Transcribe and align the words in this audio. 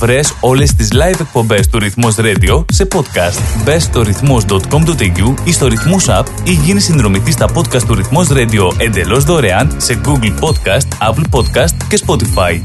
Βρες 0.00 0.34
όλες 0.40 0.74
τις 0.74 0.88
live 0.92 1.20
εκπομπές 1.20 1.68
του 1.68 1.78
Ρυθμός 1.78 2.14
Radio 2.18 2.64
σε 2.72 2.88
podcast. 2.92 3.62
Μπες 3.64 3.82
στο 3.82 4.02
ρυθμός.com.au 4.02 5.34
ή 5.44 5.52
στο 5.52 5.66
Ρυθμός 5.66 6.06
App 6.08 6.24
ή 6.44 6.52
γίνεις 6.52 6.84
συνδρομητής 6.84 7.34
στα 7.34 7.48
podcast 7.54 7.82
του 7.82 7.94
Ρυθμός 7.94 8.28
Radio 8.30 8.72
εντελώς 8.78 9.24
δωρεάν 9.24 9.74
σε 9.76 10.00
Google 10.04 10.34
Podcast, 10.40 11.10
Apple 11.10 11.24
Podcast 11.30 11.76
και 11.88 12.00
Spotify. 12.06 12.60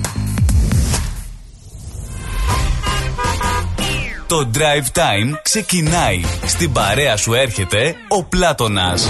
Το 4.28 4.49
Drive 4.54 4.97
Time 4.97 5.40
ξεκινάει. 5.42 6.22
Στην 6.46 6.72
παρέα 6.72 7.17
σου 7.17 7.33
έρχεται 7.33 7.96
ο 8.08 8.24
Πλάτωνας. 8.24 9.08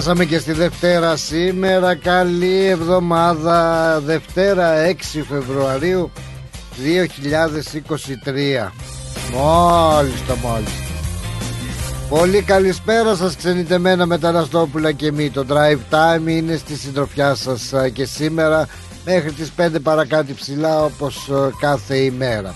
Φτάσαμε 0.00 0.24
και 0.24 0.38
στη 0.38 0.52
Δευτέρα 0.52 1.16
σήμερα. 1.16 1.94
Καλή 1.94 2.64
εβδομάδα. 2.64 4.00
Δευτέρα 4.00 4.72
6 4.86 4.92
Φεβρουαρίου 5.28 6.10
2023 6.76 8.72
Μάλιστα 9.34 10.36
μάλιστα. 10.44 10.82
Πολύ 12.08 12.42
καλησπέρα 12.42 13.14
σας 13.14 13.36
ξενιτεμένα 13.36 14.06
μεταναστόπουλα 14.06 14.92
και 14.92 15.12
μη. 15.12 15.30
Το 15.30 15.44
Drive 15.48 15.94
Time 15.94 16.26
είναι 16.26 16.56
στη 16.56 16.76
συντροφιά 16.76 17.34
σας 17.34 17.72
και 17.92 18.04
σήμερα 18.04 18.68
μέχρι 19.04 19.32
τις 19.32 19.52
5 19.56 19.68
παρακάτω 19.82 20.34
ψηλά 20.34 20.84
όπως 20.84 21.30
κάθε 21.60 21.96
ημέρα. 21.96 22.54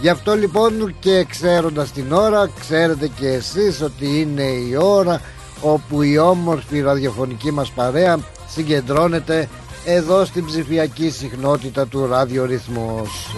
Γι' 0.00 0.08
αυτό 0.08 0.36
λοιπόν 0.36 0.94
και 1.00 1.26
ξέροντας 1.28 1.92
την 1.92 2.12
ώρα 2.12 2.50
ξέρετε 2.60 3.10
και 3.20 3.28
εσείς 3.28 3.82
ότι 3.82 4.20
είναι 4.20 4.42
η 4.42 4.76
ώρα 4.80 5.20
όπου 5.60 6.02
η 6.02 6.18
όμορφη 6.18 6.80
ραδιοφωνική 6.80 7.52
μας 7.52 7.70
παρέα 7.70 8.18
συγκεντρώνεται 8.48 9.48
εδώ 9.84 10.24
στην 10.24 10.46
ψηφιακή 10.46 11.10
συχνότητα 11.10 11.86
του 11.86 12.06
ραδιορυθμός. 12.06 13.34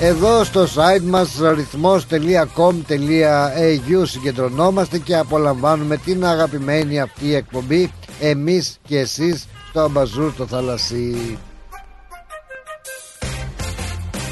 Εδώ 0.00 0.44
στο 0.44 0.62
site 0.62 1.02
μας 1.04 1.40
ρυθμός.com.au 1.54 4.02
συγκεντρωνόμαστε 4.04 4.98
και 4.98 5.16
απολαμβάνουμε 5.16 5.96
την 5.96 6.24
αγαπημένη 6.24 7.00
αυτή 7.00 7.34
εκπομπή 7.34 7.92
εμείς 8.20 8.78
και 8.86 8.98
εσείς 8.98 9.46
στο 9.68 9.80
αμπαζούρ 9.80 10.32
το 10.32 10.46
θαλασσί 10.46 11.38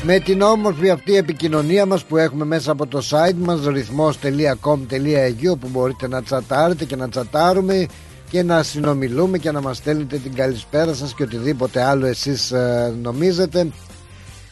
με 0.02 0.18
την 0.18 0.42
όμορφη 0.42 0.90
αυτή 0.90 1.16
επικοινωνία 1.16 1.86
μας 1.86 2.04
που 2.04 2.16
έχουμε 2.16 2.44
μέσα 2.44 2.72
από 2.72 2.86
το 2.86 3.02
site 3.10 3.36
μας 3.36 3.60
ρυθμός.com.au 3.66 5.58
που 5.60 5.68
μπορείτε 5.68 6.08
να 6.08 6.22
τσατάρετε 6.22 6.84
και 6.84 6.96
να 6.96 7.08
τσατάρουμε 7.08 7.86
και 8.30 8.42
να 8.42 8.62
συνομιλούμε 8.62 9.38
και 9.38 9.50
να 9.50 9.60
μας 9.60 9.76
στέλνετε 9.76 10.16
την 10.16 10.34
καλησπέρα 10.34 10.94
σας 10.94 11.14
και 11.14 11.22
οτιδήποτε 11.22 11.82
άλλο 11.82 12.06
εσείς 12.06 12.50
ε, 12.50 12.94
νομίζετε. 13.02 13.68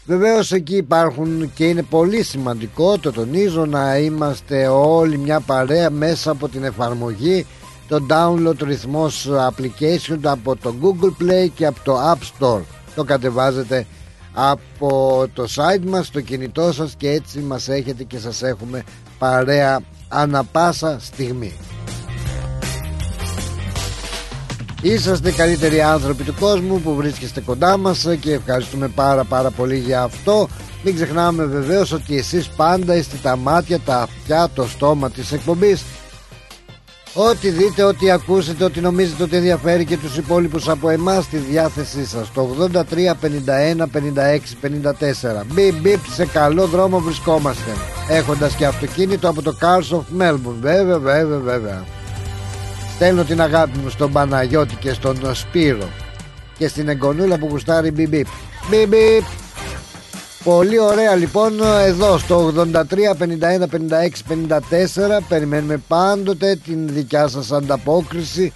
Βεβαίως 0.06 0.53
εκεί 0.53 0.77
υπάρχουν 0.77 1.53
και 1.55 1.65
είναι 1.65 1.82
πολύ 1.82 2.22
σημαντικό 2.22 2.99
το 2.99 3.12
τονίζω 3.12 3.66
να 3.66 3.99
είμαστε 3.99 4.66
όλοι 4.69 5.19
μια 5.19 5.41
παρέα 5.41 5.91
μέσα 5.91 6.31
από 6.31 6.49
την 6.49 6.65
εφαρμογή 6.65 7.47
το 7.88 8.06
download 8.11 8.62
ρυθμός 8.62 9.28
application 9.50 10.19
από 10.22 10.56
το 10.56 10.75
Google 10.82 11.22
Play 11.22 11.49
και 11.55 11.66
από 11.66 11.81
το 11.84 11.97
App 12.12 12.19
Store. 12.38 12.61
Το 12.94 13.05
κατεβάζετε 13.05 13.87
από 14.34 15.27
το 15.34 15.47
site 15.55 15.84
μας, 15.87 16.11
το 16.11 16.21
κινητό 16.21 16.72
σας 16.72 16.95
και 16.97 17.11
έτσι 17.11 17.39
μας 17.39 17.69
έχετε 17.69 18.03
και 18.05 18.19
σας 18.19 18.43
έχουμε 18.43 18.84
παρέα 19.19 19.81
ανα 20.09 20.45
πάσα 20.45 20.99
στιγμή. 21.00 21.53
Είσαστε 24.83 25.28
οι 25.28 25.33
καλύτεροι 25.33 25.81
άνθρωποι 25.83 26.23
του 26.23 26.34
κόσμου 26.41 26.81
που 26.81 26.94
βρίσκεστε 26.94 27.41
κοντά 27.41 27.77
μας 27.77 28.06
και 28.21 28.33
ευχαριστούμε 28.33 28.89
πάρα 28.89 29.25
πάρα 29.25 29.50
πολύ 29.50 29.78
για 29.78 30.03
αυτό. 30.03 30.49
Μην 30.84 30.94
ξεχνάμε 30.94 31.44
βεβαίως 31.44 31.93
ότι 31.93 32.17
εσείς 32.17 32.49
πάντα 32.49 32.94
είστε 32.94 33.17
τα 33.23 33.37
μάτια, 33.37 33.81
τα 33.81 34.00
αυτιά, 34.00 34.49
το 34.55 34.67
στόμα 34.67 35.11
της 35.11 35.33
εκπομπής 35.33 35.83
Ό,τι 37.16 37.50
δείτε, 37.50 37.82
ό,τι 37.82 38.10
ακούσετε, 38.10 38.64
ό,τι 38.64 38.80
νομίζετε 38.80 39.22
ότι 39.22 39.36
ενδιαφέρει 39.36 39.84
και 39.84 39.97
τους 39.97 40.16
υπόλοιπους 40.16 40.69
από 40.69 40.88
εμάς 40.88 41.25
στη 41.25 41.36
διάθεσή 41.36 42.06
σας. 42.06 42.32
Το 42.32 42.42
83 42.42 43.14
51 43.14 43.86
56 43.86 44.56
54 44.60 45.44
Μπιπ 45.52 45.75
μπιπ 45.75 45.98
σε 46.12 46.26
καλό 46.26 46.66
δρόμο 46.66 46.98
βρισκόμαστε. 46.98 47.70
Έχοντας 48.08 48.54
και 48.54 48.66
αυτοκίνητο 48.66 49.28
από 49.28 49.42
το 49.42 49.56
Cars 49.60 49.97
of 49.97 50.22
Melbourne. 50.22 50.58
Βέβαια 50.60 50.98
βέβαια 50.98 51.38
βέβαια. 51.38 51.84
Στέλνω 52.94 53.25
την 53.25 53.41
αγάπη 53.41 53.78
μου 53.78 53.88
στον 53.88 54.12
Παναγιώτη 54.12 54.75
και 54.75 54.92
στον 54.92 55.34
Σπύρο. 55.34 55.88
Και 56.58 56.69
στην 56.69 56.88
εγγονούλα 56.88 57.38
που 57.38 57.46
γουστάρει 57.50 57.91
μπιπ 57.91 58.08
μπιπ 58.08 58.26
Μπιπ 58.70 58.88
μπιπ 58.88 59.25
Πολύ 60.44 60.78
ωραία 60.78 61.15
λοιπόν 61.15 61.53
εδώ 61.87 62.19
στο 62.19 62.53
83 62.72 62.72
51 62.72 62.82
56 62.82 64.49
54 64.49 64.59
περιμένουμε 65.28 65.82
πάντοτε 65.88 66.56
την 66.65 66.88
δικιά 66.88 67.28
σας 67.28 67.53
ανταπόκριση 67.53 68.53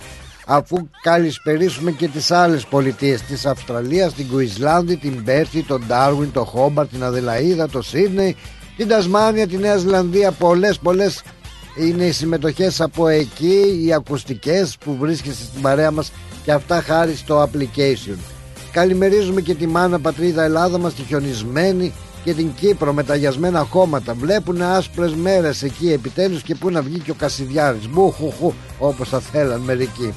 αφού 0.47 0.88
καλησπερίσουμε 1.03 1.91
και 1.91 2.09
τις 2.09 2.31
άλλες 2.31 2.66
πολιτείες 2.66 3.22
της 3.22 3.47
Αυστραλίας, 3.47 4.12
την 4.12 4.28
Κουισλάνδη, 4.28 4.97
την 4.97 5.25
Πέρθη, 5.25 5.62
τον 5.62 5.84
Ντάρουιν, 5.87 6.32
τον 6.32 6.44
Χόμπαρ, 6.44 6.87
την 6.87 7.04
Αδελαίδα, 7.04 7.69
το 7.69 7.82
Σίδνεϊ, 7.82 8.37
την 8.76 8.88
Τασμάνια, 8.88 9.49
τη 9.49 9.56
Νέα 9.56 9.76
Ζηλανδία, 9.76 10.32
πολλές 10.32 10.78
πολλές 10.78 11.22
είναι 11.78 12.05
οι 12.05 12.12
συμμετοχές 12.12 12.81
από 12.81 13.09
εκεί, 13.09 13.82
οι 13.84 13.93
ακουστικές 13.93 14.76
που 14.84 14.97
βρίσκεστε 15.00 15.44
στην 15.44 15.62
παρέα 15.62 15.91
μας 15.91 16.12
και 16.44 16.53
αυτά 16.53 16.81
χάρη 16.81 17.15
στο 17.15 17.43
application. 17.43 18.38
Καλημερίζουμε 18.73 19.41
και 19.41 19.55
τη 19.55 19.67
μάνα 19.67 19.99
πατρίδα 19.99 20.43
Ελλάδα 20.43 20.79
μας 20.79 20.95
τη 20.95 21.03
χιονισμένη 21.03 21.93
και 22.25 22.34
την 22.34 22.55
Κύπρο. 22.55 22.93
Με 22.93 23.03
τα 23.03 23.15
γιασμένα 23.15 23.67
χώματα 23.71 24.15
βλέπουν 24.15 24.62
άσπρες 24.62 25.15
μέρες 25.15 25.62
εκεί 25.62 25.93
επιτέλους 25.93 26.43
και 26.43 26.55
πού 26.55 26.70
να 26.70 26.82
βγει 26.82 26.99
και 26.99 27.11
ο 27.11 27.15
Κασιδιάρης. 27.15 27.88
Μπουχουχου 27.88 28.53
όπως 28.79 29.09
θα 29.09 29.20
θέλαν 29.20 29.61
μερικοί. 29.61 30.15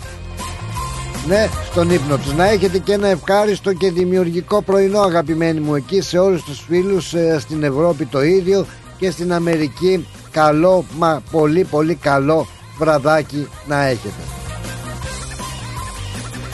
Ναι, 1.28 1.50
στον 1.72 1.90
ύπνο 1.90 2.18
τους. 2.18 2.34
Να 2.34 2.50
έχετε 2.50 2.78
και 2.78 2.94
ένα 2.94 3.08
ευχάριστο 3.08 3.74
και 3.74 3.92
δημιουργικό 3.92 4.62
πρωινό 4.62 5.00
αγαπημένοι 5.00 5.60
μου 5.60 5.76
εκεί 5.76 6.02
σε 6.02 6.18
όλους 6.18 6.44
τους 6.44 6.60
φίλους 6.68 7.14
ε, 7.14 7.40
στην 7.40 7.64
Ευρώπη 7.64 8.06
το 8.06 8.24
ίδιο 8.24 8.66
και 8.98 9.12
στην 9.12 9.34
Αμερική. 9.34 10.08
Καλό, 10.32 10.86
μα 10.98 11.22
πολύ 11.32 11.64
πολύ 11.64 11.96
καλό 11.96 12.48
βραδάκι 12.78 13.48
να 13.68 13.86
έχετε. 13.86 14.41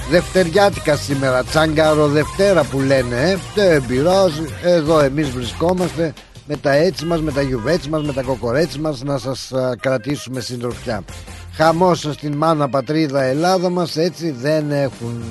Δευτεριάτικα 0.09 0.95
σήμερα 0.95 1.43
Τσάγκαρο 1.43 2.07
Δευτέρα 2.07 2.63
που 2.63 2.79
λένε 2.79 3.15
ε, 3.15 3.37
Δεν 3.55 3.85
πειράζει 3.85 4.45
Εδώ 4.63 4.99
εμείς 4.99 5.29
βρισκόμαστε 5.29 6.13
Με 6.47 6.57
τα 6.57 6.71
έτσι 6.71 7.05
μας, 7.05 7.21
με 7.21 7.31
τα 7.31 7.41
γιουβέτσι 7.41 7.89
μας 7.89 8.03
Με 8.03 8.13
τα 8.13 8.21
κοκορέτσι 8.21 8.79
μας 8.79 9.03
Να 9.03 9.17
σας 9.17 9.51
κρατήσουμε 9.79 10.39
συντροφιά. 10.39 11.03
Χαμός 11.53 11.99
στην 11.99 12.33
μάνα 12.33 12.69
πατρίδα 12.69 13.21
Ελλάδα 13.23 13.69
μας 13.69 13.97
Έτσι 13.97 14.31
δεν 14.31 14.71
έχουν 14.71 15.23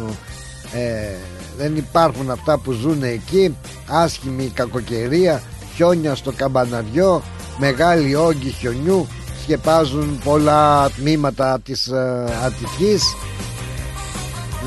ε, 0.73 1.17
Δεν 1.57 1.77
υπάρχουν 1.77 2.31
αυτά 2.31 2.59
που 2.59 2.73
ζουν 2.73 3.03
εκεί. 3.03 3.57
Άσχημη 3.87 4.51
κακοκαιρία 4.55 5.43
χιόνια 5.75 6.15
στο 6.15 6.33
καμπαναριό 6.33 7.23
μεγάλοι 7.59 8.15
όγκοι 8.15 8.51
χιονιού 8.51 9.07
σκεπάζουν 9.43 10.21
πολλά 10.25 10.91
τμήματα 10.91 11.61
της 11.65 11.87
ε, 11.87 12.25
Αττικής 12.45 13.15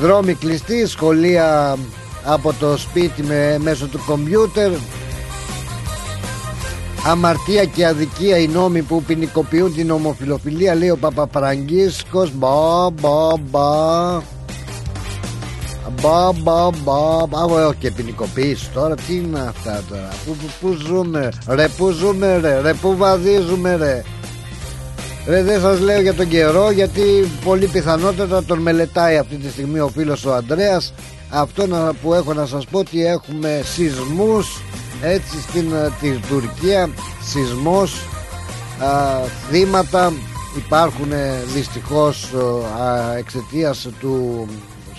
δρόμοι 0.00 0.34
κλειστοί 0.34 0.86
σχολεία 0.86 1.76
από 2.24 2.54
το 2.60 2.76
σπίτι 2.76 3.22
με, 3.22 3.58
μέσω 3.60 3.86
του 3.86 4.00
κομπιούτερ. 4.06 4.70
Αμαρτία 7.06 7.64
και 7.64 7.86
αδικία 7.86 8.38
οι 8.38 8.48
νόμοι 8.48 8.82
που 8.82 9.02
ποινικοποιούν 9.02 9.74
την 9.74 9.90
ομοφιλοφιλία 9.90 10.74
λέει 10.74 10.90
ο 10.90 10.96
Παπαπραγκίσκος 10.96 12.32
μπα 12.34 12.90
μπα 12.90 13.36
μπα. 13.50 14.20
Μπα 16.00 16.32
μπα 16.32 16.70
μπα 16.70 17.26
μπα. 17.26 17.74
Και 17.78 17.90
ποινικοποίηση 17.90 18.70
τώρα 18.74 18.94
τι 18.94 19.14
είναι 19.14 19.40
αυτά 19.48 19.82
τώρα. 19.88 20.08
Που, 20.26 20.36
που, 20.36 20.46
που 20.60 20.72
ζούμε 20.72 21.28
ρε 21.48 21.68
που 21.68 21.90
ζούμε 21.90 22.38
ρε 22.38 22.60
ρε 22.60 22.72
που 22.74 22.96
βαδίζουμε 22.96 23.76
ρε 23.76 24.02
Ρε 25.26 25.42
δεν 25.42 25.60
σας 25.60 25.80
λέω 25.80 26.00
για 26.00 26.14
τον 26.14 26.28
καιρό 26.28 26.70
γιατί 26.70 27.30
πολύ 27.44 27.66
πιθανότατα 27.66 28.44
τον 28.44 28.58
μελετάει 28.58 29.16
αυτή 29.16 29.36
τη 29.36 29.50
στιγμή 29.50 29.78
ο 29.78 29.88
φίλος 29.88 30.24
ο 30.24 30.34
Ανδρέας. 30.34 30.92
Αυτό 31.30 31.66
που 32.02 32.14
έχω 32.14 32.32
να 32.32 32.46
σας 32.46 32.64
πω 32.66 32.78
ότι 32.78 33.06
έχουμε 33.06 33.60
σεισμούς 33.64 34.62
έτσι 35.02 35.40
στην 35.40 35.72
τη 36.00 36.10
Τουρκία 36.10 36.90
σεισμός 37.22 37.94
α, 38.82 39.20
θύματα. 39.50 40.12
Υπάρχουν 40.56 41.12
δυστυχώς 41.54 42.32
α, 42.80 43.16
εξαιτίας 43.16 43.88
του 44.00 44.46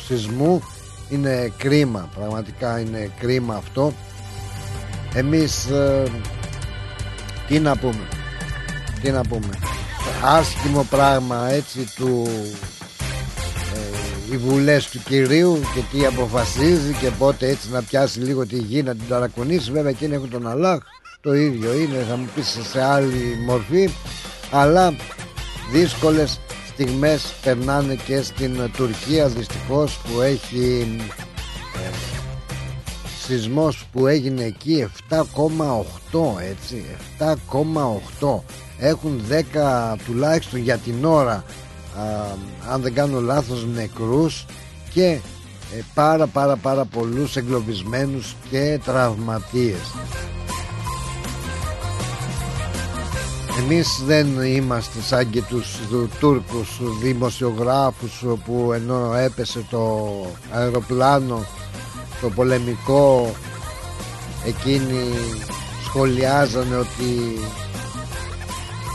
σεισμού. 0.06 0.62
Είναι 1.10 1.52
κρίμα 1.58 2.10
πραγματικά 2.16 2.80
είναι 2.80 3.12
κρίμα 3.20 3.56
αυτό. 3.56 3.94
Εμείς 5.14 5.68
τι 7.48 7.60
να 7.60 7.78
πούμε 7.78 8.08
τι 9.02 9.12
να 9.12 9.22
πούμε 9.22 9.81
άσχημο 10.24 10.88
πράγμα 10.90 11.50
έτσι 11.52 11.94
του 11.96 12.28
ε, 13.74 14.34
οι 14.34 14.38
βουλές 14.38 14.90
του 14.90 15.00
κυρίου 15.04 15.60
και 15.74 15.82
τι 15.92 16.06
αποφασίζει 16.06 16.94
και 16.94 17.10
πότε 17.10 17.48
έτσι 17.48 17.70
να 17.72 17.82
πιάσει 17.82 18.20
λίγο 18.20 18.46
τη 18.46 18.58
γη 18.58 18.84
να 18.84 18.96
την 18.96 19.08
ταρακονίσει 19.08 19.72
βέβαια 19.72 19.90
εκείνοι 19.90 20.14
έχουν 20.14 20.30
τον 20.30 20.48
Αλλάχ 20.48 20.80
το 21.22 21.34
ίδιο 21.34 21.74
είναι 21.74 22.06
θα 22.10 22.18
μου 22.18 22.30
πεις 22.36 22.60
σε 22.72 22.84
άλλη 22.84 23.38
μορφή. 23.46 23.90
Αλλά 24.52 24.94
δύσκολες 25.72 26.40
στιγμές 26.68 27.34
περνάνε 27.44 27.96
και 27.96 28.22
στην 28.22 28.72
Τουρκία 28.78 29.28
δυστυχώς 29.28 29.98
που 29.98 30.22
έχει 30.22 30.98
ε, 31.76 31.90
σεισμός 33.26 33.86
που 33.92 34.08
έγινε 34.08 34.44
εκεί 34.44 34.88
7,8 35.10 35.20
έτσι 36.50 36.86
7,8 37.20 38.40
έχουν 38.84 39.22
10 39.30 39.96
τουλάχιστον 40.06 40.60
για 40.60 40.78
την 40.78 41.06
ώρα 41.06 41.44
αν 42.72 42.82
δεν 42.82 42.94
κάνω 42.94 43.20
λάθος 43.22 43.66
νεκρούς 43.74 44.46
και 44.94 45.20
ε, 45.76 45.82
πάρα 45.94 46.28
πάρα 46.28 46.56
πάρα 46.56 46.86
πολλούς 46.86 47.36
εγκλωβισμένους 47.36 48.36
και 48.50 48.80
τραυματίες. 48.86 49.94
Εμείς 53.60 54.04
δεν 54.06 54.28
είμαστε 54.44 55.02
σαν 55.02 55.30
και 55.30 55.42
τους 55.42 55.80
Τούρκους 56.20 56.80
δημοσιογράφους 57.02 58.24
που 58.46 58.72
ενώ 58.74 59.14
έπεσε 59.14 59.66
το 59.70 60.08
αεροπλάνο 60.52 61.46
το 62.22 62.30
πολεμικό 62.30 63.32
εκείνοι 64.46 65.10
σχολιάζανε 65.84 66.76
ότι 66.76 67.40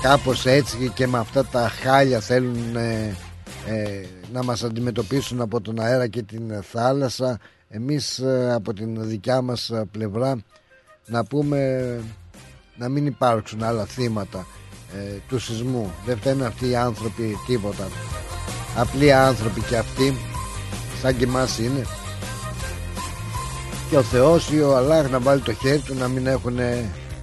κάπως 0.02 0.46
έτσι 0.46 0.90
και 0.94 1.06
με 1.06 1.19
αυτά 1.19 1.44
τα 1.44 1.69
χάλια 1.69 2.20
θέλουν 2.20 2.76
ε, 2.76 3.16
ε, 3.66 4.06
να 4.32 4.43
μας 4.43 4.64
αντιμετωπίσουν 4.64 5.40
από 5.40 5.60
τον 5.60 5.81
αέρα 5.81 6.06
και 6.06 6.22
την 6.22 6.62
θάλασσα. 6.62 7.38
Εμείς 7.69 8.19
ε, 8.19 8.52
από 8.54 8.75
την 8.75 9.08
δικιά 9.08 9.40
μας 9.43 9.72
πλευρά 9.90 10.43
να 11.06 11.25
πούμε 11.25 12.00
να 12.76 12.88
μην 12.88 13.06
υπάρξουν 13.06 13.62
άλλα 13.62 13.84
θύματα 13.84 14.46
ε, 14.94 15.19
του 15.28 15.38
σεισμού. 15.38 15.93
Δεν 16.06 16.16
φταίνουν 16.16 16.46
αυτοί 16.46 16.69
οι 16.69 16.76
άνθρωποι 16.76 17.37
τίποτα. 17.46 17.88
Απλοί 18.76 19.12
άνθρωποι 19.12 19.60
και 19.60 19.76
αυτοί 19.76 20.16
σαν 21.00 21.16
και 21.16 21.25
εμάς 21.25 21.58
είναι. 21.58 21.87
Και 23.90 23.96
ο 23.96 24.02
Θεός 24.02 24.50
ή 24.50 24.60
ο 24.60 24.76
Αλλάχ 24.76 25.10
να 25.10 25.20
βάλει 25.20 25.40
το 25.40 25.52
χέρι 25.52 25.78
του 25.78 25.94
να 25.94 26.08
μην 26.08 26.26
έχουν 26.26 26.58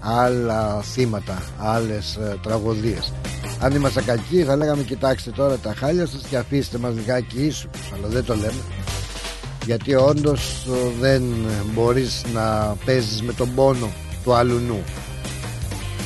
άλλα 0.04 0.82
θύματα, 0.82 1.44
άλλες 1.58 2.16
ε, 2.16 2.38
τραγωδίες. 2.42 3.14
Αν 3.60 3.76
είμαστε 3.76 4.02
κακοί 4.02 4.44
θα 4.44 4.56
λέγαμε 4.56 4.84
κοιτάξτε 4.84 5.32
τώρα 5.32 5.58
τα 5.58 5.74
χάλια 5.78 6.06
σας 6.06 6.22
και 6.30 6.38
αφήστε 6.38 6.78
μας 6.78 6.94
λιγάκι 6.96 7.46
ήσυχους, 7.46 7.92
αλλά 7.94 8.08
δεν 8.08 8.26
το 8.26 8.36
λέμε. 8.36 8.62
Γιατί 9.66 9.96
όντως 9.96 10.68
ε, 10.68 11.00
δεν 11.00 11.24
μπορείς 11.74 12.24
να 12.34 12.76
παίζεις 12.86 13.22
με 13.22 13.34
τον 13.34 13.54
πόνο 13.56 13.90
του 14.24 14.34
αλουνού. 14.34 14.84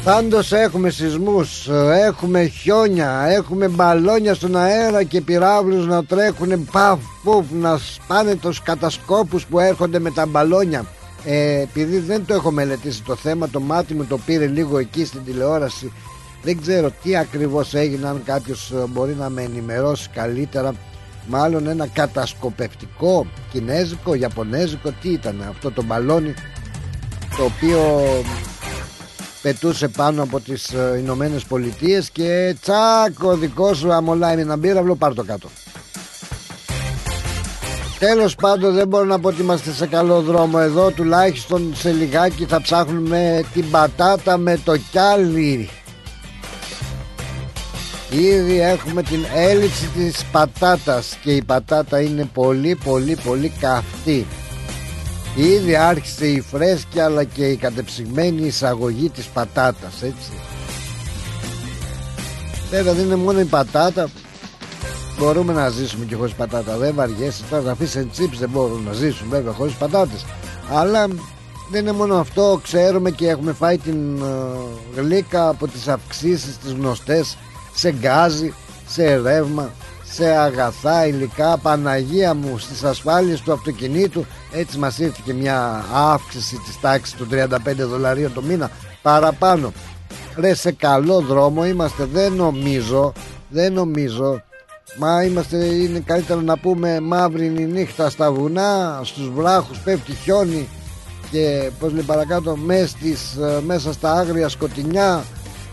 Πάντως 0.03 0.51
έχουμε 0.51 0.89
σεισμούς, 0.89 1.67
ε, 1.67 2.03
έχουμε 2.05 2.45
χιόνια, 2.45 3.25
έχουμε 3.27 3.67
μπαλόνια 3.67 4.33
στον 4.33 4.55
αέρα 4.55 5.03
και 5.03 5.21
πυράβλους 5.21 5.87
να 5.87 6.05
τρέχουν 6.05 6.67
παφ 6.71 6.99
πουφ 7.23 7.45
να 7.51 7.77
σπάνε 7.77 8.35
τους 8.35 8.61
κατασκόπους 8.61 9.45
που 9.45 9.59
έρχονται 9.59 9.99
με 9.99 10.11
τα 10.11 10.25
μπαλόνια 10.25 10.85
ε, 11.25 11.61
επειδή 11.61 11.97
δεν 11.97 12.25
το 12.25 12.33
έχω 12.33 12.51
μελετήσει 12.51 13.03
το 13.03 13.15
θέμα 13.15 13.49
το 13.49 13.59
μάτι 13.59 13.93
μου 13.93 14.05
το 14.05 14.17
πήρε 14.17 14.47
λίγο 14.47 14.77
εκεί 14.77 15.05
στην 15.05 15.23
τηλεόραση. 15.25 15.91
Δεν 16.43 16.61
ξέρω 16.61 16.91
τι 17.03 17.17
ακριβώς 17.17 17.73
έγινε 17.73 18.07
αν 18.07 18.21
κάποιος 18.25 18.71
ε, 18.71 18.85
μπορεί 18.87 19.13
να 19.13 19.29
με 19.29 19.41
ενημερώσει 19.41 20.09
καλύτερα. 20.13 20.73
Μάλλον 21.29 21.67
ένα 21.67 21.87
κατασκοπευτικό 21.87 23.27
κινέζικο, 23.51 24.13
ιαπωνέζικο 24.13 24.91
τι 25.01 25.09
ήταν 25.09 25.45
αυτό 25.49 25.71
το 25.71 25.83
μπαλόνι 25.83 26.33
το 27.37 27.43
οποίο 27.43 28.03
πετούσε 29.41 29.87
πάνω 29.87 30.23
από 30.23 30.39
τις 30.39 30.73
ε, 30.73 30.97
Ηνωμένες 30.99 31.43
Πολιτείες 31.43 32.09
και 32.09 32.55
τσάκ 32.61 33.23
ο 33.23 33.37
δικός 33.37 33.77
σου 33.77 33.93
αμολάει 33.93 34.39
ένα 34.39 34.57
μπύραυλο 34.57 34.95
πάρ 34.95 35.13
το 35.13 35.23
κάτω 35.23 35.49
Τέλος 37.99 38.35
πάντων 38.35 38.73
δεν 38.73 38.87
μπορώ 38.87 39.05
να 39.05 39.19
πω 39.19 39.27
ότι 39.27 39.41
είμαστε 39.41 39.71
σε 39.71 39.87
καλό 39.87 40.21
δρόμο 40.21 40.57
εδώ. 40.61 40.91
Τουλάχιστον 40.91 41.73
σε 41.75 41.91
λιγάκι 41.91 42.45
θα 42.45 42.61
ψάχνουμε 42.61 43.43
την 43.53 43.69
πατάτα 43.69 44.37
με 44.37 44.59
το 44.63 44.77
κιάλι. 44.77 45.69
Ήδη 48.09 48.61
έχουμε 48.61 49.03
την 49.03 49.25
έλλειψη 49.35 49.87
της 49.87 50.25
πατάτας 50.31 51.17
Και 51.23 51.31
η 51.31 51.43
πατάτα 51.43 52.01
είναι 52.01 52.29
πολύ 52.33 52.77
πολύ 52.83 53.17
πολύ 53.23 53.51
καυτή. 53.59 54.25
Ήδη 55.35 55.75
άρχισε 55.75 56.27
η 56.27 56.41
φρέσκια 56.41 57.05
αλλά 57.05 57.23
και 57.23 57.45
η 57.45 57.55
κατεψυγμένη 57.55 58.45
εισαγωγή 58.45 59.09
της 59.09 59.25
πατάτας 59.25 60.01
έτσι. 60.01 60.31
Βέβαια 62.69 62.93
δεν 62.93 63.05
είναι 63.05 63.15
μόνο 63.15 63.39
η 63.39 63.45
πατάτα 63.45 64.09
Μπορούμε 65.19 65.53
να 65.53 65.69
ζήσουμε 65.69 66.05
και 66.05 66.15
χωρίς 66.15 66.33
πατάτα. 66.33 66.77
Δεν 66.77 66.95
βαριέσαι. 66.95 67.43
Τώρα 67.49 67.63
να 67.63 67.71
αφήσει 67.71 68.05
τσίπς 68.05 68.39
δεν 68.39 68.49
μπορούν 68.49 68.83
να 68.83 68.93
ζήσουν 68.93 69.27
βέβαια 69.29 69.51
χωρίς 69.51 69.73
πατάτες. 69.73 70.25
Αλλά 70.71 71.07
δεν 71.71 71.81
είναι 71.81 71.91
μόνο 71.91 72.15
αυτό. 72.15 72.59
Ξέρουμε 72.63 73.11
και 73.11 73.29
έχουμε 73.29 73.53
φάει 73.53 73.77
την 73.77 74.21
ε, 74.21 74.99
γλύκα 75.01 75.49
από 75.49 75.67
τις 75.67 75.87
αυξήσεις 75.87 76.57
τις 76.57 76.71
γνωστές 76.71 77.37
Σε 77.73 77.91
γκάζι, 77.91 78.53
σε 78.87 79.15
ρεύμα 79.15 79.71
σε 80.03 80.25
αγαθά 80.25 81.07
υλικά. 81.07 81.57
Παναγία 81.57 82.33
μου 82.33 82.57
στις 82.57 82.83
ασφάλειες 82.83 83.41
του 83.41 83.51
αυτοκινήτου. 83.51 84.25
Έτσι 84.51 84.77
μας 84.77 84.99
ήρθε 84.99 85.21
και 85.25 85.33
μια 85.33 85.85
αύξηση 85.93 86.55
της 86.65 86.79
τάξης 86.79 87.17
των 87.17 87.27
35 87.31 87.75
δολαρίων 87.75 88.33
το 88.33 88.41
μήνα. 88.41 88.71
Παραπάνω. 89.01 89.73
Ρε 90.35 90.53
σε 90.53 90.71
καλό 90.71 91.19
δρόμο 91.19 91.65
είμαστε. 91.65 92.05
Δεν 92.05 92.33
νομίζω 92.33 93.13
δεν 93.49 93.73
νομίζω 93.73 94.41
Μα 94.99 95.23
είμαστε, 95.23 95.65
είναι 95.65 95.99
καλύτερο 95.99 96.41
να 96.41 96.57
πούμε 96.57 96.99
μαύρη 96.99 97.49
νύχτα 97.49 98.09
στα 98.09 98.31
βουνά, 98.31 99.01
στους 99.03 99.29
βράχους 99.29 99.79
πέφτει 99.79 100.11
χιόνι 100.11 100.67
και 101.31 101.71
πώς 101.79 101.93
λέει 101.93 102.03
παρακάτω 102.03 102.55
μέσα, 102.55 102.97
ε, 103.05 103.61
μέσα 103.65 103.93
στα 103.93 104.11
άγρια 104.11 104.49
σκοτεινιά 104.49 105.23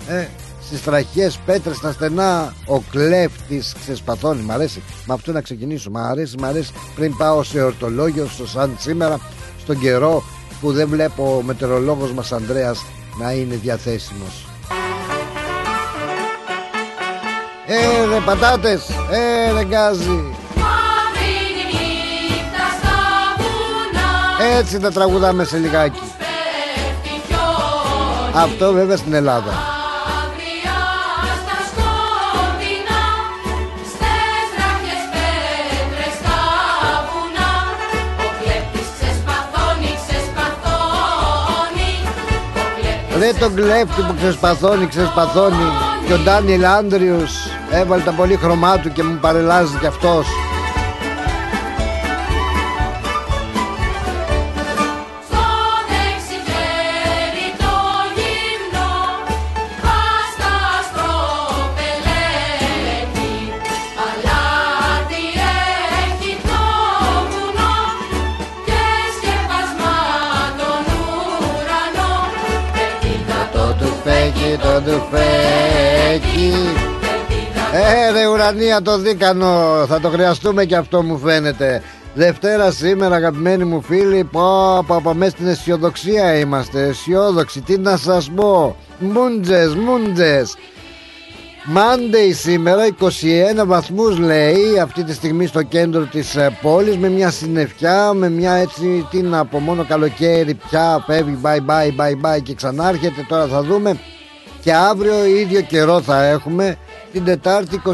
ε, 0.08 0.26
στις 0.62 0.82
τραχιές 0.82 1.38
πέτρες 1.46 1.76
στα 1.76 1.92
στενά 1.92 2.54
ο 2.66 2.80
κλέφτης 2.80 3.74
ξεσπαθώνει. 3.80 4.42
Μ' 4.42 4.50
αρέσει. 4.50 4.82
Με 5.06 5.14
αυτό 5.14 5.32
να 5.32 5.40
ξεκινήσω. 5.40 5.90
Μ' 5.90 5.96
αρέσει 5.96 6.36
μ' 6.38 6.44
αρέσει. 6.44 6.72
Πριν 6.94 7.16
πάω 7.16 7.42
σε 7.42 7.62
ορτολόγιο 7.62 8.26
στο 8.26 8.46
σαν 8.46 8.76
σήμερα 8.78 9.20
στον 9.58 9.78
καιρό 9.78 10.22
που 10.60 10.72
δεν 10.72 10.88
βλέπω 10.88 11.36
ο 11.36 11.42
μετεωρολόγος 11.42 12.12
μας 12.12 12.32
Ανδρέας 12.32 12.84
να 13.20 13.32
είναι 13.32 13.54
διαθέσιμος 13.54 14.53
Ε 17.66 18.04
ρε 18.10 18.20
πατάτες, 18.24 18.88
ε 19.10 19.52
ρε 19.52 19.64
γκάζι. 19.64 20.36
Έτσι 24.58 24.78
θα 24.78 24.92
τραγουδάμε 24.92 25.44
σε 25.44 25.56
λιγάκι. 25.56 26.00
Αυτό 28.34 28.72
βέβαια 28.72 28.96
στην 28.96 29.14
Ελλάδα. 29.14 29.52
Αυριά 30.20 30.80
στα 31.42 31.58
σκοτεινά, 31.68 33.04
στες 33.92 34.48
ράχες 34.58 35.04
πέτρες 35.14 36.14
στα 36.20 36.38
βουνά. 37.08 37.52
Ο 38.24 38.28
κλέπτης 38.40 38.88
ξεσπαθώνει, 38.96 39.92
ξεσπαθώνει. 40.02 41.92
Ο 42.56 42.64
κλέπτης 42.76 43.18
Ρε 43.18 43.32
τον 43.32 43.54
κλέφτη 43.54 44.00
που 44.02 44.14
ξεσπαθώνει, 44.16 44.86
ξεσπαθώνει. 44.86 45.68
Και 46.06 46.12
ο 46.12 46.18
Ντάνιελ 46.18 46.64
Άντριους 46.64 47.32
έβαλε 47.70 48.02
τα 48.02 48.12
πολύ 48.12 48.36
χρώμά 48.36 48.78
του 48.78 48.92
και 48.92 49.02
μου 49.02 49.18
παρελάζει 49.20 49.76
κι 49.78 49.86
αυτός. 49.86 50.26
Στο 74.64 75.00
δεξί 75.10 77.03
Ε 77.76 78.10
ρε 78.12 78.26
ουρανία 78.26 78.82
το 78.82 78.98
δίκανο. 78.98 79.84
Θα 79.88 80.00
το 80.00 80.08
χρειαστούμε 80.08 80.64
και 80.64 80.76
αυτό 80.76 81.02
μου 81.02 81.18
φαίνεται. 81.18 81.82
Δευτέρα 82.14 82.70
σήμερα 82.70 83.14
αγαπημένοι 83.14 83.64
μου 83.64 83.82
φίλοι 83.82 84.24
Πω 84.24 84.84
πω 84.86 85.00
πω 85.02 85.14
μέσα 85.14 85.30
στην 85.30 85.46
αισιοδοξία 85.46 86.38
είμαστε. 86.38 86.82
Αισιόδοξοι 86.82 87.60
τι 87.60 87.78
να 87.78 87.96
σας 87.96 88.30
πω. 88.34 88.76
Μούντζες 88.98 89.74
μούντζες. 89.74 90.54
Monday 91.74 92.34
σήμερα 92.34 92.86
21 93.00 93.66
βαθμούς 93.66 94.18
λέει 94.18 94.78
αυτή 94.82 95.04
τη 95.04 95.14
στιγμή 95.14 95.46
στο 95.46 95.62
κέντρο 95.62 96.04
της 96.04 96.36
ε, 96.36 96.58
πόλης 96.62 96.96
με 96.96 97.08
μια 97.08 97.30
συννεφιά, 97.30 98.12
με 98.12 98.30
μια 98.30 98.52
έτσι 98.52 99.06
τι 99.10 99.22
να 99.22 99.44
πω 99.44 99.58
μόνο 99.58 99.84
καλοκαίρι 99.84 100.54
πια 100.54 101.04
φεύγει 101.06 101.38
bye 101.42 101.70
bye 101.70 102.00
bye 102.00 102.34
bye 102.36 102.42
και 102.42 102.54
ξανάρχεται. 102.54 103.24
Τώρα 103.28 103.46
θα 103.46 103.62
δούμε 103.62 103.98
και 104.60 104.74
αύριο 104.74 105.24
ίδιο 105.24 105.60
καιρό 105.60 106.00
θα 106.00 106.24
έχουμε 106.24 106.76
την 107.14 107.24
Τετάρτη 107.24 107.82
24 107.84 107.90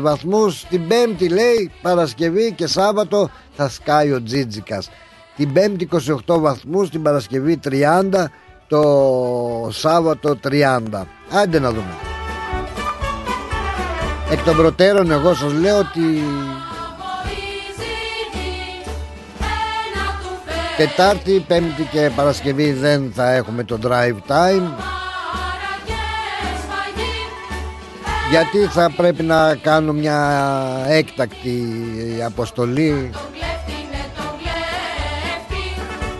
βαθμούς. 0.00 0.64
Την 0.68 0.88
Πέμπτη 0.88 1.28
λέει 1.28 1.70
Παρασκευή 1.82 2.52
και 2.52 2.66
Σάββατο 2.66 3.30
θα 3.56 3.68
σκάει 3.68 4.12
ο 4.12 4.22
Τζίτζικας. 4.22 4.90
Την 5.36 5.52
Πέμπτη 5.52 5.88
28 6.26 6.38
βαθμούς. 6.40 6.90
Την 6.90 7.02
Παρασκευή 7.02 7.60
30 7.64 8.30
το 8.68 9.68
Σάββατο 9.72 10.36
30 10.44 11.06
άντε 11.30 11.58
να 11.58 11.70
δούμε. 11.70 11.94
Εκ 14.30 14.44
των 14.44 14.56
προτέρων 14.56 15.10
εγώ 15.10 15.34
σας 15.34 15.52
λέω 15.52 15.78
ότι 15.78 16.00
ένα 19.96 20.18
του 20.22 20.40
φέρει 20.46 20.88
Τετάρτη, 20.88 21.44
Πέμπτη 21.48 21.82
και 21.82 22.10
Παρασκευή 22.16 22.72
δεν 22.72 23.12
θα 23.14 23.32
έχουμε 23.32 23.64
το 23.64 23.78
drive 23.82 24.16
time 24.28 24.68
γιατί 28.30 28.58
θα 28.58 28.90
πρέπει 28.96 29.22
να 29.22 29.54
κάνω 29.54 29.92
μια 29.92 30.42
έκτακτη 30.86 31.62
αποστολή; 32.26 33.10
Τον 33.12 33.22
κλέφτη, 33.32 33.86
ναι 33.90 34.04
τον 34.16 34.32
κλέφτη, 34.38 35.62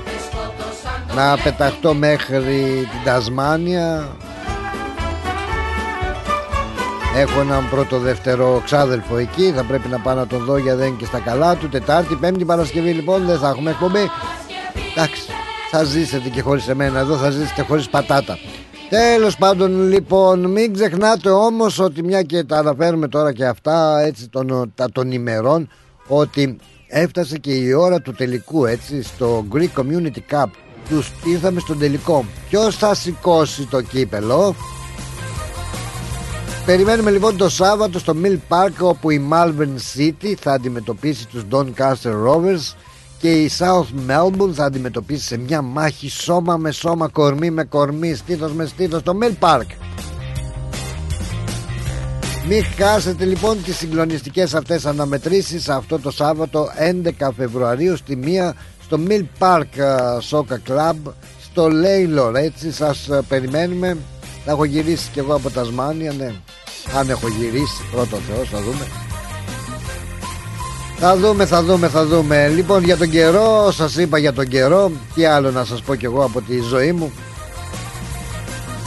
και 0.04 0.10
σκότωσαν 0.24 1.04
τον 1.06 1.16
να 1.16 1.36
πεταχτώ 1.42 1.94
μέχρι 1.94 2.88
την 2.90 3.04
Τασμάνια. 3.04 4.08
Έχω 7.16 7.40
έναν 7.40 7.68
πρώτο 7.70 7.98
δεύτερο 7.98 8.60
ξάδελφο 8.64 9.16
εκεί. 9.16 9.52
Θα 9.56 9.64
πρέπει 9.64 9.88
να 9.88 9.98
πάω 9.98 10.14
να 10.14 10.26
τον 10.26 10.44
δω 10.44 10.56
για 10.56 10.76
δεν 10.76 10.86
είναι 10.86 10.96
και 10.98 11.04
στα 11.04 11.18
καλά 11.18 11.56
του. 11.56 11.68
Τετάρτη, 11.68 12.14
Πέμπτη, 12.14 12.44
Παρασκευή 12.44 12.90
λοιπόν 12.90 13.24
δεν 13.26 13.38
θα 13.38 13.48
έχουμε 13.48 13.70
εκπομπή. 13.70 14.10
Εντάξει, 14.90 15.22
θα 15.70 15.84
ζήσετε 15.84 16.28
και 16.28 16.40
χωρίς 16.40 16.68
εμένα 16.68 16.98
εδώ 16.98 17.16
θα 17.16 17.30
ζήσετε 17.30 17.62
χωρίς 17.62 17.88
πατάτα 17.88 18.38
Τέλος 18.90 19.36
πάντων 19.36 19.88
λοιπόν 19.88 20.50
μην 20.50 20.72
ξεχνάτε 20.72 21.30
όμως 21.30 21.78
ότι 21.78 22.02
μια 22.02 22.22
και 22.22 22.44
τα 22.44 22.58
αναφέρουμε 22.58 23.08
τώρα 23.08 23.32
και 23.32 23.46
αυτά 23.46 24.00
έτσι 24.00 24.28
των, 24.28 24.72
τα 24.74 24.90
των 24.92 25.12
ημερών 25.12 25.68
ότι 26.06 26.56
έφτασε 26.86 27.38
και 27.38 27.52
η 27.52 27.72
ώρα 27.72 28.00
του 28.00 28.12
τελικού 28.12 28.66
έτσι 28.66 29.02
στο 29.02 29.46
Greek 29.52 29.80
Community 29.80 30.18
Cup. 30.30 30.46
Τους 30.88 31.12
ήρθαμε 31.24 31.60
στον 31.60 31.78
τελικό. 31.78 32.24
Ποιος 32.48 32.76
θα 32.76 32.94
σηκώσει 32.94 33.66
το 33.66 33.80
κύπελο; 33.80 34.54
Περιμένουμε 36.66 37.10
λοιπόν 37.10 37.36
το 37.36 37.48
Σάββατο 37.48 37.98
στο 37.98 38.14
Mill 38.22 38.38
Park 38.48 38.72
όπου 38.80 39.10
η 39.10 39.28
Malvern 39.32 39.96
City 39.96 40.34
θα 40.40 40.52
αντιμετωπίσει 40.52 41.26
τους 41.26 41.42
Doncaster 41.50 42.12
Rovers 42.26 42.74
και 43.20 43.30
η 43.30 43.50
South 43.58 44.10
Melbourne 44.10 44.52
θα 44.52 44.64
αντιμετωπίσει 44.64 45.24
σε 45.24 45.38
μια 45.38 45.62
μάχη 45.62 46.08
σώμα 46.10 46.56
με 46.56 46.70
σώμα, 46.70 47.08
κορμί 47.08 47.50
με 47.50 47.64
κορμί, 47.64 48.14
στήθος 48.14 48.52
με 48.52 48.66
στήθος 48.66 49.00
στο 49.00 49.18
Mill 49.22 49.34
Park. 49.40 49.66
Μην 52.48 52.64
χάσετε 52.78 53.24
λοιπόν 53.24 53.62
τις 53.62 53.76
συγκλονιστικές 53.76 54.54
αυτές 54.54 54.86
αναμετρήσεις 54.86 55.68
αυτό 55.68 55.98
το 55.98 56.10
Σάββατο 56.10 56.68
11 57.20 57.28
Φεβρουαρίου 57.36 57.96
στη 57.96 58.16
μία 58.16 58.54
στο 58.82 58.98
Mill 59.08 59.24
Park 59.38 59.76
ε, 59.76 59.96
Soccer 60.30 60.72
Club 60.72 60.96
στο 61.42 61.68
Λέιλορ 61.68 62.36
έτσι 62.36 62.72
σας 62.72 63.08
ε, 63.08 63.22
περιμένουμε. 63.28 63.96
Θα 64.44 64.50
έχω 64.50 64.64
γυρίσει 64.64 65.10
κι 65.12 65.18
εγώ 65.18 65.34
από 65.34 65.50
τα 65.50 65.64
Σμάνια 65.64 66.12
ναι. 66.12 66.32
Αν 66.98 67.10
έχω 67.10 67.28
γυρίσει 67.28 67.82
πρώτο 67.90 68.16
Θεός 68.16 68.48
θα 68.48 68.60
δούμε 68.60 69.09
θα 71.00 71.16
δούμε, 71.16 71.46
θα 71.46 71.62
δούμε, 71.62 71.88
θα 71.88 72.06
δούμε. 72.06 72.48
Λοιπόν, 72.48 72.84
για 72.84 72.96
τον 72.96 73.10
καιρό, 73.10 73.70
σας 73.72 73.96
είπα 73.96 74.18
για 74.18 74.32
τον 74.32 74.48
καιρό. 74.48 74.90
Τι 75.14 75.24
άλλο 75.24 75.50
να 75.50 75.64
σας 75.64 75.82
πω 75.82 75.94
κι 75.94 76.04
εγώ 76.04 76.24
από 76.24 76.40
τη 76.40 76.60
ζωή 76.60 76.92
μου. 76.92 77.12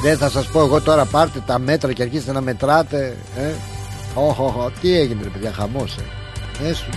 Δεν 0.01 0.17
θα 0.17 0.29
σας 0.29 0.47
πω 0.47 0.59
εγώ 0.59 0.81
τώρα 0.81 1.05
πάρτε 1.05 1.43
τα 1.45 1.59
μέτρα 1.59 1.93
και 1.93 2.01
αρχίστε 2.01 2.31
να 2.31 2.41
μετράτε. 2.41 3.17
Ε. 3.37 3.51
Οχ, 4.13 4.39
οχ, 4.39 4.55
οχ. 4.57 4.71
Τι 4.81 4.99
έγινε 4.99 5.23
ρε 5.23 5.29
παιδιά, 5.29 5.53
χαμός. 5.53 5.95
Ε. 6.61 6.67
Ε, 6.67 6.73
σου. 6.73 6.89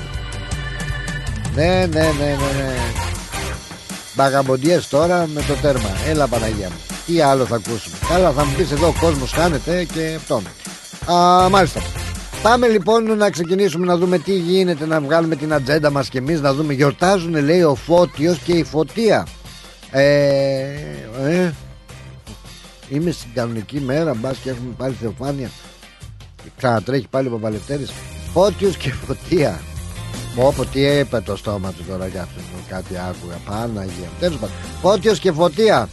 Ναι, 1.55 1.87
ναι, 1.91 2.01
ναι, 2.01 2.09
ναι, 2.19 2.63
ναι. 2.63 2.75
Μπαγαμποντιές 4.15 4.89
τώρα 4.89 5.29
με 5.35 5.43
το 5.43 5.55
τέρμα. 5.55 5.91
Έλα 6.09 6.27
Παναγία 6.27 6.69
μου. 6.69 6.97
Τι 7.07 7.21
άλλο 7.21 7.45
θα 7.45 7.55
ακούσουμε. 7.55 7.97
Καλά 8.09 8.31
θα 8.31 8.45
μου 8.45 8.55
πεις 8.57 8.71
εδώ 8.71 8.87
ο 8.87 8.95
κόσμος 9.01 9.33
χάνεται 9.33 9.85
και 9.85 10.15
αυτό. 10.17 10.43
Α, 11.13 11.49
μάλιστα. 11.49 11.81
Πάμε 12.43 12.69
λοιπόν 12.69 13.17
να 13.17 13.31
ξεκινήσουμε 13.31 13.87
να 13.87 13.97
δούμε 13.97 14.19
τι 14.19 14.33
γίνεται 14.33 14.87
να 14.87 15.01
βγάλουμε 15.01 15.37
την 15.37 15.53
ατζέντα 15.53 15.91
μας 15.91 16.09
και 16.09 16.19
εμείς 16.19 16.41
να 16.41 16.55
δούμε. 16.55 16.73
Γιορτάζουν 16.73 17.45
λέει 17.45 17.63
ο 17.63 17.75
Φώτιος 17.75 18.39
και 18.39 18.53
η 18.53 18.65
Φωτία. 18.65 19.27
Ε, 19.91 20.03
ε, 21.27 21.53
είμαι 22.89 23.11
στην 23.11 23.31
κανονική 23.35 23.81
μέρα 23.81 24.15
μπας 24.15 24.37
και 24.37 24.51
έχουμε 24.51 24.75
πάλι 24.77 24.95
θεοφάνεια. 25.01 25.51
Ξανατρέχει 26.57 27.07
πάλι 27.11 27.29
ο 27.29 27.31
Παπαλευτέρης. 27.31 27.91
Φώτιος 28.33 28.77
και 28.77 28.93
Φωτία. 28.93 29.61
Όπω 30.37 30.65
τι 30.65 30.81
είπε 30.81 31.21
το 31.21 31.37
στόμα 31.37 31.73
του 31.73 31.85
τώρα 31.89 32.07
για 32.07 32.23
αυτό 32.23 32.41
κάτι 32.69 32.95
άκουγα. 32.99 33.37
Παναγία 33.45 34.09
Τέλος 34.21 34.39
πάντων. 34.39 34.57
Φώτιος 34.81 35.19
και 35.19 35.33
Φωτία. 35.33 35.89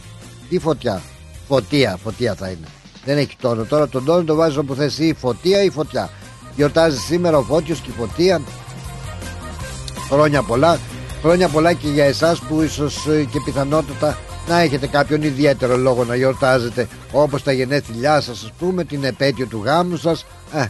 Τι 0.48 0.58
φωτιά. 0.58 1.02
Φωτία, 1.48 1.98
φωτία 2.02 2.34
θα 2.34 2.48
είναι. 2.48 2.66
Δεν 3.04 3.18
έχει 3.18 3.36
τόνο. 3.40 3.64
Τώρα 3.64 3.88
τον 3.88 4.04
τόνο 4.04 4.24
το 4.24 4.34
βάζεις 4.34 4.56
όπου 4.56 4.74
θες 4.74 4.98
ή 4.98 5.06
η 5.06 5.14
φωτία 5.14 5.62
ή 5.62 5.66
η 5.66 5.70
φωτιά. 5.70 6.10
Γιορτάζει 6.56 6.98
σήμερα 6.98 7.36
ο 7.36 7.42
Φώτιος 7.42 7.80
και 7.80 7.90
η 7.90 7.94
Φωτία. 7.98 8.42
Χρόνια 10.10 10.42
πολλά. 10.42 10.78
Χρόνια 11.22 11.48
πολλά 11.48 11.72
και 11.72 11.88
για 11.88 12.04
εσάς 12.04 12.40
που 12.40 12.62
ίσως 12.62 13.06
ε, 13.06 13.24
και 13.24 13.40
πιθανότατα 13.44 14.18
να 14.48 14.60
έχετε 14.60 14.86
κάποιον 14.86 15.22
ιδιαίτερο 15.22 15.76
λόγο 15.76 16.04
να 16.04 16.14
γιορτάζετε 16.16 16.88
όπως 17.12 17.42
τα 17.42 17.52
γενέθλιά 17.52 18.20
σας 18.20 18.42
ας 18.42 18.52
πούμε 18.58 18.84
την 18.84 19.04
επέτειο 19.04 19.46
του 19.46 19.62
γάμου 19.64 19.96
σας 19.96 20.26
ε, 20.54 20.64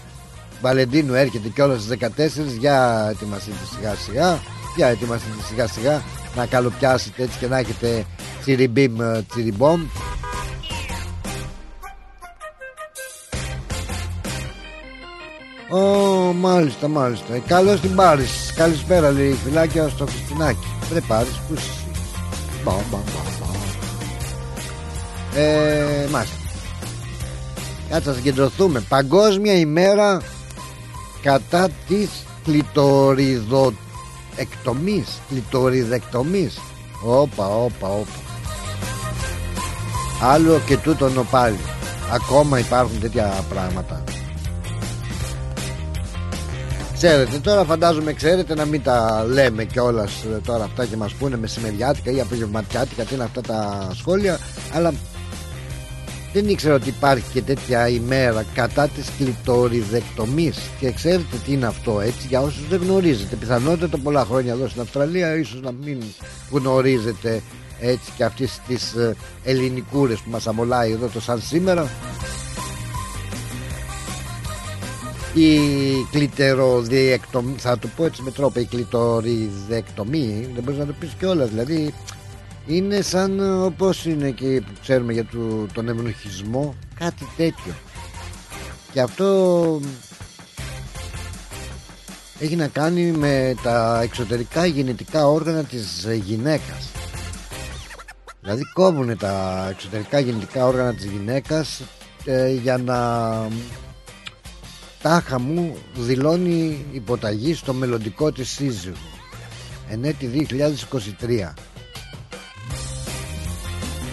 Βαλεντίνου 0.61 1.15
έρχεται 1.15 1.49
κιόλας 1.49 1.83
στις 1.83 1.97
14 2.01 2.59
για 2.59 3.09
ετοιμαστείτε 3.11 3.57
σιγά 3.77 3.95
σιγά 3.95 4.41
για 4.77 4.87
ετοιμαστείτε 4.87 5.43
σιγά 5.49 5.67
σιγά 5.67 6.03
να 6.37 6.47
καλοπιάσετε 6.47 7.23
έτσι 7.23 7.39
και 7.39 7.47
να 7.47 7.59
έχετε 7.59 8.05
τσιριμπίμ 8.41 9.01
ε, 9.01 9.25
τσιριμπόμ 9.29 9.81
Ω, 15.69 15.79
μάλιστα, 16.33 16.89
μάλιστα. 16.89 17.39
Καλώς 17.39 17.81
την 17.81 17.95
πάρεις. 17.95 18.53
Καλησπέρα, 18.55 19.11
λέει 19.11 19.39
φυλάκια 19.45 19.89
στο 19.89 20.07
Χριστινάκι. 20.07 20.67
Δεν 20.93 21.05
πάρεις, 21.07 21.41
πού 21.49 21.55
είσαι. 21.55 21.71
Μπα, 22.65 22.73
μπα, 22.73 22.81
μπα, 22.91 22.99
μπα. 23.41 23.47
Ε, 25.41 26.09
μάλιστα. 26.11 26.37
Κάτσε 27.91 28.09
να 28.09 28.15
συγκεντρωθούμε. 28.15 28.81
Παγκόσμια 28.89 29.55
ημέρα 29.55 30.21
κατά 31.23 31.69
της 31.89 32.09
κλειτοριδοεκτομής. 32.45 35.09
Κλειτοριδεκτομής. 35.29 36.59
Όπα, 37.05 37.47
όπα, 37.47 37.89
όπα. 37.89 38.19
Άλλο 40.23 40.61
και 40.67 40.77
τούτο 40.77 41.27
πάλι. 41.31 41.59
Ακόμα 42.13 42.59
υπάρχουν 42.59 43.01
τέτοια 43.01 43.45
πράγματα. 43.49 44.05
Ξέρετε, 47.05 47.39
τώρα 47.39 47.65
φαντάζομαι 47.65 48.13
ξέρετε 48.13 48.55
να 48.55 48.65
μην 48.65 48.83
τα 48.83 49.27
λέμε 49.29 49.65
κιόλας 49.65 50.25
τώρα 50.47 50.65
αυτά 50.65 50.87
και 50.87 50.97
μας 50.97 51.13
πούνε 51.13 51.37
μεσημεριάτικα 51.37 52.11
ή 52.11 52.21
απογευματιάτικα 52.21 53.03
τι 53.03 53.15
είναι 53.15 53.25
αυτά 53.25 53.41
τα 53.41 53.89
σχόλια 53.95 54.39
αλλά 54.73 54.93
δεν 56.33 56.49
ήξερα 56.49 56.75
ότι 56.75 56.89
υπάρχει 56.89 57.25
και 57.33 57.43
τέτοια 57.43 57.89
ημέρα 57.89 58.45
κατά 58.55 58.89
της 58.89 59.11
κλειτοριδεκτομής 59.19 60.59
και 60.81 60.91
ξέρετε 60.93 61.37
τι 61.45 61.53
είναι 61.53 61.67
αυτό 61.67 62.01
έτσι 62.01 62.27
για 62.27 62.41
όσους 62.41 62.69
δεν 62.69 62.81
γνωρίζετε. 62.83 63.37
Πιθανότατα 63.37 63.99
πολλά 63.99 64.25
χρόνια 64.25 64.53
εδώ 64.53 64.69
στην 64.69 64.81
Αυστραλία 64.81 65.37
ίσως 65.37 65.61
να 65.61 65.73
μην 65.85 66.03
γνωρίζετε 66.51 67.43
έτσι 67.81 68.11
και 68.17 68.25
αυτές 68.25 68.61
τις 68.67 68.95
ε, 68.95 69.17
ελληνικούρες 69.45 70.19
που 70.19 70.31
μας 70.31 70.47
αμολάει 70.47 70.93
εδώ 70.93 71.07
το 71.07 71.21
σαν 71.21 71.41
σήμερα 71.41 71.91
η 75.35 75.59
κλιτεροδιεκτομή 76.11 77.55
θα 77.59 77.79
το 77.79 77.89
πω 77.97 78.05
έτσι 78.05 78.23
με 78.23 78.31
τρόπο 78.31 78.61
η 78.61 78.65
κλειτοριδεκτομή 78.65 80.51
δεν 80.55 80.63
μπορείς 80.63 80.79
να 80.79 80.87
το 80.87 80.95
πεις 81.01 81.15
κιόλας 81.19 81.49
δηλαδή 81.49 81.95
είναι 82.67 83.01
σαν 83.01 83.39
ε, 83.39 83.65
όπως 83.65 84.05
είναι 84.05 84.31
και 84.31 84.63
που 84.67 84.73
ξέρουμε 84.83 85.13
για 85.13 85.25
το, 85.25 85.67
τον 85.73 85.89
ευνοχισμό 85.89 86.75
κάτι 86.99 87.29
τέτοιο. 87.37 87.73
Και 88.93 89.01
αυτό 89.01 89.81
έχει 92.39 92.57
να 92.57 92.69
κάνει 92.69 93.03
με 93.03 93.55
τα 93.63 94.01
εξωτερικά 94.03 94.67
γενετικά 94.67 95.27
όργανα 95.27 95.65
της 95.65 96.07
γυναίκας. 96.25 96.91
Δηλαδή 98.41 98.63
κόβουν 98.73 99.19
τα 99.19 99.67
εξωτερικά 99.71 100.19
γενετικά 100.19 100.67
όργανα 100.67 100.95
της 100.95 101.05
γυναίκας 101.05 101.83
ε, 102.25 102.53
για 102.53 102.79
να 102.79 102.99
τάχα 105.05 105.41
μου 105.41 105.77
δηλώνει 105.95 106.85
υποταγή 106.93 107.55
στο 107.55 107.73
μελλοντικό 107.73 108.33
της 108.33 108.51
σύζυγο 108.51 108.97
εν 109.89 110.05
έτη 110.05 110.47
2023 111.21 111.53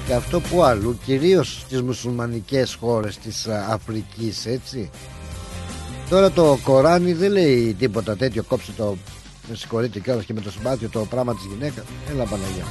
και 0.07 0.13
αυτό 0.13 0.39
που 0.39 0.63
αλλού 0.63 0.97
κυρίως 1.05 1.59
στις 1.59 1.81
μουσουλμανικές 1.81 2.73
χώρες 2.73 3.17
της 3.17 3.47
Αφρικής 3.47 4.45
έτσι. 4.45 4.89
Τώρα 6.09 6.31
το 6.31 6.57
Κοράνι 6.63 7.13
δεν 7.13 7.31
λέει 7.31 7.75
τίποτα 7.79 8.15
τέτοιο 8.17 8.43
κόψε 8.43 8.71
το 8.77 8.97
με 9.49 9.55
συγχωρείτε 9.55 9.99
κιόλας 9.99 10.25
και 10.25 10.33
με 10.33 10.41
το 10.41 10.51
συμπάθειο 10.51 10.89
το 10.89 10.99
πράγμα 10.99 11.35
της 11.35 11.45
γυναίκας. 11.45 11.83
Έλα 12.09 12.23
Παναγιά 12.23 12.65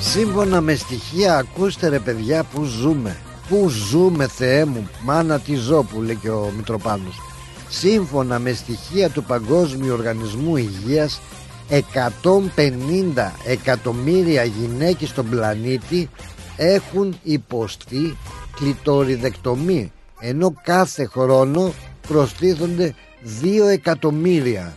Σύμφωνα 0.00 0.60
με 0.60 0.74
στοιχεία 0.74 1.36
ακούστε 1.36 1.88
ρε 1.88 1.98
παιδιά 1.98 2.44
που 2.44 2.64
ζούμε. 2.64 3.16
Πού 3.48 3.68
ζούμε 3.68 4.26
Θεέ 4.26 4.64
μου 4.64 4.88
Μάνα 5.04 5.40
τη 5.40 5.54
ζω 5.54 5.82
που 5.82 6.02
λέει 6.02 6.16
και 6.16 6.30
ο 6.30 6.52
Μητροπάνος. 6.56 7.20
Σύμφωνα 7.68 8.38
με 8.38 8.52
στοιχεία 8.52 9.10
του 9.10 9.24
Παγκόσμιου 9.24 9.92
Οργανισμού 9.92 10.56
Υγείας 10.56 11.20
150 11.68 13.32
εκατομμύρια 13.46 14.44
γυναίκες 14.44 15.08
στον 15.08 15.28
πλανήτη 15.28 16.10
έχουν 16.56 17.18
υποστεί 17.22 18.16
κλειτοριδεκτομή 18.56 19.92
ενώ 20.20 20.54
κάθε 20.62 21.06
χρόνο 21.06 21.72
προστίθονται 22.08 22.94
2 23.42 23.68
εκατομμύρια. 23.70 24.76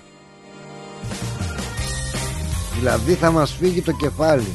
Δηλαδή 2.79 3.13
θα 3.13 3.31
μας 3.31 3.51
φύγει 3.51 3.81
το 3.81 3.91
κεφάλι 3.91 4.47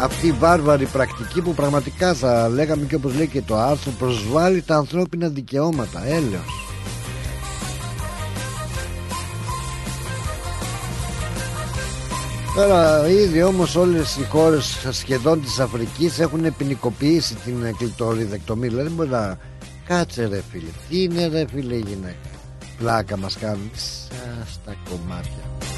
αυτή 0.00 0.26
η 0.26 0.32
βάρβαρη 0.32 0.86
πρακτική 0.86 1.42
που 1.42 1.54
πραγματικά 1.54 2.14
θα 2.14 2.48
λέγαμε 2.48 2.84
και 2.84 2.94
όπως 2.94 3.14
λέει 3.14 3.28
και 3.28 3.42
το 3.42 3.56
άρθρο 3.56 3.92
προσβάλλει 3.98 4.62
τα 4.62 4.76
ανθρώπινα 4.76 5.28
δικαιώματα 5.28 6.06
έλεος. 6.06 6.68
Τώρα 12.54 13.08
ήδη 13.08 13.42
όμως 13.42 13.76
όλες 13.76 14.16
οι 14.16 14.24
χώρες 14.24 14.86
σχεδόν 14.90 15.42
της 15.42 15.58
Αφρικής 15.58 16.18
έχουν 16.18 16.56
ποινικοποιήσει 16.56 17.34
την 17.34 17.76
κλειτοριδεκτομή 17.76 18.68
Δηλαδή 18.68 18.88
μπορεί 18.88 19.08
να 19.08 19.38
κάτσε 19.86 20.26
ρε 20.26 20.42
φίλε 20.50 20.70
Τι 20.88 21.02
είναι 21.02 21.26
ρε 21.26 21.44
φίλε 21.52 21.74
η 21.74 21.84
γυναίκα 21.86 22.28
Πλάκα 22.78 23.16
μας 23.16 23.36
κάνουν 23.38 23.70
στα 24.46 24.76
κομμάτια 24.90 25.44
Έλος 25.50 25.66
πάντων 25.68 25.77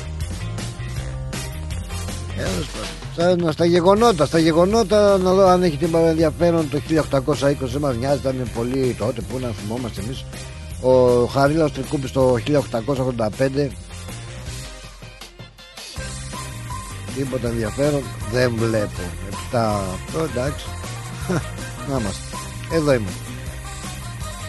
στα, 3.12 3.52
στα 3.52 3.64
γεγονότα, 3.64 4.26
στα 4.26 4.38
γεγονότα 4.38 5.18
να 5.18 5.32
δω 5.32 5.46
αν 5.46 5.62
έχει 5.62 5.76
τίποτα 5.76 6.08
ενδιαφέρον 6.08 6.68
το 6.70 6.80
1820 7.10 7.54
δεν 7.60 7.80
μας 7.80 7.96
νοιάζει, 7.96 8.18
ήταν 8.18 8.50
πολύ 8.54 8.96
τότε 8.98 9.20
που 9.20 9.38
να 9.38 9.48
θυμόμαστε 9.48 10.00
εμείς. 10.00 10.24
Ο 10.80 11.24
Χαρίλαος 11.24 11.72
Τρικούπης 11.72 12.12
το 12.12 12.36
1885 12.46 13.70
τίποτα 17.16 17.48
ενδιαφέρον 17.48 18.02
δεν 18.32 18.52
βλέπω. 18.56 19.00
Επτά 19.32 19.70
αυτό 19.70 20.22
εντάξει. 20.22 20.66
Να 21.88 21.98
είμαστε. 21.98 22.36
Εδώ 22.72 22.92
είμαστε. 22.92 23.20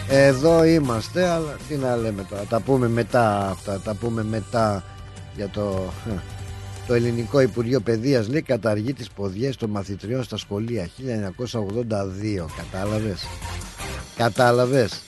Εδώ 0.08 0.64
είμαστε 0.64 1.28
αλλά 1.28 1.56
τι 1.68 1.74
να 1.74 1.96
λέμε 1.96 2.26
τώρα. 2.30 2.42
Τα 2.48 2.60
πούμε 2.60 2.88
μετά 2.88 3.50
αυτά 3.50 3.80
τα 3.80 3.94
πούμε 3.94 4.22
μετά 4.24 4.84
για 5.36 5.48
το 5.48 5.92
το 6.86 6.94
Ελληνικό 6.94 7.40
Υπουργείο 7.40 7.80
Παιδείας 7.80 8.28
λέει 8.28 8.42
καταργεί 8.42 8.92
τις 8.92 9.10
ποδιές 9.10 9.56
των 9.56 9.70
μαθητριών 9.70 10.22
στα 10.22 10.36
σχολεία. 10.36 10.88
1982 10.96 12.46
Κατάλαβες; 12.56 13.26
Κατάλαβες; 14.16 15.02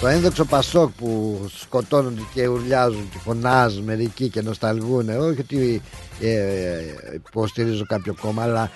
Το 0.00 0.06
ένδοξο 0.06 0.44
Πασόκ 0.44 0.90
που 0.90 1.40
σκοτώνονται 1.56 2.22
και 2.34 2.46
ουρλιάζουν 2.46 3.08
και 3.10 3.18
φωνάζουν 3.18 3.84
μερικοί 3.84 4.28
και 4.28 4.42
νοσταλγούν 4.42 5.08
Όχι 5.08 5.40
ότι 5.40 5.82
ε, 6.20 6.30
ε, 6.30 6.80
υποστηρίζω 7.14 7.84
κάποιο 7.86 8.14
κόμμα 8.20 8.42
αλλά 8.42 8.70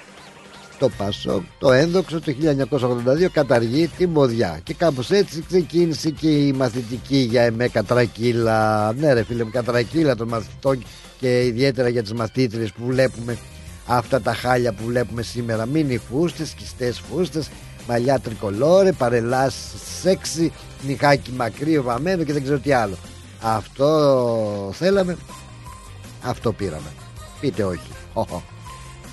το 0.79 0.89
Πασόκ 0.97 1.43
το 1.59 1.73
ένδοξο 1.73 2.21
το 2.21 2.35
1982 2.71 3.27
καταργεί 3.33 3.89
την 3.89 4.13
ποδιά 4.13 4.61
και 4.63 4.75
κάπως 4.75 5.11
έτσι 5.11 5.45
ξεκίνησε 5.49 6.11
και 6.11 6.29
η 6.29 6.53
μαθητική 6.53 7.17
για 7.17 7.43
εμέ 7.43 7.69
κατρακύλα. 7.69 8.93
Ναι 8.93 9.13
ρε 9.13 9.25
φίλε 9.25 9.45
μου 9.45 9.51
κατρακύλα 9.51 10.17
των 10.17 10.29
μαθητών 10.29 10.83
και 11.21 11.45
ιδιαίτερα 11.45 11.89
για 11.89 12.03
τις 12.03 12.13
μαθήτριες 12.13 12.73
που 12.73 12.87
βλέπουμε 12.87 13.39
αυτά 13.87 14.21
τα 14.21 14.35
χάλια 14.35 14.73
που 14.73 14.85
βλέπουμε 14.85 15.23
σήμερα. 15.23 15.67
Μίνι 15.67 15.99
φούστες, 15.99 16.51
κιστές 16.51 17.01
φούστες 17.11 17.49
μαλλιά 17.89 18.19
τρικολόρε, 18.19 18.93
παρελάς 18.93 19.55
σεξι 20.03 20.53
νυχάκι 20.87 21.33
μακρύ, 21.33 21.81
βαμμένο 21.81 22.23
και 22.23 22.33
δεν 22.33 22.43
ξέρω 22.43 22.59
τι 22.59 22.73
άλλο. 22.73 22.97
Αυτό 23.41 24.71
θέλαμε 24.73 25.17
αυτό 26.23 26.53
πήραμε. 26.53 26.93
Πείτε 27.41 27.65
όχι 27.65 27.91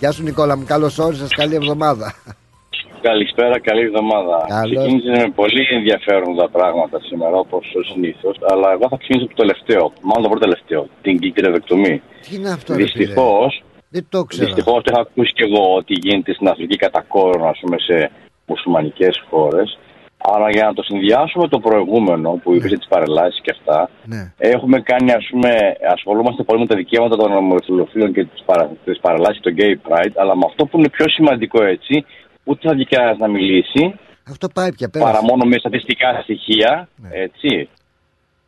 Γεια 0.04 0.12
σου 0.12 0.24
Νικόλα 0.24 0.58
μου, 0.58 0.66
καλώς 0.74 1.00
όρισες, 1.00 1.30
καλή 1.42 1.56
εβδομάδα 1.56 2.08
Καλησπέρα, 3.02 3.60
καλή 3.60 3.84
εβδομάδα. 3.90 4.36
Καλώς. 4.48 4.78
Ξεκίνησε 4.78 5.12
με 5.24 5.32
πολύ 5.42 5.64
ενδιαφέροντα 5.78 6.50
πράγματα 6.50 6.98
σήμερα, 7.10 7.36
όπως 7.46 7.66
συνήθως. 7.92 8.36
Αλλά 8.52 8.68
εγώ 8.76 8.86
θα 8.92 8.98
ξεκινήσω 8.98 9.26
από 9.26 9.36
το 9.36 9.42
τελευταίο. 9.44 9.84
Μάλλον 10.08 10.24
το 10.24 10.30
πρώτο 10.30 10.46
τελευταίο. 10.48 10.82
Την 11.02 11.20
κλειτροδεκτομή. 11.20 12.02
Τι 12.24 12.36
είναι 12.36 12.50
αυτό 12.58 12.70
ρε 12.74 12.86
φίλε; 12.86 12.86
Δυστυχώς, 12.86 13.64
Δεν 13.90 14.06
το 14.10 14.24
ξέρω 14.24 14.46
δυστυχώς 14.46 14.82
έχω 14.90 15.02
ακούσει 15.02 15.32
κι 15.38 15.46
εγώ 15.48 15.64
ότι 15.80 15.94
γίνεται 16.04 16.34
στην 16.34 16.48
Αφρική 16.48 16.78
κατά 16.86 17.02
κόρον, 17.14 17.48
ας 17.54 17.58
πούμε, 17.62 17.78
σε 17.88 18.12
μουσουλμανικές 18.46 19.16
χώρες. 19.30 19.68
Αλλά 20.32 20.50
για 20.50 20.66
να 20.66 20.74
το 20.74 20.84
συνδυάσουμε 20.84 21.48
το 21.48 21.60
προηγούμενο 21.60 22.30
που 22.44 22.54
είπε 22.56 22.68
για 22.68 22.78
τις 22.78 22.88
παρελάσεις 22.88 23.42
και 23.42 23.56
αυτά, 23.58 23.90
Ναι, 24.06 24.34
έχουμε 24.38 24.80
κάνει, 24.82 25.12
ας 25.12 25.28
πούμε, 25.32 25.50
ασχολούμαστε 25.96 26.44
πολύ 26.44 26.60
με 26.60 26.68
τα 26.68 26.76
δικαιώματα 26.76 27.16
των 27.16 27.32
ομοφυλοφίλων 27.32 28.14
και 28.14 28.24
τις 28.26 28.42
παρα, 28.46 28.70
τις 28.86 29.00
παρελάσεις, 29.00 29.42
το 29.42 29.52
gay 29.58 29.74
pride, 29.88 30.16
αλλά 30.16 30.36
με 30.36 30.46
αυτό 30.50 30.66
που 30.66 30.78
είναι 30.78 30.90
πιο 30.90 31.10
σημαντικό 31.10 31.64
έτσι, 31.64 32.06
ούτε 32.44 32.68
θα 32.68 32.74
βγει 32.74 32.86
κανένας 32.86 33.18
να 33.18 33.28
μιλήσει, 33.28 33.94
αυτό 34.30 34.48
πάει 34.54 34.74
πια 34.74 34.90
πέρα 34.90 35.06
παρά 35.06 35.24
μόνο 35.24 35.44
με 35.46 35.58
στατιστικά 35.58 36.20
στοιχεία, 36.24 36.88
Ναι. 36.96 37.10
έτσι. 37.12 37.70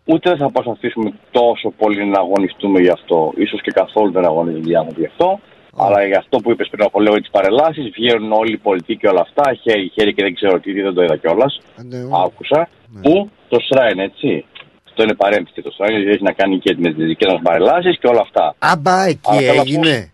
Ούτε 0.05 0.29
δεν 0.29 0.39
θα 0.39 0.51
προσπαθήσουμε 0.51 1.11
τόσο 1.31 1.69
πολύ 1.77 2.05
να 2.05 2.19
αγωνιστούμε 2.19 2.79
γι' 2.79 2.89
αυτό. 2.89 3.33
Ίσως 3.37 3.61
και 3.61 3.71
καθόλου 3.71 4.11
δεν 4.11 4.25
αγωνίζονται 4.25 4.69
οι 4.69 4.75
άνθρωποι 4.75 4.99
γι' 4.99 5.05
αυτό. 5.05 5.39
Αλλά 5.77 6.05
για 6.05 6.17
αυτό 6.17 6.37
που 6.37 6.51
είπες 6.51 6.67
πριν 6.71 6.83
από 6.85 7.01
λίγο 7.01 7.15
τις 7.15 7.29
παρελάσεις, 7.29 7.89
βγαίνουν 7.95 8.31
όλοι 8.31 8.51
οι 8.53 8.57
πολιτικοί 8.57 8.97
και 8.97 9.07
όλα 9.07 9.21
αυτά. 9.21 9.53
Χέρι, 9.61 9.91
χέρι 9.95 10.13
και 10.13 10.23
δεν 10.23 10.35
ξέρω 10.35 10.59
τι, 10.59 10.71
δεν 10.81 10.93
το 10.93 11.03
είδα 11.03 11.17
κιόλας. 11.17 11.59
Ναι, 11.89 11.97
Άκουσα. 12.25 12.69
Ναι. 12.93 13.01
Που 13.01 13.29
το 13.49 13.57
Shrine, 13.67 13.97
έτσι. 13.97 14.45
Αυτό 14.87 15.03
είναι 15.03 15.13
παρένθεση. 15.15 15.61
Το 15.61 15.71
Shrine 15.77 16.07
έχει 16.13 16.23
να 16.23 16.31
κάνει 16.31 16.59
και 16.59 16.75
με 16.77 16.93
τις 16.93 17.05
δικές 17.05 17.31
μας 17.33 17.41
παρελάσεις 17.43 17.97
και 17.99 18.07
όλα 18.07 18.21
αυτά. 18.21 18.55
Άμπα 18.59 19.03
εκεί 19.05 19.19
Αλλά 19.23 19.39
θέλω 19.39 19.53
να 19.55 19.63
πω- 19.63 19.69
έγινε 19.69 20.09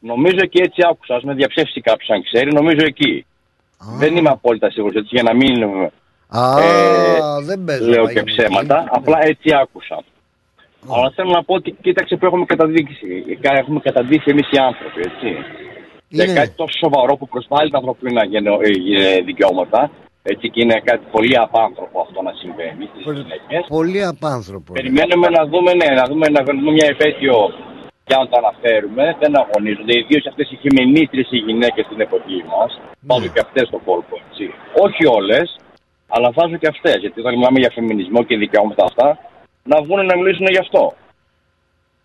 Νομίζω 0.00 0.38
και 0.52 0.62
έτσι 0.62 0.80
άκουσα. 0.90 1.14
Α 1.14 1.20
με 1.22 1.34
διαψεύσει 1.34 1.80
κάποιος 1.80 2.08
αν 2.10 2.22
ξέρει, 2.22 2.52
νομίζω 2.52 2.84
εκεί. 2.86 3.26
Α, 3.78 3.86
Δεν 3.98 4.16
είμαι 4.16 4.28
απόλυτα 4.30 4.70
σίγουρος 4.70 4.94
έτσι 4.96 5.08
για 5.12 5.22
να 5.22 5.34
μην 5.34 5.62
Α, 6.30 6.62
Ε, 6.62 7.44
δεν 7.44 7.64
παίζω. 7.64 7.86
Λέω 7.88 8.04
πάει 8.04 8.14
και 8.14 8.20
για 8.20 8.34
ψέματα, 8.34 8.74
μουσική. 8.76 8.90
απλά 8.96 9.18
έτσι 9.24 9.48
άκουσα. 9.62 9.98
Αλλά 10.94 11.10
θέλω 11.16 11.30
να 11.38 11.42
πω 11.44 11.54
ότι 11.54 11.70
κοίταξε 11.84 12.16
που 12.16 12.26
έχουμε 12.26 12.44
καταδείξει. 12.44 13.06
Έχουμε 13.40 13.80
καταδείξει 13.80 14.28
εμείς 14.34 14.46
οι 14.52 14.58
άνθρωποι, 14.68 15.00
έτσι. 15.10 15.28
Είναι. 16.10 16.24
Για 16.24 16.34
κάτι 16.34 16.52
τόσο 16.60 16.76
σοβαρό 16.84 17.12
που 17.16 17.28
προσβάλλει 17.28 17.70
τα 17.70 17.78
ανθρωπίνα 17.78 18.24
γενο- 18.24 18.60
ε, 18.68 18.70
ε, 19.16 19.20
δικαιώματα. 19.30 19.80
Έτσι 20.32 20.50
και 20.52 20.60
είναι 20.64 20.78
κάτι 20.90 21.04
πολύ 21.14 21.36
απάνθρωπο 21.46 21.96
αυτό 22.06 22.18
να 22.28 22.32
συμβαίνει 22.40 22.84
στις 22.92 23.02
Πολύ- 23.08 23.20
γυναίκες. 23.22 23.62
Πολύ 23.78 24.00
απάνθρωπο. 24.14 24.70
Περιμένουμε 24.78 25.28
να 25.38 25.42
δούμε, 25.52 25.70
ναι, 25.80 25.88
να 26.00 26.04
δούμε, 26.10 26.26
να 26.36 26.40
δούμε 26.46 26.70
μια 26.78 26.88
επέτειο 26.94 27.36
για 28.08 28.16
να 28.20 28.26
το 28.30 28.34
αναφέρουμε. 28.42 29.04
Δεν 29.22 29.32
αγωνίζονται. 29.42 29.94
Ιδίως 30.02 30.24
αυτές 30.30 30.46
οι 30.50 30.56
χειμενίτριε 30.62 31.24
οι 31.34 31.38
γυναίκες 31.48 31.84
στην 31.88 32.00
εποχή 32.06 32.38
μας. 32.52 32.70
Βάζω 33.08 33.28
και 33.34 33.40
αυτές 33.46 33.64
στον 33.70 33.82
κόλπο, 33.88 34.14
έτσι. 34.26 34.44
Όχι 34.84 35.02
όλες, 35.18 35.46
αλλά 36.14 36.28
βάζω 36.36 36.56
και 36.62 36.70
αυτές. 36.74 36.96
Γιατί 37.04 37.16
όταν 37.22 37.32
μιλάμε 37.38 37.58
για 37.62 37.70
φεμινισμό 37.76 38.20
και 38.28 38.36
δικαιώματα 38.44 38.82
αυτά, 38.90 39.08
να 39.70 39.76
βγουν 39.82 40.00
να 40.10 40.16
μιλήσουν 40.16 40.46
γι' 40.54 40.62
αυτό. 40.66 40.82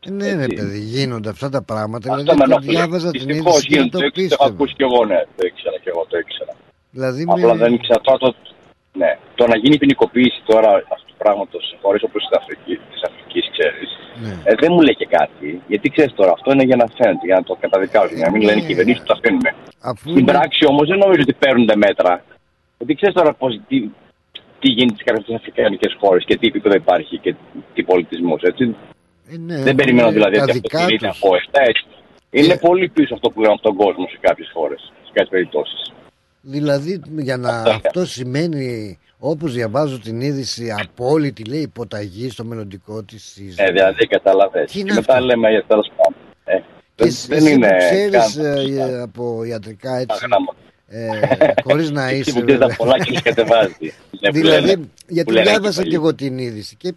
Ε, 0.06 0.10
Ναι, 0.20 0.30
ρε 0.36 0.44
Έτσι. 0.48 0.56
παιδί, 0.56 0.80
γίνονται 0.96 1.30
αυτά 1.36 1.48
τα 1.56 1.62
πράγματα. 1.72 2.06
Αυτό 2.10 2.22
Δηλαδή, 2.22 2.40
με 2.40 2.46
το 2.48 2.52
ενοχλεί. 2.54 2.76
διάβαζα 2.76 3.10
την 3.12 3.26
Δυστυχώς 3.26 3.54
είδηση 3.54 3.68
και 3.68 3.76
δεν 3.76 3.86
γίνεται, 3.86 3.98
το 3.98 4.00
το 4.00 4.06
έχω 4.06 4.16
πίστευα. 4.20 4.46
ακούσει 4.52 4.74
κι 4.80 4.86
εγώ, 4.90 5.00
ναι. 5.12 5.20
Το 5.38 5.42
ήξερα 5.50 5.78
κι 5.84 5.90
εγώ, 5.94 6.02
το 6.12 6.16
ήξερα. 6.24 6.54
Δηλαδή, 6.96 7.22
Απλά 7.34 7.54
με- 7.54 7.62
δεν 7.64 7.72
ήξερα 7.78 8.00
τώρα 8.08 8.18
το. 8.24 8.30
Ναι. 9.02 9.12
Το 9.40 9.44
να 9.52 9.56
γίνει 9.62 9.76
ποινικοποίηση 9.82 10.40
τώρα 10.52 10.70
αυτού 10.96 11.08
του 11.12 11.18
πράγματος 11.24 11.62
σε 11.70 11.76
χώρε 11.82 11.98
όπως 12.08 12.22
η 12.24 12.36
Αφρική, 12.40 12.74
της 12.92 13.02
Αφρικής, 13.08 13.46
ξέρεις, 13.56 13.90
Ναι. 14.24 14.34
ε, 14.50 14.52
δεν 14.62 14.70
μου 14.74 14.82
λέει 14.88 14.96
και 15.02 15.10
κάτι. 15.18 15.48
Γιατί 15.72 15.88
ξέρεις 15.96 16.14
τώρα, 16.20 16.32
αυτό 16.38 16.48
είναι 16.54 16.66
για 16.70 16.78
να 16.82 16.86
φαίνεται, 16.98 17.26
για 17.30 17.38
να 17.40 17.44
το 17.50 17.54
καταδικάζουν, 17.64 18.16
για 18.20 18.26
να 18.28 18.32
μην 18.34 18.42
Ναι. 18.42 18.48
λένε 18.50 18.60
οι 18.62 18.68
κυβερνήσεις 18.70 19.00
που 19.02 19.10
τα 19.12 19.16
αφήνουμε. 19.20 19.50
Αφού 19.92 20.06
Στην 20.10 20.22
είναι- 20.22 20.32
πράξη 20.34 20.62
όμως 20.72 20.86
δεν 20.92 21.00
νομίζω 21.04 21.22
ότι 21.28 21.36
παίρνουν 21.44 21.70
μέτρα. 21.86 22.14
Γιατί 22.78 22.94
ξέρεις 23.00 23.16
τώρα 23.20 23.32
πώς, 23.42 23.52
τι, 23.68 23.78
τι 24.64 24.70
γίνεται 24.78 24.96
στι 24.96 25.04
κάποιες 25.04 25.38
αφρικανικές 25.40 25.96
χώρες 26.00 26.24
και 26.28 26.38
τι 26.38 26.48
επίπεδο 26.48 26.76
υπάρχει 26.76 27.18
και 27.24 27.36
τι 27.74 27.84
πολιτισμός. 27.84 28.42
ε, 28.44 28.50
ναι, 29.38 29.58
Δεν 29.68 29.76
περιμένω 29.76 30.08
έχουν 30.08 30.14
δηλαδή 30.20 30.36
τα 30.38 30.42
ότι 30.44 30.52
αυτό 30.52 30.62
δικά 30.68 30.86
τηρείται 30.86 31.08
τους. 31.08 31.18
από 31.24 31.36
7 31.36 31.60
έτσι. 31.68 31.86
Είναι 32.30 32.54
Ε. 32.54 32.58
πολύ 32.58 32.90
πίσω 32.90 33.14
αυτό 33.14 33.30
που 33.30 33.40
λέμε 33.42 33.54
από 33.54 33.62
τον 33.62 33.76
κόσμο 33.76 34.06
σε 34.12 34.18
κάποιες 34.22 34.50
χώρες, 34.54 34.80
σε 34.82 35.12
κάποιες 35.14 35.30
περιπτώσεις. 35.30 35.82
Δηλαδή 36.42 37.02
για 37.18 37.38
να 37.38 37.50
Αυτό. 37.50 37.70
αυτό 37.70 38.06
σημαίνει 38.06 38.98
όπως 39.20 39.54
διαβάζω 39.54 40.00
την 40.00 40.22
είδηση 40.22 40.74
απόλυτη 40.84 41.44
λέει 41.44 41.62
υποταγή 41.62 42.30
στο 42.30 42.44
μελλοντικό 42.46 43.04
της 43.04 43.24
σύζυγος. 43.24 43.58
Ε, 43.58 43.72
δηλαδή 43.72 44.08
κατάλαβε. 44.08 44.64
Τι 44.66 44.72
Και 44.74 44.80
είναι 44.80 44.94
μετά 44.94 45.14
αυτό; 45.14 45.26
λέμε 45.26 45.50
για 45.50 45.64
τέλος 45.68 45.92
πάντων. 45.96 46.16
Ε, 46.46 46.56
Και 46.56 46.64
δεν, 46.96 47.08
εσύ, 47.08 47.28
δεν 47.28 47.38
εσύ 47.38 47.54
είναι. 47.54 47.68
που 47.68 47.76
ξέρεις 47.78 48.36
καν- 48.36 48.78
ε, 48.78 48.96
ε, 48.96 49.02
από 49.02 49.44
ιατρικά 49.44 49.96
έτσι; 49.96 50.18
Γράμματα. 50.28 50.56
Ε, 50.94 51.54
χωρίς 51.64 51.92
να 51.92 52.08
Εκεί 52.10 52.20
είσαι 52.20 52.32
που 52.32 52.46
ξέρει 52.46 52.52
τα 52.60 52.68
βέβαια. 52.68 52.76
πολλά 52.76 52.98
και 53.00 53.12
τους 53.12 53.22
κατεβάζει. 53.22 53.74
Ναι, 54.20 54.30
που 54.32 54.38
λένε- 54.38 54.60
δηλαδή 54.62 54.78
που 54.78 54.90
γιατί 55.08 55.32
λένε 55.32 55.50
διάβασα 55.50 55.82
εκεί 55.82 55.90
και 55.90 55.96
παλιοί. 55.98 56.02
εγώ 56.04 56.16
την 56.16 56.38
είδηση 56.38 56.76
και 56.76 56.94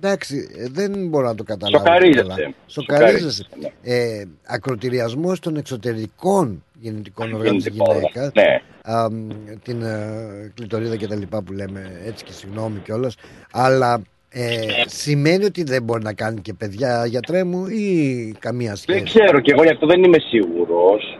εντάξει 0.00 0.48
ε, 0.58 0.66
δεν 0.70 1.08
μπορώ 1.08 1.26
να 1.26 1.34
το 1.34 1.42
καταλάβω 1.42 1.84
Σοκαρίζεσαι. 1.84 2.20
καλά. 2.22 2.34
Σοκαρίζεσαι, 2.66 3.42
Σοκαρίζεσαι 3.46 3.46
ε, 3.82 4.24
ακροτηριασμός 4.46 5.40
των 5.40 5.56
εξωτερικών 5.56 6.64
γεννητικών 6.80 7.32
οργάνων 7.32 7.56
της 7.56 7.64
Γεννητικών 7.66 7.94
γυναίκας 7.96 8.32
Ναι. 8.34 8.60
α, 8.94 9.10
μ, 9.10 9.28
την 9.62 9.82
ε, 9.82 10.52
κλειτορίδα 10.54 10.96
και 10.96 11.06
τα 11.06 11.14
λοιπά 11.14 11.42
που 11.42 11.52
λέμε 11.52 12.00
έτσι 12.06 12.24
και 12.24 12.32
συγγνώμη 12.32 12.78
κιόλας 12.78 13.14
αλλά 13.52 14.02
ε, 14.30 14.56
σημαίνει 14.86 15.44
ότι 15.44 15.62
δεν 15.62 15.82
μπορεί 15.82 16.02
να 16.02 16.12
κάνει 16.12 16.40
και 16.40 16.52
παιδιά 16.54 17.06
γιατρέ 17.06 17.44
μου 17.44 17.66
ή 17.66 18.34
καμία 18.38 18.68
Δεν 18.68 18.76
σχέση; 18.76 19.02
ξέρω 19.18 19.40
και 19.40 19.52
εγώ 19.52 19.62
γι' 19.62 19.70
αυτό 19.72 19.86
δεν 19.86 20.02
είμαι 20.04 20.18
σίγουρος. 20.18 21.18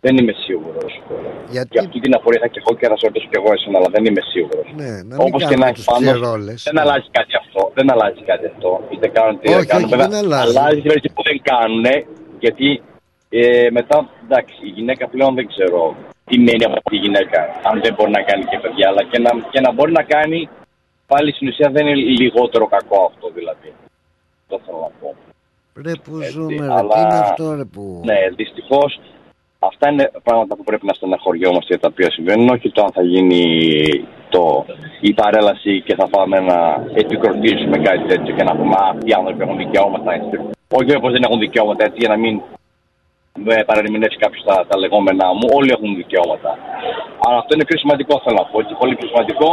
Δεν 0.00 0.16
είμαι 0.16 0.32
σίγουρος. 0.46 0.92
γιατί 1.54 1.68
Για 1.72 1.80
αυτή 1.84 2.00
την 2.00 2.14
απορία 2.14 2.40
θα 2.44 2.46
και 2.52 2.60
εγώ 2.64 2.72
και 2.78 2.86
θα 2.90 2.96
σε 2.98 3.06
ρωτήσω 3.06 3.26
και 3.32 3.38
εγώ 3.42 3.50
εσένα, 3.56 3.76
αλλά 3.78 3.90
δεν 3.96 4.04
είμαι 4.08 4.22
σίγουρος. 4.32 4.66
ναι, 4.80 4.90
να 5.08 5.14
μην 5.18 5.26
Όπως 5.26 5.40
και 5.42 5.48
κάνουμε 5.48 5.66
να 5.66 5.72
τους 5.76 5.84
έχει 5.86 5.90
πάντως, 5.94 6.12
ψερόλες 6.20 6.58
Δεν 6.68 6.78
αλλάζει 6.82 7.08
κάτι 7.18 7.32
αυτό. 7.42 7.60
Δεν 7.78 7.86
αλλάζει 7.92 8.22
κάτι 8.30 8.44
αυτό. 8.52 8.70
Είτε 8.92 9.06
κάνουν 9.16 9.34
τι 9.40 9.46
Όχι, 9.48 9.56
δεν 9.58 9.66
κάνουν. 9.72 9.84
όχι, 9.84 9.92
Βέβαια, 9.94 10.08
δεν 10.14 10.18
αλλάζει. 10.24 10.48
αλλάζει 10.58 10.80
τη 10.84 10.88
βάση 10.92 11.08
που 11.14 11.22
δεν 11.28 11.36
κάνουν. 11.50 11.84
Γιατί 12.44 12.68
ε, 13.40 13.68
μετά, 13.78 13.96
εντάξει, 14.24 14.56
η 14.70 14.72
γυναίκα 14.76 15.04
πλέον 15.14 15.32
δεν 15.38 15.46
ξέρω 15.52 15.80
τι 16.28 16.36
μένει 16.46 16.64
από 16.68 16.90
τη 16.90 16.96
γυναίκα. 17.04 17.40
Αν 17.70 17.74
δεν 17.84 17.92
μπορεί 17.96 18.10
να 18.18 18.22
κάνει 18.28 18.44
και 18.50 18.58
παιδιά, 18.62 18.86
αλλά 18.90 19.02
και 19.10 19.18
να, 19.24 19.30
και 19.52 19.60
να 19.66 19.70
μπορεί 19.74 19.92
να 20.00 20.02
κάνει, 20.14 20.40
πάλι 21.12 21.28
στην 21.36 21.48
ουσία 21.48 21.68
δεν 21.74 21.86
είναι 21.86 21.96
λιγότερο 22.22 22.66
κακό 22.76 22.98
αυτό 23.10 23.26
δηλαδή. 23.38 23.70
Το 24.50 24.56
θέλω 24.64 24.78
να 24.86 24.90
πω. 25.00 25.08
Ρε 25.84 25.92
που 26.04 26.12
Έτσι, 26.20 26.30
ζούμε, 26.32 26.66
ρε, 26.66 26.72
αλλά- 26.78 26.94
τι 26.94 27.00
είναι 27.00 27.18
αυτό 27.28 27.54
ρε 27.54 27.64
που... 27.64 27.82
Ναι, 28.04 28.18
δυστυχώς 28.36 29.00
αυτά 29.58 29.90
είναι 29.90 30.10
πράγματα 30.22 30.56
που 30.56 30.64
πρέπει 30.64 30.86
να 30.86 30.92
στεναχωριόμαστε 30.92 31.66
για 31.74 31.78
τα 31.78 31.88
οποία 31.92 32.10
συμβαίνουν. 32.10 32.48
Όχι 32.48 32.70
το 32.70 32.82
αν 32.82 32.92
θα 32.92 33.02
γίνει 33.02 33.42
το, 34.28 34.64
η 35.00 35.12
παρέλαση 35.12 35.82
και 35.82 35.94
θα 35.94 36.08
πάμε 36.08 36.40
να 36.40 36.84
επικροτήσουμε 36.94 37.76
κάτι 37.78 38.04
τέτοιο 38.06 38.34
και 38.34 38.42
να 38.42 38.56
πούμε 38.56 38.74
Α, 38.74 38.88
αυτοί 38.92 39.10
οι 39.10 39.12
άνθρωποι 39.12 39.42
έχουν 39.42 39.56
δικαιώματα. 39.56 40.12
έτσι». 40.12 40.36
Όχι 40.78 40.96
όπω 40.96 41.10
δεν 41.10 41.22
έχουν 41.22 41.38
δικαιώματα 41.38 41.84
έτσι 41.84 41.98
για 41.98 42.08
να 42.08 42.16
μην 42.16 42.40
με 43.46 43.64
παρερμηνεύσει 43.66 44.18
κάποιος 44.18 44.44
τα, 44.44 44.66
τα 44.68 44.78
λεγόμενά 44.78 45.26
μου. 45.38 45.46
Όλοι 45.58 45.70
έχουν 45.76 45.96
δικαιώματα. 45.96 46.50
Αλλά 47.24 47.38
αυτό 47.38 47.50
είναι 47.54 47.64
πιο 47.64 47.78
σημαντικό, 47.78 48.20
θέλω 48.24 48.36
να 48.36 48.44
πω. 48.50 48.60
Έτσι, 48.60 48.74
πολύ 48.82 48.94
πιο 48.96 49.08
σημαντικό 49.08 49.48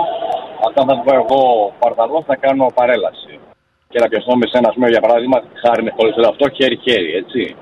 όταν 0.68 0.84
θα 0.88 0.96
βγω 1.02 1.14
εγώ 1.22 1.42
παρταλό 1.80 2.24
να 2.28 2.36
κάνω 2.36 2.66
παρέλαση. 2.80 3.40
Και 3.90 4.00
να 4.00 4.08
πιαστώ 4.08 4.36
με 4.38 4.48
σένα, 4.52 4.68
ας 4.70 4.76
πούμε, 4.76 4.90
για 4.90 5.02
παράδειγμα, 5.06 5.38
χάρη 5.64 5.84
με 5.84 5.92
χωρίς 5.98 6.16
αυτό 6.28 6.50
χέρι-χέρι, 6.50 7.12
έτσι. 7.22 7.56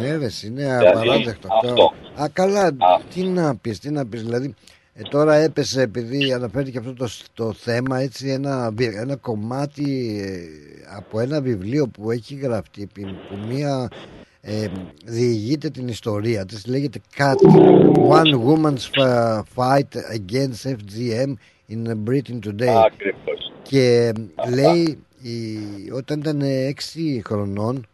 Ναι, 0.00 0.16
ρε, 0.16 0.26
είναι 0.44 0.76
απαράδεκτο 0.78 1.48
αυτό. 1.50 1.68
αυτό. 1.68 1.92
Α, 2.22 2.28
καλά, 2.32 2.64
Α. 2.66 2.72
τι 3.14 3.22
να 3.22 3.56
πεις, 3.56 3.78
τι 3.78 3.90
να 3.90 4.06
πεις. 4.06 4.22
Δηλαδή, 4.22 4.54
ε, 4.94 5.02
τώρα 5.02 5.34
έπεσε 5.34 5.80
επειδή 5.82 6.32
αναφέρθηκε 6.32 6.78
αυτό 6.78 6.94
το, 6.94 7.08
το 7.34 7.52
θέμα, 7.52 8.00
έτσι, 8.00 8.28
ένα, 8.28 8.70
βι- 8.74 8.94
ένα 8.96 9.16
κομμάτι 9.16 10.18
ε, 10.24 10.96
από 10.96 11.20
ένα 11.20 11.40
βιβλίο 11.40 11.86
που 11.88 12.10
έχει 12.10 12.34
γραφτεί 12.34 12.86
που 12.94 13.00
που 13.28 13.36
μία 13.54 13.88
ε, 14.40 14.66
διηγείται 15.04 15.70
την 15.70 15.88
ιστορία 15.88 16.44
της 16.44 16.66
λέγεται 16.66 17.00
Cat 17.16 17.34
One 18.08 18.40
Woman's 18.46 19.00
Fa- 19.00 19.40
Fight 19.54 19.96
Against 20.16 20.70
FGM 20.70 21.32
in 21.70 21.86
Britain 22.08 22.38
Today 22.46 22.84
Ακριβώς. 22.86 23.52
και 23.62 24.12
λέει 24.54 24.98
η, 25.22 25.58
όταν 25.92 26.18
ήταν 26.18 26.40
6 26.42 27.20
χρονών 27.24 27.86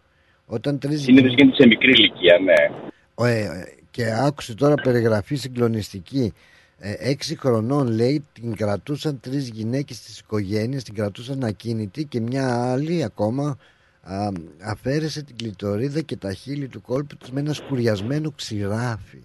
όταν 0.47 0.79
τρεις 0.79 1.03
Συνήθως 1.03 1.35
γίνεται 1.35 1.57
σε 1.63 1.67
μικρή 1.67 1.91
ηλικία, 1.91 2.39
ναι. 2.45 3.31
ε, 3.31 3.47
και 3.91 4.05
άκουσε 4.27 4.55
τώρα 4.55 4.75
περιγραφή 4.75 5.35
συγκλονιστική. 5.35 6.33
Ε, 6.79 6.95
έξι 6.99 7.37
χρονών 7.39 7.87
λέει 7.87 8.25
την 8.33 8.57
κρατούσαν 8.57 9.21
τρεις 9.21 9.49
γυναίκες 9.49 10.01
της 10.01 10.19
οικογένειας, 10.19 10.83
την 10.83 10.95
κρατούσαν 10.95 11.45
ακίνητη 11.45 12.05
και 12.05 12.21
μια 12.21 12.73
άλλη 12.73 13.03
ακόμα 13.05 13.57
α, 14.03 14.29
αφαίρεσε 14.65 15.23
την 15.23 15.37
κλειτορίδα 15.37 16.01
και 16.01 16.17
τα 16.17 16.33
χείλη 16.33 16.69
του 16.69 16.83
κόλπου 16.83 17.17
της 17.17 17.31
με 17.31 17.41
ένα 17.41 17.53
σκουριασμένο 17.53 18.31
ξηράφι. 18.37 19.17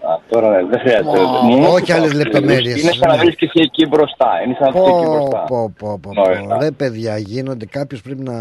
Α, 0.00 0.20
τώρα 0.28 0.50
ναι, 0.50 0.68
δεν 0.68 0.80
χρειάζεται. 0.80 1.18
Ω, 1.18 1.42
Μου- 1.42 1.66
όχι 1.68 1.92
άλλες 1.92 2.12
λεπτομέρειες, 2.12 2.80
Είναι 2.82 2.92
σαν 2.92 3.08
να 3.08 3.16
ναι. 3.16 3.22
βρεις 3.22 3.36
και 3.36 3.44
εσύ 3.44 3.60
εκεί 3.64 3.86
μπροστά. 3.86 4.28
Είναι 4.44 4.56
σαν 4.60 4.72
να 4.74 4.80
βρεις 4.80 4.94
εκεί 4.94 5.04
Πω, 5.04 5.12
μπροστά. 5.12 5.44
πω, 5.48 5.72
πω, 5.78 5.98
πω, 6.02 6.12
Νόημα. 6.12 6.54
πω. 6.56 6.60
Ρε 6.62 6.70
παιδιά 6.70 7.18
γίνονται 7.18 7.66
κάποιος 7.66 8.02
πρέπει 8.02 8.22
να 8.22 8.34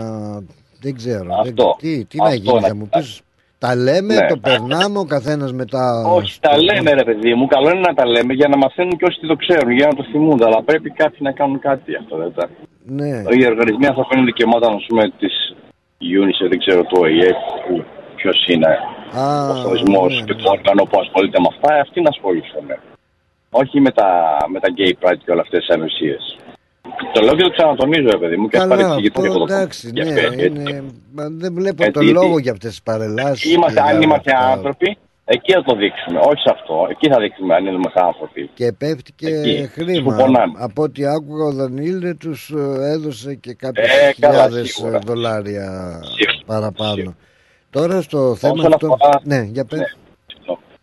δεν 0.82 0.96
ξέρω 0.96 1.30
Αυτό. 1.40 1.64
δεν- 1.66 1.76
τι, 1.78 2.06
τι 2.06 2.18
να 2.18 2.24
Αυτό 2.26 2.36
γίνει 2.40 2.60
να 2.62 2.68
θα 2.68 2.76
μου 2.76 2.84
κοιτάξεις. 2.84 3.12
πεις 3.14 3.22
τα 3.60 3.76
λέμε, 3.76 4.14
Ναι. 4.16 4.28
το 4.28 4.38
περνάμε 4.38 4.98
ο 5.00 5.06
καθένας 5.06 5.52
μετά 5.54 5.84
Όχι, 6.18 6.40
τα 6.40 6.54
λέμε 6.68 6.92
ρε 6.92 7.04
παιδί 7.04 7.34
μου. 7.36 7.46
Καλό 7.48 7.70
είναι 7.70 7.80
να 7.90 7.94
τα 7.94 8.06
λέμε 8.08 8.34
για 8.34 8.48
να 8.48 8.58
μαθαίνουν 8.58 8.98
και 8.98 9.06
όσοι 9.06 9.20
το 9.28 9.36
ξέρουν, 9.36 9.72
για 9.72 9.88
να 9.88 9.94
το 9.96 10.04
θυμούνται. 10.12 10.46
Αλλά 10.46 10.64
πρέπει 10.64 10.90
κάποιοι 11.02 11.20
να 11.22 11.32
κάνουν 11.32 11.60
κάτι 11.60 11.92
γι' 11.92 11.96
αυτό. 12.04 12.18
Δεν 12.18 12.34
τα... 12.38 12.50
ναι. 13.00 13.14
Οι 13.38 13.46
οργανισμοί 13.52 13.86
ανθρωπίνων 13.92 14.26
δικαιωμάτων, 14.26 14.74
ας 14.80 14.86
πούμε, 14.88 15.04
της 15.22 15.36
UNICEF, 16.20 16.48
δεν 16.50 16.60
ξέρω 16.64 16.82
το 16.84 16.98
ΟΗΕ, 17.02 17.32
ποιος 18.16 18.38
είναι 18.48 18.72
Α, 19.24 19.50
ο 19.50 19.52
οργανισμός 19.60 20.12
ναι, 20.16 20.26
και 20.28 20.34
ναι. 20.34 20.42
το 20.42 20.50
όργανο 20.58 20.84
που 20.90 20.98
ασχολείται 21.04 21.40
με 21.44 21.48
αυτά, 21.54 21.70
αυτοί 21.86 22.02
να 22.02 22.10
ασχοληθούν. 22.16 22.68
Όχι 23.62 23.78
με 23.86 23.92
τα, 23.92 24.08
με 24.54 24.60
τα 24.64 24.70
gay 24.78 24.94
pride 25.02 25.22
και 25.26 25.32
όλα 25.34 25.42
αυτές 25.42 25.60
τις 25.66 25.76
ανοσίε. 25.76 26.18
Το 27.14 27.22
λέω 27.22 27.34
και 27.36 27.44
το 27.44 27.50
ξανατονίζω, 27.50 28.10
ρε 28.12 28.18
παιδί 28.18 28.38
μου, 28.38 28.48
και 28.48 28.58
ας 28.58 28.64
Καλά, 28.64 28.76
παρεξηγηθώ 28.76 29.22
και 29.22 29.28
αυτό 29.28 29.40
εγώ 29.40 29.46
το 29.48 29.54
εντάξει, 29.54 29.90
για 29.94 30.04
ναι, 30.06 30.12
αυτό, 30.12 30.26
έτσι. 30.34 30.46
είναι, 30.46 30.84
μα 31.16 31.24
δεν 31.44 31.54
βλέπω 31.54 31.84
Έτσι, 31.84 31.92
το 31.94 32.02
γιατί- 32.02 32.18
λόγο 32.26 32.40
για 32.40 32.52
αυτές 32.52 32.70
τις 32.70 32.82
παρελάσεις. 32.84 33.54
Είμαστε, 33.54 33.74
και 33.82 33.88
αν 33.90 33.98
για 33.98 34.00
είμαστε 34.08 34.32
αυτά. 34.36 34.48
άνθρωποι, 34.52 34.98
εκεί 35.26 35.52
θα 35.54 35.64
το 35.64 35.76
δείξουμε. 35.76 36.20
Όχι 36.20 36.42
σε 36.46 36.52
αυτό. 36.58 36.88
Εκεί 36.90 37.10
θα 37.10 37.20
δείξουμε 37.20 37.56
αν 37.56 37.66
είμαστε 37.66 38.00
άνθρωποι. 38.04 38.50
Και 38.54 38.72
πέφτει 38.78 39.12
και 39.14 39.28
Εκεί, 39.28 39.68
χρήμα. 39.74 40.02
που 40.04 40.16
πονάνε. 40.22 40.54
Από 40.58 40.82
ό,τι 40.84 41.06
άκουγα 41.06 41.44
ο 41.46 41.52
Δανίλ 41.52 42.18
τους 42.18 42.50
ε, 42.50 42.92
έδωσε 42.94 43.36
και 43.36 43.54
κάποιες 43.54 43.88
Ε, 43.88 44.14
καλά, 44.20 44.34
χιλιάδες 44.34 44.70
σίγουρα. 44.74 44.96
ε, 44.96 45.00
δολάρια 45.06 45.66
Σίγουρα, 46.18 46.44
παραπάνω. 46.46 46.94
σίγουρα. 46.94 47.16
Τώρα 47.70 48.02
στο 48.02 48.36
θέμα 48.36 48.54
Όσον 48.54 48.74
αυτό... 48.74 48.88
αφορά- 48.94 49.22
Ναι, 49.24 49.42
για 49.52 49.66
πες. 49.66 49.80
Ναι. 49.80 49.86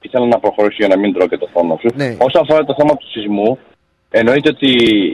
Ήθελα 0.06 0.26
να 0.26 0.38
προχωρήσω 0.38 0.76
για 0.78 0.88
να 0.88 0.98
μην 0.98 1.12
τρώω 1.14 1.28
και 1.28 1.36
το 1.38 1.48
φόνο 1.52 1.78
σου. 1.80 1.88
Ναι. 1.94 2.16
Όσον 2.18 2.42
αφορά 2.42 2.64
το 2.64 2.74
θέμα 2.78 2.96
του 2.96 3.10
σεισμού, 3.10 3.58
εννοείται 4.20 4.48
ότι 4.54 4.70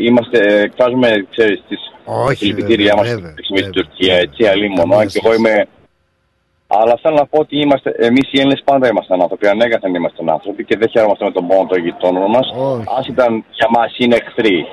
είμαστε, 0.06 0.38
εκφράζουμε, 0.66 1.26
ξέρεις, 1.30 1.62
τις 1.68 1.80
Όχι, 2.04 2.36
συλληπιτήριά 2.36 2.94
βέβαια, 2.96 3.02
μας 3.02 3.08
βέβαια, 3.14 3.30
στη 3.30 3.52
με 3.52 3.60
την 3.60 3.64
βέβαια. 3.66 3.72
Τουρκία, 3.82 4.14
έτσι, 4.24 4.44
αλλήμον. 4.52 4.76
Καμία 4.90 5.04
Και 5.06 5.20
εγώ 5.22 5.32
σχέση. 5.32 5.36
είμαι 5.38 5.66
Αλλά 6.66 6.98
θέλω 7.02 7.14
να 7.14 7.26
πω 7.26 7.38
ότι 7.38 7.60
είμαστε, 7.60 7.90
εμείς 7.98 8.26
οι 8.32 8.38
Έλληνες 8.40 8.62
πάντα 8.64 8.88
ήμασταν 8.88 9.22
άνθρωποι. 9.22 9.46
Ανέκαθεν 9.48 9.94
ήμασταν 9.94 10.30
άνθρωποι 10.30 10.64
και 10.64 10.76
δεν 10.76 10.88
χαίρομαστε 10.88 11.24
με 11.24 11.32
τον 11.32 11.46
πόνο 11.46 11.66
των 11.70 11.78
γειτόνων 11.84 12.30
μας. 12.30 12.46
Όχι. 12.56 12.82
Α 12.96 12.98
ήταν 13.08 13.44
για 13.58 13.68
μας 13.76 13.94
είναι 13.98 14.16
εχθροί. 14.16 14.66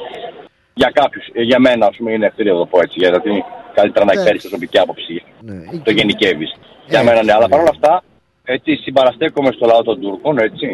Για 0.74 0.92
κάποιους, 0.94 1.26
για 1.34 1.60
μένα, 1.60 1.86
ας 1.88 1.96
πούμε, 1.98 2.12
είναι 2.12 2.26
εχθροί, 2.26 2.46
να 2.52 2.58
το 2.58 2.66
πω 2.66 2.78
έτσι. 2.80 2.96
Γιατί 3.00 3.44
καλύτερα 3.74 4.06
να 4.06 4.14
Ναι. 4.14 4.20
εκφέρεις 4.20 4.42
προσωπική 4.42 4.80
άποψη. 4.80 5.24
Ναι, 5.42 5.54
ή 5.72 5.78
Το 5.78 5.92
και- 5.92 5.92
γενικεύεις. 6.00 6.52
Για 6.90 7.00
Ε, 7.00 7.04
μένα 7.04 7.24
ναι. 7.24 7.32
Αλλά 7.34 7.44
ναι. 7.48 7.50
παρόλα 7.54 7.70
αυτά, 7.70 8.04
έτσι 8.46 8.76
συμπαραστέκομαι 8.76 9.52
στο 9.52 9.66
λαό 9.66 9.84
των 9.84 10.02
Τούρκων, 10.02 10.38
έτσι. 10.38 10.68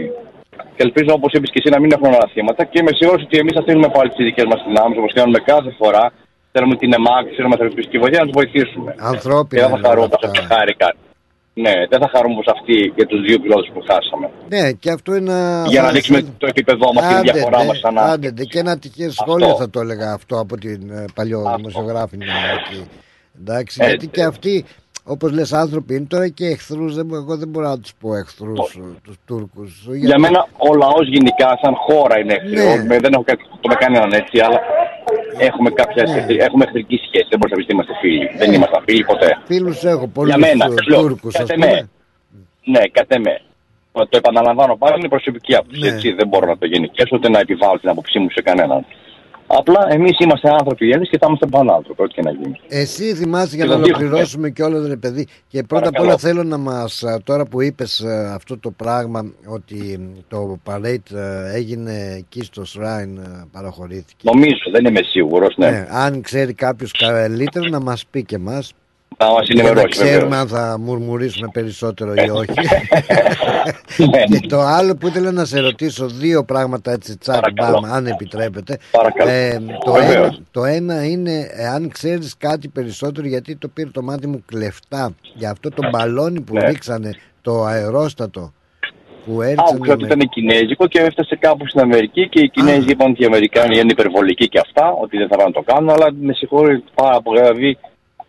Και 0.75 0.83
ελπίζω, 0.87 1.11
όπως 1.19 1.31
είπες 1.35 1.49
και 1.53 1.59
εσύ, 1.61 1.69
να 1.75 1.79
μην 1.81 1.89
έχουν 1.95 2.07
άλλα 2.17 2.27
θύματα. 2.33 2.61
Και 2.71 2.77
είμαι 2.81 2.93
σίγουρος 2.99 3.21
ότι 3.27 3.35
εμείς 3.41 3.53
θα 3.57 3.61
στείλουμε 3.65 3.89
πάλι 3.95 4.09
τις 4.15 4.23
δικέ 4.29 4.43
μας 4.51 4.59
δυνάμεις, 4.67 4.95
όπως 5.01 5.11
κάνουμε 5.19 5.39
κάθε 5.51 5.71
φορά. 5.79 6.03
Θέλουμε 6.53 6.75
την 6.83 6.89
ΕΜΑΚ, 6.99 7.25
θέλουμε 7.35 7.55
ανθρωπιστική 7.57 7.97
βοήθεια 8.03 8.19
να 8.21 8.27
τους 8.27 8.37
βοηθήσουμε. 8.41 8.89
Και 8.97 9.03
Ανθρώπινα 9.13 9.61
δεν 9.61 9.69
θα 9.73 9.77
είναι 9.77 9.87
χαρούμε 9.87 10.05
όλα 10.07 10.09
όπω 10.11 10.17
αυτά. 10.27 10.27
αυτοί 10.29 10.41
χάρηκαν. 10.53 10.93
Ναι, 11.65 11.73
δεν 11.91 11.99
θα 12.03 12.09
χαρούμε 12.13 12.35
όπως 12.37 12.49
αυτοί 12.55 12.75
για 12.97 13.05
τους 13.09 13.19
δύο 13.27 13.37
πιλότους 13.43 13.69
που 13.73 13.81
χάσαμε. 13.89 14.25
Ναι, 14.53 14.63
και 14.81 14.89
αυτό 14.97 15.09
είναι. 15.19 15.31
ένα- 15.31 15.65
Για 15.73 15.81
να 15.81 15.87
θα- 15.87 15.93
δείξουμε 15.95 16.19
το 16.41 16.47
επίπεδό 16.53 16.87
μας 16.95 17.03
και 17.07 17.13
τη 17.13 17.19
Άντε, 17.19 17.31
διαφορά 17.31 17.59
ντε, 17.61 17.65
μας 17.69 17.77
σαν 17.83 17.95
άντε, 18.11 18.27
ντε, 18.35 18.43
και 18.51 18.59
ένα 18.65 18.73
τυχαίο 18.81 19.11
σχόλιο 19.21 19.45
Αυτό. 19.51 19.57
θα 19.61 19.67
το 19.73 19.79
έλεγα 19.85 20.07
αυτό 20.19 20.33
από 20.43 20.53
την 20.65 20.79
ε, 20.99 21.05
παλιό 21.17 21.39
Αυτό. 21.39 21.55
δημοσιογράφη 21.57 22.15
εκεί. 22.15 22.81
Εντάξει, 23.39 23.75
Έτσι. 23.81 23.89
γιατί 23.89 24.07
και 24.15 24.23
αυτοί, 24.31 24.65
όπως 25.03 25.31
λες 25.31 25.53
άνθρωποι 25.53 25.95
είναι 25.95 26.05
τώρα 26.09 26.27
και 26.27 26.45
εχθρούς. 26.45 26.97
Εγώ 26.97 27.37
δεν 27.37 27.47
μπορώ 27.47 27.67
να 27.67 27.79
τους 27.79 27.93
πω 27.99 28.15
εχθρούς 28.15 28.59
τους 29.03 29.15
Τούρκους. 29.25 29.87
Για 29.93 30.19
μένα 30.19 30.47
ο 30.57 30.75
λαός 30.75 31.07
γενικά 31.07 31.47
σαν 31.61 31.73
χώρα 31.75 32.19
είναι 32.19 32.33
εχθρός. 32.33 32.77
Ναι. 32.77 32.83
Με- 32.83 32.99
Δεν 32.99 33.13
έχω 33.13 33.23
κάτι 33.23 33.43
το 33.61 33.67
με 33.67 33.75
κανέναν 33.75 34.11
έτσι, 34.11 34.39
αλλά 34.39 34.59
έχουμε, 35.37 35.69
κάποια, 35.69 36.03
Ναι. 36.03 36.33
έχουμε 36.47 36.63
εχθρική 36.65 36.97
σχέση. 37.07 37.27
Δεν 37.29 37.37
μπορείς 37.39 37.51
να 37.51 37.57
πεις 37.57 37.65
ότι 37.65 37.73
είμαστε 37.73 37.93
φίλοι. 38.01 38.25
Δεν 38.37 38.53
ήμασταν 38.53 38.83
φίλοι 38.87 39.03
ποτέ. 39.03 39.29
Φίλους 39.45 39.83
έχω 39.83 40.07
πολλούς 40.07 40.29
Για 40.35 40.39
μένα, 40.47 40.65
λέω, 40.89 41.01
Τούρκους, 41.01 41.35
ας 41.35 41.39
κατ' 41.47 41.53
πούμε. 41.53 41.65
εμέ. 41.65 41.89
Ναι, 42.63 42.81
κατ' 42.97 43.11
εμέ. 43.11 43.41
Το 43.91 44.07
το 44.07 44.17
επαναλαμβάνω 44.17 44.75
πάλι, 44.75 44.95
είναι 44.99 45.07
προσωπική 45.07 45.55
άποψη. 45.55 45.79
Ναι. 45.79 45.87
Έτσι, 45.87 46.11
δεν 46.11 46.27
μπορώ 46.27 46.45
να 46.47 46.57
το 46.57 46.65
γενικέσω 46.65 47.15
ούτε 47.15 47.29
να 47.29 47.39
επιβάλλω 47.39 47.79
την 47.79 47.89
άποψή 47.89 48.19
μου 48.19 48.29
σε 48.29 48.41
κανέναν. 48.41 48.85
Απλά 49.47 49.87
εμείς 49.89 50.19
είμαστε 50.19 50.49
άνθρωποι 50.49 50.85
Έλληνε 50.85 51.05
και 51.05 51.17
θα 51.17 51.25
είμαστε 51.27 51.45
πάντα 51.45 51.73
άνθρωποι, 51.73 52.01
ό,τι 52.01 52.13
και 52.13 52.21
να 52.21 52.31
γίνει. 52.31 52.59
Εσύ 52.67 53.13
θυμάσαι 53.15 53.55
για 53.55 53.65
Και 53.65 53.71
να 53.71 53.77
το 53.77 53.83
δείχνουμε. 53.83 54.03
ολοκληρώσουμε 54.05 54.49
και 54.49 54.63
όλο 54.63 54.87
ρε 54.87 54.95
παιδί. 54.95 55.27
Και 55.47 55.63
πρώτα 55.63 55.87
απ' 55.87 55.93
Παρακαλώ. 55.93 56.07
όλα 56.07 56.17
θέλω 56.17 56.43
να 56.43 56.57
μας, 56.57 57.03
τώρα 57.23 57.45
που 57.45 57.61
είπες 57.61 58.03
αυτό 58.33 58.57
το 58.57 58.71
πράγμα, 58.71 59.31
ότι 59.47 60.09
το 60.27 60.57
parade 60.65 61.15
ε, 61.15 61.53
έγινε 61.55 62.13
εκεί 62.17 62.43
στο 62.43 62.61
Shrine, 62.61 63.17
ε, 63.17 63.43
παραχωρήθηκε. 63.51 64.15
Νομίζω, 64.33 64.63
δεν 64.71 64.85
είμαι 64.85 65.01
σίγουρος. 65.03 65.55
Ναι. 65.57 65.69
Ναι, 65.69 65.87
αν 65.89 66.21
ξέρει 66.21 66.53
κάποιος 66.53 66.91
καλύτερο 66.91 67.67
να 67.69 67.79
μας 67.79 68.05
πει 68.11 68.23
και 68.23 68.35
εμάς. 68.35 68.73
Θα 69.17 69.31
μας 69.31 69.47
Για 69.47 69.63
να 69.63 69.69
ενημερώσει. 69.69 69.99
ξέρουμε 70.01 70.19
βεβαίως. 70.19 70.41
αν 70.41 70.47
θα 70.47 70.77
μουρμουρίσουμε 70.79 71.47
περισσότερο 71.53 72.13
ή 72.13 72.29
όχι. 72.29 72.53
Ναι. 73.97 74.37
και 74.39 74.47
το 74.47 74.59
άλλο 74.59 74.95
που 74.95 75.07
ήθελα 75.07 75.31
να 75.31 75.45
σε 75.45 75.59
ρωτήσω, 75.59 76.07
δύο 76.07 76.43
πράγματα 76.43 76.91
έτσι 76.91 77.17
τσακ 77.17 77.39
Παρακαλώ. 77.41 77.79
μπαμ, 77.79 77.91
αν 77.93 78.05
επιτρέπετε. 78.07 78.77
Παρακαλώ. 78.91 79.29
Ε, 79.31 79.59
το, 79.85 79.91
Βεβαίως. 79.91 80.15
ένα, 80.27 80.37
το 80.51 80.63
ένα 80.65 81.05
είναι 81.05 81.47
ε, 81.51 81.67
αν 81.67 81.89
ξέρεις 81.89 82.35
κάτι 82.37 82.67
περισσότερο 82.67 83.27
γιατί 83.27 83.55
το 83.55 83.67
πήρε 83.67 83.89
το 83.89 84.01
μάτι 84.01 84.27
μου 84.27 84.43
κλεφτά 84.45 85.15
για 85.33 85.49
αυτό 85.51 85.69
το 85.69 85.89
μπαλόνι 85.91 86.41
που 86.41 86.53
Ναι. 86.53 86.65
ρίξανε 86.67 87.11
το 87.41 87.63
αερόστατο 87.63 88.53
που 89.25 89.41
Α, 89.41 89.45
έριξαν 89.45 89.79
ξέρω 89.79 89.93
ότι 90.01 90.05
ήταν 90.05 90.29
κινέζικο 90.29 90.87
και 90.87 90.99
έφτασε 90.99 91.35
κάπου 91.35 91.67
στην 91.67 91.81
Αμερική 91.81 92.29
και 92.29 92.39
οι 92.39 92.49
Κινέζοι 92.49 92.89
είπαν 92.89 93.11
ότι 93.11 93.21
οι 93.23 93.25
Αμερικάνοι 93.25 93.79
είναι 93.79 93.91
υπερβολικοί 93.91 94.47
και 94.47 94.59
αυτά, 94.59 94.91
ότι 95.01 95.17
δεν 95.17 95.27
θα 95.27 95.35
πάνε 95.35 95.49
να 95.55 95.63
το 95.63 95.73
κάνουν, 95.73 95.89
αλλά 95.89 96.07
με 96.19 96.33
συγχωρείτε 96.33 96.83
πάρα 96.95 97.21
πολύ. 97.21 97.39
Δηλαδή 97.41 97.77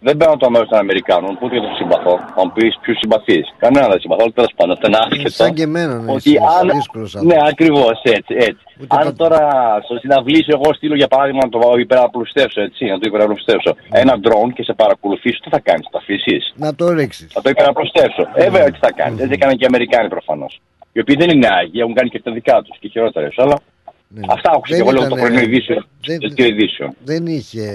δεν 0.07 0.17
παίρνω 0.17 0.37
το 0.37 0.51
μέρος 0.51 0.69
των 0.69 0.79
Αμερικάνων, 0.79 1.39
ούτε 1.43 1.55
για 1.59 1.69
το 1.69 1.75
συμπαθώ. 1.81 2.15
Θα 2.37 2.41
μου 2.45 2.53
πεις 2.57 2.73
ποιους 2.83 2.97
συμπαθείς. 3.01 3.45
Κανένα 3.59 3.87
δεν 3.89 4.01
συμπαθώ, 4.01 4.25
τέλος 4.39 4.53
πάντων. 4.57 4.73
Αυτό 4.77 4.87
είναι 4.89 4.99
άσχετο. 5.07 5.31
Σαν 5.31 5.55
και 5.55 5.63
εμένα 5.63 5.95
να 6.01 6.13
Ότι 6.13 6.31
είσαι 6.31 6.41
αν... 6.61 6.69
δύσκολος 6.77 7.11
Ναι, 7.15 7.21
άνθρωπος. 7.21 7.49
ακριβώς 7.53 7.97
έτσι. 8.03 8.35
έτσι. 8.49 8.63
Ούτε 8.81 8.97
αν 8.99 9.05
το- 9.05 9.13
τώρα 9.23 9.41
στο 9.85 9.95
συναυλί 10.03 10.41
σου 10.45 10.53
εγώ 10.59 10.69
στείλω 10.79 10.95
για 11.03 11.09
παράδειγμα 11.09 11.41
να 11.47 11.51
το 11.55 11.61
υπεραπλουστεύσω, 11.79 12.61
έτσι, 12.61 12.85
να 12.85 12.99
το 13.01 13.05
υπεραπλουστεύσω. 13.11 13.73
Ναι. 13.93 13.99
Ένα 14.01 14.15
drone 14.25 14.51
και 14.55 14.63
σε 14.63 14.73
παρακολουθήσω, 14.73 15.39
τι 15.45 15.49
θα 15.51 15.61
κάνεις, 15.69 15.87
θα 15.93 15.99
αφήσεις; 15.99 16.53
Να 16.57 16.75
το 16.75 16.85
ρίξεις 16.99 17.29
Θα 17.33 17.41
το 17.43 17.49
υπεραπλουστεύσω. 17.51 18.23
Ε, 18.35 18.43
βέβαια, 18.51 18.65
τι 18.71 18.79
θα 18.79 18.93
κάνεις; 18.93 19.21
Έτσι 19.21 19.33
έκαναν 19.35 19.57
και 19.57 19.65
οι 19.65 19.67
Αμερικάνοι 19.73 20.09
προφανώς. 20.09 20.61
Οι 20.93 21.01
οποίοι 21.01 21.17
δεν 21.17 21.29
είναι 21.31 21.49
άγιοι, 21.61 21.79
έχουν 21.83 21.95
κάνει 21.95 22.09
και 22.09 22.21
τα 22.21 22.31
δικά 22.33 22.63
τους 22.63 22.77
και 22.81 22.89
χειρότερε. 22.89 23.29
Αλλά 23.37 23.57
Ναι. 24.09 24.21
αυτά 24.29 24.51
άκουσα 24.51 24.75
και 24.77 24.83
Δεν 24.83 24.87
εγώ 24.87 24.91
λόγω 24.91 25.07
ήτανε- 25.07 25.23
των 25.23 25.33
πρωινών 25.35 25.53
ειδήσεων. 25.53 25.87
δεν- 26.07 26.19
των 26.19 26.31
δύο 26.35 26.47
ειδήσεων. 26.47 26.91
Δεν 27.05 27.27
είχε 27.27 27.67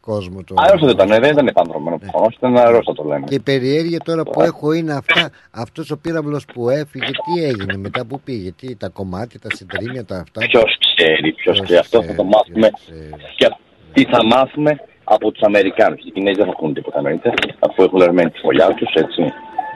κόσμο 0.00 0.44
το 0.44 0.54
Αερόστατο 0.58 0.92
ήταν, 0.92 1.08
δεν 1.08 1.30
ήταν 1.32 1.46
επανδρομένο 1.46 1.98
προφανώς. 1.98 2.34
Ήταν 2.36 2.56
αερόστατο 2.56 3.02
λέμε. 3.04 3.26
Και 3.26 3.34
η 3.34 3.40
περιέργεια 3.40 3.98
τώρα 3.98 4.22
που 4.22 4.42
έχω 4.42 4.72
είναι 4.72 4.92
αυτά, 4.92 5.30
αυτός 5.50 5.90
ο 5.90 5.96
πύραυλος 5.98 6.44
που 6.44 6.68
έφυγε, 6.70 7.04
τι 7.06 7.44
έγινε 7.44 7.76
μετά 7.76 8.04
που 8.06 8.20
πήγε, 8.20 8.52
τι, 8.52 8.76
τα 8.76 8.88
κομμάτια, 8.88 9.40
τα 9.40 9.48
συντρίμια, 9.54 10.04
τα 10.04 10.16
αυτά; 10.18 10.40
Ποιος 10.40 10.78
ξέρει, 10.96 11.32
ποιος 11.32 11.34
Ποιος 11.56 11.60
ξέρει. 11.60 11.78
Αυτό 11.78 12.02
θα 12.02 12.06
το 12.06 12.12
ξέρει, 12.12 12.28
μάθουμε. 12.28 12.68
ποιος 12.70 12.80
ξέρει. 12.86 13.10
Και 13.36 13.48
τι 13.92 14.04
θα 14.04 14.24
μάθουμε 14.24 14.80
από 15.04 15.30
τους 15.30 15.42
Αμερικάνους. 15.42 16.00
Οι 16.04 16.10
Κινέζοι 16.10 16.36
δεν 16.36 16.46
θα 16.46 16.56
πούνε 16.56 16.72
τίποτα 16.72 16.98
εννοείται, 16.98 17.32
αφού 17.58 17.82
έχουν 17.82 17.98
λερμένη 17.98 18.30
τη 18.30 18.38
φωλιά 18.38 18.74
τους, 18.74 18.92
έτσι. 18.94 19.22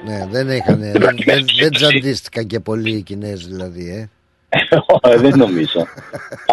Ναι, 0.07 0.27
δεν 0.31 0.49
είχαν, 0.51 0.79
δεν, 0.81 0.93
δεν, 1.25 1.45
δεν 1.61 1.71
τζαντίστηκαν 1.71 2.47
και 2.47 2.61
πολλοί 2.61 2.97
οι 2.97 3.03
Κινέζοι 3.03 3.47
δηλαδή, 3.47 3.91
ε. 3.91 4.09
Ε, 5.09 5.17
δεν 5.17 5.39
νομίζω. 5.39 5.81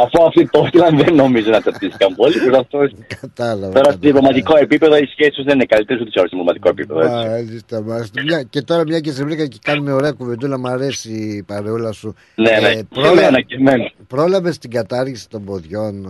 Αφού 0.03 0.23
αυτοί 0.27 0.49
το 0.49 0.61
έστειλαν, 0.65 0.97
δεν 0.97 1.15
νομίζω 1.15 1.49
να 1.49 1.61
τσατίστηκαν 1.61 2.15
πολύ. 2.15 2.33
Και 2.33 2.57
αυτό 2.59 2.79
Κατάλαβα. 3.21 3.61
τώρα 3.61 3.67
στο 3.67 3.71
κατάλαβα. 3.71 3.97
διπλωματικό 3.99 4.57
επίπεδο 4.57 4.97
οι 4.97 5.05
σχέσεις 5.05 5.33
του 5.35 5.43
δεν 5.43 5.55
είναι 5.55 5.65
καλύτερες 5.65 6.01
ούτε 6.01 6.11
σε 6.11 6.19
όλο 6.19 6.27
στο 6.27 6.37
διπλωματικό 6.37 6.69
επίπεδο. 6.69 6.99
έτσι. 6.99 7.29
Μάλιστα, 7.29 7.81
μάλιστα. 7.81 8.21
Μια- 8.21 8.43
Και 8.43 8.61
τώρα 8.61 8.83
μια 8.83 8.99
και 8.99 9.11
σε 9.11 9.23
βρήκα 9.23 9.45
και 9.47 9.57
κάνουμε 9.61 9.91
ωραία 9.91 10.11
κουβεντούλα, 10.11 10.59
μου 10.59 10.67
αρέσει 10.67 11.11
η 11.11 11.43
παρεούλα 11.43 11.91
σου. 11.91 12.15
Ναι, 12.35 12.49
ναι. 12.61 12.67
Ε, 12.67 12.73
Και 12.75 12.85
πρόλα- 12.93 13.11
εμένα 13.21 13.41
και 13.41 13.55
εμένα. 13.55 13.91
Πρόλαβες 14.07 14.57
την 14.57 14.69
κατάργηση 14.69 15.29
των 15.29 15.43
ποδιών, 15.43 16.05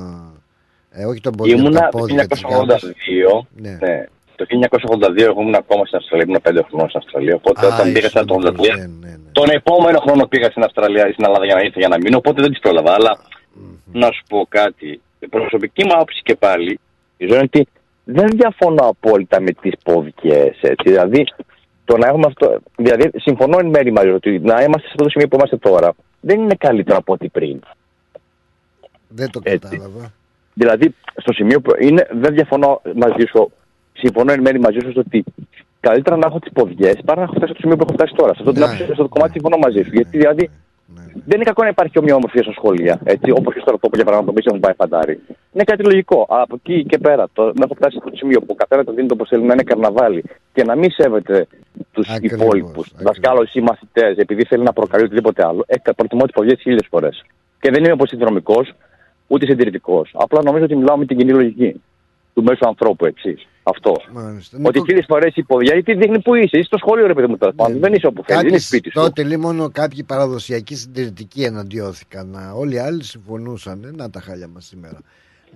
ε, 0.91 1.05
όχι 1.05 1.21
των 1.21 1.31
ποδιών, 1.37 1.59
Ήμουνα 1.59 1.79
τα 1.79 1.89
το 1.89 1.97
πόδια 1.97 2.27
της 2.27 2.41
γάμπης. 2.49 2.83
1982. 2.83 3.47
Ναι. 3.55 3.77
Ναι. 4.57 4.67
Το 4.67 4.77
1982 5.17 5.17
εγώ 5.17 5.41
ήμουν 5.41 5.55
ακόμα 5.55 5.85
στην 5.85 5.97
Αυστραλία, 5.97 6.25
ήμουν 6.27 6.41
5 6.43 6.65
χρονών 6.67 6.87
στην 6.89 7.01
Αυστραλία. 7.03 7.35
Οπότε 7.35 7.65
Α, 7.65 7.67
όταν 7.73 7.91
πήγα 7.93 8.07
ήσουν 8.07 8.23
στο 8.23 8.35
83, 8.35 8.77
ναι, 8.77 8.85
ναι, 8.85 9.07
ναι. 9.07 9.15
τον 9.31 9.49
επόμενο 9.49 9.99
χρόνο 9.99 10.25
πήγα 10.25 10.49
στην 10.49 10.63
Αυστραλία 10.63 11.07
ή 11.07 11.11
στην 11.11 11.25
Ελλάδα 11.25 11.45
για 11.45 11.55
να 11.55 11.61
ήρθα 11.61 11.79
για 11.79 11.87
να 11.87 11.97
μείνω, 11.97 12.17
οπότε 12.17 12.41
δεν 12.41 12.51
τις 12.51 12.59
πρόλαβα. 12.59 12.93
Αλλά 12.93 13.19
να 13.91 14.11
σου 14.11 14.23
πω 14.29 14.45
κάτι. 14.49 15.01
Η 15.19 15.27
προσωπική 15.27 15.85
μου 15.85 15.93
άποψη 15.93 16.21
και 16.23 16.35
πάλι 16.35 16.79
η 17.17 17.25
ζωή 17.25 17.37
είναι 17.37 17.49
ότι 17.53 17.67
δεν 18.03 18.27
διαφωνώ 18.27 18.85
απόλυτα 18.87 19.41
με 19.41 19.51
τις 19.51 19.73
πόδιε. 19.83 20.53
Δηλαδή, 20.83 21.25
το 21.85 21.97
να 21.97 22.07
έχουμε 22.07 22.25
αυτό. 22.27 22.59
Δηλαδή, 22.75 23.09
συμφωνώ 23.15 23.57
εν 23.59 23.65
μέρη 23.65 23.91
μαζί 23.91 24.09
ότι 24.09 24.39
να 24.39 24.61
είμαστε 24.61 24.87
σε 24.87 24.91
αυτό 24.91 25.03
το 25.03 25.09
σημείο 25.09 25.27
που 25.27 25.35
είμαστε 25.35 25.57
τώρα 25.57 25.93
δεν 26.19 26.41
είναι 26.41 26.55
καλύτερο 26.55 26.97
από 26.97 27.13
ό,τι 27.13 27.29
πριν. 27.29 27.59
Δεν 29.07 29.31
το 29.31 29.39
Έτσι. 29.43 29.77
κατάλαβα. 29.77 30.13
Δηλαδή, 30.53 30.95
στο 31.15 31.33
σημείο 31.33 31.61
που 31.61 31.71
είναι, 31.79 32.07
δεν 32.11 32.33
διαφωνώ 32.33 32.81
μαζί 32.95 33.25
σου. 33.29 33.51
Συμφωνώ 34.03 34.31
εν 34.31 34.41
μέρη 34.41 34.59
μαζί 34.59 34.79
σου 34.83 34.91
στο 34.91 35.01
ότι 35.07 35.23
καλύτερα 35.79 36.15
να 36.17 36.25
έχω 36.29 36.39
τις 36.39 36.51
ποδιές 36.57 36.97
παρά 37.05 37.19
να 37.19 37.25
έχω 37.27 37.33
φτάσει 37.37 37.51
στο 37.51 37.61
σημείο 37.61 37.75
που 37.77 37.83
έχω 37.87 37.93
φτάσει 37.97 38.13
τώρα. 38.15 38.31
Σε 38.33 38.39
αυτό, 38.39 38.51
την 38.51 38.61
Ναι. 38.61 38.65
άποψη, 38.67 38.93
στο 38.93 39.07
κομμάτι 39.15 39.31
συμφωνώ 39.31 39.57
μαζί 39.65 39.81
σου. 39.85 39.89
Γιατί 39.99 40.17
δηλαδή 40.17 40.49
Ναι. 40.95 41.01
δεν 41.29 41.35
είναι 41.35 41.43
κακό 41.51 41.61
να 41.63 41.69
υπάρχει 41.75 41.97
ομοιόμορφια 41.99 42.43
στα 42.43 42.51
σχολεία. 42.59 42.99
Έτσι, 43.03 43.31
όπως 43.39 43.53
και 43.53 43.61
τώρα 43.65 43.77
το 43.77 43.89
πω 43.89 43.95
για 43.99 44.05
παράδειγμα, 44.07 44.31
το 44.33 44.37
πίσω 44.39 44.53
μου 44.53 44.59
πάει 44.65 44.73
φαντάρι. 44.81 45.15
Είναι 45.53 45.63
κάτι 45.63 45.83
λογικό. 45.83 46.25
Αλλά 46.29 46.41
από 46.41 46.55
εκεί 46.59 46.85
και 46.85 46.97
πέρα, 46.97 47.23
το, 47.33 47.43
να 47.43 47.63
έχω 47.65 47.73
φτάσει 47.79 47.97
στο 48.01 48.09
σημείο 48.13 48.39
που 48.39 48.45
ο 48.47 48.55
καθένας 48.55 48.85
το 48.85 48.91
δίνει 48.93 49.07
όπω 49.13 49.25
θέλει 49.25 49.43
να 49.43 49.53
είναι 49.53 49.63
καρναβάλι 49.63 50.23
και 50.53 50.63
να 50.63 50.75
μην 50.75 50.91
σέβεται 50.91 51.47
τους 51.91 52.09
Ακριβώς, 52.09 52.39
υπόλοιπους, 52.41 52.87
ακριβώς. 52.91 53.03
δασκάλου 53.03 53.43
ή 53.53 53.61
μαθητές, 53.61 54.17
επειδή 54.17 54.43
θέλει 54.45 54.63
να 54.63 54.73
προκαλεί 54.73 55.03
οτιδήποτε 55.03 55.45
άλλο. 55.45 55.63
Ε, 55.67 55.75
προτιμώ 55.95 56.23
τις 56.23 56.33
ποδιές 56.33 56.59
χίλιες 56.61 56.87
φορές. 56.89 57.23
Και 57.61 57.71
δεν 57.71 57.83
είμαι 57.83 57.95
συνδρομικός 58.03 58.73
ούτε 59.27 59.45
συντηρητικός. 59.45 60.11
Απλά 60.13 60.39
νομίζω 60.43 60.63
ότι 60.63 60.75
μιλάω 60.75 60.97
με 60.97 61.05
την 61.05 61.17
κοινή 61.17 61.31
λογική 61.31 61.81
του 62.33 62.43
μέσου 62.43 62.67
ανθρώπου 62.67 63.05
εξή. 63.05 63.37
Αυτό. 63.63 63.91
Μάλιστα. 64.13 64.57
Ότι 64.57 64.67
Νίκο- 64.71 64.85
χίλιες 64.85 65.05
φορές 65.07 65.35
η 65.35 65.43
ποδιά, 65.43 65.73
γιατί 65.73 65.93
δείχνει 65.93 66.19
που 66.21 66.35
είσαι. 66.35 66.57
Είσαι 66.57 66.63
στο 66.63 66.77
σχολείο, 66.77 67.07
ρε 67.07 67.13
παιδί 67.13 67.27
μου, 67.27 67.37
τέλος 67.37 67.55
πάντων. 67.55 67.79
Δεν 67.79 67.93
είσαι 67.93 68.07
όπου 68.07 68.23
θέλεις, 68.23 68.41
δεν 68.41 68.49
είναι 68.49 68.57
Κάποιοι- 68.57 68.59
σπίτι 68.67 68.89
σου. 68.89 68.99
Τότε 68.99 69.23
λέει 69.23 69.37
μόνο 69.37 69.69
κάποιοι 69.71 70.03
παραδοσιακοί 70.03 70.75
συντηρητικοί 70.75 71.43
εναντιώθηκαν. 71.43 72.27
Να- 72.29 72.51
Όλοι 72.51 72.73
οι 72.75 72.77
άλλοι 72.79 73.03
συμφωνούσαν. 73.03 73.83
Ε, 73.83 73.91
Να 73.95 74.09
τα 74.09 74.19
χάλια 74.21 74.47
μας 74.47 74.65
σήμερα. 74.65 74.99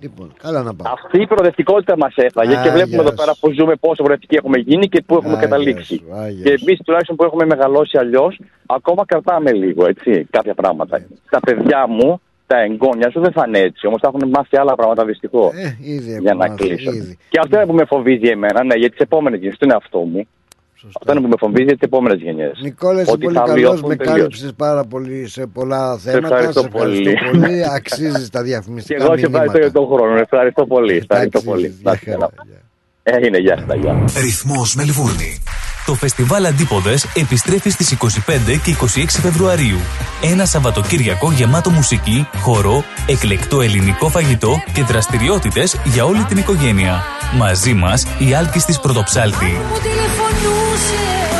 Λοιπόν, 0.00 0.32
καλά 0.42 0.62
να 0.62 0.74
πάμε. 0.74 0.90
Αυτή 1.02 1.20
η 1.22 1.26
προοδευτικότητα 1.26 1.96
μας 1.96 2.14
έφαγε 2.16 2.56
Α, 2.56 2.62
και 2.62 2.68
βλέπουμε 2.70 2.86
γεια 2.94 3.00
εδώ 3.00 3.10
σου. 3.10 3.14
πέρα 3.16 3.32
πώς 3.40 3.54
ζούμε, 3.54 3.74
πόσο 3.76 4.02
προοδευτικοί 4.02 4.34
έχουμε 4.36 4.58
γίνει 4.58 4.88
και 4.88 5.02
πού 5.06 5.14
έχουμε 5.16 5.36
Α, 5.36 5.40
καταλήξει. 5.40 5.94
γεια 5.94 6.14
σου, 6.14 6.20
α, 6.20 6.28
γεια 6.28 6.42
Και 6.50 6.58
σου. 6.58 6.64
εμείς 6.68 6.80
τουλάχιστον 6.84 7.16
που 7.16 7.24
έχουμε 7.24 7.44
μεγαλώσει 7.46 7.98
αλλιώς, 7.98 8.40
ακόμα 8.66 9.04
κρατάμε 9.06 9.52
λίγο 9.52 9.86
έτσι, 9.86 10.26
κάποια 10.30 10.54
πράγματα. 10.54 10.98
Ναι. 10.98 11.06
Τα 11.30 11.40
παιδιά 11.40 11.86
μου, 11.88 12.20
τα 12.46 12.56
εγγόνια 12.60 13.10
σου 13.10 13.20
δεν 13.20 13.32
θα 13.32 13.44
είναι 13.46 13.58
έτσι. 13.58 13.86
Όμως 13.86 14.00
θα 14.02 14.10
έχουν 14.14 14.28
μάθει 14.30 14.56
άλλα 14.56 14.74
πράγματα 14.74 15.04
δυστυχώς. 15.04 15.52
Ε, 15.54 15.76
ήδη 15.80 16.04
για 16.04 16.14
έχουμε 16.16 16.30
να 16.30 16.36
μάθει, 16.36 16.54
κλείσω. 16.56 16.92
ήδη. 16.92 17.18
Και 17.28 17.38
αυτό 17.42 17.56
είναι 17.56 17.66
που 17.66 17.72
με 17.74 17.84
φοβίζει 17.84 18.28
εμένα, 18.28 18.64
ναι, 18.64 18.74
για 18.74 18.90
τι 18.90 18.96
επόμενες 18.98 19.38
γενιές, 19.40 19.58
τον 19.58 19.70
εαυτό 19.70 19.98
μου. 19.98 20.26
Σωστά. 20.74 20.98
Αυτό 21.00 21.12
είναι 21.12 21.20
που 21.20 21.28
με 21.28 21.34
φοβίζει 21.38 21.62
για 21.64 21.72
τις 21.72 21.82
επόμενες 21.82 22.20
γενιές. 22.20 22.58
Νικόλα, 22.62 23.00
είσαι 23.00 23.16
πολύ 23.16 23.34
καλός. 23.36 23.82
Με 23.82 23.96
κάλυψες 23.96 24.52
πάρα 24.56 24.84
πολύ 24.84 25.28
σε 25.28 25.46
πολλά 25.46 25.98
θέματα. 25.98 26.26
ευχαριστώ 26.26 26.60
Σε 26.60 26.66
ευχαριστώ 26.66 27.18
πολύ. 27.30 27.40
πολύ. 27.46 27.62
Αξίζεις 27.74 28.30
τα 28.30 28.38
Και 28.38 28.44
διαφημιστικά 28.44 29.04
εγώ 29.04 29.16
σε 29.16 29.24
ευχαριστώ 29.26 29.58
για 29.58 29.66
μηνύματα. 29.66 29.88
τον 29.88 29.98
χρόνο. 29.98 30.18
Ευχαριστώ 30.20 30.66
πολύ. 30.66 31.06
Τα 31.06 31.14
Ευχαριστώ 31.18 31.38
αξίζεις. 31.38 31.50
πολύ. 31.50 31.66
Γεια 31.66 31.80
Να 31.82 31.92
είστε 31.92 32.10
χαρά, 32.10 32.18
καλά. 32.18 32.32
γεια. 32.48 32.60
Έγινε, 33.02 33.38
γεια 33.38 33.56
σας. 33.68 33.78
Γεια. 33.80 34.04
Ρυθμός 34.22 34.74
Μελβούρνη 34.74 35.42
Το 35.86 35.94
φεστιβάλ 35.94 36.44
Αντίποδες 36.44 37.06
επιστρέφει 37.14 37.70
στις 37.70 37.92
25 37.92 38.58
και 38.62 38.76
26 38.80 39.04
Φεβρουαρίου. 39.22 39.78
Ένα 40.22 40.44
Σαββατοκύριακο 40.44 41.32
γεμάτο 41.32 41.70
μουσική, 41.70 42.28
χορό, 42.36 42.84
εκλεκτό 43.06 43.60
ελληνικό 43.60 44.08
φαγητό 44.08 44.62
και 44.72 44.82
δραστηριότητες 44.82 45.76
για 45.84 46.04
όλη 46.04 46.24
την 46.24 46.36
οικογένεια. 46.36 47.02
Μαζί 47.36 47.74
μας 47.74 48.06
η 48.18 48.34
Άλκης 48.34 48.64
της 48.64 48.80
Πρωτοψάλτη. 48.80 49.60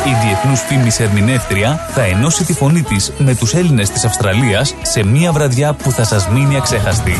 Η 0.05 0.25
διεθνούς 0.25 0.59
φήμης 0.59 0.99
ερμηνεύτρια 0.99 1.89
θα 1.93 2.03
ενώσει 2.03 2.43
τη 2.43 2.53
φωνή 2.53 2.81
της 2.81 3.13
με 3.17 3.35
τους 3.35 3.53
Έλληνες 3.53 3.89
της 3.89 4.05
Αυστραλίας 4.05 4.75
σε 4.81 5.03
μια 5.03 5.31
βραδιά 5.31 5.73
που 5.73 5.91
θα 5.91 6.03
σας 6.03 6.27
μείνει 6.29 6.57
αξέχαστη. 6.57 7.15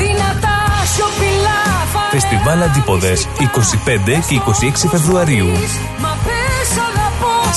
Φεστιβάλ 2.11 2.61
Αντίποδες 2.61 3.27
25 3.39 4.19
και 4.27 4.35
26 4.35 4.87
Φεβρουαρίου. 4.89 5.47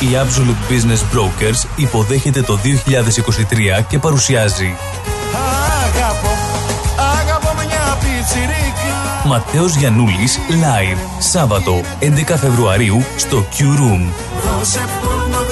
Η 0.00 0.06
Absolute 0.12 0.72
Business 0.72 1.16
Brokers 1.16 1.68
υποδέχεται 1.76 2.42
το 2.42 2.58
2023 3.80 3.84
και 3.88 3.98
παρουσιάζει. 3.98 4.76
Αγαπώ, 5.84 6.36
αγαπώ 7.20 7.54
μια 7.66 7.98
πιτσιρίκα. 8.00 9.26
Ματέος 9.26 9.76
Γιαννούλης 9.76 10.38
Live 10.48 10.98
Σάββατο 11.18 11.80
11 12.00 12.36
Φεβρουαρίου 12.36 13.04
στο 13.16 13.46
Q 13.58 13.62
Room. 13.62 14.12
Δώσε 14.58 14.84
πόνο 15.02 15.46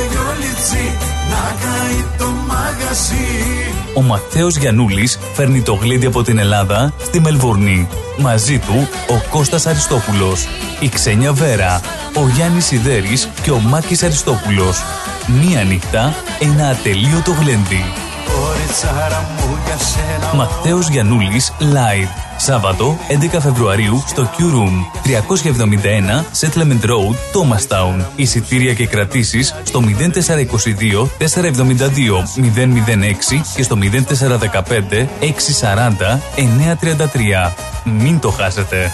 δυο 1.44 1.74
λιτσί, 1.88 2.14
να 2.14 2.16
καεί 2.16 2.18
το 2.18 2.26
μαγαζί 2.46 3.94
Ο 3.94 4.02
Ματέος 4.02 4.56
Γιαννούλης 4.56 5.18
φέρνει 5.34 5.62
το 5.62 5.74
γλέντι 5.74 6.06
από 6.06 6.22
την 6.22 6.38
Ελλάδα 6.38 6.92
στη 7.04 7.20
Μελβορνή. 7.20 7.88
Μαζί 8.18 8.58
του 8.58 8.88
ο 9.08 9.28
Κώστας 9.30 9.66
Αριστόπουλος, 9.66 10.46
η 10.80 10.88
Ξένια 10.88 11.32
Βέρα, 11.32 11.80
ο 12.16 12.28
Γιάννης 12.28 12.64
Σιδέρης 12.64 13.28
και 13.42 13.50
ο 13.50 13.58
Μάκης 13.58 14.02
Αριστόπουλος. 14.02 14.82
Μία 15.26 15.64
νύχτα, 15.64 16.14
ένα 16.40 16.68
ατελείωτο 16.68 17.32
γλέντι. 17.32 17.84
Κοριτσάρα 18.32 19.28
μου 19.36 19.58
για 19.64 19.76
σένα 19.76 20.34
Ματέος 20.34 20.88
Γιαννούλης 20.88 21.52
Live. 21.60 22.23
Σάββατο 22.36 22.96
11 23.34 23.38
Φεβρουαρίου 23.40 24.02
στο 24.06 24.30
Q 24.36 24.40
Room 24.40 24.72
371 25.04 26.24
Settlement 26.40 26.84
Road, 26.84 27.14
Thomastown. 27.34 28.04
Εισιτήρια 28.16 28.74
και 28.74 28.86
κρατήσεις 28.86 29.54
στο 29.64 29.80
0422 29.80 31.08
472 31.18 32.24
006 32.34 33.40
και 33.56 33.62
στο 33.62 33.76
0415 33.76 35.08
640 35.20 36.18
933. 36.36 37.52
Μην 37.84 38.20
το 38.20 38.30
χάσετε. 38.30 38.90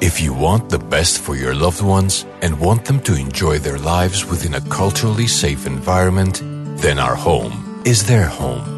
If 0.00 0.20
you 0.20 0.32
want 0.32 0.68
the 0.68 0.78
best 0.78 1.18
for 1.18 1.34
your 1.34 1.54
loved 1.54 1.82
ones 1.82 2.24
and 2.40 2.60
want 2.60 2.84
them 2.84 3.00
to 3.00 3.14
enjoy 3.16 3.58
their 3.58 3.78
lives 3.78 4.24
within 4.30 4.54
a 4.54 4.62
culturally 4.78 5.26
safe 5.26 5.66
environment, 5.66 6.34
then 6.84 7.00
our 7.00 7.16
home 7.16 7.82
is 7.84 8.04
their 8.04 8.26
home. 8.26 8.77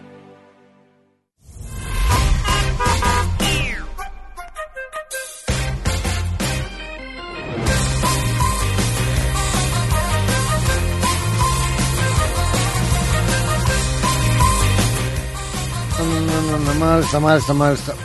Μάλιστα, 16.79 17.19
μάλιστα, 17.19 17.53
μάλιστα. 17.53 17.95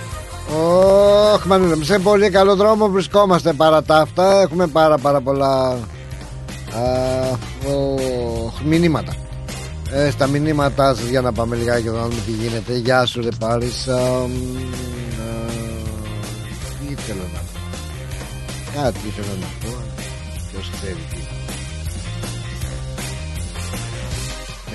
Ωχ, 1.34 1.44
Μανούλα, 1.44 1.84
σε 1.84 1.98
πολύ 1.98 2.30
καλό 2.30 2.56
δρόμο 2.56 2.88
βρισκόμαστε 2.88 3.52
παρά 3.52 3.82
τα 3.82 3.96
αυτά. 3.96 4.40
Έχουμε 4.40 4.66
πάρα 4.66 4.98
πάρα 4.98 5.20
πολλά 5.20 5.68
α, 5.68 5.78
ωχ, 7.66 8.60
μηνύματα. 8.64 9.14
Ε, 9.90 10.10
στα 10.10 10.26
μηνύματά 10.26 10.94
σας 10.94 11.08
για 11.08 11.20
να 11.20 11.32
πάμε 11.32 11.56
λιγάκι 11.56 11.86
εδώ 11.86 11.96
να 11.96 12.02
δούμε 12.08 12.20
τι 12.26 12.30
γίνεται. 12.30 12.76
Γεια 12.76 13.06
σου 13.06 13.20
ρε 13.20 13.28
Πάρης. 13.38 13.88
Α, 13.88 13.96
μ, 13.96 14.56
α, 15.20 15.46
Τι 16.78 16.92
ήθελα 16.92 17.22
να 17.34 17.38
πω. 17.38 17.60
Κάτι 18.82 18.98
ήθελα 19.06 19.34
να 19.40 19.46
πω. 19.68 19.76
Ποιος 20.50 20.70
ξέρει 20.76 21.15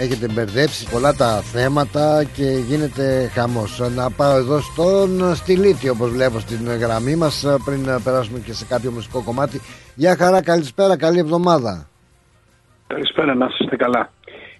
Έχετε 0.03 0.27
μπερδέψει 0.33 0.89
πολλά 0.91 1.13
τα 1.13 1.41
θέματα 1.41 2.23
και 2.23 2.43
γίνεται 2.67 3.27
χαμός 3.33 3.79
Να 3.95 4.11
πάω 4.11 4.37
εδώ 4.37 4.59
στον 4.59 5.35
Στυλίτη 5.35 5.89
όπως 5.89 6.09
βλέπω 6.11 6.39
στην 6.39 6.65
γραμμή 6.67 7.15
μας 7.15 7.45
Πριν 7.65 7.85
περάσουμε 8.03 8.39
και 8.39 8.53
σε 8.53 8.65
κάποιο 8.65 8.91
μουσικό 8.91 9.23
κομμάτι 9.23 9.61
Γεια 9.95 10.15
χαρά 10.15 10.41
καλησπέρα 10.43 10.97
καλή 10.97 11.19
εβδομάδα 11.19 11.87
Καλησπέρα, 12.87 13.35
να 13.35 13.47
είστε 13.59 13.75
καλά. 13.75 14.11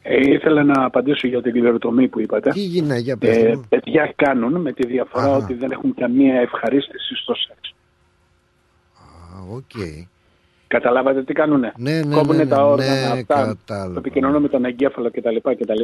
Ε, 0.01 0.31
ήθελα 0.31 0.63
να 0.63 0.85
απαντήσω 0.85 1.27
για 1.27 1.41
την 1.41 1.51
κληροτομή 1.51 2.07
που 2.07 2.19
είπατε. 2.19 2.49
Τι 2.49 2.59
γίνεται 2.59 2.99
για 2.99 3.17
πες 3.17 3.37
Ε, 3.37 3.55
μου. 3.55 3.65
παιδιά 3.69 4.13
κάνουν 4.15 4.61
με 4.61 4.73
τη 4.73 4.87
διαφορά 4.87 5.23
Αχα. 5.25 5.35
ότι 5.35 5.53
δεν 5.53 5.71
έχουν 5.71 5.93
καμία 5.95 6.39
ευχαρίστηση 6.41 7.15
στο 7.15 7.33
σεξ. 7.35 7.73
Α, 8.97 9.55
Οκ 9.55 9.71
Καταλάβατε 10.75 11.23
τι 11.23 11.33
κάνουνε; 11.33 11.71
Ναι, 11.77 11.99
ναι, 12.01 12.15
Κόβουνε 12.15 12.37
ναι, 12.37 12.43
ναι, 12.43 12.49
τα 12.49 12.65
όργανα 12.65 13.13
ναι, 13.13 13.19
αυτά, 13.19 13.55
κατάλαβα. 13.65 13.93
το 13.93 13.99
επικοινωνώ 13.99 14.39
με 14.39 14.47
τον 14.47 14.65
εγκέφαλο 14.65 15.11
κτλ. 15.11 15.35
κτλ 15.59 15.81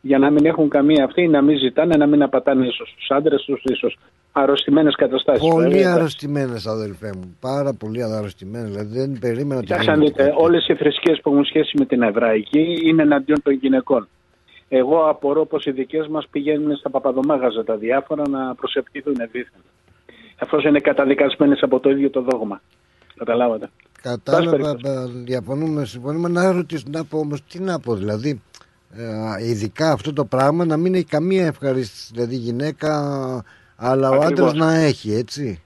για 0.00 0.18
να 0.18 0.30
μην 0.30 0.46
έχουν 0.46 0.68
καμία 0.68 1.04
αυτή, 1.04 1.28
να 1.28 1.42
μην 1.42 1.58
ζητάνε, 1.58 1.96
να 1.96 2.06
μην 2.06 2.22
απατάνε 2.22 2.66
ίσως 2.66 2.88
στους 2.90 3.10
άντρες 3.10 3.42
τους, 3.42 3.62
ίσως 3.64 3.98
αρρωστημένες 4.32 4.94
καταστάσεις. 4.96 5.48
Πολύ 5.48 5.68
βέβαια. 5.68 5.94
αρρωστημένες 5.94 6.66
αδελφέ 6.66 7.12
μου 7.16 7.36
Πάρα 7.40 7.72
πολύ 7.78 8.02
αρρωστημένες 8.02 8.70
Δηλαδή 8.70 8.98
δεν 8.98 9.18
περίμενα 9.20 9.56
ότι 9.56 9.66
Κοιτάξτε, 9.66 9.90
αν 9.92 9.98
γίνεται 10.00 10.22
δείτε, 10.22 10.30
κάτι. 10.34 10.44
όλες 10.44 10.68
οι 10.68 10.74
θρησκείες 10.74 11.20
που 11.22 11.30
έχουν 11.30 11.44
σχέση 11.44 11.76
με 11.78 11.84
την 11.84 12.02
Εβραϊκή 12.02 12.78
είναι 12.84 13.02
εναντίον 13.02 13.42
των 13.42 13.52
γυναικών. 13.52 14.08
Εγώ 14.68 15.08
απορώ 15.08 15.46
πως 15.46 15.64
οι 15.66 15.70
δικές 15.70 16.06
μας 16.08 16.26
πηγαίνουν 16.30 16.76
στα 16.76 16.90
παπαδομάγαζα 16.90 17.64
τα 17.64 17.76
διάφορα 17.76 18.28
να 18.28 18.54
προσευχηθούν 18.54 19.14
δίθεν. 19.32 19.62
Εφόσον 20.38 20.70
είναι 20.70 20.80
καταδικασμένες 20.80 21.62
από 21.62 21.80
το 21.80 21.90
ίδιο 21.90 22.10
το 22.10 22.20
δόγμα. 22.20 22.60
Καταλάβατε. 23.16 23.70
Πάση 24.02 24.16
Κατάλαβα, 24.24 24.56
περιπτώσει. 24.56 25.12
μπα, 25.12 25.22
διαφωνούμε, 25.24 25.84
συμφωνούμε. 25.84 26.28
Να 26.28 26.52
ρωτήσω, 26.52 26.84
να 26.90 27.04
πω 27.04 27.18
όμως, 27.18 27.42
τι 27.44 27.58
να 27.60 27.78
πω, 27.80 27.94
δηλαδή, 27.94 28.42
ε, 29.38 29.46
ειδικά 29.48 29.92
αυτό 29.92 30.12
το 30.12 30.24
πράγμα 30.24 30.64
να 30.64 30.76
μην 30.76 30.94
έχει 30.94 31.04
καμία 31.04 31.46
ευχαρίστηση, 31.46 32.10
δηλαδή 32.14 32.34
η 32.34 32.38
γυναίκα, 32.38 32.94
αλλά 33.76 34.10
ο 34.10 34.14
Ακριβώς. 34.14 34.50
άντρας 34.50 34.54
να 34.66 34.74
έχει, 34.74 35.12
έτσι. 35.14 35.62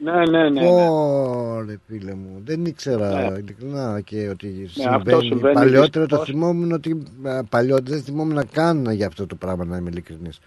Ναι, 0.00 0.12
ναι, 0.12 0.48
ναι. 0.48 0.60
ναι. 0.60 0.66
Ωρε 0.70 1.76
φίλε 1.86 2.14
μου, 2.14 2.40
δεν 2.44 2.64
ήξερα 2.64 3.30
Ναι. 3.30 3.38
ειλικρινά 3.38 4.00
και 4.00 4.28
ότι 4.28 4.70
αυτό 4.88 5.20
συμβαίνει. 5.20 5.24
συμβαίνει 5.26 5.54
Παλιότερα 5.54 6.06
το 6.06 6.16
δυστυχώς. 6.16 6.26
θυμόμουν 6.28 6.72
ότι, 6.72 7.02
ε, 7.24 7.40
παλιότερα 7.48 7.96
δεν 7.96 8.02
θυμόμουν 8.04 8.48
καν 8.50 8.90
για 8.90 9.06
αυτό 9.06 9.26
το 9.26 9.34
πράγμα 9.34 9.64
να 9.64 9.76
είμαι 9.76 9.88
ειλικρινής. 9.90 10.38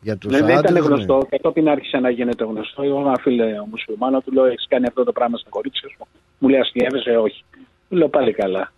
Για 0.00 0.16
τους 0.16 0.32
Ναι, 0.32 0.38
δεν 0.38 0.48
ήταν 0.48 0.58
άντρες, 0.58 0.72
ναι. 0.72 0.94
γνωστό. 0.94 1.26
Κατόπιν 1.30 1.68
άρχισε 1.68 1.96
να 1.98 2.10
γίνεται 2.10 2.44
γνωστό. 2.44 2.82
Εγώ 2.82 3.00
ένα 3.00 3.16
φίλε 3.20 3.58
ο 3.60 3.66
μουσουλμάνο 3.70 4.20
του 4.20 4.32
λέω: 4.32 4.44
Έχεις 4.44 4.66
κάνει 4.68 4.86
αυτό 4.86 5.04
το 5.04 5.12
πράγμα 5.12 5.36
στα 5.38 5.48
κορίτσια 5.50 5.88
σου. 5.88 6.06
Μου 6.38 6.48
λέει: 6.48 6.60
Αστιεύεσαι, 6.60 7.10
όχι. 7.10 7.44
Του 7.88 7.96
λέω 7.96 8.08
πάλι 8.08 8.32
καλά. 8.32 8.72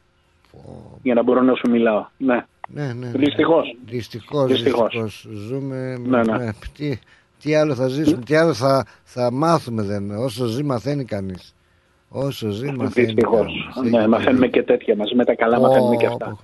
Για 1.02 1.14
να 1.14 1.22
μπορώ 1.22 1.42
να 1.42 1.54
σου 1.54 1.70
μιλάω. 1.70 2.06
Ναι. 2.18 2.44
Ναι, 2.68 2.92
ναι. 2.92 3.10
Δυστυχώς. 3.14 3.76
Δυστυχώς, 3.84 4.46
Δυστυχώς. 4.50 4.88
δυστυχώς. 5.02 5.26
Ζούμε. 5.46 5.96
Ναι, 5.98 6.22
ναι. 6.22 6.50
Τι, 6.76 6.98
τι 7.42 7.54
άλλο 7.54 7.74
θα 7.74 7.88
ζήσουμε, 7.88 8.22
τι 8.24 8.34
άλλο 8.36 8.54
θα, 8.54 8.86
θα 9.04 9.32
μάθουμε 9.32 9.82
δεν. 9.82 10.10
Όσο 10.10 10.44
ζει 10.46 10.62
μαθαίνει 10.62 11.04
κανείς. 11.04 11.54
Όσο 12.08 12.50
ζει 12.50 12.72
μαθαίνει 12.72 13.06
Δυστυχώς. 13.06 13.70
κανείς. 13.74 13.90
Ναι, 13.92 14.08
μαθαίνουμε 14.08 14.46
και 14.48 14.62
τέτοια 14.62 14.96
μαζί. 14.96 15.14
Με 15.14 15.24
τα 15.24 15.34
καλά 15.34 15.60
μαθαίνουμε 15.60 15.96
και 15.96 16.06
αυτά. 16.06 16.38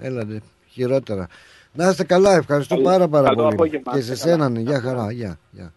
Έλατε, 0.00 0.42
χειρότερα. 0.68 1.28
Να 1.76 1.88
είστε 1.88 2.04
καλά, 2.04 2.34
ευχαριστώ 2.36 2.76
πάρα 2.76 3.08
πάρα 3.08 3.24
Καλό 3.28 3.42
πολύ. 3.42 3.52
απόγευμα, 3.54 3.92
Και 3.92 3.98
είστε 3.98 4.14
σε 4.14 4.20
σένα, 4.28 4.48
ναι, 4.48 4.60
γεια 4.60 4.80
χαρά, 4.80 5.12
γεια. 5.12 5.38
γεια. 5.50 5.72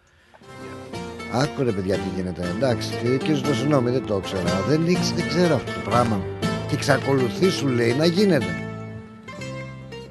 Άκου 1.32 1.62
ρε 1.62 1.70
παιδιά 1.72 1.94
τι 1.94 2.00
γίνεται, 2.16 2.42
εντάξει, 2.56 2.88
και, 3.02 3.24
και 3.24 3.34
ζητώ 3.34 3.54
συγγνώμη, 3.54 3.90
δεν 3.90 4.06
το 4.06 4.16
ήξερα. 4.16 4.42
Δεν, 4.68 4.86
ήξ- 4.86 5.14
δεν 5.14 5.28
ξέρω 5.28 5.54
αυτό 5.54 5.72
το 5.72 5.90
πράγμα. 5.90 6.20
Και 6.68 6.74
εξακολουθεί 6.74 7.48
σου 7.50 7.66
λέει 7.68 7.94
να 7.98 8.04
γίνεται. 8.04 8.46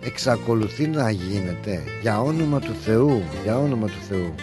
Εξακολουθεί 0.03 0.87
να 0.87 1.09
γίνεται. 1.09 1.81
Για 2.01 2.21
όνομα 2.21 2.59
του 2.59 2.73
Θεού, 2.73 3.21
για 3.43 3.57
όνομα 3.57 3.85
του 3.87 4.01
Θεού. 4.09 4.33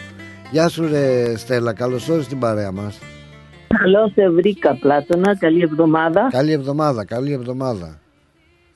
Γεια 0.51 0.69
σου 0.69 0.89
ρε 0.89 1.37
Στέλλα, 1.37 1.73
καλώς 1.73 2.09
όρισες 2.09 2.25
στην 2.27 2.39
παρέα 2.39 2.73
μας. 2.73 2.99
Καλώς 3.79 4.13
σε 4.13 4.31
βρήκα, 4.31 4.77
Πλάτωνα. 4.81 5.37
Καλή 5.39 5.63
εβδομάδα. 5.63 6.29
Καλή 6.31 6.53
εβδομάδα, 6.53 7.05
καλή 7.05 7.33
εβδομάδα. 7.33 7.99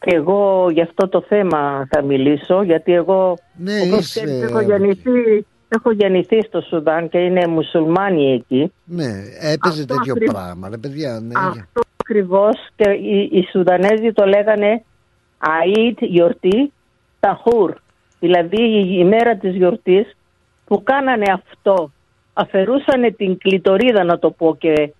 Εγώ 0.05 0.71
για 0.71 0.83
αυτό 0.83 1.09
το 1.09 1.21
θέμα 1.29 1.87
θα 1.91 2.03
μιλήσω, 2.03 2.63
γιατί 2.63 2.93
εγώ 2.93 3.39
Ναι, 3.57 3.73
όπως 3.87 3.99
είσαι- 3.99 4.21
ξέρεις, 4.25 4.43
έχω, 4.43 4.61
γεννηθεί, 4.61 5.47
έχω 5.69 5.91
γεννηθεί 5.93 6.43
στο 6.43 6.61
Σουδάν 6.61 7.09
και 7.09 7.19
είναι 7.19 7.47
μουσουλμάνοι 7.47 8.33
εκεί. 8.33 8.73
Ναι, 8.85 9.05
έπαιζε 9.41 9.81
Αυτό 9.83 9.95
τέτοιο 9.95 10.13
ακριβώς. 10.13 10.35
πράγμα, 10.35 10.69
ρε 10.69 10.77
παιδιά. 10.77 11.21
Ναι, 11.21 11.33
Αυτό 11.39 11.81
ακριβώς 11.97 12.55
και 12.77 12.91
οι, 12.91 13.29
οι 13.33 13.47
Σουδανέζοι 13.51 14.13
το 14.13 14.25
λέγανε 14.27 14.83
Αΐτ 15.41 15.97
γιορτή 16.01 16.73
Ταχούρ. 17.21 17.75
Δηλαδή 18.21 18.63
η 18.63 18.87
ημέρα 18.99 19.37
της 19.37 19.55
γιορτής 19.55 20.17
που 20.65 20.83
κάνανε 20.83 21.25
αυτό. 21.33 21.91
Αφαιρούσανε 22.33 23.11
την 23.11 23.39
κλητορίδα 23.39 24.05
να 24.05 24.19
το 24.19 24.31
πω 24.31 24.57
και 24.59 24.93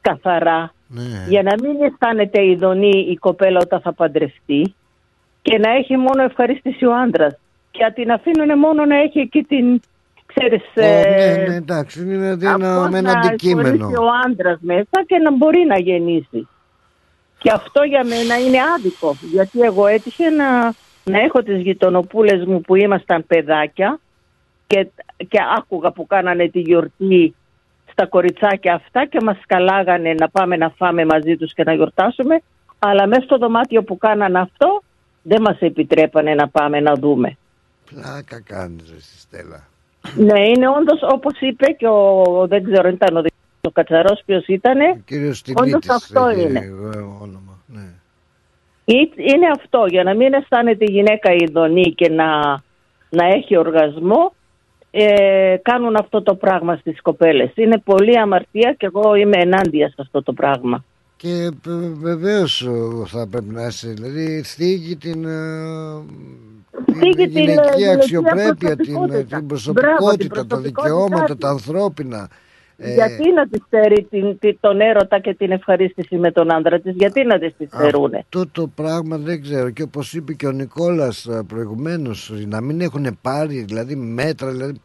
καθαρά 0.00 0.74
ναι. 0.88 1.24
για 1.28 1.42
να 1.42 1.54
μην 1.62 1.82
αισθάνεται 1.82 2.46
ειδονή 2.46 3.06
η 3.10 3.16
κοπέλα 3.16 3.60
όταν 3.62 3.80
θα 3.80 3.92
παντρευτεί 3.92 4.74
και 5.42 5.58
να 5.58 5.70
έχει 5.70 5.96
μόνο 5.96 6.22
ευχαρίστηση 6.22 6.84
ο 6.84 6.94
άντρας. 6.94 7.38
Και 7.70 7.82
να 7.82 7.92
την 7.92 8.10
αφήνουν 8.10 8.58
μόνο 8.58 8.84
να 8.84 8.96
έχει 8.96 9.18
εκεί 9.18 9.42
την, 9.42 9.80
ξέρεις, 10.26 10.62
Ω, 10.76 10.80
ε, 10.80 11.36
ναι, 11.36 11.44
ναι, 11.48 11.54
εντάξει, 11.54 12.00
είναι 12.00 12.12
δηλαδή 12.12 12.46
ένα, 12.46 12.74
αυτός 12.74 12.90
με 12.90 12.98
ένα 12.98 13.12
να 13.12 13.18
αντικείμενο. 13.18 13.68
εφορήσει 13.68 13.98
ο 13.98 14.06
άντρας 14.24 14.58
μέσα 14.60 15.04
και 15.06 15.18
να 15.18 15.36
μπορεί 15.36 15.64
να 15.68 15.78
γεννήσει. 15.78 16.48
Και 17.38 17.50
αυτό 17.50 17.82
για 17.82 18.04
μένα 18.04 18.38
είναι 18.38 18.58
άδικο, 18.76 19.16
γιατί 19.32 19.60
εγώ 19.60 19.86
έτυχε 19.86 20.30
να, 20.30 20.74
να 21.04 21.18
έχω 21.24 21.42
τις 21.42 21.60
γειτονοπούλες 21.62 22.44
μου 22.44 22.60
που 22.60 22.74
ήμασταν 22.74 23.26
παιδάκια 23.26 23.98
και, 24.66 24.88
και 25.16 25.38
άκουγα 25.58 25.90
που 25.90 26.06
κάνανε 26.06 26.48
τη 26.48 26.60
γιορτή 26.60 27.34
στα 27.98 28.06
κοριτσάκια 28.06 28.74
αυτά 28.74 29.06
και 29.06 29.18
μας 29.22 29.38
καλάγανε 29.46 30.14
να 30.14 30.28
πάμε 30.28 30.56
να 30.56 30.70
φάμε 30.70 31.04
μαζί 31.04 31.36
τους 31.36 31.52
και 31.54 31.62
να 31.64 31.72
γιορτάσουμε 31.74 32.42
αλλά 32.78 33.06
μέσα 33.06 33.22
στο 33.22 33.38
δωμάτιο 33.38 33.82
που 33.82 33.98
κάνανε 33.98 34.38
αυτό 34.38 34.82
δεν 35.22 35.40
μας 35.42 35.58
επιτρέπανε 35.60 36.34
να 36.34 36.48
πάμε 36.48 36.80
να 36.80 36.94
δούμε. 36.94 37.36
Πλάκα 37.90 38.40
κάνεις 38.40 38.90
ρε 38.94 39.00
στη 39.00 39.18
Στέλλα. 39.18 39.64
Ναι, 40.16 40.48
είναι 40.48 40.68
όντως 40.68 41.00
όπως 41.12 41.40
είπε 41.40 41.66
και 41.66 41.86
ο, 41.88 42.22
δεν 42.48 42.64
ξέρω, 42.64 42.88
ήταν 42.88 43.16
ο, 43.16 43.22
ο 43.60 43.70
Κατσαρός 43.70 44.22
ποιος 44.26 44.46
ήτανε. 44.46 45.02
Κύριος 45.06 45.42
Όντως 45.48 45.56
Στυλίτης 45.64 45.90
αυτό 45.90 46.26
έχει 46.26 46.40
είναι. 46.42 46.58
ε, 46.58 46.98
όνομα. 46.98 47.58
Ναι. 47.66 47.88
Ή- 48.84 49.12
Είναι 49.16 49.46
αυτό, 49.56 49.84
για 49.88 50.02
να 50.02 50.14
μην 50.14 50.32
αισθάνεται 50.34 50.84
η 50.88 50.90
γυναίκα 50.92 51.32
ειδονή 51.32 51.92
και 51.94 52.08
να, 52.08 52.40
να 53.10 53.26
έχει 53.26 53.56
οργασμό, 53.56 54.32
ε, 54.98 55.56
κάνουν 55.62 55.96
αυτό 55.96 56.22
το 56.22 56.34
πράγμα 56.34 56.76
στις 56.76 57.02
κοπέλες. 57.02 57.50
Είναι 57.54 57.78
πολύ 57.78 58.18
αμαρτία 58.18 58.74
και 58.78 58.86
εγώ 58.86 59.14
είμαι 59.14 59.36
ενάντια 59.40 59.88
σε 59.88 59.94
αυτό 59.98 60.22
το 60.22 60.32
πράγμα. 60.32 60.84
Και 61.16 61.50
βεβαίως 62.00 62.68
θα 63.06 63.26
πρέπει 63.30 63.54
να 63.54 63.66
είσαι, 63.66 63.88
δηλαδή 63.88 64.42
θίγει 64.42 64.96
την, 64.96 65.24
ε, 65.24 66.02
Θίγει 66.98 67.28
την, 67.28 67.36
ε, 67.36 67.40
γυναικεία 67.40 67.72
γυναικεία 67.76 67.92
αξιοπρέπεια, 67.92 68.76
την, 68.76 68.94
προσωπικότητα. 69.46 69.72
την 69.72 69.72
Μπράβο, 69.72 70.16
την 70.16 70.28
προσωπικότητα, 70.28 70.28
τα 70.28 70.46
προσωπικότητά 70.46 70.60
δικαιώματα, 70.60 71.24
της. 71.24 71.36
τα 71.38 71.48
ανθρώπινα. 71.48 72.28
Ε, 72.78 72.94
Γιατί 72.94 73.32
να 73.32 73.48
της 73.48 73.62
στερεί 73.66 74.02
την, 74.10 74.38
τη- 74.38 74.54
τον 74.60 74.80
έρωτα 74.80 75.18
και 75.18 75.34
την 75.34 75.50
ευχαρίστηση 75.50 76.16
με 76.16 76.30
τον 76.32 76.52
άντρα 76.52 76.80
της, 76.80 76.94
γιατί 76.96 77.24
να 77.24 77.38
της 77.38 77.54
τη 77.58 77.66
στερούνε. 77.66 78.16
Αυτό 78.18 78.46
το 78.52 78.66
πράγμα 78.74 79.16
δεν 79.18 79.42
ξέρω 79.42 79.70
και 79.70 79.82
όπως 79.82 80.14
είπε 80.14 80.32
και 80.32 80.46
ο 80.46 80.50
Νικόλας 80.52 81.24
ε, 81.26 81.42
προηγουμένως 81.48 82.32
να 82.46 82.60
μην 82.60 82.80
έχουν 82.80 83.18
πάρει 83.22 83.60
δηλαδή 83.68 83.96
μέτρα 83.96 84.50
δηλαδή, 84.50 84.80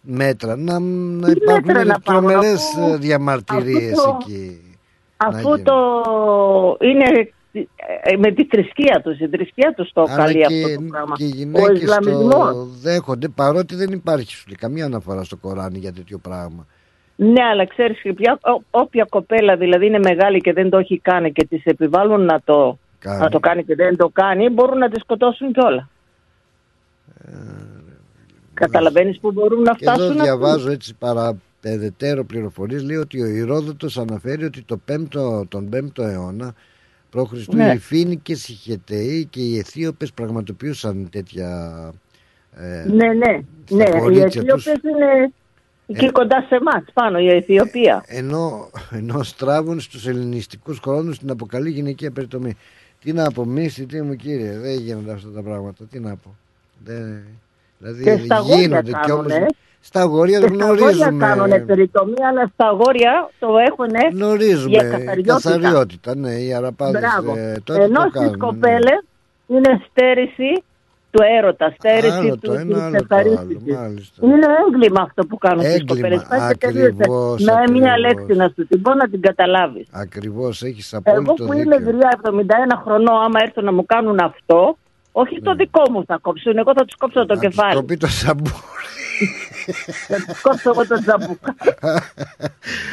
μέτρα 0.00 0.56
να, 0.56 0.78
να 0.78 1.26
Τι 1.26 1.32
υπάρχουν 1.42 1.66
μέτρα 1.66 1.84
να 1.84 2.00
πάρουν, 2.00 2.26
τρομερές 2.28 2.62
αφού- 2.76 2.92
ε, 2.94 2.96
διαμαρτυρίες 2.96 3.98
αφού 3.98 4.02
το- 4.10 4.18
εκεί 4.28 4.60
Αφού 5.16 5.38
γίνουν. 5.40 5.62
το 5.64 5.74
είναι 6.80 7.30
ε, 8.02 8.16
με 8.16 8.32
τη 8.32 8.44
θρησκεία 8.44 9.00
τους, 9.04 9.18
η 9.20 9.28
θρησκεία 9.28 9.74
τους 9.76 9.92
το 9.92 10.00
Αλλά 10.02 10.14
καλεί 10.16 10.34
και, 10.34 10.44
αυτό 10.44 10.74
το 10.74 10.86
πράγμα. 10.90 11.14
και 11.16 11.24
οι 11.24 11.30
Ο 11.32 11.34
γυναίκες 11.36 11.82
Ισλαμισμός. 11.82 12.52
το 12.52 12.64
δέχονται 12.82 13.28
παρότι 13.28 13.74
δεν 13.74 13.92
υπάρχει 13.92 14.32
σου 14.32 14.44
λέει, 14.48 14.56
καμία 14.56 14.84
αναφορά 14.84 15.24
στο 15.24 15.36
Κοράνι 15.36 15.78
για 15.78 15.92
τέτοιο 15.92 16.18
πράγμα. 16.18 16.66
Ναι, 17.22 17.42
αλλά 17.42 17.66
ξέρεις 17.66 18.00
και 18.00 18.12
πια, 18.12 18.38
ό- 18.42 18.62
όποια 18.70 19.06
κοπέλα 19.10 19.56
δηλαδή 19.56 19.86
είναι 19.86 19.98
μεγάλη 19.98 20.40
και 20.40 20.52
δεν 20.52 20.70
το 20.70 20.78
έχει 20.78 20.98
κάνει 20.98 21.32
και 21.32 21.46
της 21.46 21.64
επιβάλλουν 21.64 22.24
να 22.24 22.40
το, 22.44 22.78
Κάνει. 22.98 23.20
να 23.20 23.28
το 23.28 23.40
κάνει 23.40 23.64
και 23.64 23.74
δεν 23.74 23.96
το 23.96 24.08
κάνει, 24.08 24.48
μπορούν 24.48 24.78
να 24.78 24.88
τη 24.90 25.00
σκοτώσουν 25.00 25.52
κιόλα. 25.52 25.88
Καταλαβαίνεις 28.54 29.20
που 29.20 29.32
μπορούν 29.32 29.62
να 29.62 29.72
Και 29.74 29.84
εδώ 29.84 29.92
φτάσουν 29.94 30.10
αυτοί; 30.12 30.22
διαβάζω 30.22 30.70
έτσι 30.70 30.94
παραπεραιτέρω 30.98 32.24
πληροφορίες 32.24 32.82
λέει 32.82 32.96
ότι 32.96 33.22
ο 33.22 33.26
Ηρόδοτος 33.26 33.98
αναφέρει 33.98 34.44
ότι 34.44 34.62
το 34.62 34.80
5ο, 34.92 35.44
τον 35.48 35.68
5ο 35.74 36.04
αιώνα 36.04 36.54
π.Χ. 37.10 37.32
Ναι. 37.54 37.72
οι 37.72 37.78
Φίνικες, 37.78 38.48
οι 38.48 38.52
Χεταίοι 38.52 39.26
και 39.30 39.40
οι 39.40 39.58
Αιθίωπες 39.58 40.12
πραγματοποιούσαν 40.12 41.08
τέτοια 41.10 41.48
ε, 42.56 42.84
Ναι, 42.88 43.06
ναι, 43.06 43.40
ναι. 43.70 43.84
Οι 43.84 43.98
κορίτσια 43.98 44.40
Αιθίωπες 44.40 44.64
τους. 44.64 44.72
είναι 44.90 45.32
εκεί 45.90 46.04
Ε. 46.04 46.10
κοντά 46.10 46.44
σε 46.48 46.54
εμάς, 46.54 46.82
πάνω 46.92 47.18
η 47.18 47.28
Αιθιοπία. 47.30 48.04
ενώ, 48.06 48.70
ενώ 48.90 49.22
στράβουν 49.22 49.80
στους 49.80 50.06
ελληνιστικούς 50.06 50.78
χρόνους 50.78 51.18
την 51.18 51.30
αποκαλεί 51.30 51.70
γυναικεία 51.70 52.10
περιτομή. 52.10 52.56
Τι 53.04 53.12
να 53.12 53.30
πω, 53.30 53.44
μίση, 53.44 53.86
τι 53.86 54.02
μου 54.02 54.14
κύριε, 54.14 54.58
δεν 54.58 54.72
γίνονται 54.78 55.12
αυτά 55.12 55.28
τα 55.30 55.42
πράγματα, 55.42 55.84
τι 55.90 56.00
να 56.00 56.16
πω. 56.16 56.34
Δεν, 56.84 57.22
δηλαδή 57.78 58.02
Και 58.02 58.16
στα 58.24 58.36
αγόρια 58.36 58.56
γίνονται 58.60 58.90
κι 59.04 59.10
όμως, 59.12 59.26
κάνουνε. 59.26 59.46
στα 59.80 60.00
αγόρια 60.00 60.38
Και 60.40 60.46
δεν 60.46 60.54
στα 60.54 60.64
αγόρια 60.64 60.84
γνωρίζουμε. 60.86 61.26
κάνουν 61.26 61.66
περιτομή, 61.66 62.14
αλλά 62.30 62.50
στα 62.54 62.66
αγόρια 62.68 63.30
το 63.38 63.48
έχουν 63.68 63.88
Γνωρίζουμε 64.12 64.70
για 64.70 64.82
καθαριότητα. 64.82 65.34
καθαριότητα, 65.50 66.14
ναι, 66.16 66.30
οι 66.32 66.54
αραπάδες 66.54 67.00
Μπράβο. 67.00 67.38
ε, 67.38 67.60
τότε 67.64 67.82
Ενώ 67.82 67.94
το 68.02 68.08
στις 68.08 68.12
κάνουν. 68.20 68.30
ναι. 68.30 68.36
κοπέλες 68.36 69.04
είναι 69.46 69.80
στέρηση 69.90 70.62
του 71.10 71.22
έρωτα, 71.38 71.74
στέρηση 71.78 72.10
Άλλο 72.16 72.30
του 72.36 72.38
το 72.48 72.52
ένα, 72.52 72.64
της 72.64 72.80
άλλο 72.82 72.90
το 72.90 72.96
ευχαρίστησης. 73.02 73.74
άλλο, 73.76 73.80
μάλιστα. 73.80 74.26
Είναι 74.26 74.46
έγκλημα 74.66 75.00
αυτό 75.02 75.26
που 75.26 75.38
κάνουν 75.38 75.62
στις 75.64 75.74
Έγκλημα, 75.74 75.94
κοπέλες. 76.08 76.26
Πάει 76.28 76.52
και 76.52 76.66
τελείωσε. 76.66 76.86
ακριβώς, 76.86 77.42
Με 77.42 77.52
μία 77.52 77.92
ακριβώς. 77.92 77.98
λέξη 78.00 78.32
να 78.40 78.46
σου 78.54 78.66
την 78.66 78.82
πω 78.82 78.94
να 78.94 79.08
την 79.08 79.20
καταλάβεις. 79.20 79.86
Ακριβώς, 79.90 80.62
έχεις 80.62 80.92
Εγώ 80.92 81.02
απόλυτο 81.04 81.32
που 81.44 81.52
είμαι 81.52 81.76
δίκιο. 81.76 81.92
γριά 81.92 82.10
71 82.22 82.76
χρονών, 82.84 83.22
άμα 83.24 83.38
έρθουν 83.44 83.64
να 83.64 83.72
μου 83.72 83.84
κάνουν 83.86 84.18
αυτό, 84.20 84.76
όχι 85.12 85.40
το 85.42 85.54
δικό 85.54 85.82
μου 85.90 86.04
θα 86.06 86.18
κόψουν, 86.22 86.58
εγώ 86.58 86.72
θα 86.74 86.84
τους 86.84 86.96
κόψω 86.96 87.26
το 87.26 87.34
Ναι. 87.34 87.40
Να 87.40 87.40
τους 87.48 87.54
κεφάλι. 87.56 87.74
κοπεί 87.74 87.96
το 87.96 88.06
σαμπού. 88.06 88.50
Θα 90.08 90.16
τους 90.26 90.40
κόψω 90.42 90.70
εγώ 90.70 90.86
το 90.86 91.00
τζαμπούκα. 91.00 91.54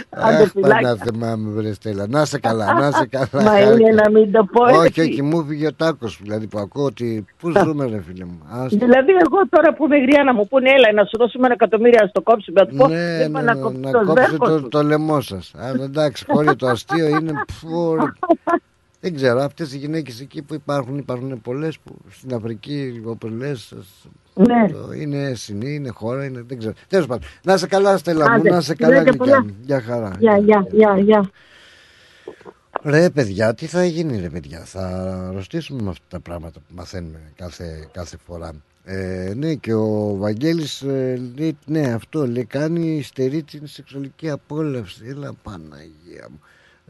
Άντε, 0.09 0.43
Αχ, 0.43 0.49
φυλάκια. 0.51 0.81
πανά 0.81 0.95
θυμάμαι 1.03 1.49
βρε 1.51 1.73
Στέλλα. 1.73 2.07
Να 2.07 2.25
σε 2.25 2.39
καλά, 2.39 2.73
να 2.73 2.91
σε 2.91 3.05
καλά. 3.05 3.27
Μα 3.31 3.41
χάρηκα. 3.41 3.71
είναι 3.73 3.89
να 4.03 4.09
μην 4.11 4.31
το 4.31 4.43
πω 4.51 4.63
Όχι, 4.63 4.85
έτσι. 4.85 5.01
όχι, 5.01 5.21
μου 5.21 5.45
φύγε 5.45 5.67
ο 5.67 5.73
τάκος 5.73 6.19
δηλαδή 6.21 6.47
που 6.47 6.59
ακούω 6.59 6.83
ότι 6.85 7.25
πού 7.39 7.51
ζούμε 7.63 7.85
ρε 7.85 8.01
φίλε 8.01 8.25
μου. 8.25 8.39
Άστα. 8.49 8.77
Δηλαδή, 8.85 9.11
εγώ 9.11 9.47
τώρα 9.49 9.73
που 9.73 9.85
είμαι 9.85 9.97
γριά 9.97 10.23
να 10.23 10.33
μου 10.33 10.47
πούνε, 10.47 10.69
έλα 10.69 10.91
να 10.93 11.03
σου 11.05 11.17
δώσουμε 11.17 11.45
ένα 11.45 11.53
εκατομμύριο 11.53 11.99
να 12.01 12.07
στο 12.07 12.21
κόψουμε. 12.21 12.61
Να 12.61 12.67
του 12.67 12.75
πω, 12.75 12.87
Ναι, 12.87 12.95
δεν 13.17 13.17
ναι, 13.17 13.29
πάει 13.29 13.43
ναι, 13.43 13.53
να 13.53 13.59
κόψει 13.59 13.79
να 13.79 13.91
το 13.91 13.99
κόψει 14.05 14.23
σβέρκο 14.25 14.45
το, 14.47 14.57
σου. 14.57 14.67
το 14.67 14.83
λαιμό 14.83 15.21
σας. 15.21 15.51
Αλλά 15.57 15.83
εντάξει, 15.83 16.25
χώρια 16.27 16.55
το 16.55 16.67
αστείο 16.67 17.07
είναι 17.07 17.31
πφου, 17.47 17.95
ρε. 17.95 18.01
Δεν 18.99 19.15
ξέρω, 19.15 19.41
αυτές 19.41 19.73
οι 19.73 19.77
γυναίκες 19.77 20.19
εκεί 20.21 20.41
που 20.41 20.53
υπάρχουν, 20.53 20.97
υπάρχουν 20.97 21.41
πολλές 21.41 21.79
που 21.79 21.95
στην 22.09 22.33
Αφρική, 22.33 23.01
όπως 23.05 23.31
λες, 23.31 23.73
Ναι. 24.33 24.69
το 24.71 24.91
είναι 24.93 25.33
συνή, 25.35 25.73
είναι 25.73 25.89
χώρα, 25.89 26.25
είναι, 26.25 26.43
δεν 26.47 26.57
ξέρω. 26.57 26.73
Τέλος 26.87 27.05
πάντων, 27.05 27.27
να 27.43 27.53
είσαι 27.53 27.67
καλά 27.67 27.97
Στέλλα 27.97 28.29
μου, 28.29 28.35
Άντε, 28.35 28.49
να 28.49 28.57
είσαι 28.57 28.75
καλά 28.75 28.91
φιλάκια 28.97 29.11
γλυκιά 29.11 29.35
πολλά. 29.35 29.43
μου. 29.43 29.55
Γεια 29.65 29.81
χαρά. 29.81 30.15
Γεια, 30.19 30.37
γεια, 30.37 30.67
γεια, 30.71 30.97
γεια. 30.99 31.29
Ρε 32.83 33.09
παιδιά, 33.09 33.53
τι 33.53 33.65
θα 33.65 33.85
γίνει 33.85 34.19
ρε 34.19 34.29
παιδιά, 34.29 34.59
θα 34.59 34.87
αρρωστήσουμε 35.29 35.81
με 35.81 35.89
αυτά 35.89 36.03
τα 36.09 36.19
πράγματα 36.19 36.59
που 36.59 36.73
μαθαίνουμε 36.75 37.19
κάθε, 37.35 37.87
κάθε 37.91 38.17
φορά. 38.25 38.51
Ε, 38.83 39.33
ναι 39.35 39.53
και 39.53 39.73
ο 39.73 40.15
Βαγγέλης 40.15 40.81
ε, 40.81 41.21
λέει 41.37 41.57
ναι 41.65 41.93
αυτό 41.93 42.27
λέει 42.27 42.45
κάνει 42.45 43.01
στερή 43.01 43.43
την 43.43 43.67
σεξουαλική 43.67 44.29
απόλαυση. 44.29 45.01
Έλα 45.07 45.31
Παναγία 45.43 46.27
μου. 46.29 46.39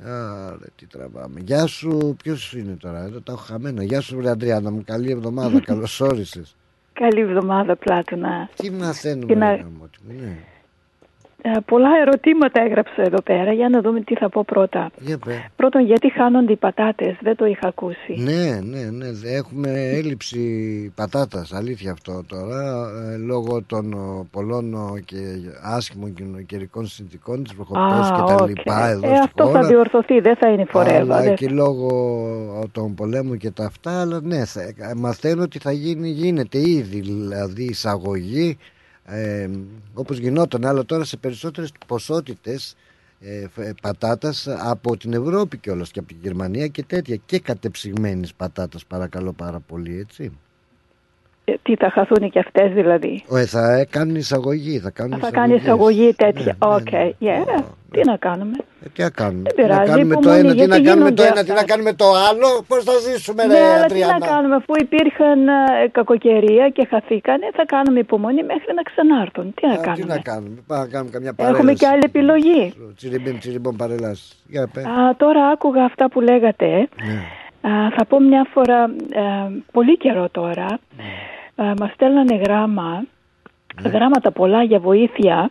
Άρα 0.05 0.57
τι 0.75 0.85
τραβάμε. 0.87 1.39
Γεια 1.39 1.65
σου, 1.65 2.15
ποιος 2.23 2.53
είναι 2.53 2.75
τώρα, 2.75 3.03
εδώ 3.03 3.21
τα 3.21 3.31
έχω 3.31 3.41
χαμένα. 3.41 3.83
Γεια 3.83 4.01
σου 4.01 4.21
ρε 4.21 4.29
Αντριάννα 4.29 4.71
μου, 4.71 4.83
καλή 4.85 5.11
εβδομάδα, 5.11 5.59
καλώς 5.69 6.01
όρισες. 6.01 6.55
Καλή 6.93 7.19
εβδομάδα, 7.21 7.75
Πλάτωνα. 7.75 8.49
Τι 8.55 8.71
μαθαίνουμε 8.71 9.25
Και 9.25 9.35
να- 9.35 9.55
ρε 9.55 9.61
γαμώτη 9.61 9.99
μου, 10.07 10.13
ναι. 10.19 10.37
Ε, 11.41 11.49
πολλά 11.65 11.89
ερωτήματα 12.01 12.61
έγραψα 12.61 13.01
εδώ 13.01 13.21
πέρα. 13.21 13.53
Για 13.53 13.69
να 13.69 13.81
δούμε 13.81 14.01
τι 14.01 14.15
θα 14.15 14.29
πω 14.29 14.43
πρώτα. 14.45 14.89
Για 14.99 15.17
πέ. 15.17 15.49
Πρώτον, 15.55 15.85
γιατί 15.85 16.11
χάνονται 16.11 16.51
οι 16.51 16.55
πατάτες; 16.55 17.17
Δεν 17.21 17.35
το 17.35 17.45
είχα 17.45 17.67
ακούσει. 17.67 18.13
Ναι, 18.17 18.59
ναι, 18.63 18.89
ναι. 18.91 19.11
δε- 19.11 19.35
Έχουμε 19.35 19.69
έλλειψη 19.97 20.41
πατάτας, 20.95 21.53
αλήθεια 21.53 21.91
αυτό 21.91 22.23
τώρα, 22.27 22.89
ε, 23.13 23.17
λόγω 23.17 23.63
των 23.63 23.93
ο, 23.93 24.27
πολλών 24.31 24.73
ο, 24.73 24.97
και 25.05 25.17
άσχημων 25.63 26.13
κοινο- 26.13 26.41
καιρικών 26.45 26.87
συνθηκών 26.87 27.43
της 27.43 27.53
βροχοπτώσης 27.53 28.11
και 28.11 28.21
τα 28.27 28.35
οκ. 28.35 28.47
λοιπά 28.47 28.87
εδώ 28.89 29.07
ε, 29.07 29.15
στη 29.15 29.19
αυτό 29.23 29.45
χώρα. 29.45 29.61
θα 29.61 29.67
διορθωθεί. 29.67 30.19
Δεν 30.19 30.35
θα 30.35 30.49
είναι 30.49 30.65
forever. 30.69 30.97
αλλά 30.97 31.21
Δεν- 31.21 31.35
και 31.35 31.47
λόγω 31.49 31.89
των 32.71 32.93
πολέμων 32.95 33.37
και 33.37 33.51
τα 33.51 33.65
αυτά, 33.65 34.01
αλλά 34.01 34.19
ναι, 34.23 34.45
θα, 34.45 34.61
μαθαίνω 34.95 35.41
ότι 35.41 35.59
θα 35.59 35.71
γίνει, 35.71 36.09
γίνεται 36.09 36.57
ήδη 36.69 36.99
δηλαδή 36.99 37.63
εισαγωγή 37.63 38.57
ε, 39.09 39.49
όπως 39.93 40.17
γινόταν, 40.17 40.65
αλλά 40.65 40.85
τώρα 40.85 41.03
σε 41.03 41.17
περισσότερες 41.17 41.71
ποσότητες 41.87 42.75
ε, 43.19 43.47
φ- 43.47 43.59
ε, 43.59 43.73
πατάτας 43.81 44.47
από 44.59 44.97
την 44.97 45.13
Ευρώπη 45.13 45.57
κιόλας 45.57 45.91
και 45.91 45.99
από 45.99 46.07
την 46.07 46.17
Γερμανία 46.21 46.67
και 46.67 46.83
τέτοια 46.83 47.15
και 47.25 47.39
κατεψυγμένης 47.39 48.33
πατάτας 48.33 48.85
παρακαλώ 48.85 49.31
πάρα 49.33 49.59
πολύ 49.59 49.99
έτσι. 49.99 50.31
Ε, 51.45 51.53
Τι 51.63 51.75
θα 51.75 51.91
χαθούν 51.91 52.29
και 52.29 52.39
αυτές 52.39 52.73
δηλαδή; 52.73 53.23
Ε, 53.31 53.45
θα 53.45 53.85
κάνουν 53.89 54.15
εισαγωγή, 54.15 54.79
θα 54.79 54.89
κάνουν 54.89 55.19
Θα 55.19 55.31
κάνει 55.31 55.53
εισαγωγές. 55.55 55.95
εισαγωγή 55.97 56.13
τέτοια. 56.13 56.57
Ναι, 56.65 56.73
Οκ. 56.75 57.15
Yeah. 57.19 57.63
Τι 57.91 58.01
να 58.05 58.17
κάνουμε; 58.17 58.57
Ε, 58.85 58.87
τι 58.93 59.01
να 59.01 59.09
κάνουμε, 59.09 59.41
Δεν 59.43 59.55
τι 59.55 59.61
να 59.61 59.67
πειράζει, 59.67 59.89
κάνουμε 59.91 60.13
το 60.13 60.19
υπομονή, 60.19 60.39
ένα, 60.39 60.49
τι 60.51 60.55
γιατί 60.57 60.69
να 60.71 60.79
κάνουμε 60.89 61.11
το 61.11 61.21
γίνονται 61.21 61.23
ένα, 61.23 61.33
τι 61.45 61.51
αυτά. 61.51 61.53
να 61.61 61.63
κάνουμε 61.71 61.93
το 61.93 62.05
άλλο, 62.29 62.49
πώς 62.67 62.83
θα 62.83 62.91
ζήσουμε 63.05 63.45
Ναι, 63.45 63.53
ρε 63.53 63.59
αλλά 63.63 63.77
τι 63.77 63.83
Αντριάννα; 63.83 64.17
να 64.19 64.25
κάνουμε, 64.27 64.55
αφού 64.55 64.73
υπήρχαν 64.85 65.47
ε, 65.47 65.53
κακοκαιρία 65.91 66.69
και 66.69 66.83
χαθήκανε, 66.89 67.45
θα 67.57 67.65
κάνουμε 67.65 67.99
υπομονή 67.99 68.43
μέχρι 68.43 68.71
να 68.79 68.81
ξανάρθουν. 68.89 69.53
Τι 69.53 69.67
να 69.67 69.73
Α, 69.73 69.77
Τι 69.77 69.83
κάνουμε. 69.87 70.13
να 70.13 70.19
κάνουμε, 70.19 70.57
πάμε 70.67 70.81
να 70.83 70.89
κάνουμε 70.93 71.11
καμιά 71.11 71.33
παρέλαση. 71.33 71.59
Έχουμε 71.59 71.73
και 71.79 71.87
άλλη 71.87 72.03
επιλογή. 72.05 72.73
Τσιριμπίμ, 72.97 73.37
τσιριμπόμ 73.37 73.75
παρελάσεις. 73.75 74.43
Για 74.47 74.67
πε. 74.73 74.81
Α, 74.81 75.15
τώρα 75.17 75.41
άκουγα 75.47 75.83
αυτά 75.83 76.09
που 76.09 76.19
λέγατε. 76.21 76.67
Ναι. 77.07 77.19
Α, 77.71 77.89
θα 77.95 78.05
πω 78.05 78.19
μια 78.19 78.45
φορά, 78.53 78.79
ε, 79.13 79.51
πολύ 79.71 79.97
καιρό 79.97 80.29
τώρα, 80.31 80.67
Ναι. 80.97 81.65
α, 81.69 81.73
μας 81.79 81.91
στέλνανε 81.93 82.35
γράμμα, 82.45 83.03
γράμματα 83.93 84.31
πολλά 84.31 84.63
για 84.63 84.79
βοήθεια, 84.79 85.49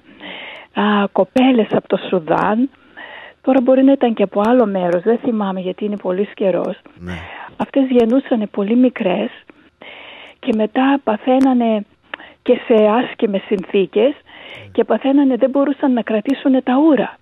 α, 0.80 1.08
κοπέλες 1.12 1.66
από 1.70 1.88
το 1.88 1.96
Σουδάν, 2.08 2.70
τώρα 3.42 3.60
μπορεί 3.60 3.84
να 3.84 3.92
ήταν 3.92 4.14
και 4.14 4.22
από 4.22 4.40
άλλο 4.44 4.66
μέρος, 4.66 5.02
δεν 5.02 5.18
θυμάμαι 5.18 5.60
γιατί 5.60 5.84
είναι 5.84 5.96
πολύς 5.96 6.30
καιρός. 6.34 6.80
Ναι. 6.98 7.18
Αυτές 7.56 7.86
γεννούσαν 7.88 8.48
πολύ 8.50 8.76
μικρές 8.76 9.30
και 10.38 10.52
μετά 10.56 11.00
παθαίνανε 11.04 11.84
και 12.42 12.60
σε 12.66 12.74
άσκημες 12.74 13.42
συνθήκες 13.46 14.14
και 14.72 14.84
παθαίνανε 14.84 15.36
δεν 15.36 15.50
μπορούσαν 15.50 15.92
να 15.92 16.02
κρατήσουν 16.02 16.62
τα 16.62 16.72
ούρα. 16.86 17.18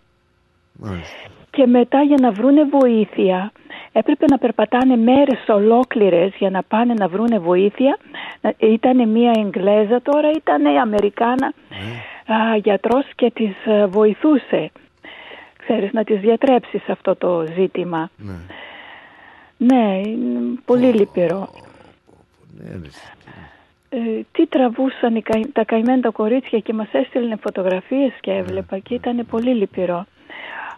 Μάλιστα. 0.73 1.29
Και 1.51 1.67
μετά 1.67 2.03
για 2.03 2.17
να 2.21 2.31
βρούνε 2.31 2.65
βοήθεια 2.65 3.53
έπρεπε 3.93 4.25
να 4.31 4.39
περπατάνε 4.39 4.97
μέρες 4.97 5.45
ολόκληρες 5.49 6.33
για 6.39 6.51
να 6.51 6.63
πάνε 6.63 6.95
να 6.95 7.09
βρούνε 7.09 7.39
βοήθεια. 7.39 7.99
Ήταν 8.57 9.09
μία 9.09 9.33
Εγγλέζα 9.37 10.03
τώρα, 10.03 10.31
ήταν 10.31 10.65
η 10.65 10.79
Αμερικάνα 10.79 11.53
α, 12.27 12.57
γιατρός 12.57 13.05
και 13.15 13.31
τις 13.31 13.67
α, 13.67 13.87
βοηθούσε. 13.89 14.71
Ξέρεις, 15.67 15.93
να 15.93 16.05
τις 16.05 16.21
διατρέψεις 16.21 16.89
αυτό 16.89 17.17
το 17.17 17.47
ζήτημα. 17.57 18.11
Ναι. 18.17 18.33
Ναι, 19.57 20.01
είναι 20.07 20.41
πολύ 20.65 20.87
λυπηρό. 20.93 21.49
Ναι, 22.57 22.71
ρε. 22.71 22.89
Ε, 23.89 24.23
τι 24.33 24.47
τραβούσαν 24.47 25.15
οι 25.15 25.23
καη- 25.23 25.53
τα 25.53 25.65
καημένα 25.65 26.01
τα 26.01 26.11
κορίτσια 26.11 26.59
και 26.59 26.73
μας 26.73 26.89
έστειλαν 26.93 27.39
φωτογραφίες 27.39 28.13
και 28.21 28.31
Ναι. 28.31 28.37
έβλεπα 28.39 28.79
και 28.79 28.95
ήταν 28.95 29.27
πολύ 29.31 29.55
λυπηρό. 29.55 30.05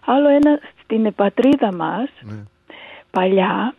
Άλλο 0.05 0.27
ένα 0.29 0.59
στην 0.83 1.13
πατρίδα 1.15 1.73
μας, 1.73 2.09
Ναι. 2.21 2.43
παλιά, 3.11 3.73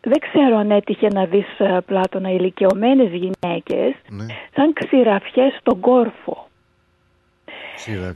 δεν 0.00 0.18
ξέρω 0.18 0.56
αν 0.56 0.70
έτυχε 0.70 1.08
να 1.08 1.24
δεις 1.24 1.46
ε, 1.58 1.78
Πλάτωνα 1.86 2.30
ηλικιωμένες 2.30 3.10
γυναίκες 3.10 3.94
Ναι. 4.08 4.26
σαν 4.54 4.72
ξηραφιές 4.72 5.56
στον 5.60 5.80
κόρφο. 5.80 6.48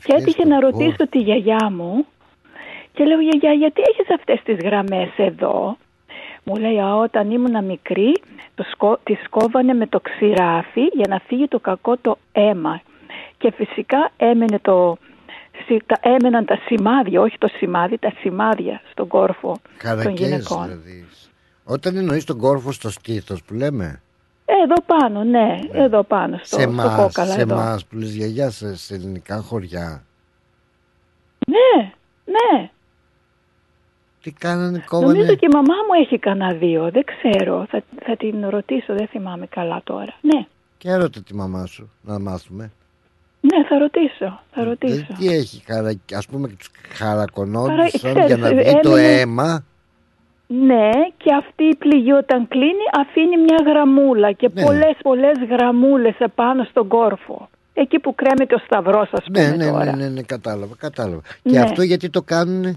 Και 0.05 0.15
έτυχε 0.17 0.45
να 0.45 0.61
ρωτήσω 0.61 1.09
τη 1.11 1.19
γιαγιά 1.19 1.71
μου 1.71 2.07
και 2.93 3.05
λέω 3.05 3.21
γιαγιά 3.21 3.53
γιατί 3.53 3.81
έχεις 3.91 4.15
αυτές 4.15 4.41
τις 4.45 4.57
γραμμές 4.65 5.09
εδώ; 5.17 5.77
Μου 6.45 6.57
λέει 6.57 6.79
«Α, 6.81 6.95
όταν 6.97 7.31
ήμουν 7.31 7.65
μικρή 7.65 8.21
το 8.55 8.65
σκο... 8.73 8.99
τις 9.03 9.19
κόβανε 9.31 9.75
με 9.75 9.87
το 9.87 10.01
ξηράφι 10.01 10.81
για 10.81 11.07
να 11.09 11.19
φύγει 11.27 11.49
το 11.49 11.59
κακό 11.59 11.97
το 11.97 12.19
αίμα. 12.33 12.81
Και 13.39 13.53
φυσικά 13.57 14.11
έμενε 14.17 14.59
το... 14.63 14.97
σι- 15.67 15.83
τα- 15.87 16.01
έμεναν 16.03 16.45
τα 16.45 16.59
σημάδια, 16.67 17.21
όχι 17.21 17.39
το 17.39 17.49
σημάδι, 17.49 17.99
τα 17.99 18.13
σημάδια 18.21 18.81
στον 18.91 19.09
κόρφο 19.09 19.53
των 19.53 19.61
Χαρακές 19.79 20.21
γυναικών. 20.21 20.65
δηλαδή. 20.67 21.07
Όταν 21.65 21.97
εννοείς 21.97 22.25
τον 22.25 22.39
κόρφο 22.39 22.73
στο 22.73 22.91
στήθος 22.91 23.43
που 23.43 23.55
λέμε. 23.55 24.03
Εδώ 24.63 24.75
πάνω, 24.87 25.25
ναι, 25.25 25.59
εδώ 25.73 26.03
πάνω 26.03 26.37
στο, 26.37 26.47
σε 26.47 26.53
στο 26.61 26.71
εμάς, 26.71 26.97
κόκαλα 26.97 27.33
σε 27.33 27.41
εδώ. 27.41 27.55
εμάς 27.55 27.85
που 27.85 27.97
λες 27.97 28.15
γιαγιά 28.15 28.51
σε, 28.51 28.77
σε 28.77 28.95
ελληνικά 28.95 29.37
χωριά. 29.41 30.03
Ναι, 31.47 31.93
ναι. 32.25 32.71
Τι 34.23 34.31
κάνανε, 34.33 34.85
κόβανε; 34.89 35.13
Νομίζω 35.13 35.35
και 35.35 35.47
η 35.47 35.55
μαμά 35.55 35.75
μου 35.75 36.03
έχει 36.03 36.19
κανένα 36.19 36.53
δύο, 36.53 36.91
δεν 36.91 37.03
ξέρω. 37.05 37.67
Θα, 37.71 37.83
θα 38.05 38.17
την 38.17 38.49
ρωτήσω, 38.49 38.95
δεν 38.95 39.07
θυμάμαι 39.09 39.47
καλά 39.47 39.81
τώρα. 39.85 40.15
Ναι, 40.21 40.47
Και 40.79 40.89
έρωτα 40.91 41.21
τη 41.23 41.35
μαμά 41.35 41.67
σου 41.67 41.91
να 42.03 42.19
μάθουμε. 42.19 42.71
ναι, 43.41 43.65
θα 43.69 43.79
ρωτήσω, 43.79 44.41
θα 44.53 44.65
ρωτήσω. 44.65 44.95
Δηλαδή, 44.95 45.15
τι 45.27 45.35
έχει, 45.35 45.63
χαρα... 45.67 45.93
ας 46.15 46.27
πούμε 46.27 46.49
τους 46.49 46.71
χαρακωνόντουσαν 46.93 48.01
Χαρα- 48.13 48.27
για 48.27 48.37
να 48.37 48.49
βγει 48.49 48.63
ξέρεις, 48.63 48.81
το 48.83 48.97
έμεινε- 48.97 49.21
αίμα. 49.21 49.65
Ναι, 50.51 50.91
και 51.17 51.35
αυτή 51.35 51.65
η 51.65 51.77
πληγή 51.77 52.13
όταν 52.13 52.49
κλείνει 52.49 52.85
αφήνει 53.01 53.37
μια 53.43 53.59
γραμμούλα 53.67 54.33
και 54.33 54.51
Ναι. 54.55 54.63
πολλές 54.63 54.97
πολλές 55.03 55.37
γραμμούλες 55.51 56.19
επάνω 56.19 56.65
στον 56.65 56.89
κόρφο. 56.89 57.49
Εκεί 57.75 57.99
που 57.99 58.15
κρέμεται 58.15 58.55
ο 58.55 58.59
σταυρός 58.59 59.09
ας 59.13 59.25
πούμε 59.25 59.49
Ναι, 59.49 59.57
ναι, 59.57 59.71
τώρα. 59.71 59.85
ναι, 59.85 59.91
ναι, 59.93 60.09
ναι, 60.09 60.23
κατάλαβα, 60.23 60.75
κατάλαβα. 60.79 61.21
Ναι. 61.43 61.53
Και 61.53 61.59
αυτό 61.61 61.83
γιατί 61.83 62.11
το 62.11 62.23
κάνουνε; 62.23 62.75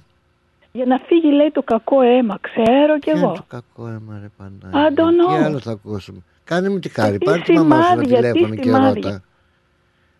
Για 0.71 0.85
να 0.85 0.97
φύγει 1.05 1.31
λέει 1.31 1.51
το 1.51 1.61
κακό 1.63 2.01
αίμα, 2.01 2.37
ξέρω 2.41 2.93
κι 2.99 3.09
Ποιο 3.09 3.11
είναι 3.17 3.25
εγώ. 3.25 3.33
το 3.33 3.43
κακό 3.47 3.87
αίμα 3.87 4.19
ρε 4.21 4.29
Πανάγια. 4.37 4.89
I 4.89 4.99
don't 4.99 5.29
Τι 5.29 5.35
know. 5.41 5.43
άλλο 5.45 5.59
θα 5.59 5.71
ακούσουμε; 5.71 6.19
Κάνε 6.43 6.69
μου 6.69 6.79
τη 6.79 6.89
χάρη, 6.89 7.17
Τι 7.17 7.25
πάρε 7.25 7.41
τη 7.41 7.53
μαμά 7.53 7.75
σου 7.81 7.91
ένα 7.91 8.03
σημάδια, 8.03 8.17
τι 8.21 8.31
τηλέφωνο 8.31 8.55
και 8.55 8.61
σημάδια. 8.63 8.93
ρώτα. 8.93 9.21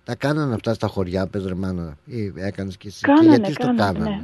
Τα 0.03 0.15
κάνανε 0.15 0.53
αυτά 0.53 0.73
στα 0.73 0.87
χωριά, 0.87 1.27
πες 1.27 1.45
ρε 1.45 1.55
μάνα. 1.55 1.97
Ή 2.05 2.33
έκανες 2.35 2.77
και 2.77 2.87
εσύ. 2.87 3.01
Κάνανε, 3.01 3.35
και 3.35 3.35
γιατί 3.35 3.53
το 3.53 3.65
κάνανε, 3.65 3.81
κάνανε; 3.99 4.09
ναι. 4.15 4.21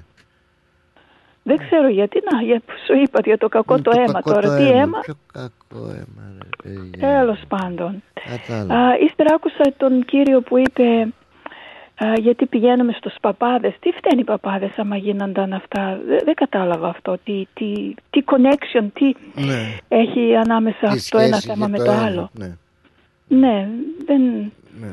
Δεν 1.48 1.58
ξέρω 1.58 1.88
γιατί 1.90 2.22
να, 2.32 2.42
για, 2.42 2.62
σου 2.86 2.94
είπα 3.04 3.20
για 3.26 3.38
το 3.38 3.48
κακό 3.48 3.82
το, 3.82 3.92
αίμα 3.96 4.12
κακό 4.14 4.32
τώρα. 4.32 4.48
το 4.48 4.56
Τι 4.56 4.64
αίμα. 4.70 4.80
αίμα, 4.82 5.00
Ποιο 5.00 5.14
κακό 5.34 5.84
αίμα 5.90 6.24
ρε 6.42 6.50
παιδιά. 6.64 7.08
τέλος 7.08 7.40
πάντων. 7.48 8.04
Κατάλαβα. 8.30 8.88
Α, 8.88 8.98
ύστερα 9.08 9.34
άκουσα 9.36 9.74
τον 9.78 10.06
κύριο 10.06 10.42
που 10.42 10.58
είπε 10.58 10.84
α, 12.04 12.14
γιατί 12.20 12.46
πηγαίνουμε 12.46 12.92
στους 12.98 13.14
παπάδες. 13.22 13.74
Τι 13.80 13.92
φταίνει 13.92 14.22
οι 14.22 14.24
παπάδες 14.24 14.72
άμα 14.78 14.98
γίνονταν 14.98 15.54
αυτά; 15.54 16.00
Δεν, 16.08 16.20
δεν 16.26 16.34
κατάλαβα 16.34 16.88
αυτό. 16.90 17.18
Τι, 17.24 17.48
τι, 17.54 17.94
τι 18.10 18.24
connection, 18.26 18.86
τι 18.94 19.12
Ναι. 19.46 19.76
έχει 19.88 20.36
ανάμεσα 20.36 20.88
Τι 20.88 21.10
το 21.10 21.18
ένα 21.18 21.38
σχέση 21.38 21.48
θέμα 21.48 21.68
για 21.68 21.78
με 21.78 21.86
το 21.86 21.92
αίμα, 21.92 22.04
άλλο. 22.06 22.30
Ναι. 22.34 22.56
Ναι, 23.28 23.68
δεν... 24.06 24.22
Ναι. 24.82 24.90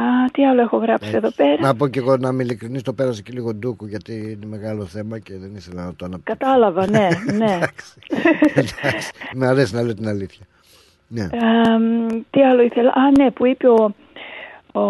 Α, 0.00 0.30
τι 0.32 0.46
άλλο 0.46 0.60
έχω 0.60 0.76
γράψει 0.76 1.10
εδώ 1.14 1.30
πέρα; 1.30 1.60
Να 1.60 1.74
πω 1.74 1.88
και 1.88 1.98
εγώ 1.98 2.16
να 2.16 2.28
είμαι 2.28 2.42
ειλικρινής, 2.42 2.82
το 2.82 2.92
πέρασε 2.92 3.22
και 3.22 3.30
λίγο 3.34 3.54
ντούκου 3.54 3.86
γιατί 3.86 4.12
είναι 4.36 4.46
μεγάλο 4.46 4.84
θέμα 4.84 5.18
και 5.18 5.32
δεν 5.38 5.54
ήθελα 5.54 5.84
να 5.84 5.94
το 5.94 6.04
αναπτύξω. 6.04 6.36
Κατάλαβα, 6.38 6.90
ναι, 6.90 7.08
ναι. 7.38 7.58
Εντάξει, 8.54 9.10
Με 9.34 9.46
αρέσει 9.46 9.74
να 9.74 9.82
λέω 9.82 9.94
την 9.94 10.08
αλήθεια. 10.08 10.46
Ναι. 11.08 11.22
Ε, 11.22 11.78
μ, 11.78 12.06
τι 12.30 12.42
άλλο 12.42 12.62
ήθελα. 12.62 12.88
Α, 12.90 13.10
ναι, 13.18 13.30
που 13.30 13.46
είπε 13.46 13.68
ο, 13.68 13.94
ο, 14.72 14.80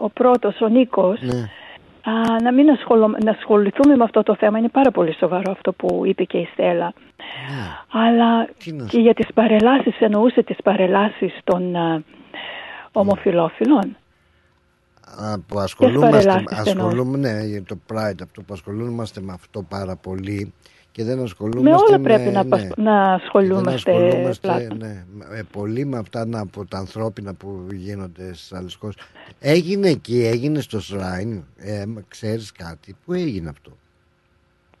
ο 0.00 0.08
πρώτος, 0.12 0.60
ο 0.60 0.68
Νίκος, 0.68 1.20
Ναι. 1.22 1.38
α, 2.12 2.42
να 2.42 2.52
μην 2.52 2.70
ασχολο- 2.70 3.16
να 3.24 3.30
ασχοληθούμε 3.30 3.96
με 3.96 4.04
αυτό 4.04 4.22
το 4.22 4.36
θέμα. 4.36 4.58
Είναι 4.58 4.68
πάρα 4.68 4.90
πολύ 4.90 5.14
σοβαρό 5.14 5.50
αυτό 5.52 5.72
που 5.72 6.02
είπε 6.04 6.24
και 6.24 6.38
η 6.38 6.48
Στέλλα. 6.52 6.92
Αλλά 7.92 8.48
και 8.88 8.98
για 9.00 9.14
τις 9.14 9.26
παρελάσεις, 9.34 10.00
εννοούσε 10.00 10.42
τις 10.42 10.56
παρελάσεις 10.64 11.38
των 11.44 11.76
α, 11.76 12.02
ομοφιλόφιλων. 12.92 13.96
Α, 15.20 15.38
που 15.40 15.58
ασχολούμαστε, 15.58 16.08
παρελάσεις 16.08 16.58
ασχολούμε, 16.58 17.18
ναι, 17.18 17.44
για 17.44 17.62
το 17.62 17.78
Pride 17.92 18.22
αυτό 18.22 18.42
που 18.42 18.52
ασχολούμαστε 18.52 19.20
με 19.20 19.32
αυτό 19.32 19.62
πάρα 19.62 19.96
πολύ 19.96 20.52
και 20.92 21.04
δεν 21.04 21.16
Με 21.16 21.22
ασχολούμαστε 21.22 21.86
όλα 21.92 22.00
πρέπει 22.02 22.30
να, 22.30 22.42
ναι, 22.42 22.48
πασ- 22.48 22.76
να 22.76 23.12
ασχολούμαστε, 23.12 23.92
δεν 23.92 24.04
ασχολούμαστε 24.04 24.48
πλάτα. 24.48 24.74
ναι, 24.74 25.04
με- 25.14 25.42
πολύ 25.52 25.84
με 25.84 25.98
αυτά 25.98 26.26
να, 26.26 26.40
από 26.40 26.64
τα 26.66 26.78
ανθρώπινα 26.78 27.34
που 27.34 27.66
γίνονται 27.72 28.34
στις 28.34 28.52
άλλες 28.52 28.74
χώρες. 28.74 28.96
Έγινε 29.40 29.88
εκεί, 29.88 30.24
έγινε 30.26 30.60
στο 30.60 30.80
Σράιν, 30.80 31.44
ε, 31.56 31.84
ξέρεις 32.08 32.52
κάτι, 32.52 32.96
πού 33.04 33.12
έγινε 33.12 33.48
αυτό; 33.48 33.76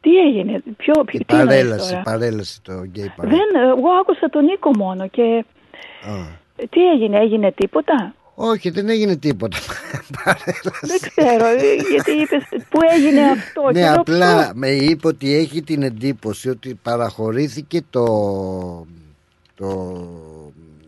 Τι 0.00 0.16
έγινε, 0.16 0.62
ποιο, 0.76 0.92
ποιο 1.04 1.18
Η 1.20 1.24
τι 1.24 1.36
εννοείς 1.36 1.48
παρέλαση, 1.48 1.88
τώρα; 1.88 2.00
η 2.00 2.02
παρέλαση, 2.04 2.62
το 2.62 2.72
γκέι 2.84 3.02
Δεν, 3.02 3.12
παρέλαση. 3.16 3.48
εγώ 3.78 3.88
άκουσα 4.00 4.28
τον 4.30 4.44
Νίκο 4.44 4.70
μόνο 4.76 5.08
και 5.08 5.44
Α. 6.00 6.12
τι 6.70 6.88
έγινε, 6.94 7.18
έγινε 7.20 7.52
τίποτα; 7.52 8.14
Όχι, 8.34 8.70
δεν 8.70 8.88
έγινε 8.88 9.16
τίποτα. 9.16 9.58
Δεν 10.80 10.98
ξέρω, 11.00 11.44
ε, 11.46 11.74
γιατί 11.92 12.10
είπες 12.10 12.42
πού 12.68 12.78
έγινε 12.96 13.20
αυτό; 13.30 13.60
και 13.72 13.72
Ναι, 13.72 13.80
λέω, 13.80 13.94
απλά 13.94 14.50
με 14.54 14.68
είπε 14.68 15.06
ότι 15.06 15.34
έχει 15.34 15.62
την 15.62 15.82
εντύπωση 15.82 16.48
ότι 16.48 16.74
παραχωρήθηκε 16.82 17.80
το, 17.90 18.04
το 19.54 19.66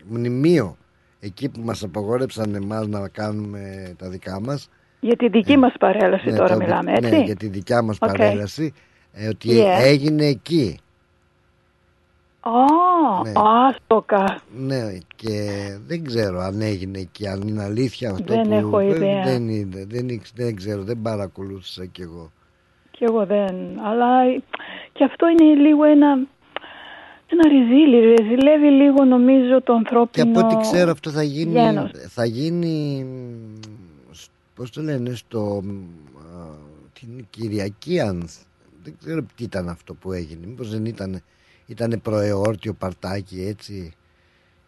μνημείο 0.09 0.77
εκεί 1.19 1.49
που 1.49 1.61
μας 1.63 1.83
απαγόρεψαν 1.83 2.55
εμάς 2.55 2.87
να 2.87 3.07
κάνουμε 3.07 3.93
τα 3.97 4.09
δικά 4.09 4.41
μας. 4.41 4.69
Για 4.99 5.15
τη 5.15 5.27
δική 5.27 5.57
μας 5.57 5.73
παρέλαση 5.79 6.29
Ναι, 6.29 6.37
τώρα 6.37 6.53
το- 6.53 6.57
μιλάμε, 6.63 6.91
έτσι; 6.93 7.09
Ναι, 7.09 7.23
για 7.23 7.35
τη 7.35 7.47
δικιά 7.47 7.81
μας 7.81 7.97
Οκ. 7.99 8.07
παρέλαση. 8.09 8.73
ε, 9.13 9.27
ότι 9.27 9.49
Yeah. 9.51 9.81
έγινε 9.83 10.25
εκεί. 10.25 10.79
Α, 12.43 13.21
Ναι. 13.23 13.31
άστο 13.35 13.96
κα. 13.96 14.41
Ναι, 14.57 14.97
και 15.15 15.49
δεν 15.87 16.03
ξέρω 16.03 16.39
αν 16.39 16.61
έγινε 16.61 16.99
εκεί, 16.99 17.27
αν 17.27 17.41
είναι 17.41 17.63
αλήθεια 17.63 18.11
αυτό 18.11 18.33
Δεν 18.33 18.47
που... 18.47 18.53
έχω 18.53 18.79
ιδέα. 18.79 19.23
Δεν, 19.23 19.47
είναι, 19.49 19.85
δεν, 19.87 20.09
ήξ- 20.09 20.35
δεν 20.35 20.55
ξέρω, 20.55 20.83
δεν 20.83 21.01
παρακολούθησα 21.01 21.85
κι 21.85 22.01
εγώ. 22.01 22.31
Και 22.91 23.05
εγώ 23.09 23.25
δεν. 23.25 23.55
Αλλά 23.83 24.07
και 24.93 25.03
αυτό 25.03 25.27
είναι 25.27 25.53
λίγο 25.53 25.83
ένα, 25.83 26.07
ένα 27.27 27.47
ριζίλι. 27.47 28.15
Ριζιλεύει 28.15 28.67
λίγο 28.69 29.03
νομίζω 29.03 29.55
το 29.55 29.63
Και 29.63 29.71
ανθρώπινο 29.77 30.39
από 30.39 30.47
ό,τι 30.47 30.55
ξέρω 30.69 30.91
αυτό 30.91 31.09
θα 31.09 31.23
γίνει, 31.23 31.51
γένος. 31.51 31.91
θα 32.07 32.25
γίνει, 32.25 33.05
πώς 34.55 34.69
το 34.71 34.81
λένε, 34.81 35.13
στο, 35.13 35.63
α, 36.17 36.47
την 36.99 37.25
Κυριακή 37.29 37.99
αν, 37.99 38.27
δεν 38.83 38.93
ξέρω 38.99 39.21
τι 39.35 39.43
ήταν 39.43 39.69
αυτό 39.69 39.93
που 39.93 40.11
έγινε, 40.11 40.45
μήπως 40.47 40.69
δεν 40.71 40.85
ήταν, 40.85 41.21
ήταν 41.71 41.99
προεόρτιο 42.03 42.73
παρτάκι 42.73 43.41
έτσι, 43.47 43.93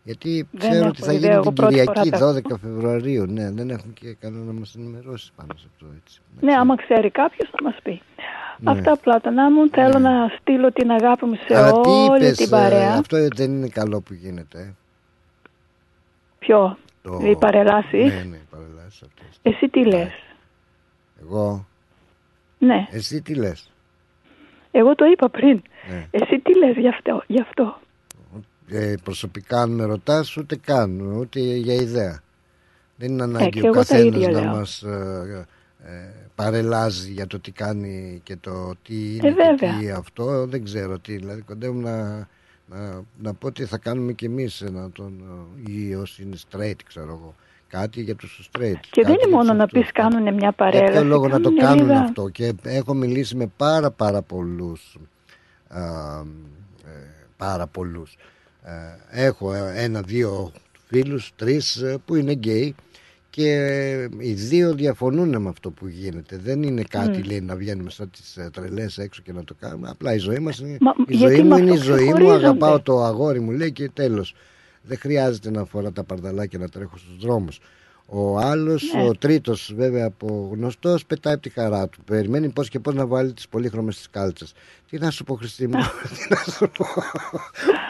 γιατί 0.04 0.47
Δεν 0.51 0.60
ξέρω 0.60 0.76
έχω 0.80 0.88
ότι 0.88 1.01
θα 1.01 1.14
ιδέα, 1.14 1.20
γίνει 1.30 1.34
εγώ 1.34 1.43
την 1.43 1.54
πρώτη 1.54 1.76
φορά 1.84 2.01
Κυριακή 2.01 2.10
τα 2.10 2.56
12 2.56 2.60
Φεβρουαρίου, 2.62 3.26
ναι, 3.26 3.51
δεν 3.51 3.70
έχουν 3.70 3.93
και 3.93 4.14
κανένα 4.20 4.43
να 4.43 4.51
μας 4.60 4.76
ενημερώσει 4.76 5.32
πάνω 5.36 5.54
σε 5.58 5.68
αυτό 5.74 5.86
έτσι. 6.04 6.22
Ναι, 6.41 6.54
άμα 6.54 6.76
ξέρει 6.76 7.10
κάποιος 7.12 7.49
θα 7.49 7.64
μας 7.64 7.76
πει. 7.84 8.01
Ναι. 8.58 8.72
Αυτά 8.72 8.97
πλάτωνα 8.97 9.51
μου. 9.51 9.70
Θέλω 9.70 9.99
να 9.99 10.28
στείλω 10.39 10.72
την 10.72 10.91
αγάπη 10.91 11.26
μου 11.26 11.36
σε 11.47 11.56
Αλλά 11.58 11.72
τι 11.82 11.89
όλη 11.89 12.24
είπες, 12.26 12.38
την 12.38 12.45
ε, 12.45 12.49
παρέα. 12.49 12.93
αυτό 12.93 13.28
δεν 13.36 13.51
είναι 13.51 13.68
καλό 13.68 14.01
που 14.01 14.14
γίνεται. 14.14 14.60
ε. 14.60 14.74
Ποιο, 16.39 16.78
Το- 17.01 17.20
οι 17.24 17.36
παρελάσεις; 17.36 18.14
Ναι, 18.14 18.24
ναι, 18.30 18.36
οι 18.36 18.47
παρελάσεις 18.49 19.01
αυτές. 19.04 19.39
Εσύ 19.41 19.70
τι 19.70 19.86
λες; 19.86 20.12
Εγώ, 21.22 21.66
Ναι, 22.58 22.88
εσύ 22.91 23.22
τι 23.22 23.36
λες; 23.36 23.72
Εγώ 24.80 24.95
το 24.95 25.05
είπα 25.05 25.30
πριν. 25.30 25.61
Ναι. 25.89 26.07
Εσύ 26.11 26.39
τι 26.39 26.57
λες 26.57 26.76
γι' 26.78 26.88
αυτό. 26.88 27.24
Γι 27.28 27.41
αυτό; 27.41 27.80
ε, 28.67 28.93
προσωπικά 29.03 29.61
αν 29.61 29.71
με 29.71 29.84
ρωτάς 29.86 30.38
ούτε 30.38 30.55
καν 30.55 30.99
ούτε 31.01 31.39
για 31.39 31.74
ιδέα 31.74 32.21
δεν 32.95 33.11
είναι 33.11 33.24
ανάγκη 33.24 33.45
Ε, 33.45 33.49
και 33.49 33.61
ο 33.61 33.65
εγώ 33.67 33.74
τα 33.74 33.80
καθένας 33.80 34.05
ίδια 34.15 34.30
να 34.30 34.41
λέω. 34.41 34.49
μας 34.49 34.82
ε, 34.82 35.45
ε, 35.86 35.91
παρελάζει 36.36 37.11
για 37.11 37.28
το 37.28 37.39
τι 37.39 37.51
κάνει 37.51 38.21
και 38.24 38.36
το 38.36 38.71
τι 38.84 39.15
είναι 39.15 39.28
Ε, 39.28 39.32
και 39.32 39.36
βέβαια. 39.57 39.78
τι 39.80 39.89
αυτό 39.91 40.45
δεν 40.45 40.63
ξέρω 40.63 40.99
τι 40.99 41.15
δηλαδή 41.15 41.41
κοντεύουμε 41.41 41.91
να, 41.91 42.28
να, 42.78 43.01
να 43.21 43.34
πω 43.34 43.51
τι 43.51 43.65
θα 43.65 43.78
κάνουμε 43.78 44.13
κι 44.13 44.26
εμείς 44.26 44.61
ένα, 44.61 44.91
τον, 44.91 45.13
ε, 45.67 45.71
ή 45.71 45.95
όσοι 45.95 46.24
είναι 46.24 46.36
straight 46.51 46.80
ξέρω 46.88 47.07
εγώ 47.09 47.36
κάτι 47.78 48.01
για 48.01 48.15
τους 48.15 48.49
straight 48.51 48.80
Και 48.89 49.01
δεν 49.01 49.03
κάτι 49.03 49.11
είναι 49.11 49.28
για 49.28 49.30
μόνο 49.30 49.49
τους 49.49 49.57
να 49.57 49.63
αυτούς. 49.63 49.82
πεις 49.82 49.91
κάνουν 49.91 50.21
μια 50.24 50.34
Για 50.39 50.51
παρέλαση. 50.51 50.91
ποιο 50.91 51.03
λόγο 51.03 51.28
να 51.28 51.39
το 51.41 51.49
κάνουνε 51.49 51.61
κάνουν 51.65 51.88
λίγα- 51.88 51.99
αυτό; 51.99 52.30
Και 52.30 52.53
έχω 52.63 52.93
μιλήσει 52.93 53.36
με 53.36 53.51
πάρα 53.57 53.91
πάρα 53.91 54.21
πολλούς 54.21 54.97
α, 55.67 55.82
ε, 56.86 56.91
πάρα 57.38 57.67
πολλούς 57.67 58.17
Ε, 58.65 59.26
έχω 59.26 59.53
ένα-δύο 59.76 60.51
φίλους, 60.88 61.32
τρεις 61.36 61.76
ε, 61.76 61.97
που 62.05 62.15
είναι 62.15 62.32
γκέι 62.34 62.76
και 63.30 63.49
ε, 63.51 64.07
οι 64.17 64.34
δύο 64.34 64.74
διαφωνούν 64.74 65.41
με 65.41 65.49
αυτό 65.49 65.69
που 65.71 65.88
γίνεται. 65.88 66.38
Δεν 66.43 66.63
είναι 66.63 66.84
κάτι 66.89 67.17
Μμ. 67.17 67.24
λέει 67.24 67.41
να 67.41 67.55
βγαίνουμε 67.55 67.89
σαν 67.89 68.09
τις 68.11 68.38
ε, 68.38 68.49
τρελές 68.53 68.97
έξω 68.97 69.21
και 69.21 69.34
να 69.34 69.43
το 69.43 69.55
κάνουμε. 69.59 69.89
Απλά 69.89 70.13
η 70.13 70.17
ζωή 70.17 70.39
μας 70.39 70.59
είναι 70.59 70.78
Μα, 70.82 70.93
η 71.07 71.15
γιατί 71.15 71.34
ζωή 71.34 71.43
με 71.43 71.55
μου 71.55 71.57
είναι 71.61 71.71
η 71.71 71.74
αυτό 71.74 71.84
ζωή 71.84 72.03
μου, 72.05 72.13
ξεχωρίζονται; 72.13 72.45
αγαπάω 72.45 72.80
το 72.82 73.03
αγόρι 73.03 73.39
μου 73.39 73.51
λέει 73.51 73.71
και 73.71 73.89
τέλος. 73.93 74.36
Δεν 74.84 74.97
χρειάζεται 74.97 75.51
να 75.51 75.65
φορά 75.65 75.91
τα 75.91 76.03
παρδαλάκια 76.03 76.59
να 76.59 76.69
τρέχω 76.69 76.97
στους 76.97 77.17
δρόμους. 77.19 77.59
Ο 78.05 78.38
άλλος, 78.38 78.84
Ναι. 78.95 79.03
ο 79.07 79.15
τρίτος 79.15 79.73
βέβαια 79.75 80.05
από 80.05 80.49
γνωστός, 80.53 81.05
πετάει 81.05 81.34
από 81.34 81.41
τη 81.41 81.49
χαρά 81.49 81.88
του. 81.88 82.03
Περιμένει 82.03 82.49
πώς 82.49 82.69
και 82.69 82.79
πώς 82.79 82.93
να 82.93 83.05
βάλει 83.05 83.34
τις 83.34 83.47
πολύχρωμες 83.47 84.01
τη 84.01 84.09
κάλτσες. 84.09 84.53
Τι 84.89 84.97
να 84.97 85.11
σου 85.11 85.23
πω, 85.23 85.36
Χριστί 85.36 85.67
μου, 85.67 85.73
τι 86.17 86.27
να 86.29 86.53
σου 86.53 86.71
πω. 86.77 86.86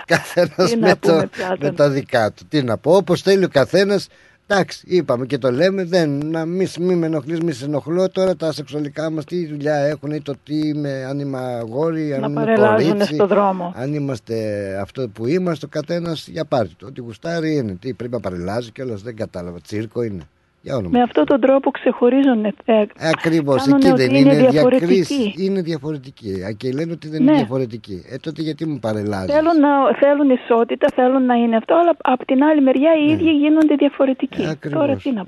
Καθένας 0.06 0.70
Τι 0.70 0.76
να 0.78 0.88
με, 0.88 0.96
πούμε 0.96 1.22
το- 1.22 1.28
πια, 1.28 1.58
με 1.60 1.72
τα 1.72 1.90
δικά 1.90 2.32
του. 2.32 2.46
Τι 2.50 2.64
να 2.64 2.78
πω, 2.78 2.96
όπως 2.96 3.22
θέλει 3.22 3.44
ο 3.44 3.50
καθένας. 3.50 4.08
Εντάξει, 4.54 4.84
είπαμε 4.88 5.26
και 5.26 5.38
το 5.38 5.52
λέμε. 5.52 5.84
Δεν, 5.84 6.10
να 6.26 6.46
μη, 6.46 6.66
μη 6.80 6.96
με 6.96 7.06
ενοχλείς, 7.06 7.40
μη 7.40 7.52
σε 7.52 7.66
ενοχλώ. 7.66 8.10
Τώρα 8.10 8.36
τα 8.36 8.52
σεξουαλικά 8.52 9.10
μας 9.10 9.26
τι 9.26 9.48
δουλειά 9.48 9.76
έχουν 9.76 10.12
ή 10.12 10.22
το 10.22 10.34
τι 10.44 10.68
είμαι, 10.68 11.06
αν 11.10 11.20
είμαι 11.20 11.38
αγόρι, 11.38 12.14
αν 12.14 12.20
Να 12.20 12.28
είμαι 12.28 12.40
παρελάζουν 12.40 12.92
κορίτσι. 12.92 13.14
στο 13.14 13.28
δρόμο. 13.28 13.74
Αν 13.76 13.94
είμαστε 13.94 14.36
αυτό 14.82 15.10
που 15.10 15.28
είμαστε, 15.28 15.66
ο 15.66 15.70
καθένας 15.70 16.28
για 16.28 16.46
πάρτι 16.46 16.76
του. 16.76 16.86
Ό,τι 16.90 17.02
γουστάρει 17.02 17.56
είναι. 17.56 17.76
Τι 17.80 17.94
πρέπει 17.94 18.14
να 18.14 18.20
παρελάζει 18.20 18.72
κιόλας, 18.72 19.02
δεν 19.02 19.16
κατάλαβα. 19.16 19.62
Τσίρκο 19.62 20.04
είναι. 20.04 20.22
Για 20.66 20.76
όνομα. 20.76 20.90
Με 20.98 21.02
αυτόν 21.02 21.26
τον 21.26 21.40
τρόπο 21.42 21.72
ξεχωρίζουν. 21.72 22.46
Ε, 22.46 22.52
Ακριβώς, 23.16 23.64
κάνουν 23.64 23.80
εκεί 23.82 23.90
ότι 23.92 24.02
δεν 24.02 24.16
είναι 24.16 24.34
είναι 24.34 24.48
διαφορετικοί. 24.50 24.86
διακρίση. 24.94 25.34
Είναι 25.46 25.62
διαφορετική. 25.62 26.32
Α, 26.48 26.52
Και 26.52 26.72
λένε 26.72 26.92
ότι 26.92 27.08
δεν 27.10 27.24
Ναι. 27.24 27.30
είναι 27.32 27.38
διαφορετική. 27.40 28.04
Ε, 28.12 28.16
τότε 28.18 28.42
γιατί 28.42 28.66
μου 28.66 28.80
παρελάζεις; 28.80 29.34
Θέλουν, 29.36 29.60
να, 29.60 29.70
θέλουν 30.02 30.30
ισότητα, 30.30 30.88
θέλουν 30.96 31.26
να 31.26 31.36
είναι 31.36 31.56
αυτό, 31.56 31.74
αλλά 31.76 31.94
από 32.02 32.26
την 32.26 32.44
άλλη 32.44 32.62
μεριά 32.62 32.92
οι 33.00 33.12
ίδιοι 33.12 33.32
γίνονται 33.32 33.76
διαφορετικοί. 33.76 34.44
Τώρα 34.70 34.96
τι 34.96 35.12
να 35.12 35.24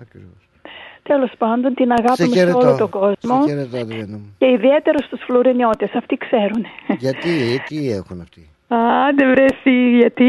Τέλος 1.04 1.32
πάντων, 1.38 1.74
την 1.74 1.92
αγάπη 1.92 2.16
Σε 2.16 2.26
μου 2.26 2.32
σε 2.34 2.38
χαιρετώ. 2.40 2.58
όλο 2.58 2.76
τον 2.78 2.90
κόσμο 2.90 3.42
Σε 3.44 3.50
χαιρετώ, 3.50 3.78
Αδριανό 3.78 4.18
μου. 4.18 4.36
και 4.38 4.46
ιδιαίτερα 4.46 4.98
στους 4.98 5.20
φλουρενιώτες, 5.28 5.92
αυτοί 5.94 6.18
ξέρουν. 6.18 6.66
Γιατί, 7.00 7.62
τι 7.68 7.92
έχουν 7.92 8.22
αυτοί; 8.22 8.50
Άντε 8.68 9.30
βρε 9.32 9.46
εσύ, 9.46 9.98
γιατί; 9.98 10.24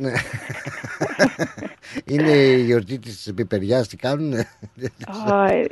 Ναι. 0.00 0.12
είναι 2.04 2.30
η 2.30 2.62
γιορτή 2.64 2.98
της 2.98 3.32
πιπεριάς, 3.34 3.88
τι 3.88 3.96
κάνουνε; 3.96 4.38
Α, 5.32 5.46
ε, 5.50 5.58
ε, 5.60 5.64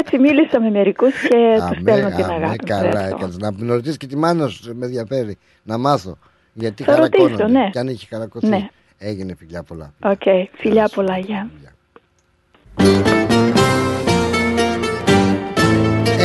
Έτσι 0.00 0.18
μίλησα 0.18 0.60
με 0.60 0.70
μερικούς 0.70 1.12
και 1.28 1.56
τους 1.68 1.80
στέλνω 1.80 2.08
την 2.10 2.24
αγάπη 2.24 2.40
μου. 2.48 2.56
καλά 2.64 2.84
ευχαριστώ. 2.86 3.16
έκανες. 3.16 3.36
Να 3.38 3.52
με 3.56 3.72
ρωτήσεις 3.72 3.96
και 3.96 4.06
τη 4.06 4.16
μάνα 4.16 4.48
σου, 4.48 4.76
με 4.76 4.84
ενδιαφέρει. 4.86 5.38
Να 5.62 5.78
μάθω. 5.78 6.18
Γιατί 6.52 6.82
Θα 6.82 6.96
ρωτήσω, 6.96 7.22
χαρακώνονται. 7.28 7.58
ναι. 7.58 7.70
Και 7.70 7.78
αν 7.78 7.88
έχει 7.88 8.06
χαρακωθεί. 8.06 8.46
Ναι. 8.46 8.68
Έγινε 8.98 9.34
φιλιά 9.38 9.62
πολλά. 9.62 9.92
Οκ, 10.02 10.22
φιλιά 10.56 10.90
πολλά, 10.94 11.18
γεια. 11.18 11.50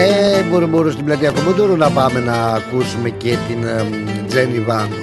Ε, 0.02 0.44
μπορούμε, 0.44 0.72
μπορούμε 0.72 0.92
στην 0.92 1.06
πλατεία 1.06 1.32
Κομποντούρου 1.32 1.76
να 1.76 1.90
πάμε 1.90 2.20
να 2.20 2.34
ακούσουμε 2.34 3.10
και 3.10 3.38
την 3.48 3.64
ε, 3.64 3.86
Τζένι 4.28 4.60
Βάνου. 4.60 4.96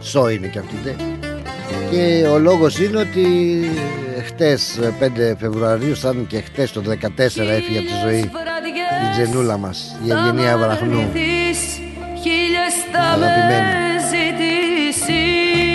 Σο 0.00 0.28
είναι 0.28 0.46
και 0.46 0.58
αυτή, 0.58 0.74
ναι. 0.84 0.94
Και 1.90 2.26
ο 2.28 2.38
λόγος 2.38 2.78
είναι 2.80 2.98
ότι 2.98 3.26
χτες 4.24 4.78
5 5.00 5.34
Φεβρουαρίου, 5.38 5.94
σαν 5.94 6.26
και 6.26 6.40
χτες 6.40 6.72
το 6.72 6.82
14 6.86 7.18
έφυγε 7.18 7.78
από 7.78 7.86
τη 7.86 7.94
ζωή 8.04 8.30
η 9.04 9.10
Τζενούλα 9.12 9.56
μας, 9.56 9.96
η 10.04 10.10
Ευγενία 10.10 10.56
Βραχνού. 10.56 11.12
Αγαπημένη. 13.12 13.86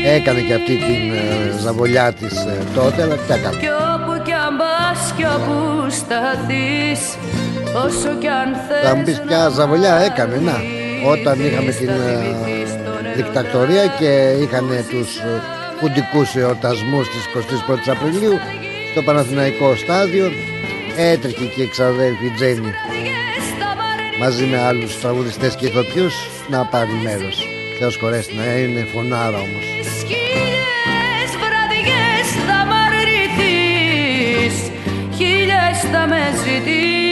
Έκανε 0.06 0.42
και 0.42 0.54
αυτή 0.54 0.76
την 0.76 1.12
ε, 1.12 1.60
ζαβολιά 1.60 2.14
της 2.14 2.46
ε, 2.46 2.64
τότε, 2.76 3.02
αλλά 3.02 3.16
τι 3.16 3.26
θα 3.32 3.38
κάνει. 3.38 3.58
Κι 3.58 3.68
όπου 3.94 4.22
κι 4.24 4.32
αν 4.32 4.58
πας 4.58 5.14
κι 5.18 5.24
όπου 5.24 5.56
σταθείς 5.90 7.02
Όσο 7.86 8.10
κι 8.20 8.28
αν 8.28 8.50
θες 8.68 8.90
Θα 8.90 8.96
μου 8.96 9.04
πεις 9.04 9.22
ποια 9.28 9.50
ζαβολιά 9.50 9.96
έκανε 9.96 10.36
να. 10.36 10.58
Όταν 11.12 11.46
είχαμε 11.46 11.72
την 11.72 11.90
ε, 11.90 13.14
δικτακτορία 13.16 13.86
και 14.00 14.12
είχαν 14.42 14.68
τους 14.90 15.18
ε, 15.18 15.42
χουντικούς 15.80 16.36
εορτασμούς 16.36 17.10
της 17.10 17.24
21ης 17.36 17.90
Απριλίου 17.96 18.40
στο 18.92 19.02
Παναθηναϊκό 19.02 19.76
στάδιο 19.76 20.32
έτρεχε 20.98 21.46
και 21.56 21.62
η 21.62 21.68
ξαδέλφη 21.68 22.30
Τζέννη 22.36 22.74
μαζί 24.22 24.46
με 24.46 24.58
άλλους 24.62 25.00
τραγουδιστές 25.00 25.56
και 25.56 25.66
ηθοποιούς 25.66 26.16
να 26.50 26.66
πάρει 26.66 26.94
μέρος. 27.04 27.48
Θεός 27.80 27.96
χωρέσει 27.98 28.36
να 28.36 28.58
είναι 28.58 28.88
φωνάρα 28.94 29.38
όμως. 29.38 29.66
Χίλιες 30.08 31.32
βραδιές 31.42 32.28
θα 32.48 32.66
μ' 32.66 32.74
αρνηθείς. 32.86 34.56
Χίλιες 35.18 35.80
θα 35.92 36.08
με 36.08 36.22
ζητήσεις 36.44 37.11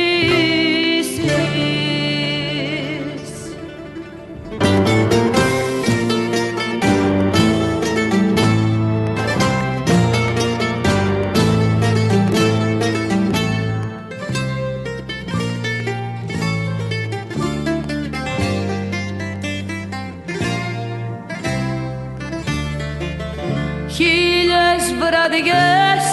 βραδιές 25.59 26.05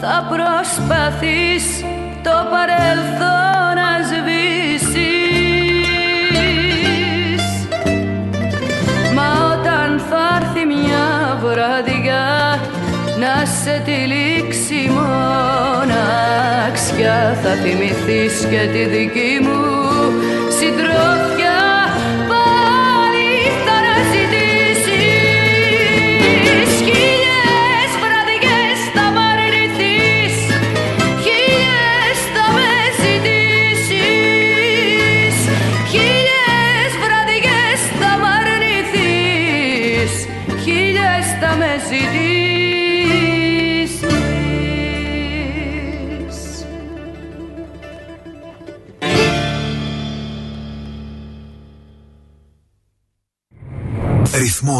θα 0.00 0.26
προσπαθείς 0.28 1.64
το 2.22 2.36
παρελθόν 2.50 3.74
να 3.80 3.90
σβήσεις. 4.08 5.02
Μα 9.14 9.28
όταν 9.52 9.88
θα 10.10 10.22
έρθει 10.40 10.62
μια 10.66 11.06
βραδιά 11.42 12.28
να 13.18 13.34
σε 13.46 13.74
τυλίξει 13.84 14.80
μοναξιά 14.96 16.38
θα 17.42 17.52
θυμηθείς 17.62 18.34
και 18.50 18.62
τη 18.72 18.82
δική 18.84 19.38
μου 19.42 19.89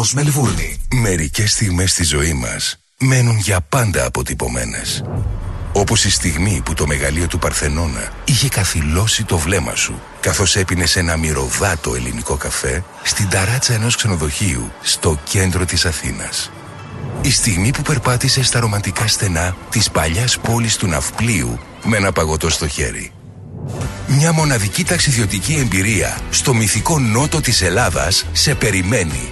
Ρυθμός 0.01 0.23
Μελβούρνη. 0.23 0.77
Μερικές 0.93 1.51
στιγμές 1.51 1.91
στη 1.91 2.03
ζωή 2.03 2.33
μας 2.33 2.77
μένουν 2.99 3.37
για 3.37 3.61
πάντα 3.61 4.05
αποτυπωμένες. 4.05 5.03
Όπως 5.73 6.05
η 6.05 6.11
στιγμή 6.11 6.61
που 6.65 6.73
το 6.73 6.87
μεγαλείο 6.87 7.27
του 7.27 7.39
Παρθενώνα 7.39 8.11
είχε 8.25 8.49
καθυλώσει 8.49 9.23
το 9.23 9.37
βλέμμα 9.37 9.75
σου 9.75 10.01
καθώς 10.19 10.55
έπινες 10.55 10.95
ένα 10.95 11.17
μυρωδάτο 11.17 11.95
ελληνικό 11.95 12.35
καφέ 12.35 12.83
στην 13.03 13.29
ταράτσα 13.29 13.73
ενός 13.73 13.95
ξενοδοχείου 13.95 14.71
στο 14.81 15.19
κέντρο 15.23 15.65
της 15.65 15.85
Αθήνας. 15.85 16.51
Η 17.21 17.31
στιγμή 17.31 17.71
που 17.71 17.81
περπάτησες 17.81 18.47
στα 18.47 18.59
ρομαντικά 18.59 19.07
στενά 19.07 19.55
της 19.69 19.91
παλιάς 19.91 20.39
πόλης 20.39 20.75
του 20.75 20.87
Ναυπλίου 20.87 21.59
με 21.83 21.97
ένα 21.97 22.11
παγωτό 22.11 22.49
στο 22.49 22.67
χέρι. 22.67 23.11
Μια 24.07 24.31
μοναδική 24.31 24.83
ταξιδιωτική 24.83 25.53
εμπειρία 25.53 26.17
στο 26.29 26.53
μυθικό 26.53 26.99
νότο 26.99 27.41
της 27.41 27.61
Ελλάδας 27.61 28.25
σε 28.31 28.55
περιμένει. 28.55 29.31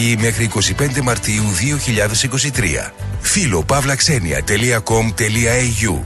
μέχρι 0.19 0.49
25 0.77 1.01
Μαρτίου 1.03 1.43
2023. 2.51 2.55
Φίλο 3.19 3.65
pavlaxenia.com.au 3.67 5.99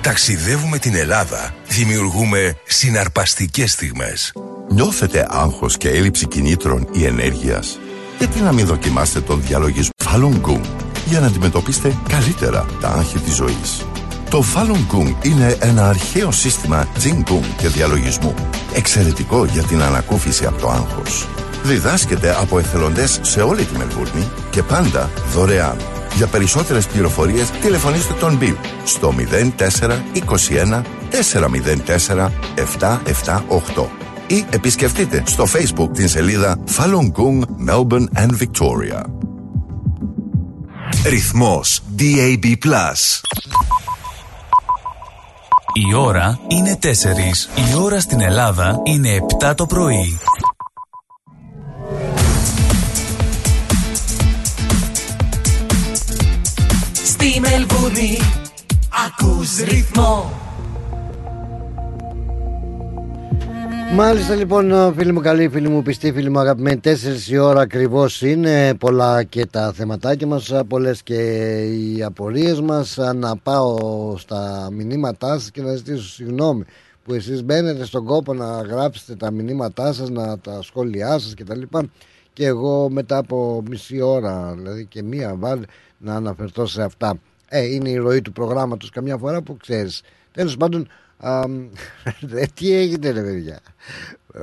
Ταξιδεύουμε 0.00 0.78
την 0.78 0.94
Ελλάδα. 0.94 1.54
Δημιουργούμε 1.68 2.56
συναρπαστικές 2.64 3.72
στιγμές. 3.72 4.32
Νιώθετε 4.68 5.26
άγχος 5.30 5.76
και 5.76 5.88
έλλειψη 5.88 6.26
κινήτρων 6.26 6.88
ή 6.92 7.04
ενέργειας; 7.04 7.78
Γιατί 8.18 8.40
να 8.40 8.52
μην 8.52 8.66
δοκιμάσετε 8.66 9.20
τον 9.20 9.42
διαλογισμό 9.46 9.90
Falun 10.04 10.40
Gong. 10.48 10.60
για 11.06 11.20
να 11.20 11.26
αντιμετωπίσετε 11.26 11.94
καλύτερα 12.08 12.66
τα 12.80 12.88
άγχη 12.88 13.18
της 13.18 13.34
ζωής; 13.34 13.86
Το 14.30 14.44
Falun 14.54 14.86
Gong 14.94 15.14
είναι 15.22 15.56
ένα 15.60 15.88
αρχαίο 15.88 16.30
σύστημα 16.30 16.88
Jing 17.04 17.22
και 17.58 17.68
διαλογισμού. 17.68 18.34
Εξαιρετικό 18.74 19.44
για 19.44 19.62
την 19.62 19.82
ανακούφιση 19.82 20.46
από 20.46 20.60
το 20.60 20.68
άγχος. 20.68 21.26
Διδάσκεται 21.68 22.36
από 22.40 22.58
εθελοντές 22.58 23.18
σε 23.22 23.40
όλη 23.40 23.64
τη 23.64 23.78
Μελβούρνη 23.78 24.28
και 24.50 24.62
πάντα 24.62 25.10
δωρεάν. 25.32 25.76
Για 26.16 26.26
περισσότερες 26.26 26.86
πληροφορίες 26.86 27.50
τηλεφωνήστε 27.50 28.12
τον 28.12 28.38
Bill 28.40 28.56
στο 28.84 29.14
0421 29.58 30.82
404 32.06 32.30
778 32.54 33.86
ή 34.26 34.44
επισκεφτείτε 34.50 35.22
στο 35.26 35.44
Facebook 35.44 35.88
την 35.92 36.08
σελίδα 36.08 36.58
Falun 36.76 37.12
Gong 37.12 37.40
Melbourne 37.68 38.06
and 38.16 38.30
Victoria. 38.30 39.02
Ρυθμός 41.06 41.82
DAB+. 41.98 42.54
Η 45.72 45.94
ώρα 45.94 46.38
είναι 46.48 46.78
4. 46.82 46.86
Η 47.70 47.76
ώρα 47.82 48.00
στην 48.00 48.20
Ελλάδα 48.20 48.80
είναι 48.84 49.18
7 49.40 49.52
το 49.56 49.66
πρωί. 49.66 50.18
Στη 57.30 57.40
Μελβούρνη 57.40 58.18
ακούς 59.06 59.58
ρυθμό. 59.58 60.30
Μάλιστα 63.94 64.34
λοιπόν 64.34 64.94
φίλοι 64.94 65.12
μου 65.12 65.20
καλοί, 65.20 65.48
φίλοι 65.48 65.68
μου 65.68 65.82
πιστοί, 65.82 66.12
φίλοι 66.12 66.30
μου 66.30 66.38
αγαπημένοι 66.38 66.80
4 66.84 66.88
η 67.28 67.38
ώρα 67.38 67.60
ακριβώς 67.60 68.22
είναι. 68.22 68.74
Πολλά 68.74 69.22
και 69.22 69.46
τα 69.46 69.72
θεματάκια 69.72 70.26
μας, 70.26 70.52
πολλές 70.68 71.02
και 71.02 71.14
οι 71.64 72.02
απορίες 72.02 72.60
μας. 72.60 72.98
Να 73.14 73.36
πάω 73.36 73.76
στα 74.16 74.68
μηνύματά 74.72 75.38
σας 75.38 75.50
και 75.50 75.62
να 75.62 75.74
ζητήσω 75.74 76.08
συγγνώμη 76.08 76.64
που 77.04 77.14
εσείς 77.14 77.44
μπαίνετε 77.44 77.84
στον 77.84 78.04
κόπο 78.04 78.34
να 78.34 78.46
γράψετε 78.46 79.14
τα 79.14 79.30
μηνύματά 79.30 79.92
σας, 79.92 80.10
να 80.10 80.38
τα 80.38 80.62
σχόλιά 80.62 81.18
σας 81.18 81.34
και 81.34 81.44
τα 81.44 81.56
λοιπά. 81.56 81.82
Και 82.32 82.46
εγώ 82.46 82.88
μετά 82.90 83.16
από 83.16 83.62
μισή 83.68 84.00
ώρα 84.00 84.54
δηλαδή 84.56 84.86
και 84.86 85.02
μία 85.02 85.34
βάλει 85.38 85.64
να 85.98 86.14
αναφερθώ 86.14 86.66
σε 86.66 86.82
αυτά. 86.82 87.18
Ε, 87.48 87.64
είναι 87.64 87.90
η 87.90 87.96
ροή 87.96 88.22
του 88.22 88.32
προγράμματος 88.32 88.90
καμιά 88.90 89.16
φορά 89.16 89.42
που 89.42 89.56
ξέρεις. 89.56 90.02
Τέλος 90.32 90.56
πάντων 90.56 90.88
ε, 92.34 92.46
τι 92.54 92.72
έγινε 92.72 93.10
ρε 93.10 93.22
παιδιά 93.22 93.60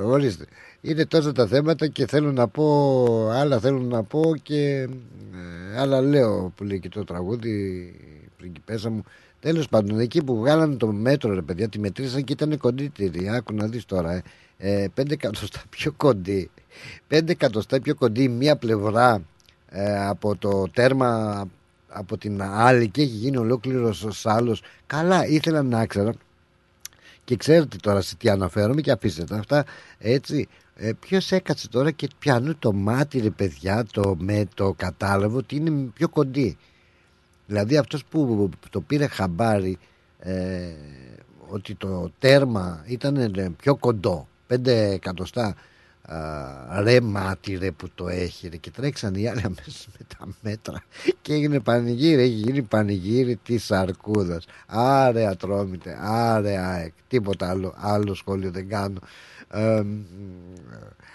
Ορίστε 0.04 0.46
Είναι 0.82 1.06
τόσα 1.06 1.32
τα 1.32 1.48
θέματα 1.48 1.88
και 1.88 2.08
θέλω 2.08 2.32
να 2.32 2.48
πω 2.48 3.30
Άλλα 3.30 3.60
θέλω 3.60 3.80
να 3.80 4.04
πω 4.04 4.36
και 4.42 4.90
ε, 5.74 5.80
Άλλα 5.80 6.02
λέω 6.02 6.54
που 6.56 6.64
λέει 6.64 6.80
και 6.80 6.90
το 6.90 7.04
τραγούδι 7.04 7.94
Πριγκιπέσα 8.38 8.90
μου 8.90 9.04
Τέλος 9.46 9.70
πάντων, 9.70 10.00
εκεί 10.00 10.24
που 10.24 10.38
βγάλανε 10.38 10.76
το 10.76 10.88
μέτρο, 10.88 11.34
ρε 11.34 11.42
παιδιά, 11.42 11.70
τη 11.70 11.80
μετρήσαν 11.80 12.24
και 12.24 12.34
ήταν 12.34 12.58
κοντύτερη. 12.58 13.30
Άκου 13.30 13.54
να 13.54 13.68
δεις 13.68 13.86
τώρα. 13.86 14.14
Ε. 14.14 14.24
Ε, 14.58 14.88
5 14.96 15.12
εκατοστά 15.12 15.62
πιο 15.70 15.92
κοντή. 15.92 16.50
5 17.10 17.30
εκατοστά 17.30 17.82
πιο 17.82 17.96
κοντή 17.96 18.28
μία 18.28 18.56
πλευρά 18.56 19.22
ε, 19.78 20.08
από 20.08 20.36
το 20.36 20.68
τέρμα 20.74 21.44
από 21.88 22.18
την 22.18 22.42
άλλη 22.42 22.90
και 22.90 23.02
έχει 23.02 23.12
γίνει 23.12 23.38
ολόκληρος 23.38 24.04
ο 24.04 24.30
άλλο. 24.30 24.58
Καλά, 24.88 25.28
ήθελα 25.28 25.64
να 25.64 25.86
ξέρω 25.86 26.12
και 27.24 27.36
ξέρετε 27.36 27.78
τώρα 27.82 28.02
σε 28.02 28.16
τι 28.16 28.30
αναφέρομαι 28.30 28.82
και 28.82 28.92
αφήστε 28.92 29.24
τα 29.24 29.38
αυτά 29.38 29.66
έτσι. 29.98 30.48
Ε, 30.76 30.92
Ποιος 31.00 31.32
έκατσε 31.32 31.70
τώρα 31.70 31.92
και 31.92 32.08
πιάνει 32.20 32.54
το 32.54 32.74
μάτι 32.74 33.20
ρε 33.20 33.30
παιδιά 33.30 33.86
το, 33.92 34.16
με 34.20 34.48
το 34.54 34.74
κατάλαβο 34.78 35.38
ότι 35.38 35.56
είναι 35.56 35.90
πιο 35.94 36.10
κοντή. 36.10 36.58
Δηλαδή 37.48 37.78
αυτός 37.78 38.06
που 38.06 38.50
το 38.70 38.82
πήρε 38.82 39.08
χαμπάρι 39.08 39.78
ε, 40.20 40.74
ότι 41.48 41.76
το 41.76 42.12
τέρμα 42.20 42.84
ήταν 42.88 43.16
ε, 43.16 43.50
πιο 43.58 43.76
κοντό, 43.76 44.28
πέντε 44.48 44.90
εκατοστά 44.90 45.56
ρε 46.80 47.02
μάτι 47.02 47.56
ρε 47.56 47.72
που 47.72 47.90
το 47.96 48.08
έχει 48.08 48.48
ρε. 48.48 48.58
Και 48.58 48.72
τρέξαν 48.72 49.16
οι 49.16 49.28
άλλοι 49.28 49.42
αμέσως 49.44 49.88
με 50.00 50.06
τα 50.18 50.28
μέτρα. 50.42 50.84
Και 51.22 51.34
έγινε 51.34 51.60
πανηγύρι, 51.60 52.22
έχει 52.22 52.32
γίνει 52.32 52.62
πανηγύρι 52.62 53.36
της 53.36 53.72
αρκούδας 53.72 54.46
άρε 54.66 55.28
ατρόμητε, 55.28 55.98
άρε 56.02 56.58
ΑΕΚ. 56.58 56.94
Τίποτα 57.08 57.50
άλλο, 57.50 57.74
άλλο 57.78 58.14
σχόλιο 58.14 58.52
δεν 58.52 58.70
κάνω. 58.70 59.00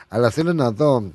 Αλλά 0.09 0.31
θέλω 0.31 0.53
να 0.53 0.73
δω 0.73 1.13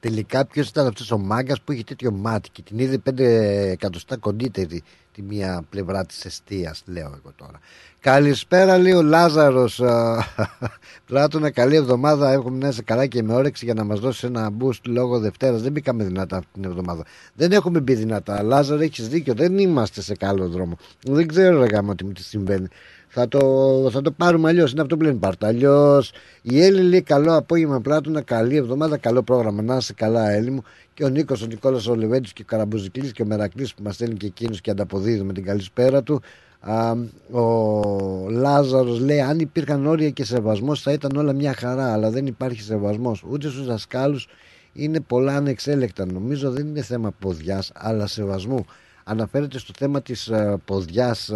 τελικά 0.00 0.46
ποιος 0.46 0.68
ήταν 0.68 0.86
αυτός 0.86 1.10
ο 1.10 1.18
μάγκας 1.18 1.60
που 1.60 1.72
είχε 1.72 1.84
τέτοιο 1.84 2.12
μάτι 2.12 2.50
και 2.50 2.62
την 2.62 2.78
είδε 2.78 2.98
πέντε 2.98 3.58
εκατοστά 3.70 4.16
κοντύτερη 4.16 4.82
τη 5.12 5.22
μία 5.22 5.62
πλευρά 5.70 6.06
της 6.06 6.24
εστίας 6.24 6.82
λέω 6.86 7.06
εγώ 7.06 7.32
τώρα. 7.36 7.58
Καλησπέρα 8.00 8.78
λέει 8.78 8.92
ο 8.92 9.02
Λάζαρος 9.02 9.82
Πλάτωνα 11.06 11.50
καλή 11.50 11.76
εβδομάδα 11.76 12.32
Έχουμε 12.32 12.58
να 12.58 12.68
είσαι 12.68 12.82
καλά 12.82 13.06
και 13.06 13.22
με 13.22 13.34
όρεξη 13.34 13.64
για 13.64 13.74
να 13.74 13.84
μας 13.84 14.00
δώσεις 14.00 14.22
ένα 14.22 14.50
boost 14.60 14.80
λόγω 14.86 15.18
Δευτέρας. 15.18 15.62
Δεν 15.62 15.72
μπήκαμε 15.72 16.04
δυνατά 16.04 16.36
αυτή 16.36 16.50
την 16.52 16.64
εβδομάδα. 16.64 17.04
Δεν 17.34 17.52
έχουμε 17.52 17.80
μπει 17.80 17.94
δυνατά. 17.94 18.42
Λάζαρο 18.42 18.82
έχεις 18.82 19.08
δίκιο 19.08 19.34
Δεν 19.34 19.58
είμαστε 19.58 20.00
σε 20.00 20.14
καλό 20.14 20.48
δρόμο. 20.48 20.76
Δεν 21.02 21.26
ξέρω 21.26 21.60
ρε 21.60 21.66
γάμα 21.66 21.94
τι 21.94 22.22
συμβαίνει 22.22 22.68
θα 23.14 23.28
το, 23.28 23.40
θα 23.90 24.02
το 24.02 24.10
πάρουμε 24.10 24.48
αλλιώς. 24.48 24.72
Είναι 24.72 24.80
αυτό 24.80 24.96
που 24.96 25.02
λένε 25.02 25.18
πάρτα. 25.18 25.46
Αλλιώς 25.46 26.12
η 26.42 26.62
Έλλη 26.62 26.82
λέει 26.82 27.02
καλό 27.02 27.36
απόγευμα 27.36 27.80
Πλάτωνα, 27.80 28.20
καλή 28.20 28.56
εβδομάδα, 28.56 28.96
καλό 28.96 29.22
πρόγραμμα. 29.22 29.62
Να 29.62 29.76
είσαι 29.76 29.92
καλά, 29.92 30.30
Έλλη 30.30 30.50
μου. 30.50 30.62
Και 30.94 31.04
ο 31.04 31.08
Νίκος, 31.08 31.42
ο 31.42 31.46
Νικόλας, 31.46 31.86
ο 31.86 31.94
Λεβέντης 31.94 32.32
και 32.32 32.42
ο 32.42 32.44
Καραμπουζικλής 32.48 33.12
και 33.12 33.22
ο 33.22 33.26
Μερακλής 33.26 33.74
που 33.74 33.82
μας 33.82 33.94
στέλνει 33.94 34.16
και 34.16 34.26
εκείνος 34.26 34.60
και 34.60 34.70
ανταποδίδει 34.70 35.22
με 35.22 35.32
την 35.32 35.44
καλησπέρα 35.44 36.02
του. 36.02 36.20
Α, 36.60 36.92
ο 37.38 38.30
Λάζαρος 38.30 39.00
λέει 39.00 39.20
αν 39.20 39.38
υπήρχαν 39.38 39.86
όρια 39.86 40.10
και 40.10 40.24
σεβασμός 40.24 40.82
θα 40.82 40.92
ήταν 40.92 41.16
όλα 41.16 41.32
μια 41.32 41.54
χαρά 41.54 41.92
αλλά 41.92 42.10
δεν 42.10 42.26
υπάρχει 42.26 42.62
σεβασμός 42.62 43.24
ούτε 43.28 43.48
στους 43.48 43.66
δασκάλους 43.66 44.28
είναι 44.72 45.00
πολλά 45.00 45.36
ανεξέλεκτα 45.36 46.06
νομίζω 46.06 46.50
δεν 46.50 46.66
είναι 46.66 46.82
θέμα 46.82 47.10
ποδιάς 47.18 47.70
αλλά 47.74 48.06
σεβασμού 48.06 48.64
αναφέρεται 49.04 49.58
στο 49.58 49.72
θέμα 49.76 50.02
της 50.02 50.30
uh, 50.32 50.54
ποδιάς 50.64 51.30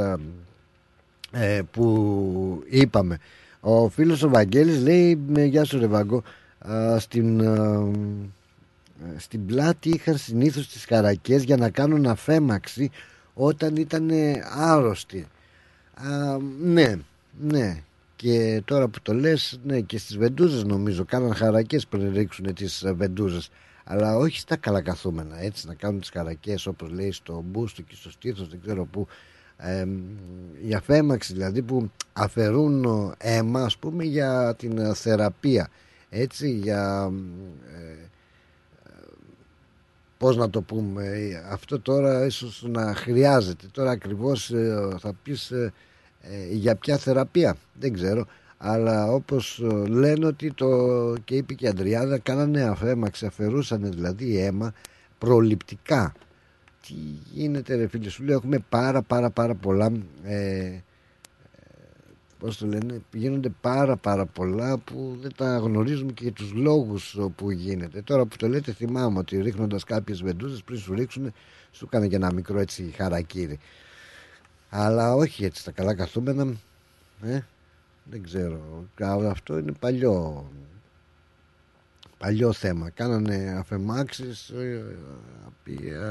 uh, 1.33 1.61
που 1.71 2.63
είπαμε 2.69 3.19
ο 3.61 3.89
φίλος 3.89 4.23
ο 4.23 4.29
Βαγγέλης 4.29 4.83
λέει 4.83 5.19
γεια 5.47 5.65
σου 5.65 5.79
ρε 5.79 5.87
Βαγκό 5.87 6.23
στην, 6.99 7.43
στην 9.17 9.47
πλάτη 9.47 9.89
είχαν 9.89 10.17
συνήθως 10.17 10.69
τις 10.69 10.85
χαρακές 10.85 11.43
για 11.43 11.57
να 11.57 11.71
κάνουν 11.71 12.07
αφέμαξη 12.07 12.91
όταν 13.35 13.77
ήταν 13.77 14.11
άρρωστοι. 14.55 15.27
Α, 15.95 16.39
ναι, 16.61 16.95
ναι. 17.41 17.83
Και 18.17 18.63
τώρα 18.65 18.89
που 18.89 18.99
το 19.03 19.15
λες, 19.15 19.61
ναι, 19.65 19.81
και 19.81 19.99
στις 19.99 20.17
βεντούζες 20.17 20.65
νομίζω 20.65 21.05
κάναν 21.05 21.35
χαρακές 21.35 21.87
πριν 21.87 22.13
ρίξουν 22.15 22.55
τις 22.55 22.85
βεντούζες. 22.95 23.51
Αλλά 23.85 24.17
όχι 24.17 24.39
στα 24.39 24.57
καλακαθούμενα, 24.57 25.43
έτσι 25.43 25.67
να 25.67 25.75
κάνουν 25.75 26.01
τις 26.01 26.11
χαρακές 26.11 26.67
όπως 26.67 26.91
λέει 26.91 27.13
στο 27.13 27.45
μπούστο 27.47 27.83
και 27.83 27.95
στο 27.95 28.11
στήθος, 28.11 28.49
δεν 28.49 28.61
ξέρω 28.63 28.85
πού. 28.85 29.09
Ε, 29.57 29.87
η 30.69 30.75
αφέμαξη 30.75 31.33
δηλαδή 31.33 31.63
που 31.63 31.91
αφαιρούν 32.13 32.85
αίμα 33.19 33.63
ας 33.63 33.77
πούμε 33.77 34.05
για 34.05 34.55
την 34.59 34.95
θεραπεία. 34.95 35.69
Έτσι 36.11 36.51
για 36.51 37.13
ε, 37.75 38.07
πώς 40.19 40.37
να 40.37 40.51
το 40.51 40.61
πούμε 40.63 41.05
αυτό 41.51 41.81
τώρα 41.81 42.25
ίσως 42.25 42.65
να 42.69 42.95
χρειάζεται. 42.95 43.67
Τώρα 43.73 43.91
ακριβώς 43.91 44.51
ε, 44.51 44.89
θα 44.99 45.13
πεις 45.23 45.51
ε, 45.51 45.73
ε, 46.21 46.55
για 46.55 46.77
ποια 46.77 46.97
θεραπεία 46.97 47.57
δεν 47.75 47.93
ξέρω. 47.93 48.27
Αλλά 48.59 49.13
όπως 49.13 49.63
λένε 49.89 50.27
ότι 50.27 50.53
το 50.53 50.69
και 51.25 51.37
είπε 51.37 51.55
και 51.55 51.65
η 51.65 51.69
Αντριάδα 51.69 52.19
κάνανε 52.19 52.63
αφέμα 52.63 53.11
ξαφερούσαν 53.11 53.93
δηλαδή 53.93 54.39
αίμα 54.39 54.73
προληπτικά 55.19 56.13
τι 56.87 56.95
γίνεται 57.33 57.75
ρε 57.75 57.87
φίλε 57.87 58.09
σου 58.09 58.23
λέω 58.25 58.37
έχουμε 58.37 58.59
πάρα 58.69 59.03
πάρα 59.03 59.31
πάρα 59.31 59.55
πολλά 59.55 59.93
ε, 60.25 60.81
πώς 62.39 62.59
το 62.59 62.67
λένε, 62.67 63.03
γίνονται 63.13 63.49
πάρα 63.61 63.97
πάρα 63.97 64.27
πολλά 64.27 64.79
που 64.79 65.19
δεν 65.21 65.33
τα 65.37 65.57
γνωρίζουμε 65.57 66.13
και 66.13 66.23
για 66.23 66.33
τους 66.33 66.53
λόγους 66.53 67.19
που 67.37 67.51
γίνεται. 67.51 68.03
Τώρα 68.03 68.25
που 68.25 68.37
το 68.37 68.49
λέτε 68.49 68.73
θυμάμαι 68.73 69.19
ότι 69.19 69.41
ρίχνοντας 69.41 69.85
κάποιες 69.85 70.23
βεντούζες 70.23 70.63
πριν 70.63 70.79
σου 70.79 70.95
ρίξουν 70.95 71.33
σου 71.71 71.85
έκανε 71.85 72.09
και 72.09 72.17
ένα 72.17 72.33
μικρό 72.33 72.59
έτσι 72.59 72.93
χαρακύρι. 72.97 73.59
Αλλά 74.69 75.15
όχι 75.15 75.45
έτσι 75.45 75.65
τα 75.65 75.71
καλά 75.71 75.95
καθούμενα, 75.95 76.55
ε, 77.23 77.41
δεν 78.05 78.23
ξέρω. 78.23 78.85
Αυτό 79.31 79.59
είναι 79.59 79.73
παλιό, 79.73 80.47
παλιό 82.19 82.53
θέμα. 82.53 82.91
Κάνανε 82.91 83.57
αφεμάξεις 83.59 84.49
ε, 84.49 84.85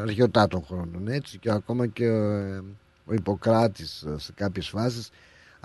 αρχαιοτά 0.01 0.47
των 0.47 0.63
χρόνων 0.63 1.07
έτσι 1.07 1.37
και 1.37 1.51
ακόμα 1.51 1.87
και 1.87 2.07
ο, 2.07 2.63
ο 3.05 3.13
Ιπποκράτης 3.13 4.05
σε 4.15 4.31
κάποιες 4.35 4.69
φάσεις 4.69 5.09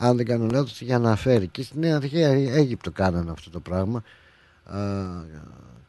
αν 0.02 0.16
δεν 0.16 0.26
κάνω 0.26 0.46
λάθος 0.46 0.80
για 0.80 0.98
να 0.98 1.16
φέρει 1.16 1.48
και 1.48 1.62
στην 1.62 1.80
Νέα 1.80 1.96
Αρχαία 1.96 2.28
Αίγυπτο 2.30 2.90
κάνανε 2.90 3.30
αυτό 3.30 3.50
το 3.50 3.60
πράγμα. 3.60 4.02
Α, 4.64 4.78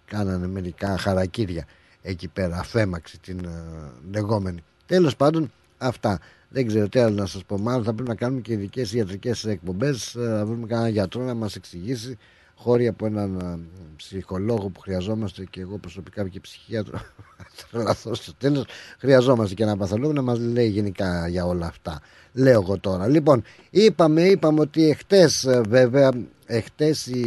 κάνανε 0.06 0.48
μερικά 0.48 0.98
χαρακύρια 0.98 1.66
εκεί 2.02 2.28
πέρα 2.28 2.58
αφέμαξη 2.58 3.20
την 3.20 3.46
ε, 3.46 3.64
λεγόμενη. 4.12 4.64
Τέλος 4.86 5.16
πάντων 5.16 5.52
αυτά. 5.78 6.20
Δεν 6.50 6.68
ξέρω 6.68 6.90
τι 6.90 7.00
άλλο 7.00 7.16
να 7.16 7.26
σας 7.26 7.44
πω. 7.46 7.58
Μάλλον 7.58 7.84
θα 7.84 7.94
πρέπει 7.94 8.10
να 8.10 8.16
κάνουμε 8.16 8.42
και 8.42 8.54
ειδικές 8.54 8.94
ιατρικές 8.94 9.46
εκπομπές 9.46 10.16
ε, 10.16 10.20
να 10.20 10.46
βρούμε 10.46 10.68
κανένα 10.68 10.90
γιατρό 10.90 11.24
να 11.24 11.34
μας 11.34 11.56
εξηγήσει 11.56 12.18
χώροι 12.62 12.88
από 12.88 13.06
έναν 13.06 13.40
ε, 13.40 13.60
ψυχολόγο 13.96 14.70
που 14.70 14.80
χρειαζόμαστε 14.80 15.46
και 15.50 15.62
εγώ 15.62 15.78
προσωπικά 15.78 16.28
και 16.28 16.40
ψυχίατρο 16.40 17.02
τρελαθώ 17.72 18.14
στο 18.14 18.34
τέλος 18.34 18.66
χρειαζόμαστε 19.00 19.54
και 19.54 19.64
ένα 19.64 19.78
παθολόγο 19.78 20.14
να 20.14 20.22
μας 20.22 20.40
λέει 20.40 20.68
γενικά 20.68 21.28
για 21.28 21.46
όλα 21.46 21.66
αυτά. 21.66 22.02
Λέω 22.34 22.62
εγώ 22.62 22.80
τώρα. 22.80 23.08
Λοιπόν 23.08 23.44
είπαμε, 23.70 24.22
είπαμε 24.22 24.60
ότι 24.60 24.90
εχθές 24.90 25.44
ε, 25.44 25.62
βέβαια 25.68 26.12
εχθές 26.46 27.06
η 27.08 27.22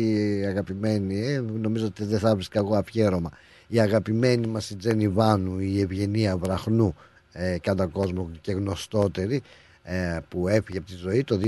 αγαπημένη 0.49 1.27
ε, 1.27 1.41
νομίζω 1.41 1.87
ότι 1.87 2.05
δεν 2.05 2.19
θα 2.19 2.35
βρίσκα 2.35 2.59
εγώ 2.59 2.77
αφιέρωμα 2.77 3.31
η 3.67 3.81
αγαπημένη 3.81 4.47
μας 4.47 4.71
η 4.71 4.77
Τζένι 4.77 5.09
Βάνου 5.09 5.59
η 5.59 5.81
Ευγενία 5.81 6.37
Βραχνού 6.37 6.95
ε, 7.33 7.57
κατά 7.61 7.87
κόσμο 7.87 8.31
και 8.41 8.53
γνωστότερη 8.53 9.43
ε, 9.83 10.19
που 10.29 10.49
έφυγε 10.49 10.79
από 10.79 10.87
τη 10.87 10.95
ζωή 10.95 11.25
το 11.25 11.41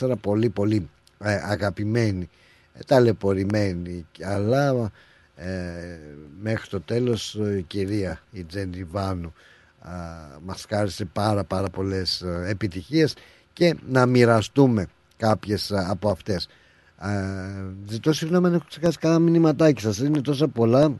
2014 0.00 0.12
πολύ 0.20 0.48
πολύ 0.48 0.88
ε, 1.18 1.32
αγαπημένη. 1.32 2.22
ε, 2.22 2.45
ταλαιπωρημένη 2.86 4.06
αλλά 4.22 4.90
ε, 5.34 5.50
μέχρι 6.40 6.68
το 6.68 6.80
τέλος 6.80 7.34
η 7.34 7.62
κυρία 7.66 8.20
η 8.30 8.44
Τζένι 8.44 8.84
Βάνου 8.84 9.32
μας 10.44 10.64
χάρισε 10.68 11.04
πάρα 11.04 11.44
πάρα 11.44 11.68
πολλές 11.68 12.24
επιτυχίες 12.46 13.14
και 13.52 13.76
να 13.88 14.06
μοιραστούμε 14.06 14.86
κάποιες 15.16 15.72
από 15.72 16.10
αυτές. 16.10 16.48
Ζητώ 17.88 18.12
συγγνώμη 18.12 18.46
αν 18.46 18.54
έχω 18.54 18.64
ξεχάσει 18.68 18.98
κανένα 18.98 19.20
μηνυματάκι 19.20 19.80
σας. 19.80 19.98
Είναι 19.98 20.20
τόσα 20.20 20.48
πολλά 20.48 20.94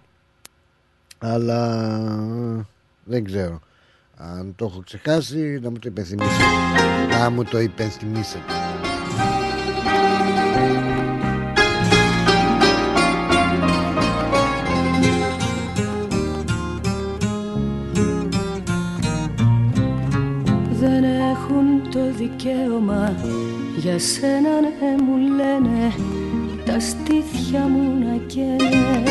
αλλά 1.19 1.89
δεν 3.05 3.25
ξέρω. 3.25 3.61
Αν 4.17 4.55
το 4.57 4.65
έχω 4.65 4.83
ξεχάσει 4.85 5.59
να 5.63 5.71
μου 5.71 5.79
το 5.79 5.89
υπενθυμίσετε. 5.89 6.45
Να 7.11 7.31
μου 7.31 7.45
το 7.45 7.61
υπενθυμίσετε 7.61 8.66
δικαίωμα. 22.27 23.15
Για 23.77 23.99
σένα 23.99 24.61
ναι 24.61 25.03
μου 25.05 25.17
λένε 25.37 25.93
τα 26.65 26.81
στήθια 26.81 27.61
μου 27.61 28.05
να 28.05 28.17
καίνε. 28.27 29.03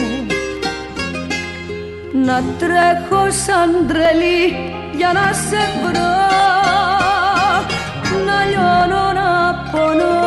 Να 2.25 2.43
τρέχω 2.59 3.31
σαν 3.45 3.87
τρελή 3.87 4.41
για 4.97 5.11
να 5.13 5.33
σε 5.33 5.63
βρω. 5.83 6.13
Να 8.25 8.45
λιώνω 8.45 9.13
να 9.13 9.29
πονώ 9.71 10.24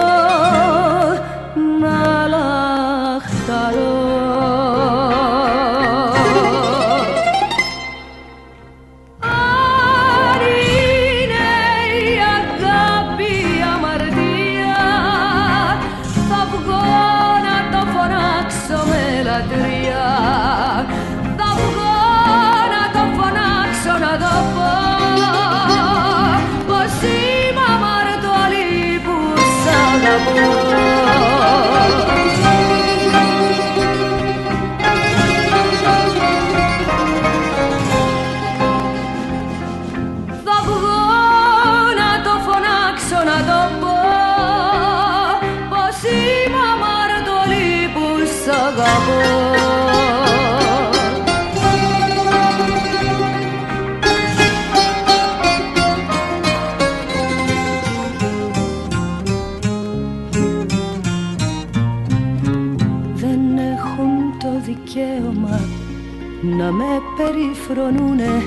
να 66.69 66.75
με 66.75 67.03
περιφρονούνε 67.17 68.43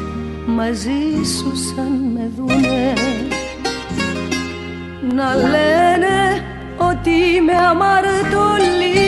μαζί 0.45 1.23
σου 1.37 1.51
σαν 1.55 2.11
με 2.13 2.31
δούνε. 2.37 2.93
Να 5.15 5.35
λένε 5.35 6.43
ότι 6.77 7.09
είμαι 7.09 7.53
αμαρτωλή 7.53 9.01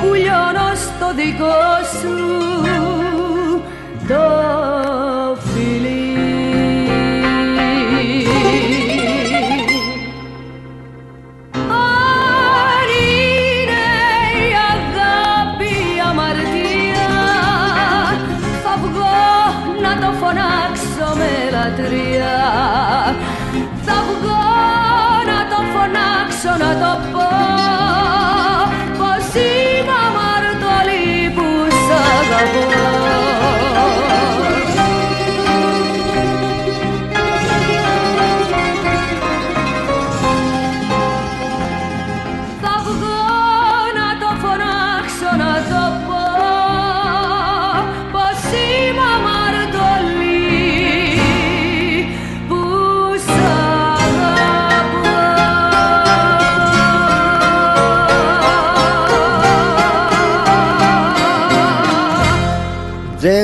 που 0.00 0.14
λιώνω 0.14 0.74
στο 0.74 1.14
δικό 1.14 1.60
σου 2.00 2.16
το 4.08 4.59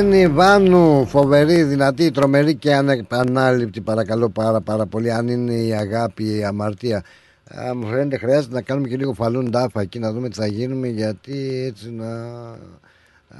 Τζένι 0.09 0.29
Βάνου, 0.29 1.07
φοβερή, 1.07 1.63
δυνατή, 1.63 2.11
τρομερή 2.11 2.55
και 2.55 2.75
ανεπανάληπτη 2.75 3.81
παρακαλώ 3.81 4.29
πάρα 4.29 4.61
πάρα 4.61 4.87
πολύ. 4.87 5.13
Αν 5.13 5.29
είναι 5.29 5.53
η 5.53 5.75
αγάπη, 5.75 6.37
η 6.37 6.45
αμαρτία 6.45 7.05
Α, 7.59 7.75
μου 7.75 7.87
φαίνεται 7.87 8.17
χρειάζεται 8.17 8.55
να 8.55 8.63
κάνουμε 8.63 8.89
και 8.89 8.97
λίγο 8.97 9.13
φαλούν 9.13 9.51
τάφα 9.51 9.81
εκεί 9.81 9.99
να 9.99 10.13
δούμε 10.13 10.29
τι 10.29 10.35
θα 10.35 10.47
γίνουμε 10.47 10.89
γιατί 10.89 11.65
έτσι 11.67 11.91
να 11.91 12.07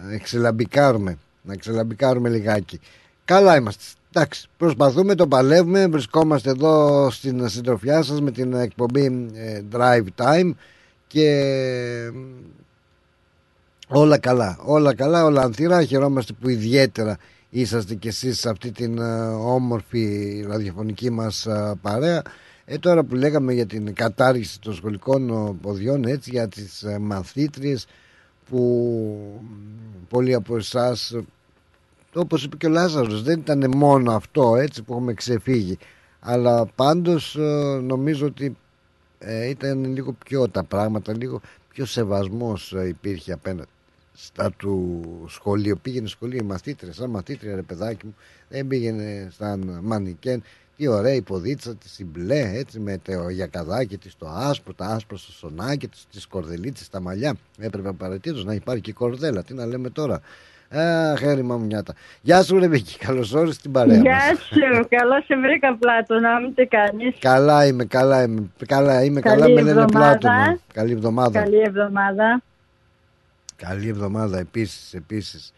να 0.05 0.15
εξελαμπικάρουμε 0.15 1.19
να 1.43 1.53
εξελαμπικάρουμε 1.53 2.29
λιγάκι. 2.29 2.81
Καλά 3.25 3.57
είμαστε. 3.57 3.85
Εντάξει 4.13 4.49
προσπαθούμε, 4.57 5.15
το 5.15 5.27
παλεύουμε 5.27 5.87
βρισκόμαστε 5.87 6.51
εδώ 6.51 7.07
στην 7.11 7.49
συντροφιά 7.49 8.03
σας 8.03 8.21
με 8.21 8.31
την 8.31 8.53
εκπομπή 8.53 9.31
ε, 9.35 9.63
Drive 9.73 10.25
Time 10.25 10.51
και 11.07 11.31
Όλα 13.89 14.19
καλά, 14.19 14.59
όλα 14.65 14.95
καλά, 14.95 15.25
όλα 15.25 15.43
ανθυρά. 15.43 15.85
Χαιρόμαστε 15.85 16.33
που 16.33 16.49
ιδιαίτερα 16.49 17.19
είσαστε 17.51 17.95
κι 17.95 18.09
εσείς 18.09 18.39
σε 18.39 18.49
αυτή 18.49 18.73
την 18.73 18.99
ε, 18.99 19.27
όμορφη 19.29 20.45
ραδιοφωνική 20.49 21.11
μας 21.11 21.47
ε, 21.47 21.75
παρέα. 21.83 22.23
Ε, 22.65 22.79
τώρα 22.79 23.05
που 23.05 23.15
λέγαμε 23.15 23.53
για 23.53 23.67
την 23.67 23.95
κατάργηση 23.95 24.61
των 24.61 24.75
σχολικών 24.75 25.29
ε, 25.29 25.57
ποδιών, 25.61 26.05
έτσι, 26.05 26.31
για 26.31 26.49
τις 26.49 26.83
ε, 26.83 26.99
μαθήτριες 26.99 27.87
που 28.49 29.41
πολλοί 30.09 30.35
από 30.35 30.57
εσάς, 30.57 31.11
ε, 31.11 31.25
όπως 32.15 32.45
είπε 32.45 32.57
και 32.57 32.67
ο 32.67 32.71
Λάζαρος, 32.71 33.23
δεν 33.23 33.39
ήταν 33.39 33.71
μόνο 33.77 34.13
αυτό 34.13 34.57
έτσι 34.57 34.83
που 34.83 34.93
έχουμε 34.93 35.15
ξεφύγει. 35.15 35.79
Αλλά 36.21 36.67
πάντως 36.67 37.37
ε, 37.37 37.81
νομίζω 37.83 38.27
ότι 38.27 38.57
ε, 39.19 39.49
ήταν 39.49 39.85
λίγο 39.85 40.13
πιο 40.13 40.49
τα 40.49 40.65
πράγματα, 40.65 41.17
λίγο 41.17 41.41
πιο 41.69 41.85
σεβασμός 41.85 42.73
ε, 42.73 42.87
υπήρχε 42.87 43.33
απέναντι 43.33 43.69
στα 44.17 44.51
του 44.57 45.03
σχολείου. 45.29 45.79
Πήγαινε 45.83 46.09
σχολείο 46.09 46.39
η 46.43 46.47
μαθήτρια, 46.47 46.93
σαν 46.93 47.11
μαθήτρια 47.11 47.55
ρε 47.55 47.63
παιδάκι 47.63 48.07
μου. 48.07 48.15
Δεν 48.49 48.67
πήγαινε 48.67 49.29
σαν 49.39 49.79
μανικέν. 49.83 50.43
Τι 50.77 50.87
ωραία 50.87 51.15
η 51.15 51.23
ποδίτσα 51.23 51.75
της, 51.75 51.99
η 51.99 52.05
μπλε, 52.05 52.51
έτσι 52.55 52.81
με 52.81 52.99
το 53.03 53.29
γιακαδάκι 53.29 53.97
της, 53.99 54.17
το 54.19 54.29
άσπρο, 54.29 54.73
τα 54.75 54.87
άσπρο 54.87 55.17
στο 55.17 55.33
σονάκι 55.33 55.89
της, 55.89 56.07
τις 56.13 56.27
κορδελίτσες, 56.27 56.89
τα 56.89 57.01
μαλλιά. 57.01 57.35
Έπρεπε 57.59 57.89
απαραίτητος 57.89 58.45
να 58.45 58.55
υπάρχει 58.55 58.83
και 58.83 58.93
κορδέλα. 58.93 59.43
Τι 59.43 59.55
να 59.55 59.67
λέμε 59.67 59.91
τώρα. 59.91 60.21
Αχ, 60.71 61.23
έρημα 61.23 61.57
μου 61.57 61.65
νιάτα. 61.67 61.95
Γεια 62.23 62.43
σου, 62.43 62.59
Ρεβίκη. 62.59 62.99
Καλώς 62.99 63.33
όρισες 63.35 63.55
στην 63.57 63.73
παρέα. 63.73 63.97
Γεια 63.97 64.13
μας. 64.31 64.39
σου, 64.47 64.87
καλώς 64.89 65.25
σε 65.25 65.37
βρήκα 65.37 65.77
πλάτωνα, 65.77 66.41
μου 66.41 66.53
τι 66.53 66.67
κάνεις. 66.67 67.15
Καλά 67.19 67.67
είμαι, 67.67 67.85
καλά 67.85 68.23
είμαι. 68.23 68.51
Καλά, 68.67 69.05
είμαι, 69.05 69.21
Καλή 69.21 69.41
καλά 69.41 69.55
με 69.55 69.61
λένε 69.63 69.71
εβδομάδα. 69.81 70.19
πλάτωνα. 70.19 70.59
Καλή 70.73 70.93
εβδομάδα. 70.93 71.41
Καλή 71.41 71.61
εβδομάδα. 71.61 72.43
Καλή 73.57 73.89
εβδομάδα 73.89 74.39
επίσης, 74.39 74.95
επίσης. 74.95 75.53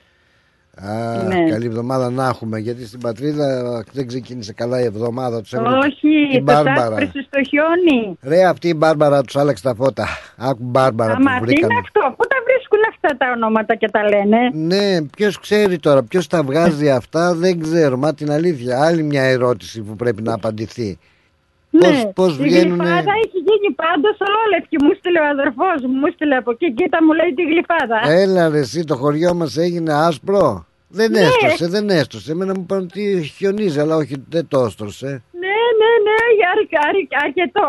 Α, 0.76 1.22
Ναι. 1.22 1.50
Καλή 1.50 1.66
εβδομάδα 1.66 2.10
να 2.10 2.26
έχουμε 2.26 2.58
γιατί 2.58 2.86
στην 2.86 3.00
πατρίδα 3.00 3.84
δεν 3.92 4.06
ξεκίνησε 4.06 4.52
καλά 4.52 4.80
η 4.80 4.84
εβδομάδα 4.84 5.40
τους 5.40 5.52
έβγαλε 5.52 5.76
Όχι, 5.78 6.28
την 6.30 6.38
το 6.38 6.52
Μπάρμπαρα. 6.52 6.78
τάσπρεσαι 6.88 7.26
στο 7.30 7.42
χιόνι. 7.48 8.18
Ρε 8.22 8.44
αυτή 8.44 8.68
η 8.68 8.74
Μπάρμπαρα 8.76 9.22
τους 9.22 9.36
άλλαξε 9.36 9.62
τα 9.62 9.74
φώτα. 9.74 10.06
Άκου 10.36 10.62
Μπάρμπαρα 10.62 11.12
Αμα, 11.12 11.22
που 11.38 11.44
τι 11.44 11.50
είναι 11.50 11.60
βρήκαμε. 11.60 11.80
αυτό, 11.84 12.00
πού 12.16 12.24
τα 12.26 12.36
βρίσκουν 12.44 12.78
αυτά 12.90 13.16
τα 13.16 13.32
ονόματα 13.36 13.74
και 13.74 13.88
τα 13.90 14.02
λένε; 14.08 14.36
Ναι, 14.52 15.02
ποιος 15.16 15.38
ξέρει 15.38 15.78
τώρα, 15.78 16.02
ποιος 16.02 16.26
τα 16.26 16.42
βγάζει 16.42 16.90
αυτά 16.90 17.34
δεν 17.34 17.60
ξέρω, 17.60 17.96
μα 17.96 18.14
την 18.14 18.30
αλήθεια. 18.30 18.82
Άλλη 18.82 19.02
μια 19.02 19.22
ερώτηση 19.22 19.80
που 19.82 19.96
πρέπει 19.96 20.22
να 20.22 20.34
απαντηθεί. 20.34 20.98
Πώς, 21.80 21.90
ναι, 21.90 22.10
πώς 22.18 22.30
η 22.38 22.42
βγαίνουνε... 22.42 22.82
γλυφάδα 22.84 23.12
έχει 23.24 23.38
γίνει 23.48 23.68
πάντως 23.82 24.16
ολόλευκη. 24.28 24.76
Μου 24.84 24.92
στείλε 24.98 25.20
ο 25.20 25.26
αδερφός 25.34 25.76
μου, 25.88 25.94
μου 26.00 26.08
στείλε 26.14 26.36
από 26.36 26.50
εκεί. 26.50 26.66
Κοίτα 26.78 26.98
μου 27.04 27.12
λέει 27.18 27.30
τη 27.38 27.42
γλυφάδα. 27.50 27.98
Έλα 28.22 28.48
ρε 28.48 28.58
εσύ 28.58 28.84
το 28.84 28.94
χωριό 28.96 29.34
μας 29.34 29.56
έγινε 29.56 29.92
άσπρο; 30.06 30.66
Δεν 30.88 31.10
Ναι. 31.10 31.20
έστωσε, 31.20 31.66
δεν 31.68 31.88
έστωσε. 31.90 32.32
Εμένα 32.32 32.52
μου 32.56 32.62
είπαν 32.64 32.78
ότι 32.82 33.02
χιονίζει, 33.36 33.80
αλλά 33.80 33.96
όχι 33.96 34.14
δεν 34.28 34.48
το 34.48 34.58
έστρωσε. 34.64 35.06
Ναι, 35.42 35.56
ναι, 35.80 35.90
ναι, 36.06 36.16
αρ- 36.52 36.86
αρ- 36.88 37.24
αρκετό. 37.24 37.66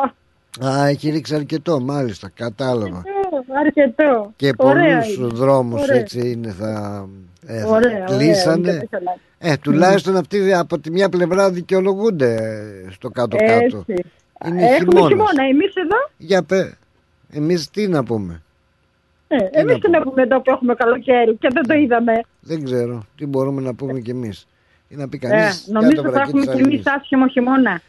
Α, 0.65 0.87
έχει 0.87 1.09
ρίξει 1.09 1.35
αρκετό, 1.35 1.79
μάλιστα, 1.79 2.31
κατάλαβα. 2.35 2.97
Ε, 3.05 3.59
Αρκετό. 3.65 4.33
Και 4.35 4.51
Ωραία 4.57 4.97
πολλούς 4.99 5.15
είναι. 5.17 5.27
δρόμους 5.27 5.81
Ωραία. 5.81 5.97
έτσι 5.97 6.31
είναι 6.31 6.51
θα, 6.51 7.05
ε, 7.47 7.59
θα 7.59 7.67
Ωραία, 7.67 7.91
ωραία, 7.91 8.05
κλείσανε. 8.17 8.71
είναι 8.71 8.87
καλά. 8.89 9.15
Ε, 9.41 9.57
τουλάχιστον 9.57 10.15
αυτοί 10.17 10.53
από 10.53 10.79
τη 10.79 10.91
μια 10.91 11.09
πλευρά 11.09 11.51
δικαιολογούνται 11.51 12.33
ε, 12.87 12.91
στο 12.91 13.09
κάτω-κάτω. 13.09 13.83
Έτσι. 13.87 13.93
Είναι 14.45 14.61
Έχουμε 14.63 14.77
χειμώνας. 14.77 15.07
χειμώνα. 15.07 15.43
Εμείς 15.51 15.73
εδώ, 15.75 15.95
Για 16.17 16.43
πε, 16.43 16.73
εμείς 17.31 17.69
τι 17.69 17.87
να 17.87 18.03
πούμε; 18.03 18.41
ε, 19.27 19.35
εμείς 19.51 19.77
τι 19.79 19.89
να 19.89 20.01
πούμε; 20.01 20.21
εδώ 20.21 20.41
που 20.41 20.51
έχουμε 20.51 20.73
καλοκαίρι 20.75 21.35
και 21.35 21.47
δεν 21.53 21.63
το 21.67 21.73
είδαμε. 21.73 22.13
Δεν 22.39 22.63
ξέρω 22.63 23.03
τι 23.17 23.25
μπορούμε 23.25 23.61
να 23.61 23.73
πούμε 23.73 23.99
κι 23.99 24.09
εμείς; 24.11 24.47
Ή 24.87 24.95
να 24.95 25.07
πει 25.09 25.19
Ε, 25.21 25.27
κανείς. 25.27 25.67
νομίζω 25.67 25.95
κάτω 25.95 26.03
θα 26.07 26.11
βρακί 26.11 26.29
έχουμε 26.29 26.45
της 26.45 26.53
κι 26.53 26.59
εμείς 26.61 26.65
Αλληνής. 26.67 26.87
άσχημο 26.87 27.27
χειμώνα. 27.27 27.81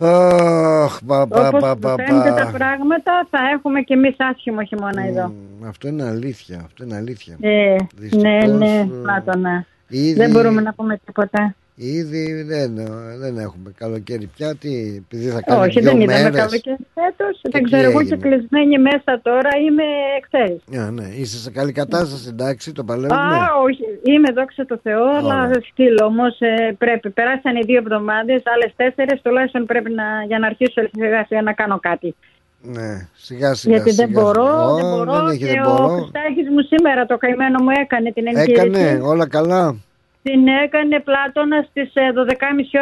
Αχ, 0.00 0.98
πα, 1.06 1.26
πα, 1.26 1.48
Όπως 1.48 1.60
πα, 1.60 1.76
πα, 1.76 1.94
φαίνεται 2.06 2.28
τα 2.28 2.44
πα. 2.44 2.50
πράγματα 2.58 3.26
θα 3.30 3.38
έχουμε 3.54 3.80
κι 3.82 3.92
εμείς 3.92 4.14
άσχημο 4.18 4.62
χειμώνα 4.64 5.02
εδώ. 5.06 5.32
Αυτό 5.66 5.88
είναι 5.88 6.04
αλήθεια, 6.04 6.62
αυτό 6.64 6.84
είναι 6.84 6.96
αλήθεια. 6.96 7.36
Ε, 7.40 7.76
Δυστυχώς, 7.96 8.22
ναι, 8.22 8.46
ναι, 8.46 8.78
ε, 8.78 8.88
Πλάτωνα. 9.02 9.66
Ήδη- 9.88 10.14
Δεν 10.16 10.30
μπορούμε 10.30 10.60
να 10.60 10.72
πούμε 10.74 11.00
τίποτα. 11.06 11.54
Ήδη 11.80 12.42
δεν, 12.42 12.74
δεν 13.18 13.38
έχουμε 13.38 13.72
καλοκαίρι 13.78 14.26
πια. 14.36 14.54
Τι, 14.54 14.70
επειδή 14.96 15.28
θα 15.28 15.40
κάνει 15.42 15.60
Όχι, 15.66 15.80
δύο 15.80 15.90
δεν 15.90 16.00
είδαμε 16.00 16.22
μέρες. 16.22 16.38
καλοκαίρι 16.38 16.76
φέτος. 16.94 17.40
Και 17.42 17.48
Δεν 17.52 17.62
τι 17.62 17.70
ξέρω, 17.70 17.88
εγώ 17.90 18.00
έγινε; 18.00 18.16
και 18.16 18.22
κλεισμένη 18.28 18.78
μέσα 18.78 19.20
τώρα 19.22 19.50
είμαι, 19.66 19.82
ξέρεις. 20.30 20.80
Α, 20.86 20.90
ναι. 20.90 21.06
Είσαι 21.20 21.38
σε 21.38 21.50
καλή 21.50 21.72
κατάσταση, 21.72 22.28
εντάξει, 22.28 22.72
το 22.72 22.84
παλεύουμε. 22.84 23.20
Α, 23.20 23.48
όχι. 23.64 23.82
Είμαι 24.12 24.30
δόξα 24.32 24.64
τω 24.66 24.78
Θεώ, 24.82 25.04
αλλά 25.16 25.50
στείλω 25.70 26.04
όμως 26.04 26.38
πρέπει. 26.78 27.10
Περάσαν 27.10 27.56
οι 27.56 27.64
δύο 27.64 27.78
εβδομάδες, 27.78 28.42
άλλες 28.44 28.72
τέσσερι 28.76 29.20
τουλάχιστον 29.22 29.66
πρέπει 29.66 29.90
να, 29.90 30.04
για 30.26 30.38
να 30.38 30.46
αρχίσω 30.46 30.80
σιγά 30.92 31.24
σιγά 31.28 31.42
να 31.42 31.52
κάνω 31.52 31.78
κάτι. 31.80 32.14
Ναι, 32.62 33.08
σιγά 33.14 33.54
σιγά. 33.54 33.74
Γιατί 33.76 33.90
δεν 33.92 34.06
σιγά, 34.08 34.20
μπορώ, 34.20 34.44
σιγά. 34.46 34.74
δεν 34.74 34.84
Ω, 34.84 34.96
μπορώ. 34.96 35.12
δεν 35.12 35.26
έχει, 35.26 35.38
και 35.38 35.46
δεν 35.46 35.62
ο 35.62 35.76
μπορώ. 35.76 35.88
Χριστάκης 35.88 36.48
μου 36.50 36.60
σήμερα 36.60 37.06
το 37.06 37.16
καημένο 37.16 37.62
μου 37.62 37.70
έκανε 37.82 38.12
την 38.12 38.26
εγχείρηση. 38.26 38.52
Έκανε 38.52 39.00
όλα 39.02 39.28
καλά. 39.28 39.76
Την 40.22 40.46
έκανε 40.48 41.00
πλάτωνας 41.00 41.66
στις 41.66 41.92
12.30 41.94 42.32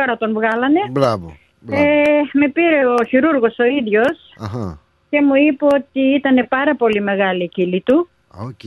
ώρα 0.03 0.17
τον 0.17 0.33
βγάλανε. 0.33 0.81
Μπράβο. 0.91 1.37
Ε, 1.71 2.03
με 2.33 2.49
πήρε 2.49 2.87
ο 2.87 3.05
χειρούργος 3.09 3.59
ο 3.59 3.65
ίδιος 3.65 4.35
Αχα. 4.39 4.79
και 5.11 5.23
μου 5.23 5.35
είπε 5.35 5.65
ότι 5.65 6.01
ήταν 6.01 6.47
πάρα 6.49 6.75
πολύ 6.77 7.01
μεγάλη 7.01 7.43
η 7.45 7.49
κήλη 7.49 7.81
του. 7.81 8.09
Οκ. 8.49 8.65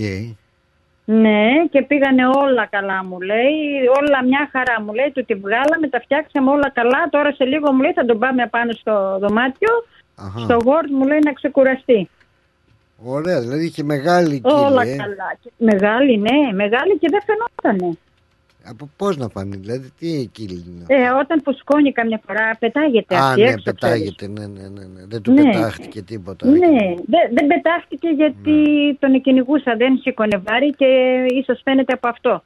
Ναι, 1.05 1.47
και 1.71 1.81
πήγανε 1.81 2.27
όλα 2.27 2.65
καλά 2.65 3.03
μου 3.05 3.19
λέει. 3.21 3.57
Όλα 3.99 4.23
μια 4.25 4.49
χαρά 4.51 4.81
μου 4.81 4.93
λέει. 4.93 5.11
Του 5.13 5.25
τη 5.25 5.33
βγάλαμε, 5.35 5.87
τα 5.89 5.99
φτιάξαμε 5.99 6.51
όλα 6.51 6.69
καλά. 6.73 7.07
Τώρα 7.09 7.31
σε 7.31 7.43
λίγο 7.45 7.71
μου 7.71 7.81
λέει 7.81 7.93
θα 7.93 8.05
τον 8.05 8.19
πάμε 8.19 8.47
πάνω 8.47 8.71
στο 8.71 9.17
δωμάτιο. 9.21 9.69
Αχα. 10.25 10.39
Στο 10.39 10.57
Word 10.63 10.89
μου 10.91 11.07
λέει 11.07 11.19
να 11.23 11.33
ξεκουραστεί. 11.33 12.09
Ωραία, 13.03 13.41
δηλαδή 13.41 13.65
είχε 13.65 13.83
μεγάλη 13.83 14.39
κύλη. 14.39 14.53
όλα 14.53 14.81
ε. 14.81 14.95
καλά. 14.95 15.37
Μεγάλη, 15.57 16.17
ναι, 16.17 16.53
μεγάλη 16.53 16.97
και 16.99 17.07
δεν 17.11 17.21
φαινότανε. 17.25 17.97
Από 18.65 18.89
πώς 18.97 19.17
να 19.17 19.27
φανεί, 19.29 19.55
δηλαδή, 19.57 19.91
τι 19.99 20.29
κύλη 20.31 20.65
είναι. 20.67 20.83
Ε, 20.87 21.09
όταν 21.21 21.41
φουσκώνει 21.43 21.91
καμιά 21.91 22.21
φορά 22.25 22.55
πετάγεται 22.59 23.15
Α, 23.15 23.27
αυτή 23.29 23.41
ναι, 23.41 23.49
έξω. 23.49 23.73
ξέρεις. 23.73 23.79
πετάγεται, 23.79 24.27
ναι, 24.27 24.45
ναι, 24.47 24.67
ναι, 24.67 24.85
ναι. 24.93 25.05
Δεν 25.07 25.21
του 25.21 25.31
Ναι. 25.31 25.41
πετάχτηκε 25.43 26.01
τίποτα. 26.01 26.47
Ναι, 26.47 26.57
δεν, 27.07 27.23
δεν 27.33 27.47
πετάχτηκε 27.47 28.07
γιατί 28.07 28.53
τον 28.99 29.21
κυνηγούσα, 29.21 29.75
δεν 29.77 29.97
σήκωνε 29.97 30.37
βάρη 30.47 30.69
και 30.75 30.85
ίσως 31.41 31.61
φαίνεται 31.63 31.93
από 31.93 32.07
αυτό. 32.07 32.43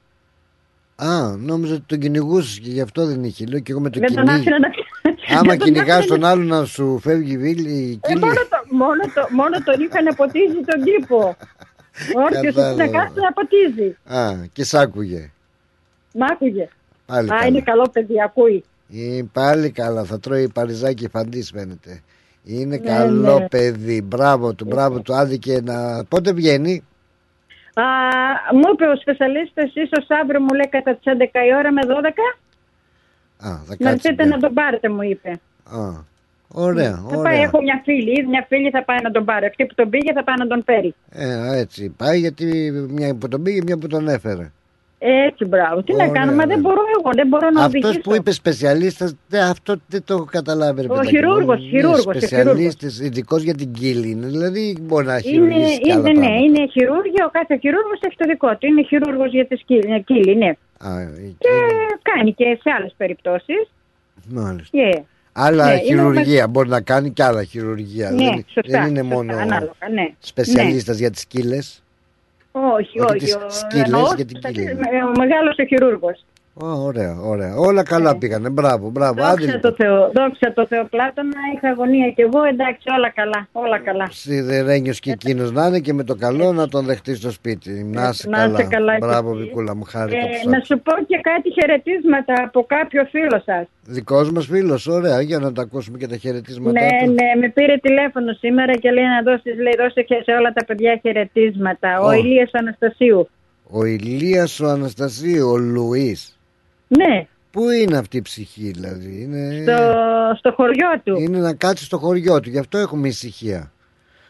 Α, 0.96 1.38
νόμιζα 1.38 1.74
ότι 1.74 1.84
τον 1.86 2.00
κυνηγούσες 2.00 2.60
και 2.60 2.70
γι' 2.70 2.82
αυτό 2.82 3.06
δεν 3.06 3.24
είχε. 3.24 3.46
Λέω 3.46 3.60
και 3.60 3.72
εγώ 3.72 3.82
με 3.82 3.90
το 3.90 4.00
δεν 4.00 4.14
τον 4.14 4.24
κυνήγι. 4.26 4.40
άφηνα 4.40 4.60
να 4.60 4.68
Άμα 5.30 5.42
δεν 5.42 5.58
τον 5.60 5.68
κυνηγάς 5.68 5.98
άφηνα 5.98 6.16
τον 6.16 6.26
άλλον 6.26 6.46
να 6.46 6.66
σου 6.66 7.00
φεύγει 7.00 7.34
η 7.34 7.38
βίλη, 7.38 7.70
η 7.70 8.00
Ε, 8.04 8.08
κύλη. 8.08 8.20
μόνο, 8.20 8.34
το, 8.34 8.58
μόνο, 8.70 9.02
το, 9.14 9.28
μόνο 9.32 9.58
τον 9.64 9.80
είχαν 9.82 10.16
ποτίζει 10.16 10.60
τον 10.66 10.84
κήπο. 10.84 11.36
Όρθιος 12.26 12.56
Κατάλαβα. 12.56 12.86
να 12.86 12.92
κάθεται 12.92 13.22
να 13.22 13.34
ποτίζει. 13.34 13.98
Α, 14.06 14.46
και 14.54 14.64
σ' 14.64 14.74
άκουγε. 14.74 15.32
Μ' 16.14 16.24
άκουγε. 16.24 16.68
Πάλι 17.06 17.28
Α, 17.28 17.36
καλά. 17.36 17.46
είναι 17.48 17.62
καλό 17.62 17.90
παιδί, 17.94 18.22
ακούει. 18.22 18.64
Ε, 18.94 19.22
πάλι 19.34 19.72
καλά, 19.72 20.04
θα 20.04 20.20
τρώει 20.20 20.50
παριζάκι 20.54 21.08
φαντής 21.10 21.52
φαίνεται. 21.56 22.02
Είναι 22.44 22.66
Ναι, 22.78 22.90
καλό 22.92 23.40
ναι. 23.40 23.48
παιδί, 23.48 24.02
μπράβο 24.02 24.54
του, 24.54 24.66
μπράβο 24.66 25.00
του. 25.02 25.16
Άδικε 25.16 25.60
να. 25.64 26.04
Πότε 26.06 26.34
βγαίνει, 26.34 26.84
Α, 27.76 27.84
μου 28.54 28.70
είπε 28.74 28.86
ο 28.86 28.96
σπεσαλίστας, 29.02 29.72
ίσως 29.76 30.06
αύριο 30.22 30.40
μου 30.42 30.54
λέει 30.54 30.70
κατά 30.70 30.96
τις 30.96 31.04
11 31.06 31.46
η 31.50 31.56
ώρα 31.58 31.72
με 31.72 31.82
12, 31.86 32.38
Α, 33.48 33.50
θα 33.68 33.76
να 33.80 33.90
κάτσει. 33.90 34.08
έρθετε 34.10 34.26
να 34.26 34.38
τον 34.40 34.54
πάρετε 34.54 34.90
μου 34.90 35.02
είπε. 35.02 35.30
Α, 35.64 35.80
ωραία, 36.48 36.92
Θα 37.10 37.16
πάει, 37.16 37.18
ωραία. 37.20 37.42
έχω 37.42 37.62
μια 37.62 37.82
φίλη, 37.84 38.28
μια 38.28 38.46
φίλη 38.48 38.70
θα 38.70 38.84
πάει 38.84 38.98
να 39.04 39.12
τον 39.12 39.26
πάρει. 39.26 39.46
Αυτή 39.46 39.66
που 39.66 39.74
τον 39.76 39.90
πήγε 39.90 40.14
θα 40.14 40.24
πάει 40.24 40.36
να 40.40 40.48
τον 40.48 40.64
φέρει. 40.66 40.94
Ε, 41.12 41.60
έτσι 41.60 41.94
πάει 41.98 42.20
γιατί 42.20 42.72
μια 42.90 43.16
που 43.16 43.28
τον 43.28 43.44
πήγε, 43.44 43.60
μια 43.66 43.78
που 43.78 43.88
τον 43.88 44.08
έφερε. 44.08 44.52
Έτσι, 45.06 45.46
μπράβο. 45.46 45.84
Τι 45.84 45.92
να 45.94 46.04
Ωραία, 46.04 46.14
κάνω, 46.20 46.32
μα 46.32 46.46
δεν 46.46 46.56
ναι. 46.56 46.62
μπορώ 46.62 46.82
εγώ, 47.00 47.10
δεν 47.16 47.28
μπορώ 47.28 47.50
να 47.50 47.64
Αυτός 47.64 47.82
οδηγήσω. 47.84 48.02
που 48.02 48.16
είπε 48.16 48.32
σπεσιαλίστας, 48.32 49.16
αυτό 49.50 49.76
δεν 49.88 50.04
το 50.04 50.14
έχω 50.14 50.26
καταλάβει. 50.32 50.82
ρε 50.82 50.88
Ο 50.88 50.90
παιδάκι 50.90 51.06
μου. 51.14 51.18
χειρούργος, 51.18 51.60
Είναι 51.60 51.70
χειρούργος, 51.70 52.06
ο 52.06 52.12
Σπεσιαλίστες, 52.12 53.00
ειδικός 53.00 53.42
για 53.44 53.54
την 53.56 53.72
κύλη 53.72 54.10
είναι. 54.10 54.28
Δηλαδή 54.28 54.78
μπορεί 54.82 55.06
να 55.06 55.12
Είναι, 55.14 55.22
χειρουργήσει 55.22 55.80
κι 55.80 55.92
άλλα 55.92 56.00
είναι, 56.00 56.10
ναι, 56.20 56.26
πράγματα. 56.26 56.44
είναι 56.46 56.68
χειρούργιο, 56.68 57.26
ο 57.26 57.30
κάθε 57.32 57.58
χειρούργος 57.58 58.00
έχει 58.02 58.16
το 58.18 58.26
δικό 58.28 58.50
του. 58.58 58.66
Είναι 58.68 58.84
χειρούργος 58.84 59.32
για 59.32 59.46
τη 59.48 59.56
σκύλη, 59.56 60.04
κύλη, 60.06 60.36
ναι. 60.36 60.52
Α, 60.88 61.02
η 61.02 61.36
Και 61.40 61.50
κάνει 62.02 62.34
και 62.34 62.58
σε 62.62 62.70
άλλες 62.78 62.94
περιπτώσεις. 62.98 63.70
Μάλιστα. 64.30 64.78
Yeah. 64.94 65.02
Άλλα 65.36 65.66
Ναι, 65.66 65.72
είναι 65.74 65.82
χειρουργία 65.82 66.48
μπορεί 66.48 66.70
να 66.70 66.82
κάνει 66.82 67.12
και 67.12 67.24
άλλα 67.24 67.44
χειρουργία. 67.44 68.10
Ναι, 68.12 68.18
δεν, 68.30 68.46
σωστά, 68.54 68.80
δεν 68.80 68.90
είναι 68.90 69.00
σωστά, 69.02 69.16
μόνο 69.16 69.34
ανάλογα, 69.38 69.74
ναι. 69.94 70.14
σπεσιαλίστας 70.20 70.98
για 70.98 71.12
τις 71.12 71.26
κύλες. 71.26 71.84
Όχι, 72.52 73.00
Όχι 73.00 73.00
όχι. 73.00 73.18
τις 73.18 73.36
ο- 73.36 73.50
σκύλες 73.50 73.86
εννοώ 73.86 74.14
για 74.16 74.26
την 74.26 74.38
στα- 74.38 74.52
κύλη. 74.52 74.72
Ο 74.72 75.12
μεγάλος 75.20 75.56
ο 75.58 75.66
χειρούργος. 75.66 76.26
Ω, 76.56 76.68
ωραία, 76.68 77.18
ωραία. 77.22 77.56
Όλα 77.56 77.84
καλά 77.84 78.18
πήγανε. 78.18 78.50
Μπράβο, 78.50 78.90
μπράβο. 78.90 79.24
Άντε 79.24 79.46
Ναι. 79.46 79.52
Δόξα 79.52 79.56
λοιπόν. 79.56 79.62
τω 79.62 79.84
Θεώ, 79.84 80.12
δόξα 80.14 80.54
τω 80.54 80.66
Θεώ 80.68 80.84
Πλάτωνα, 80.86 81.40
είχα 81.56 81.70
αγωνία 81.70 82.10
κι 82.16 82.22
εγώ, 82.22 82.44
εντάξει 82.44 82.86
όλα 82.98 83.10
καλά, 83.10 83.48
όλα 83.52 83.80
καλά. 83.80 84.08
Σιδερένιος 84.12 85.00
και 85.00 85.12
εκείνος 85.12 85.52
να 85.52 85.66
είναι 85.68 85.80
και 85.80 85.94
με 85.94 86.04
το 86.04 86.16
καλό 86.16 86.52
να 86.54 86.68
τον 86.68 86.86
δεχτείς 86.86 87.18
στο 87.18 87.32
σπίτι. 87.32 87.70
Να 87.94 88.10
είσαι 88.10 88.30
Να 88.30 88.44
είστε 88.44 88.64
καλά. 88.64 88.68
καλά 88.76 88.94
και 89.00 89.06
Μπράβο, 89.06 89.30
εσύ. 89.32 89.40
Βικούλα 89.44 89.76
μου, 89.76 89.84
χάρηκα 89.84 90.20
που 90.20 90.34
σ' 90.42 90.46
Ε, 90.46 90.50
να 90.50 90.58
άκουσα. 90.58 90.66
σου 90.76 90.82
πω 90.82 90.92
και 91.08 91.20
κάτι 91.30 91.52
χαιρετίσματα 91.58 92.34
από 92.48 92.66
κάποιο 92.68 93.04
φίλο 93.12 93.42
σας. 93.46 93.66
Δικός 93.84 94.32
μας 94.32 94.46
φίλος, 94.46 94.88
ωραία, 94.88 95.22
για 95.22 95.40
να 95.40 95.52
τα 95.52 95.62
ακούσουμε 95.62 95.98
και 95.98 96.08
τα 96.08 96.18
χαιρετίσματά 96.18 96.80
Ναι, 96.82 96.88
του. 97.06 97.12
ναι, 97.12 97.28
με 97.42 97.50
πήρε 97.50 97.78
τηλέφωνο 97.78 98.34
σήμερα 98.34 98.74
και 98.74 98.92
λέει 98.92 99.04
να 99.16 99.22
δώσεις, 99.32 99.56
λέει, 99.56 99.74
δώσε 99.78 100.02
και 100.02 100.16
σε 100.26 100.32
όλα 100.32 100.52
τα 100.54 100.66
παιδιά 100.66 101.00
χαιρετίσματα. 101.02 102.00
Ο 102.02 102.08
Ω. 102.08 102.12
Ηλίας 102.12 102.50
Αναστασίου. 102.54 103.30
Ο 103.70 103.86
Ηλίας 103.86 104.60
ο 104.60 104.68
Αναστασίου, 104.68 105.50
ο 105.50 105.58
Λουίς. 105.58 106.38
Ναι, 106.98 107.28
Πού 107.52 107.70
είναι 107.70 107.98
αυτή 107.98 108.18
η 108.18 108.22
ψυχή 108.22 108.72
δηλαδή. 108.72 109.22
Είναι, 109.22 109.62
στο, 109.62 109.94
στο 110.38 110.52
χωριό 110.52 111.02
του. 111.04 111.20
είναι 111.20 111.40
να 111.40 111.54
κάτσει 111.54 111.86
στο 111.86 111.98
χωριό 111.98 112.40
του, 112.40 112.50
γι' 112.50 112.60
αυτό 112.60 112.78
έχουμε 112.78 113.08
ησυχία. 113.08 113.72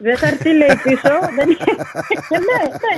Δεν 0.05 0.17
θα 0.17 0.27
έρθει, 0.27 0.49
λέει 0.61 0.75
πίσω. 0.83 1.13
δεν... 1.37 1.47
ναι, 2.49 2.59
ναι. 2.83 2.93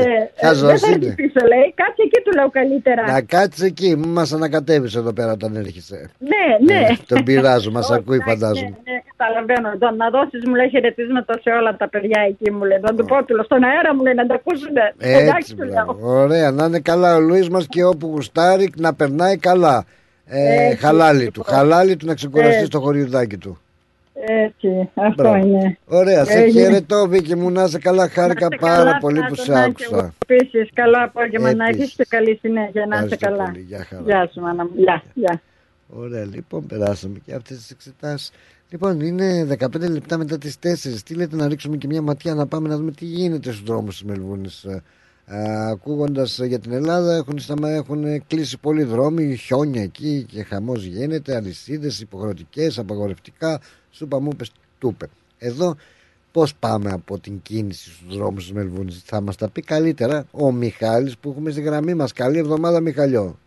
Ε, 0.00 0.30
Χαζός 0.46 0.68
δεν 0.70 0.78
θα 0.78 0.86
έρθει 0.88 1.04
είναι. 1.04 1.14
πίσω, 1.14 1.40
λέει. 1.52 1.66
Κάτσε 1.80 2.02
εκεί 2.06 2.20
του 2.24 2.32
λέω 2.38 2.50
καλύτερα. 2.50 3.02
Να 3.12 3.20
κάτσεις 3.22 3.62
εκεί, 3.64 3.88
μην 3.96 4.08
μας 4.08 4.32
ανακατεύεις 4.32 4.94
εδώ 4.94 5.12
πέρα 5.12 5.32
όταν 5.32 5.56
έρχεσαι. 5.56 6.10
Ναι, 6.32 6.46
ναι. 6.74 6.80
Ε, 6.86 6.96
τον 7.06 7.22
πειράζω, 7.24 7.70
μας 7.70 7.90
ακούει 7.90 8.16
Ναι, 8.18 8.24
φαντάζομαι. 8.24 8.68
ναι, 8.84 8.96
καταλαβαίνω. 9.16 9.68
Τον, 9.78 9.96
να 9.96 10.10
δώσεις 10.10 10.42
μου 10.46 10.54
λέει 10.54 10.68
χαιρετίσματα 10.68 11.32
σε 11.42 11.50
όλα 11.50 11.76
τα 11.76 11.88
παιδιά 11.88 12.20
εκεί 12.28 12.50
μου 12.50 12.64
λέει. 12.64 12.78
Να 12.80 12.94
του 12.94 13.04
πω 13.04 13.24
του 13.24 13.34
λέω 13.34 13.44
στον 13.44 13.62
αέρα 13.64 13.94
μου 13.94 14.02
λέει 14.02 14.14
να 14.14 14.26
τα 14.26 14.34
ακούσουν. 14.34 14.74
Εντάξει 14.98 15.36
Έτσι, 15.38 15.54
του 15.56 15.64
λέω. 15.64 15.72
μπράβο. 15.72 16.20
ωραία, 16.22 16.50
να 16.50 16.64
είναι 16.64 16.80
καλά 16.80 17.16
ο 17.16 17.20
Λουίς 17.20 17.48
μας 17.48 17.66
και 17.68 17.84
όπου 17.84 18.06
γουστάρει 18.06 18.72
να 18.76 18.94
περνάει 18.94 19.36
καλά. 19.36 19.84
Ε, 20.30 20.64
Έτσι, 20.66 20.76
χαλάλι 20.84 21.30
του, 21.30 21.42
χαλάλι 21.42 21.96
του 21.96 22.06
να 22.06 22.14
ξεκουραστεί 22.14 22.54
Έτσι. 22.54 22.66
στο 22.66 22.80
χωριουδάκι 22.80 23.36
του. 23.36 23.58
Έτσι, 24.26 24.90
αυτό 24.94 25.22
Μπράβο. 25.22 25.46
είναι. 25.46 25.78
Ωραία, 25.86 26.24
σε 26.24 26.32
Έγινε. 26.38 26.60
χαιρετώ 26.60 27.06
Βίκυ 27.08 27.34
μου, 27.34 27.50
να 27.50 27.62
είσαι 27.64 27.78
καλά, 27.78 28.08
χάρηκα 28.08 28.48
πάρα 28.60 28.98
πολύ 29.00 29.20
που 29.28 29.34
σε 29.34 29.58
άκουσα. 29.62 30.14
Επίσης, 30.28 30.70
καλό 30.74 30.96
απόγευμα 31.04 31.54
να 31.54 31.64
Επίσης. 31.64 31.82
έχεις 31.82 31.94
και 31.94 32.06
καλή 32.08 32.38
συνέχεια. 32.40 32.86
Να 32.86 32.94
είσαι 32.96 33.04
Ευχαριστώ 33.04 33.26
καλά. 33.26 33.44
πολύ. 33.44 33.60
Γεια 33.68 33.84
χαρά. 33.84 34.02
Γεια 34.04 34.30
σου, 34.32 34.40
μάνα 34.40 34.64
μου. 34.64 34.70
Γεια, 34.76 35.02
γεια. 35.14 35.40
Ωραία, 35.88 36.24
λοιπόν, 36.24 36.66
περάσαμε 36.66 37.18
και 37.24 37.34
αυτές 37.34 37.56
τις 37.56 37.70
εξετάσεις. 37.70 38.30
Λοιπόν, 38.70 39.00
είναι 39.00 39.44
15 39.44 39.88
λεπτά 39.88 40.18
μετά 40.18 40.38
τις 40.38 40.58
4. 40.58 41.02
Τι 41.04 41.14
λέτε 41.14 41.36
να 41.36 41.48
ρίξουμε 41.48 41.76
και 41.76 41.86
μια 41.86 42.02
ματιά 42.02 42.34
να 42.34 42.46
πάμε 42.46 42.68
να 42.68 42.76
δούμε 42.76 42.90
τι 42.90 43.04
γίνεται 43.04 43.50
στους 43.52 43.62
δρόμους 43.64 43.98
της 43.98 44.04
Μελβούνης. 44.08 44.66
Ακούγοντας 45.70 46.40
για 46.44 46.58
την 46.58 46.72
Ελλάδα, 46.72 47.14
έχουν, 47.16 47.38
σταμα- 47.38 47.70
έχουν 47.70 48.26
κλείσει 48.26 48.58
πολλοί 48.58 48.82
δρόμοι, 48.82 49.36
χιόνια 49.36 49.82
εκεί 49.82 50.24
και 50.28 50.42
χαμός 50.42 50.84
γίνεται, 50.84 51.36
αλυσίδες 51.36 52.00
υποχρεωτικές, 52.00 52.78
απαγορευτικά. 52.78 53.60
Σούπα 53.98 54.20
μου 54.20 54.30
είπες, 54.32 54.50
τούπε. 54.78 55.08
Εδώ 55.38 55.76
πώς 56.32 56.54
πάμε 56.54 56.90
από 56.90 57.18
την 57.18 57.42
κίνηση 57.42 57.90
στους 57.90 58.16
δρόμους 58.16 58.42
της 58.42 58.52
Μελβούρνης, 58.52 59.02
θα 59.04 59.20
μας 59.20 59.36
τα 59.36 59.48
πει 59.48 59.62
καλύτερα 59.62 60.24
ο 60.30 60.52
Μιχάλης 60.52 61.18
που 61.18 61.30
έχουμε 61.30 61.50
στη 61.50 61.60
γραμμή 61.60 61.94
μας. 61.94 62.12
Καλή 62.12 62.38
εβδομάδα, 62.38 62.80
Μιχαλιό. 62.80 63.38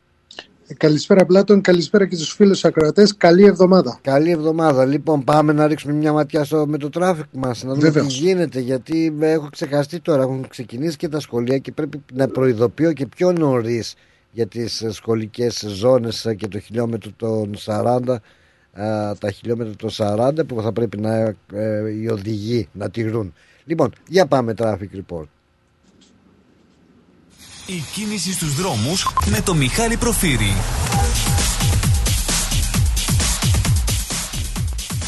Καλησπέρα 0.78 1.26
Πλάτων, 1.26 1.62
καλησπέρα 1.62 2.06
και 2.06 2.16
στους 2.16 2.32
φίλους 2.32 2.66
ακροατές. 2.66 3.18
Καλή 3.18 3.44
εβδομάδα. 3.46 4.00
Καλή 4.02 4.32
εβδομάδα. 4.32 4.86
Λοιπόν, 4.86 5.24
πάμε 5.24 5.54
να 5.54 5.68
ρίξουμε 5.68 5.94
μια 5.94 6.14
ματιά 6.14 6.44
στο, 6.44 6.68
με 6.68 6.78
το 6.78 6.90
traffic 6.90 7.26
μας, 7.32 7.64
να 7.64 7.74
δούμε 7.74 7.90
Βεβαίως. 7.90 8.18
τι 8.18 8.24
γίνεται. 8.24 8.60
Γιατί 8.60 9.14
με 9.18 9.32
έχω 9.32 9.48
ξεχαστεί 9.52 10.00
τώρα. 10.00 10.22
Έχουν 10.22 10.48
ξεκινήσει 10.48 10.98
και 10.98 11.08
τα 11.10 11.20
σχολεία 11.20 11.58
και 11.58 11.72
πρέπει 11.72 12.04
να 12.14 12.28
προειδοποιώ 12.28 12.94
και 12.94 13.06
πιο 13.06 13.32
νωρίς 13.32 13.96
για 14.32 14.48
τις 14.48 14.86
σχολικές 14.90 15.66
ζώνες 15.68 16.28
και 16.38 16.48
το 16.48 16.60
χιλιόμετρο 16.60 17.12
των 17.16 17.56
40. 17.66 18.16
Α, 18.74 19.16
τα 19.18 19.32
χιλιόμετρα 19.32 19.74
των 19.76 19.90
40 19.98 20.48
που 20.48 20.62
θα 20.62 20.72
πρέπει 20.72 20.98
να 20.98 21.16
ε, 21.54 21.90
οι 22.02 22.08
οδηγοί 22.08 22.68
να 22.72 22.90
τηρούν. 22.90 23.34
Λοιπόν, 23.66 23.94
για 24.08 24.26
πάμε 24.26 24.54
traffic 24.58 24.90
report. 24.96 25.28
Η 27.66 27.84
κίνηση 27.94 28.34
στους 28.34 28.56
δρόμους 28.56 29.08
με 29.32 29.42
το 29.42 29.54
Μιχάλη 29.54 29.98
Προφύρη. 29.98 30.54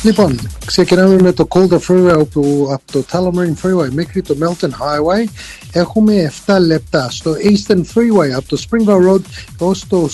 Λοιπόν, 0.03 0.40
ξεκινάμε 0.65 1.22
με 1.22 1.31
το 1.31 1.48
Calder 1.49 1.80
Freeway 1.88 2.18
από, 2.19 2.68
από 2.72 2.84
το 2.91 3.06
Tullamarine 3.11 3.65
Freeway 3.65 3.90
μέχρι 3.91 4.22
το 4.22 4.35
Melton 4.40 4.69
Highway. 4.69 5.30
Έχουμε 5.72 6.31
7 6.45 6.57
λεπτά. 6.60 7.10
Στο 7.10 7.34
Eastern 7.34 7.81
Freeway 7.94 8.30
από 8.35 8.48
το 8.48 8.61
Springvale 8.69 9.10
Road 9.10 9.22
ως 9.57 9.88
το 9.88 10.10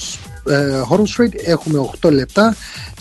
ε, 0.50 0.82
Horrell 0.90 1.18
Street 1.18 1.34
έχουμε 1.46 1.90
8 2.02 2.12
λεπτά. 2.12 2.56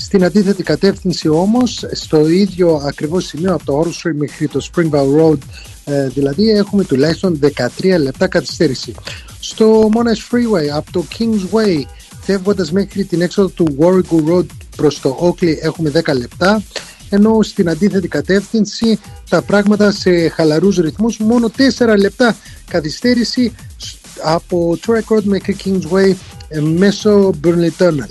Στην 0.08 0.24
αντίθετη 0.24 0.62
κατεύθυνση 0.62 1.28
όμως, 1.28 1.84
στο 1.92 2.28
ίδιο 2.28 2.74
ακριβώς 2.86 3.24
σημείο 3.26 3.54
από 3.54 3.64
το 3.64 3.80
Horrell 3.80 3.86
Street 4.08 4.14
μέχρι 4.14 4.48
το 4.48 4.66
Springvale 4.72 5.20
Road 5.22 5.38
ε, 5.84 6.08
δηλαδή 6.08 6.50
έχουμε 6.50 6.84
τουλάχιστον 6.84 7.38
13 7.78 7.98
λεπτά 8.00 8.26
καθυστέρηση. 8.28 8.94
Στο 9.40 9.88
Monash 9.94 10.34
Freeway 10.34 10.66
από 10.76 10.92
το 10.92 11.04
Kingsway 11.18 11.82
φεύγοντας 12.20 12.72
μέχρι 12.72 13.04
την 13.04 13.20
έξοδο 13.22 13.48
του 13.48 13.76
Warwick 13.80 14.30
Road 14.32 14.46
προς 14.76 15.00
το 15.00 15.18
Oakley 15.22 15.56
έχουμε 15.60 15.90
10 16.04 16.16
λεπτά 16.18 16.62
ενώ 17.10 17.42
στην 17.42 17.68
αντίθετη 17.68 18.08
κατεύθυνση 18.08 18.98
τα 19.28 19.42
πράγματα 19.42 19.90
σε 19.90 20.28
χαλαρούς 20.28 20.76
ρυθμούς 20.76 21.18
μόνο 21.18 21.50
4 21.78 21.94
λεπτά 21.98 22.36
καθυστέρηση 22.68 23.52
σ- 23.76 23.94
από 24.22 24.78
Turek 24.86 25.16
Road 25.16 25.22
μέχρι 25.22 25.56
Kingsway 25.64 26.12
ε, 26.48 26.60
μέσω 26.60 27.30
Burnley 27.44 27.70
Tunnel. 27.78 28.08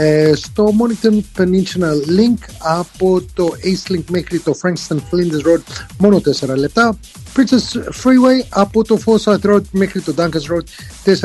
Ε, 0.00 0.34
στο 0.34 0.72
Mornington 0.78 1.20
Peninsula 1.38 1.92
Link 2.18 2.38
από 2.58 3.22
το 3.34 3.48
East 3.62 3.92
Link 3.92 4.04
μέχρι 4.10 4.38
το 4.38 4.58
Frankston 4.62 4.96
Flinders 4.96 5.46
Road 5.46 5.62
μόνο 5.98 6.20
4 6.40 6.56
λεπτά. 6.56 6.98
Princess 7.36 7.78
Freeway 7.78 8.46
από 8.48 8.84
το 8.84 8.98
Forsyth 9.04 9.40
Road 9.40 9.62
μέχρι 9.70 10.00
το 10.00 10.14
Dunkers 10.16 10.52
Road 10.52 10.64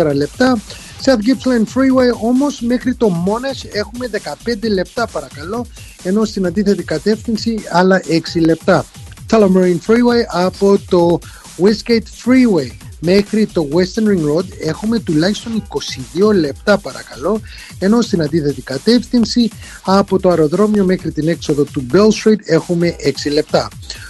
4 0.06 0.14
λεπτά. 0.16 0.60
South 1.06 1.10
Gippsland 1.10 1.66
Freeway 1.74 2.22
όμως 2.22 2.62
μέχρι 2.62 2.95
το 2.95 3.12
Monash 3.26 3.70
έχουμε 3.72 4.10
15 4.54 4.70
λεπτά 4.74 5.08
παρακαλώ 5.08 5.66
ενώ 6.04 6.26
στην 6.26 6.45
αντίθετη 6.45 6.84
κατεύθυνση 6.84 7.64
άλλα 7.72 8.02
6 8.36 8.41
λεπτά. 8.41 8.86
Tullamarine 9.30 9.80
Freeway 9.88 10.24
από 10.28 10.80
το 10.90 11.20
Westgate 11.58 12.26
Freeway 12.26 12.72
μέχρι 13.06 13.46
το 13.46 13.68
Western 13.72 14.08
Ring 14.08 14.38
Road 14.38 14.46
έχουμε 14.60 15.00
τουλάχιστον 15.00 15.68
22 16.30 16.34
λεπτά 16.36 16.78
παρακαλώ 16.78 17.42
ενώ 17.80 18.02
στην 18.02 18.22
αντίθετη 18.22 18.62
κατεύθυνση 18.62 19.50
από 19.84 20.20
το 20.20 20.30
αεροδρόμιο 20.30 20.86
μέχρι 20.86 21.12
την 21.12 21.28
έξοδο 21.28 21.64
του 21.64 21.86
Bell 21.94 22.08
Street 22.24 22.40
έχουμε 22.46 22.96
6 23.28 23.32
λεπτά. 23.32 23.68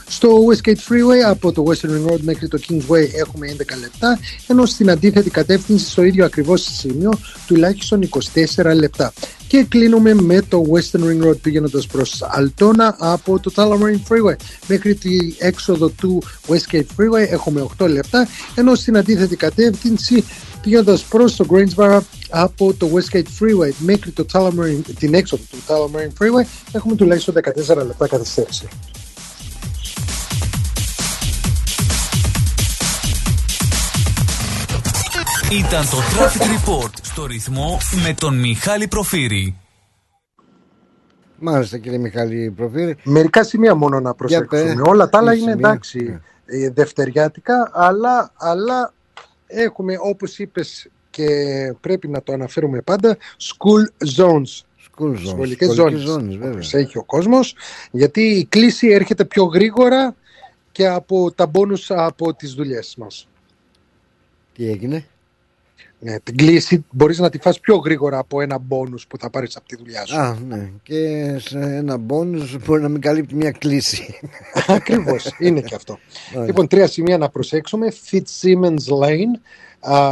Στο 0.08 0.30
Westgate 0.30 0.70
Freeway 0.90 1.20
από 1.26 1.52
το 1.52 1.64
Western 1.68 1.90
Ring 1.90 2.12
Road 2.12 2.20
μέχρι 2.22 2.48
το 2.48 2.60
Kingsway 2.68 3.08
έχουμε 3.16 3.56
11 3.58 3.80
λεπτά 3.80 4.20
ενώ 4.48 4.66
στην 4.66 4.90
αντίθετη 4.90 5.30
κατεύθυνση 5.30 5.90
στο 5.90 6.04
ίδιο 6.04 6.26
ακριβώς 6.26 6.62
σημείο 6.62 7.12
τουλάχιστον 7.48 8.10
24 8.56 8.76
λεπτά. 8.76 9.14
Και 9.54 9.64
κλείνουμε 9.64 10.14
με 10.14 10.42
το 10.42 10.64
Western 10.72 11.00
Ring 11.00 11.28
Road 11.28 11.38
πηγαίνοντας 11.42 11.88
προς 11.88 12.24
Altona 12.38 12.94
από 12.98 13.40
το 13.40 13.52
Tullamarine 13.56 14.10
Freeway 14.10 14.36
μέχρι 14.68 14.96
τη 14.96 15.10
έξοδο 15.38 15.90
του 15.90 16.24
Westgate 16.48 16.86
Freeway 16.98 17.28
έχουμε 17.30 17.68
8 17.78 17.88
λεπτά 17.90 18.28
ενώ 18.56 18.76
στην 18.76 18.98
αντίθετη 18.98 19.36
κατεύθυνση 19.36 20.24
πηγαίνοντας 20.62 21.04
προς 21.04 21.36
το 21.36 21.46
Greensboro 21.50 22.00
από 22.30 22.74
το 22.74 22.90
Westgate 22.94 23.18
Freeway 23.18 23.72
μέχρι 23.78 24.12
το 24.12 24.26
Tullamarine, 24.34 24.82
την 25.00 25.14
έξοδο 25.14 25.44
του 25.50 25.58
Tullamarine 25.68 26.24
Freeway 26.24 26.46
έχουμε 26.72 26.96
τουλάχιστον 26.96 27.36
14 27.68 27.76
λεπτά 27.76 28.08
καθυστέρηση. 28.08 28.68
Ήταν 35.60 35.82
το 35.90 35.98
Traffic 35.98 36.42
Report 36.42 36.90
στο 37.02 37.26
ρυθμό 37.26 37.78
με 38.06 38.14
τον 38.20 38.40
Μιχάλη 38.40 38.88
Προφύρη. 38.88 39.58
Μάλιστα 41.40 41.78
κύριε 41.78 41.98
Μιχάλη 41.98 42.52
Προφύρη. 42.52 42.96
Μερικά 43.04 43.44
σημεία 43.44 43.76
μόνο 43.76 44.00
να 44.00 44.14
προσέξουμε. 44.14 44.74
πέ. 44.74 44.82
Όλα 44.86 45.10
τα 45.10 45.18
άλλα 45.18 45.32
Τι 45.32 45.40
είναι 45.40 45.52
σημεία; 45.52 45.70
εντάξει 45.70 46.20
ε, 46.46 46.70
δευτεριάτικα, 46.70 47.72
αλλά, 47.74 48.32
αλλά 48.36 48.94
έχουμε 49.48 49.96
όπως 50.00 50.40
είπες 50.40 50.90
και 51.10 51.28
πρέπει 51.82 52.08
να 52.08 52.22
το 52.24 52.34
αναφέρουμε 52.34 52.82
πάντα 52.82 53.18
school 53.40 54.08
zones. 54.18 54.62
School 54.98 55.12
zones, 55.12 55.26
Σχολικές 55.26 55.72
σχολικές 55.74 56.02
ζώνες. 56.02 56.02
ζώνες, 56.02 56.36
βέβαια. 56.36 56.52
όπως 56.52 56.74
έχει 56.74 56.98
ο 56.98 57.04
κόσμος, 57.04 57.56
γιατί 57.92 58.22
η 58.22 58.46
κλίση 58.46 58.88
έρχεται 58.88 59.26
πιο 59.26 59.44
γρήγορα 59.44 60.16
και 60.72 60.88
από 60.88 61.32
τα 61.32 61.46
μπόνους 61.48 61.92
από 61.92 62.34
τις 62.34 62.54
δουλειές 62.54 62.96
μας. 62.98 63.28
Τι 64.54 64.70
έγινε; 64.70 65.06
Ναι, 66.06 66.20
την 66.20 66.38
κλίση 66.38 66.86
μπορείς 66.92 67.20
να 67.20 67.30
τη 67.30 67.38
φας 67.38 67.60
πιο 67.60 67.76
γρήγορα 67.76 68.18
από 68.18 68.42
ένα 68.42 68.58
μπόνους 68.58 69.08
που 69.08 69.18
θα 69.18 69.30
πάρεις 69.30 69.56
από 69.56 69.68
τη 69.68 69.76
δουλειά 69.76 70.06
σου. 70.06 70.18
Α, 70.18 70.38
ναι. 70.48 70.70
Και 70.84 71.36
σε 71.40 71.60
ένα 71.60 71.98
μπόνους 71.98 72.66
μπορεί 72.66 72.82
να 72.82 72.90
μην 72.90 73.02
καλύπτει 73.02 73.36
μια 73.36 73.52
κλίση. 73.52 74.20
Ακριβώς, 74.68 75.36
είναι 75.40 75.62
και 75.62 75.76
αυτό. 75.76 76.00
Ωραία. 76.36 76.46
Λοιπόν, 76.46 76.68
τρία 76.68 76.88
σημεία 76.88 77.18
να 77.18 77.30
προσέξουμε. 77.30 77.88
Fitzsimmons 78.12 79.02
Lane, 79.02 79.40
α, 79.80 80.12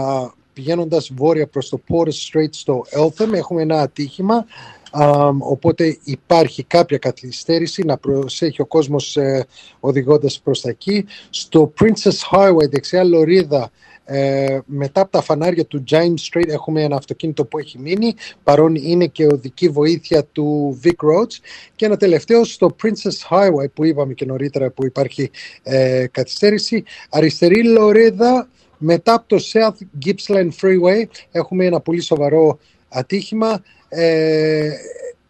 πηγαίνοντας 0.53 1.11
βόρεια 1.15 1.47
προς 1.47 1.69
το 1.69 1.81
Porter 1.89 2.07
Strait 2.07 2.49
στο 2.51 2.85
Eltham, 2.89 3.33
έχουμε 3.33 3.61
ένα 3.61 3.81
ατύχημα, 3.81 4.45
α, 4.91 5.27
οπότε 5.39 5.97
υπάρχει 6.03 6.63
κάποια 6.63 6.97
καθυστέρηση 6.97 7.83
να 7.83 7.97
προσέχει 7.97 8.61
ο 8.61 8.65
κόσμος 8.65 9.17
ε, 9.17 9.45
οδηγώντας 9.79 10.39
προς 10.39 10.61
τα 10.61 10.69
εκεί. 10.69 11.05
Στο 11.29 11.73
Princess 11.79 12.35
Highway, 12.37 12.69
δεξιά 12.69 13.03
λωρίδα, 13.03 13.71
ε, 14.13 14.59
μετά 14.65 15.01
από 15.01 15.11
τα 15.11 15.21
φανάρια 15.21 15.65
του 15.65 15.83
James 15.89 16.15
Street 16.31 16.47
έχουμε 16.47 16.83
ένα 16.83 16.95
αυτοκίνητο 16.95 17.45
που 17.45 17.57
έχει 17.57 17.79
μείνει 17.79 18.15
παρόν 18.43 18.75
είναι 18.75 19.07
και 19.07 19.25
οδική 19.25 19.69
βοήθεια 19.69 20.25
του 20.25 20.79
Vic 20.83 20.89
Roads 20.89 21.33
και 21.75 21.85
ένα 21.85 21.97
τελευταίο 21.97 22.43
στο 22.43 22.75
Princess 22.83 23.29
Highway 23.29 23.71
που 23.73 23.85
είπαμε 23.85 24.13
και 24.13 24.25
νωρίτερα 24.25 24.69
που 24.69 24.85
υπάρχει 24.85 25.31
ε, 25.63 26.05
καθυστέρηση 26.11 26.83
αριστερή 27.09 27.67
λωρίδα 27.67 28.49
μετά 28.77 29.13
από 29.13 29.27
το 29.27 29.43
South 29.53 30.05
Gippsland 30.05 30.49
Freeway 30.61 31.05
έχουμε 31.31 31.65
ένα 31.65 31.79
πολύ 31.79 32.01
σοβαρό 32.01 32.59
ατύχημα 32.89 33.63
ε, 33.89 34.69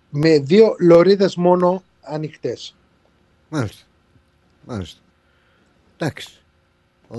με 0.09 0.39
δύο 0.39 0.75
λωρίδες 0.79 1.35
μόνο 1.35 1.83
ανοιχτές. 2.01 2.75
Μάλιστα. 3.49 3.85
Μάλιστα. 4.65 4.99
Εντάξει. 5.97 6.40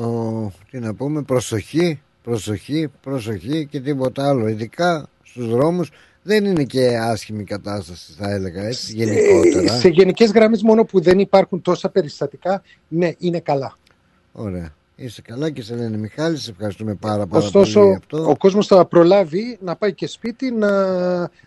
Ο, 0.01 0.53
τι 0.71 0.79
να 0.79 0.95
πούμε, 0.95 1.23
προσοχή, 1.23 2.01
προσοχή, 2.23 2.89
προσοχή 3.03 3.67
και 3.71 3.81
τίποτα 3.81 4.29
άλλο. 4.29 4.49
Ειδικά 4.49 5.07
στους 5.23 5.49
δρόμους 5.49 5.91
δεν 6.23 6.45
είναι 6.45 6.65
και 6.65 6.99
άσχημη 6.99 7.45
κατάσταση 7.45 8.13
θα 8.19 8.31
έλεγα 8.31 8.63
έτσι 8.63 8.93
γενικότερα. 8.93 9.75
Ε, 9.75 9.79
σε 9.79 9.89
γενικές 9.89 10.31
γραμμές 10.31 10.63
μόνο 10.63 10.85
που 10.85 11.01
δεν 11.01 11.19
υπάρχουν 11.19 11.63
τόσα 11.63 11.89
περιστατικά, 11.89 12.63
ναι, 12.89 13.11
είναι 13.19 13.41
καλά. 13.41 13.77
Ωραία. 14.33 14.75
Είσαι 14.97 15.23
καλά 15.23 15.51
και 15.51 15.63
σε 15.63 15.75
λένε 15.75 15.97
Μιχάλη, 15.97 16.37
σε 16.37 16.51
ευχαριστούμε 16.51 16.95
πάρα, 16.95 17.27
πάρα 17.27 17.45
Ωστόσο, 17.45 17.79
πολύ 17.81 17.89
για 17.89 17.97
αυτό. 17.99 18.31
ο 18.31 18.37
κόσμος 18.37 18.67
θα 18.67 18.85
προλάβει 18.87 19.59
να 19.61 19.77
πάει 19.77 19.95
και 19.95 20.07
σπίτι 20.07 20.51
να, 20.51 20.71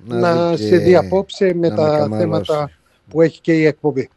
να, 0.06 0.50
δει 0.52 0.56
και- 0.56 0.68
σε 0.68 0.78
δει 0.78 0.96
απόψε 0.96 1.54
με 1.54 1.68
να 1.70 1.76
τα 1.76 1.84
ανακαμαλώσει. 1.86 2.20
θέματα 2.52 2.72
που 3.10 3.22
έχει 3.22 3.42
και 3.42 3.54
η 3.54 3.66
εκπομπή. 3.66 4.10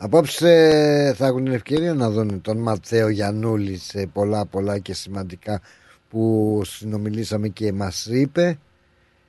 Απόψε 0.00 1.14
θα 1.16 1.26
έχουν 1.26 1.44
την 1.44 1.52
ευκαιρία 1.52 1.94
να 1.94 2.10
δουν 2.10 2.40
τον 2.40 2.58
Ματθαίο 2.58 3.08
Γιαννούλη 3.08 3.76
σε 3.76 4.06
πολλά 4.12 4.46
πολλά 4.46 4.78
και 4.78 4.94
σημαντικά 4.94 5.60
που 6.08 6.60
συνομιλήσαμε 6.64 7.48
και 7.48 7.72
μας 7.72 8.06
είπε. 8.06 8.58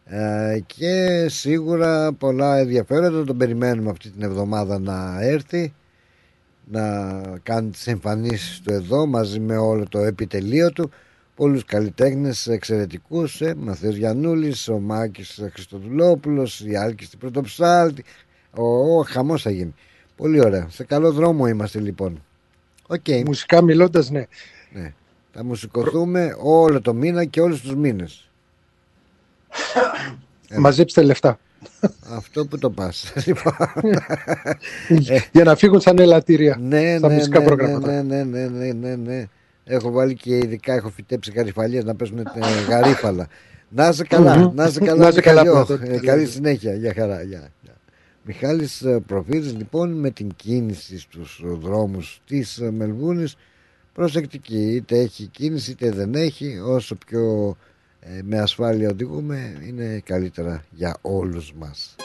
Ε, 0.06 0.60
και 0.66 1.26
σίγουρα 1.30 2.14
πολλά 2.14 2.58
ενδιαφέροντα. 2.58 3.24
Τον 3.24 3.38
περιμένουμε 3.38 3.90
αυτή 3.90 4.10
την 4.10 4.22
εβδομάδα 4.22 4.80
να 4.80 5.22
έρθει 5.22 5.74
να 6.72 7.22
κάνει 7.44 7.70
τις 7.70 7.88
εμφανίσεις 7.88 8.60
του 8.60 8.74
εδώ 8.74 9.06
μαζί 9.06 9.40
με 9.40 9.58
όλο 9.58 9.88
το 9.90 10.00
επιτελείο 10.00 10.72
του. 10.72 10.91
Πολλούς 11.36 11.66
καλλιτέχνες 11.66 12.48
εξαιρετικούς 12.48 13.41
ε, 13.41 13.56
Ματθαίος 13.57 13.95
Γιαννούλης, 13.96 14.68
ο 14.68 14.80
Μάκης 14.80 15.40
Χριστοδουλόπουλος 15.52 16.62
η 16.62 16.76
Άλκηστις 16.76 17.19
Πρωτοψάλτη. 17.20 18.04
Ο, 18.52 18.98
ο 18.98 19.04
χαμός 19.04 19.41
θα 19.41 19.50
γίνει 19.50 19.74
πολύ 20.20 20.46
ωραία, 20.46 20.68
σε 20.70 20.84
καλό 20.84 21.12
δρόμο 21.12 21.48
είμαστε 21.48 21.80
λοιπόν 21.80 22.24
Οκ. 22.88 23.06
Μουσικά 23.26 23.62
μιλώντας, 23.62 24.10
ναι. 24.10 24.26
ναι. 24.74 24.94
Θα 25.34 25.44
μουσικωθούμε 25.44 26.36
όλο 26.41 26.82
το 26.82 26.94
μήνα 26.94 27.26
και 27.26 27.41
όλους 27.41 27.62
τους 27.62 27.76
μήνες 27.76 28.30
Μαζέψτε 30.60 31.02
λεφτά. 31.02 31.40
Αυτό 32.18 32.46
που 32.46 32.58
το 32.58 32.70
πας 32.70 33.14
λοιπόν. 33.26 33.54
Για 35.32 35.44
να 35.44 35.56
φύγουν 35.56 35.82
σαν 35.82 36.00
ελατήρια 35.99 36.57
ναι, 36.62 36.96
στα 36.98 37.08
ναι, 37.08 37.14
μουσικά 37.14 37.40
ναι, 37.40 37.46
προγράμματα. 37.46 37.91
Ναι, 37.91 38.02
ναι, 38.02 38.24
ναι, 38.24 38.48
ναι, 38.48 38.72
ναι, 38.72 38.96
ναι. 38.96 39.28
Έχω 39.64 39.91
βάλει 39.91 40.14
και 40.14 40.38
ειδικά 40.38 40.74
έχω 40.74 40.90
φυτέψει 40.90 41.32
γαριφαλίες 41.32 41.84
να 41.84 41.96
παίζουν 41.96 42.20
ε, 42.20 42.24
γαρίφαλα. 42.70 43.28
Να 43.70 43.88
είσαι 43.88 44.04
καλά, 44.04 44.38
Μμμ. 44.38 44.52
να 44.56 44.66
είσαι 44.66 44.80
καλά. 44.80 45.04
Να 45.04 45.08
είσαι 45.08 45.22
καλά, 45.22 45.41
Μιχαλιό. 45.44 45.66
πρώτα. 45.66 45.94
Ε, 45.94 46.00
Καλή 46.00 46.26
συνέχεια, 46.26 46.74
για 46.74 46.94
χαρά. 46.94 47.22
Γεια, 47.22 47.52
γεια. 47.59 47.59
Μιχάλης 48.31 48.81
ε, 48.81 48.99
Προφύρης 48.99 49.56
λοιπόν 49.56 49.91
με 49.91 50.10
την 50.11 50.30
κίνηση 50.35 50.99
στους 50.99 51.41
δρόμους 51.45 52.22
της 52.26 52.57
ε, 52.57 52.72
Μελβούνης 52.72 53.35
προσεκτική 53.93 54.73
είτε 54.76 54.99
έχει 54.99 55.26
κίνηση 55.26 55.72
είτε 55.72 55.91
δεν 55.91 56.15
έχει 56.15 56.60
όσο 56.60 56.95
πιο 56.95 57.56
ε, 57.99 58.22
με 58.23 58.39
ασφάλεια 58.39 58.89
οδηγούμε 58.89 59.61
είναι 59.68 60.01
καλύτερα 60.06 60.64
για 60.72 60.97
όλους 61.01 61.53
μας. 61.53 61.95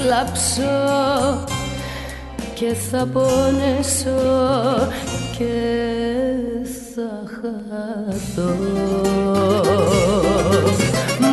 Θα 0.00 0.06
κλάψω 0.06 1.44
και 2.54 2.74
θα 2.90 3.06
πονέσω 3.12 4.88
και 5.38 5.54
θα 6.94 7.10
χαθώ. 7.24 8.54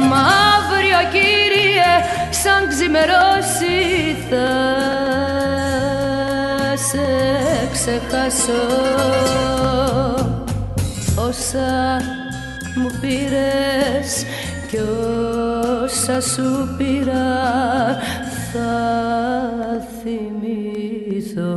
Μα 0.10 0.18
αύριο 0.56 1.00
κύριε 1.12 1.94
σαν 2.30 2.68
ξημερώσει 2.70 4.16
θα 4.30 4.48
σε 6.76 7.08
ξεχάσω. 7.72 8.66
Όσα 11.16 12.02
μου 12.76 12.90
πήρες 13.02 14.26
κι 14.70 14.78
όσα 15.84 16.22
σου 16.22 16.76
πήρα 16.78 17.26
θα 18.58 19.88
θυμηθώ. 20.02 21.54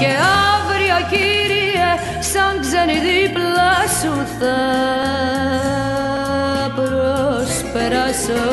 Και 0.00 0.10
αύριο 0.54 0.98
κύριε 1.10 1.90
σαν 2.32 2.54
ξένη 2.60 2.98
δίπλα 3.06 3.74
σου 4.00 4.14
θα 4.38 4.60
προσπεράσω. 6.78 8.44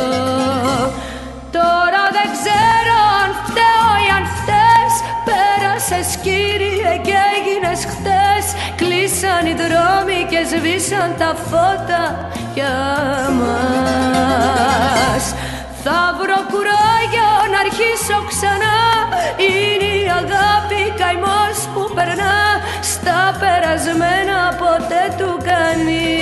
Τώρα 1.57 2.03
δεν 2.17 2.27
ξέρω 2.37 2.97
αν 3.21 3.29
φταίω 3.45 3.89
ή 4.05 4.07
αν 4.17 4.25
φταίς 4.35 4.93
Πέρασες 5.27 6.09
κύριε 6.25 6.91
και 7.07 7.15
έγινες 7.35 7.81
χτες 7.91 8.16
Κλείσαν 9.09 9.45
οι 9.45 9.55
δρόμοι 9.63 10.19
και 10.29 10.39
σβήσαν 10.51 11.15
τα 11.17 11.35
φώτα 11.49 12.29
για 12.53 12.75
μας. 13.39 15.23
Θα 15.83 15.99
βρω 16.19 16.39
κουράγιο 16.51 17.31
να 17.51 17.59
αρχίσω 17.65 18.17
ξανά. 18.31 18.77
Είναι 19.47 19.91
η 20.03 20.05
αγάπη 20.21 20.81
καημός 20.99 21.57
που 21.73 21.93
περνά. 21.95 22.37
Στα 22.81 23.19
περασμένα 23.39 24.37
ποτέ 24.61 25.03
του 25.17 25.37
κανείς 25.49 26.16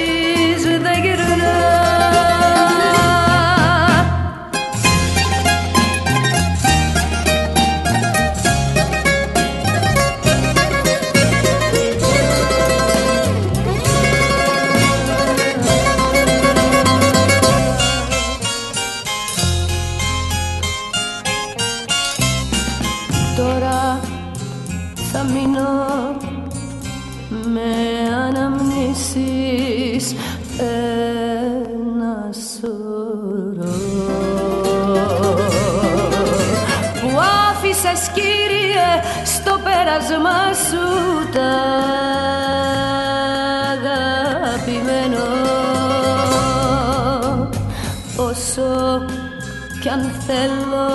θέλω 50.28 50.90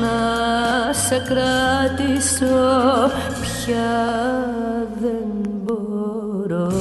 να 0.00 0.18
σε 0.92 1.22
κρατήσω. 1.28 2.60
Πια 3.42 3.94
δεν 5.00 5.28
μπορώ. 5.64 6.72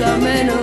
χαμένο. 0.00 0.60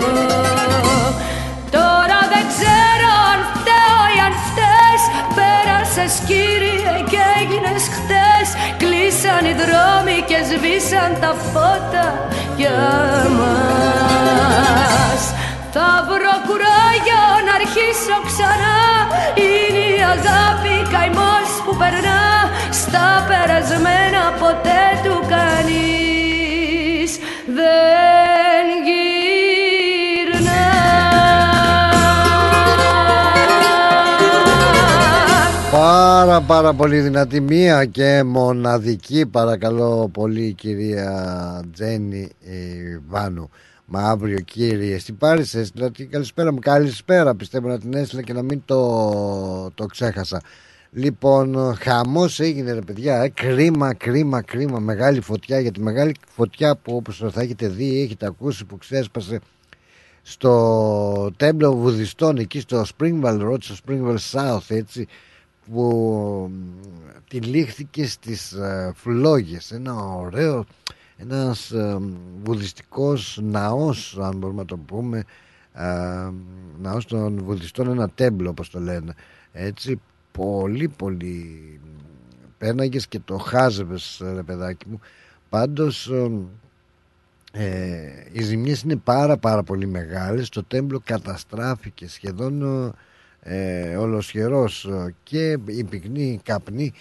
Τώρα 1.71 2.19
δεν 2.33 2.43
ξέρω 2.53 3.11
αν 3.31 3.39
φταίω 3.53 4.01
ή 4.15 4.19
αν 4.25 4.33
φταίς. 4.45 5.01
Πέρασες 5.35 6.13
κύριε 6.27 6.40
Κλείσαν 9.41 9.59
οι 9.59 9.63
δρόμοι 9.63 10.17
και 10.29 10.37
σβήσαν 10.49 11.11
τα 11.21 11.31
φώτα 11.51 12.27
για 12.55 12.79
μας. 13.37 15.21
Θα 15.73 15.89
βρω 16.07 16.35
κουράγιο 16.47 17.25
να 17.45 17.53
αρχίσω 17.59 18.15
ξανά. 18.29 18.79
Είναι 19.45 19.85
η 19.95 19.99
αγάπη 20.15 20.75
καημός 20.93 21.49
που 21.65 21.75
περνά. 21.81 22.23
Στα 22.81 23.07
περασμένα 23.27 24.21
ποτέ 24.39 24.83
του 25.03 25.15
κανείς. 25.33 27.11
Δεν 27.57 28.00
Πάρα 36.31 36.43
πάρα 36.43 36.61
πάρα 36.61 36.73
πολύ 36.73 36.99
δυνατή 36.99 37.41
μία 37.41 37.85
και 37.85 38.23
μοναδική 38.23 39.25
παρακαλώ 39.25 40.09
πολύ 40.13 40.53
κυρία 40.53 41.63
Τζέννη 41.73 42.29
ε, 42.45 42.99
Βάνου 43.07 43.49
Μα 43.85 43.99
αύριο 43.99 44.39
κύριε 44.39 44.97
τι 44.97 45.11
πάρεις 45.11 45.71
δηλαδή 45.73 46.05
καλησπέρα 46.05 46.53
μου 46.53 46.59
καλησπέρα 46.59 47.35
πιστεύω 47.35 47.67
να 47.67 47.79
την 47.79 47.93
έστειλα 47.93 48.21
και 48.21 48.33
να 48.33 48.41
μην 48.41 48.61
το, 48.65 49.71
το 49.75 49.85
ξέχασα 49.85 50.41
Λοιπόν, 50.91 51.75
χαμός 51.79 52.39
έγινε 52.39 52.71
ρε 52.73 52.81
παιδιά. 52.81 53.21
Ε, 53.21 53.29
κρίμα, 53.29 53.93
κρίμα, 53.93 54.41
κρίμα. 54.41 54.79
Μεγάλη 54.79 55.21
φωτιά. 55.21 55.59
Για 55.59 55.71
τη 55.71 55.79
μεγάλη 55.79 56.15
φωτιά 56.35 56.75
που 56.75 56.95
όπως 56.95 57.23
θα 57.31 57.41
έχετε 57.41 57.67
δει, 57.67 58.01
έχετε 58.01 58.25
ακούσει 58.25 58.65
που 58.65 58.77
ξέσπασε 58.77 59.39
στο 60.21 61.31
τέμπλο 61.37 61.75
βουδιστών 61.75 62.37
εκεί 62.37 62.59
στο 62.59 62.85
Springvale 62.97 63.49
Road, 63.49 63.57
στο 63.59 63.75
Springvale 63.85 64.17
South, 64.31 64.65
έτσι 64.67 65.07
που 65.71 66.51
τυλίχθηκε 67.27 68.07
στις 68.07 68.55
uh, 68.59 68.91
φλόγες. 68.95 69.71
Ένα 69.71 69.95
ωραίο, 69.95 70.65
ένας 71.17 71.71
uh, 71.75 72.01
βουδιστικός 72.43 73.39
ναός, 73.41 74.17
αν 74.21 74.37
μπορούμε 74.37 74.59
να 74.59 74.67
το 74.67 74.77
πούμε, 74.77 75.23
uh, 75.75 76.31
ναός 76.81 77.05
των 77.05 77.43
βουδιστών, 77.43 77.89
ένα 77.89 78.09
τέμπλο 78.09 78.49
όπως 78.49 78.69
το 78.69 78.79
λένε. 78.79 79.13
Έτσι, 79.51 80.01
πολύ 80.31 80.87
πολύ 80.87 81.79
πέναγες 82.57 83.07
και 83.07 83.19
το 83.19 83.37
χάζευες 83.37 84.21
ρε 84.33 84.43
παιδάκι 84.43 84.85
μου 84.89 84.99
πάντως 85.49 86.11
ε, 87.51 88.27
οι 88.31 88.43
ζημιές 88.43 88.81
είναι 88.81 88.95
πάρα 88.95 89.37
πάρα 89.37 89.63
πολύ 89.63 89.87
μεγάλες 89.87 90.49
το 90.49 90.63
τέμπλο 90.63 91.01
καταστράφηκε 91.03 92.07
σχεδόν 92.07 92.63
ε, 93.43 93.95
ολοσχερός 93.95 94.89
και 95.23 95.57
οι 95.65 95.83
πυκνοί 95.83 96.39
καπνοί 96.43 96.93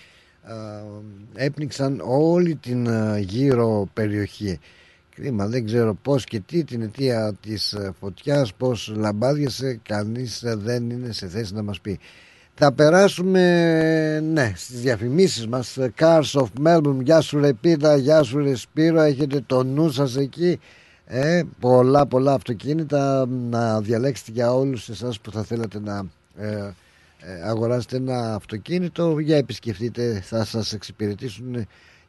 ε, 0.51 1.45
έπνιξαν 1.45 2.03
όλη 2.05 2.55
την 2.55 2.87
ε, 2.87 3.19
γύρω 3.19 3.89
περιοχή. 3.93 4.59
Κρίμα 5.15 5.47
δεν 5.47 5.65
ξέρω 5.65 5.95
πως 5.95 6.25
και 6.25 6.41
τι 6.41 6.65
την 6.65 6.83
αιτία 6.83 7.35
της 7.41 7.73
ε, 7.73 7.93
φωτιάς 8.01 8.55
πως 8.55 8.93
λαμπάδιασε 8.97 9.81
κανείς 9.83 10.43
δεν 10.45 10.91
είναι 10.91 11.13
σε 11.13 11.29
θέση 11.29 11.55
να 11.55 11.63
μας 11.63 11.81
πει. 11.81 11.99
Θα 12.55 12.73
περάσουμε 12.73 14.21
ναι, 14.21 14.53
στις 14.57 14.81
διαφημίσεις 14.81 15.47
μας 15.47 15.79
Cars 15.99 16.33
of 16.33 16.47
Melbourne. 16.67 17.03
Γεια 17.03 17.21
σου 17.21 17.41
Ρεπίδα, 17.41 17.97
γεια 17.97 18.23
σου 18.23 18.39
Ρεσπύρο 18.39 19.01
Έχετε 19.01 19.43
το 19.47 19.65
νου 19.65 19.91
σας 19.91 20.17
εκεί. 20.17 20.61
Ε, 21.07 21.43
Πολλά 21.61 22.07
πολλά 22.07 22.33
αυτοκίνητα 22.33 23.27
Να 23.27 23.81
διαλέξετε 23.81 24.31
για 24.33 24.55
όλους 24.55 24.89
εσάς 24.89 25.21
που 25.21 25.33
θα 25.33 25.43
θέλατε 25.43 25.81
να 25.81 26.07
ε, 26.37 26.71
ε, 27.23 27.43
αγοράσετε 27.45 27.97
ένα 27.97 28.35
αυτοκίνητο. 28.35 29.19
Για 29.19 29.37
επισκεφτείτε 29.37 30.21
θα 30.21 30.45
σας 30.45 30.73
εξυπηρετήσουν 30.73 31.67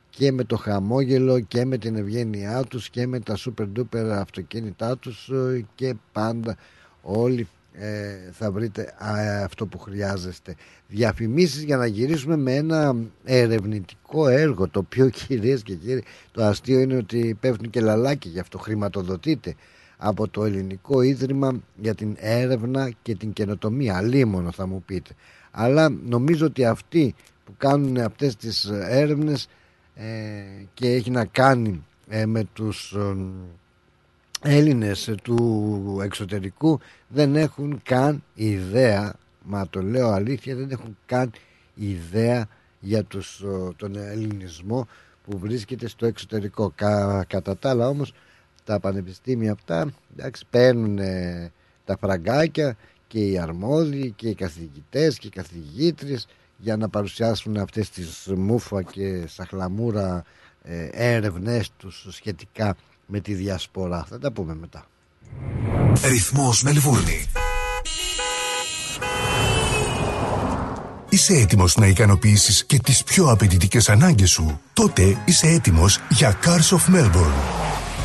και 0.09 0.31
με 0.31 0.43
το 0.43 0.55
χαμόγελο 0.55 1.39
και 1.39 1.65
με 1.65 1.77
την 1.77 1.95
ευγένειά 1.95 2.63
τους 2.63 2.89
και 2.89 3.07
με 3.07 3.19
τα 3.19 3.37
super 3.37 3.67
duper 3.77 4.09
αυτοκίνητά 4.11 4.97
τους 4.97 5.29
ε, 5.29 5.65
και 5.75 5.95
πάντα 6.11 6.57
όλοι 7.01 7.47
ε, 7.73 8.31
θα 8.31 8.51
βρείτε 8.51 8.93
αυτό 9.43 9.65
που 9.65 9.79
χρειάζεστε. 9.79 10.55
Διαφημίσεις 10.87 11.63
για 11.63 11.77
να 11.77 11.85
γυρίσουμε 11.85 12.37
με 12.37 12.55
ένα 12.55 12.95
ερευνητικό 13.23 14.27
έργο 14.27 14.67
το 14.67 14.79
οποίο 14.79 15.09
κυρίες 15.27 15.63
και 15.63 15.75
κύριοι 15.75 16.03
το 16.31 16.43
αστείο 16.43 16.79
είναι 16.79 16.95
ότι 16.95 17.37
πέφτουν 17.39 17.69
και 17.69 17.81
λαλάκι 17.81 18.29
γι' 18.29 18.39
αυτό 18.39 18.57
χρηματοδοτείται 18.57 19.55
από 20.03 20.27
το 20.27 20.43
Ελληνικό 20.45 21.01
Ίδρυμα 21.01 21.61
για 21.75 21.95
την 21.95 22.15
έρευνα 22.19 22.91
και 23.01 23.15
την 23.15 23.33
καινοτομία. 23.33 23.97
Αλίμονο 23.97 24.51
θα 24.51 24.67
μου 24.67 24.83
πείτε. 24.85 25.13
Αλλά 25.51 25.89
νομίζω 25.89 26.45
ότι 26.45 26.65
αυτοί 26.65 27.15
που 27.45 27.53
κάνουν 27.57 27.97
αυτές 27.97 28.35
τις 28.35 28.69
έρευνες 28.87 29.47
ε, 29.95 30.05
και 30.73 30.87
έχει 30.87 31.11
να 31.11 31.25
κάνει 31.25 31.83
ε, 32.09 32.25
με 32.25 32.43
τους 32.53 32.97
Έλληνες 34.41 35.15
του 35.23 35.99
εξωτερικού 36.03 36.79
δεν 37.07 37.35
έχουν 37.35 37.79
καν 37.83 38.23
ιδέα 38.33 39.15
μα 39.43 39.67
το 39.69 39.81
λέω 39.81 40.09
αλήθεια 40.09 40.55
δεν 40.55 40.69
έχουν 40.71 40.97
καν 41.05 41.31
ιδέα 41.75 42.47
για 42.79 43.03
τους, 43.03 43.43
τον 43.75 43.95
ελληνισμό 43.95 44.87
που 45.23 45.37
βρίσκεται 45.37 45.87
στο 45.87 46.05
εξωτερικό. 46.05 46.71
Κα, 46.75 47.23
κατά 47.27 47.57
τα 47.57 47.69
άλλα 47.69 47.87
όμως 47.87 48.13
τα 48.63 48.79
πανεπιστήμια 48.79 49.51
αυτά 49.51 49.91
εντάξει, 50.17 50.43
παίρνουν 50.49 50.99
τα 51.85 51.97
φραγκάκια 51.97 52.77
και 53.07 53.19
οι 53.19 53.37
αρμόδιοι 53.37 54.13
και 54.15 54.29
οι 54.29 54.35
καθηγητές 54.35 55.17
και 55.17 55.27
οι 55.27 55.29
καθηγήτριες 55.29 56.27
για 56.57 56.77
να 56.77 56.89
παρουσιάσουν 56.89 57.57
αυτές 57.57 57.89
τις 57.89 58.27
μούφα 58.35 58.81
και 58.83 59.27
σαχλαμούρα 59.27 60.23
ε, 60.63 60.87
έρευνές 60.91 61.71
τους 61.77 62.07
σχετικά 62.09 62.75
με 63.05 63.19
τη 63.19 63.33
διασπορά. 63.33 64.05
Θα 64.09 64.19
τα 64.19 64.31
πούμε 64.31 64.55
μετά. 64.55 64.85
Ρυθμός 66.03 66.63
Μελβούρνη 66.63 67.27
Είσαι 71.09 71.33
έτοιμος 71.33 71.75
να 71.75 71.87
ικανοποιήσεις 71.87 72.65
και 72.65 72.79
τις 72.79 73.03
πιο 73.03 73.25
απαιτητικές 73.25 73.89
ανάγκες 73.89 74.29
σου; 74.29 74.61
Τότε 74.73 75.17
είσαι 75.25 75.47
έτοιμος 75.47 75.99
για 76.09 76.37
Cars 76.43 76.77
of 76.77 76.95
Melbourne. 76.95 77.90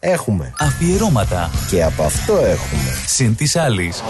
Έχουμε. 0.00 0.52
Αφιερώματα. 0.58 1.50
Και 1.70 1.84
από 1.84 2.02
αυτό 2.02 2.32
έχουμε. 2.32 2.94
Συν 3.06 3.36
της 3.36 3.56
άλλης. 3.56 4.02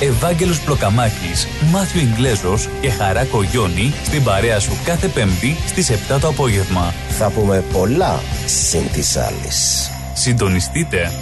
Ευάγγελος 0.00 0.60
Πλοκαμάκης, 0.60 1.46
Μάθιο 1.70 2.00
Ιγκλέζος 2.00 2.68
και 2.80 2.90
Χαρά 2.90 3.24
Κογιόνι 3.24 3.92
στην 4.04 4.24
παρέα 4.24 4.60
σου 4.60 4.72
κάθε 4.84 5.08
Πέμπτη 5.08 5.56
στις 5.66 5.90
7 5.90 6.18
το 6.20 6.28
απόγευμα. 6.28 6.94
Θα 7.18 7.30
πούμε 7.30 7.64
πολλά 7.72 8.20
συν 8.46 8.90
της 8.92 9.16
άλλης. 9.16 9.90
Συντονιστείτε. 10.14 11.12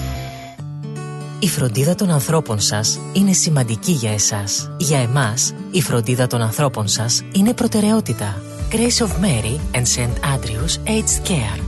Η 1.39 1.49
φροντίδα 1.49 1.95
των 1.95 2.11
ανθρώπων 2.11 2.61
σας 2.61 3.01
είναι 3.12 3.32
σημαντική 3.32 3.93
για 3.93 4.12
εσάς. 4.12 4.70
Για 4.77 4.99
εμάς, 4.99 5.55
η 5.70 5.82
φροντίδα 5.82 6.27
των 6.27 6.43
ανθρώπων 6.43 6.89
σας 6.89 7.23
είναι 7.32 7.55
προτεραιότητα. 7.55 8.43
Grace 8.73 9.07
of 9.07 9.11
Mary 9.24 9.77
and 9.77 9.82
St. 9.82 10.35
Andrews 10.35 10.89
Aged 10.89 11.28
Care 11.28 11.68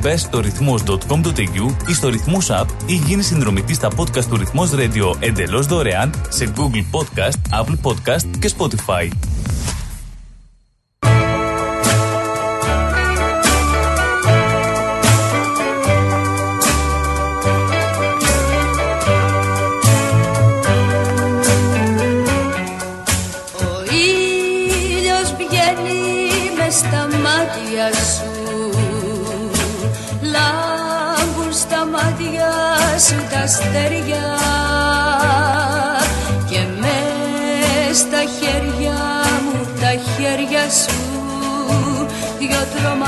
Μπε 0.00 0.16
στο 0.16 0.40
ρυθμός.com.au 0.40 1.88
ή 1.88 1.94
στο 1.94 2.08
ρυθμός 2.08 2.48
app 2.50 2.66
ή 2.86 2.94
γίνει 2.94 3.22
συνδρομητής 3.22 3.76
στα 3.76 3.90
podcast 3.96 4.24
του 4.24 4.36
Ρυθμός 4.36 4.70
Radio 4.74 5.16
εντελώς 5.18 5.66
δωρεάν 5.66 6.14
σε 6.28 6.52
Google 6.56 6.98
Podcast, 6.98 7.62
Apple 7.62 7.90
Podcast 7.90 8.26
και 8.38 8.50
Spotify. 8.58 9.08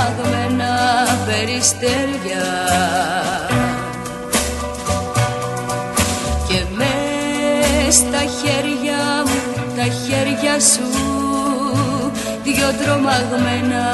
Τρομαγμένα 0.07 1.07
περιστέρια. 1.27 2.45
Και 6.49 6.65
μες 6.77 7.95
στα 7.95 8.19
χέρια 8.19 9.23
μου 9.27 9.65
τα 9.77 9.83
χέρια 9.83 10.61
σου 10.61 10.89
δυο 12.43 12.85
τρομαγμένα 12.85 13.85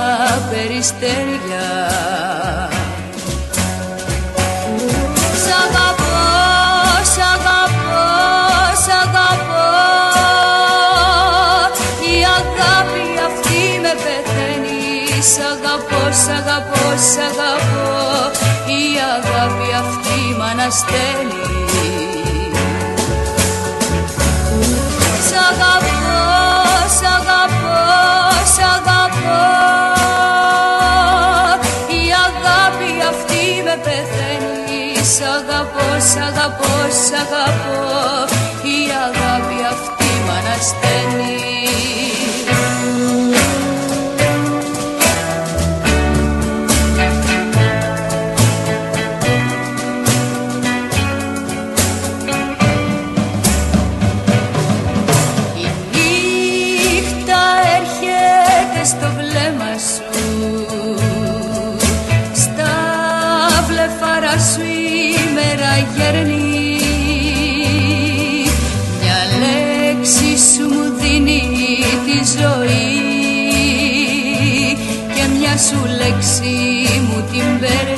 περιστέρια 0.51 1.67
σ' 16.23 16.29
αγαπώ, 16.41 16.85
σ' 17.11 17.21
αγαπώ. 17.31 17.91
Η 18.81 18.85
αγάπη 19.15 19.69
αυτή 19.83 20.21
μ' 20.39 20.43
ανασταίνει 20.51 21.45
Σ' 25.27 25.39
αγαπώ, 25.51 26.21
σ' 26.99 27.07
αγαπώ, 27.19 27.81
σ' 28.55 28.65
αγαπώ. 28.77 29.41
Η 32.01 32.03
αγάπη 32.27 32.91
αυτή 33.13 33.45
με 33.65 33.75
πεθαίνει. 33.85 34.85
Σ' 35.15 35.25
αγαπώ, 35.39 35.87
σ' 36.11 36.21
αγαπώ, 36.29 36.75
σ' 37.05 37.15
αγαπώ. 37.23 37.81
Η 38.77 38.81
αγάπη 39.07 39.59
αυτή 39.73 40.11
μ' 40.25 40.33
ανασταίνει 40.39 41.52
σου 75.73 75.87
λέξη 75.87 76.55
μου 77.07 77.21
την 77.31 77.59
παίρνεις 77.61 77.92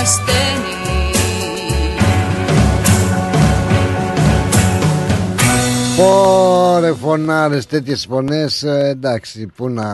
αυτή 0.00 0.22
μ' 0.22 0.38
ανασταίνει 0.40 0.78
Πόρε 5.96 6.92
φωνάρες 6.92 7.66
τέτοιες 7.66 8.06
φωνές 8.08 8.62
ε, 8.62 8.88
Εντάξει 8.88 9.46
που 9.46 9.68
να 9.68 9.88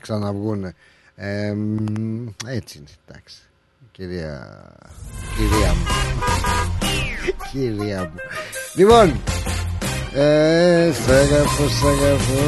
ξαναβγούνε. 0.00 0.74
Ε, 1.16 1.52
μ, 1.52 2.26
Έτσι 2.46 2.78
είναι 2.78 2.86
εντάξει. 3.06 3.36
Κυρία 3.92 4.62
Κυρία 5.36 5.74
μου. 5.74 5.86
Κυρία 7.52 8.00
μου. 8.00 8.20
Λοιπόν 8.74 9.20
ε, 10.14 10.90
Σ' 10.92 11.08
αγαπώ, 11.08 11.68
σ' 11.68 11.84
αγαπώ 11.84 12.40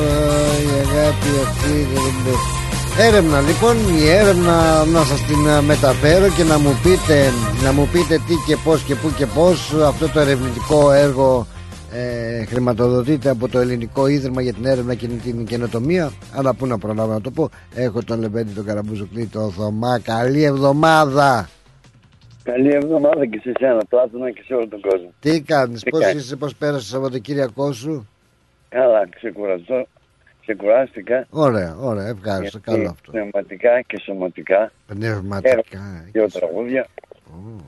Η 0.63 0.89
αγάπη 0.89 1.29
αυτή 1.47 1.71
είναι 1.71 2.60
Έρευνα 3.09 3.41
λοιπόν 3.41 3.77
η 3.77 4.09
έρευνα 4.09 4.85
να 4.85 5.03
σας 5.05 5.21
την 5.27 5.47
ε, 5.47 5.61
μεταφέρω 5.61 6.27
και 6.37 6.45
να 6.45 6.59
μου 6.59 6.73
πείτε 6.83 7.17
να 7.65 7.73
μου 7.73 7.89
πείτε 7.93 8.15
τι 8.27 8.35
και 8.47 8.57
πώς 8.65 8.83
και 8.83 8.95
πού 8.95 9.13
και 9.19 9.27
πώς 9.27 9.73
αυτό 9.73 10.09
το 10.09 10.21
ερευνητικό 10.21 10.93
έργο 10.93 11.47
ε, 11.93 12.45
χρηματοδοτείται 12.45 13.31
από 13.31 13.49
το 13.49 13.59
Ελληνικό 13.59 14.07
Ίδρυμα 14.07 14.43
για 14.43 14.53
την 14.53 14.65
Έρευνα 14.65 14.95
και 14.95 15.07
την 15.07 15.47
Καινοτομία. 15.47 16.11
Αλλά 16.37 16.55
πού 16.55 16.67
να 16.67 16.79
προλάβω 16.79 17.13
να 17.13 17.21
το 17.21 17.31
πω. 17.31 17.49
Έχω 17.75 18.03
τον 18.03 18.21
Λεβέντη, 18.21 18.53
τον 18.53 18.65
Καραμπουζουκλή, 18.65 19.27
τον 19.27 19.51
Θωμά. 19.51 19.99
Καλή 19.99 20.43
εβδομάδα! 20.43 21.49
Καλή 22.43 22.75
εβδομάδα 22.75 23.27
και 23.27 23.41
σε 23.43 23.53
εσένα, 23.55 23.85
Πλάτωνα 23.89 24.31
και 24.31 24.43
σε 24.47 24.55
όλο 24.55 24.69
τον 24.69 24.81
κόσμο. 24.81 25.13
Τι 25.21 25.41
κάνεις, 25.43 25.83
Τι 25.83 25.91
πώς 25.91 26.01
κάνεις; 26.01 26.23
είσαι, 26.25 26.37
πώς 26.37 26.55
πέρασες 26.57 26.85
το 26.85 26.95
Σαββατοκύριακό 26.95 27.73
σου; 27.73 28.09
Καλά, 28.69 29.09
ξεκουραστώ. 29.17 29.87
Ξεκουράστηκα. 30.55 31.27
Ωραία, 31.31 31.77
ωραία, 31.81 32.07
ευχάριστο, 32.07 32.59
γιατί 32.59 32.61
καλό 32.81 32.89
αυτό. 32.91 33.11
Πνευματικά 33.11 33.81
και 33.81 33.99
σωματικά. 34.05 34.73
Πνευματικά. 34.87 35.49
Έγραψα 35.51 36.09
δύο 36.13 36.29
τραγούδια. 36.29 36.87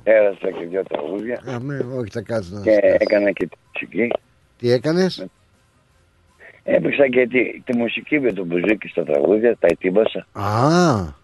Έγραψα 0.03 0.51
και 0.51 0.65
δύο 0.67 0.83
τραγούδια. 0.83 1.43
Αμέ, 1.47 1.87
όχι, 1.99 2.11
θα 2.11 2.21
κάτσω 2.21 2.55
να 2.55 2.63
Και 2.63 2.73
σκάσω. 2.73 2.97
έκανα 3.01 3.31
και 3.31 3.47
τη 3.47 3.57
μουσική. 3.73 4.09
Τι 4.59 4.71
έκανες, 4.71 5.27
Έπαιξα 6.65 7.09
και 7.09 7.27
τη, 7.27 7.61
τη 7.65 7.77
μουσική 7.77 8.21
με 8.21 8.33
τον 8.33 8.47
Μπουζίκη 8.47 8.89
στα 8.89 9.05
τραγούδια, 9.05 9.57
τα 9.57 9.67
ετοίμασα. 9.71 10.27
Α, 10.33 11.15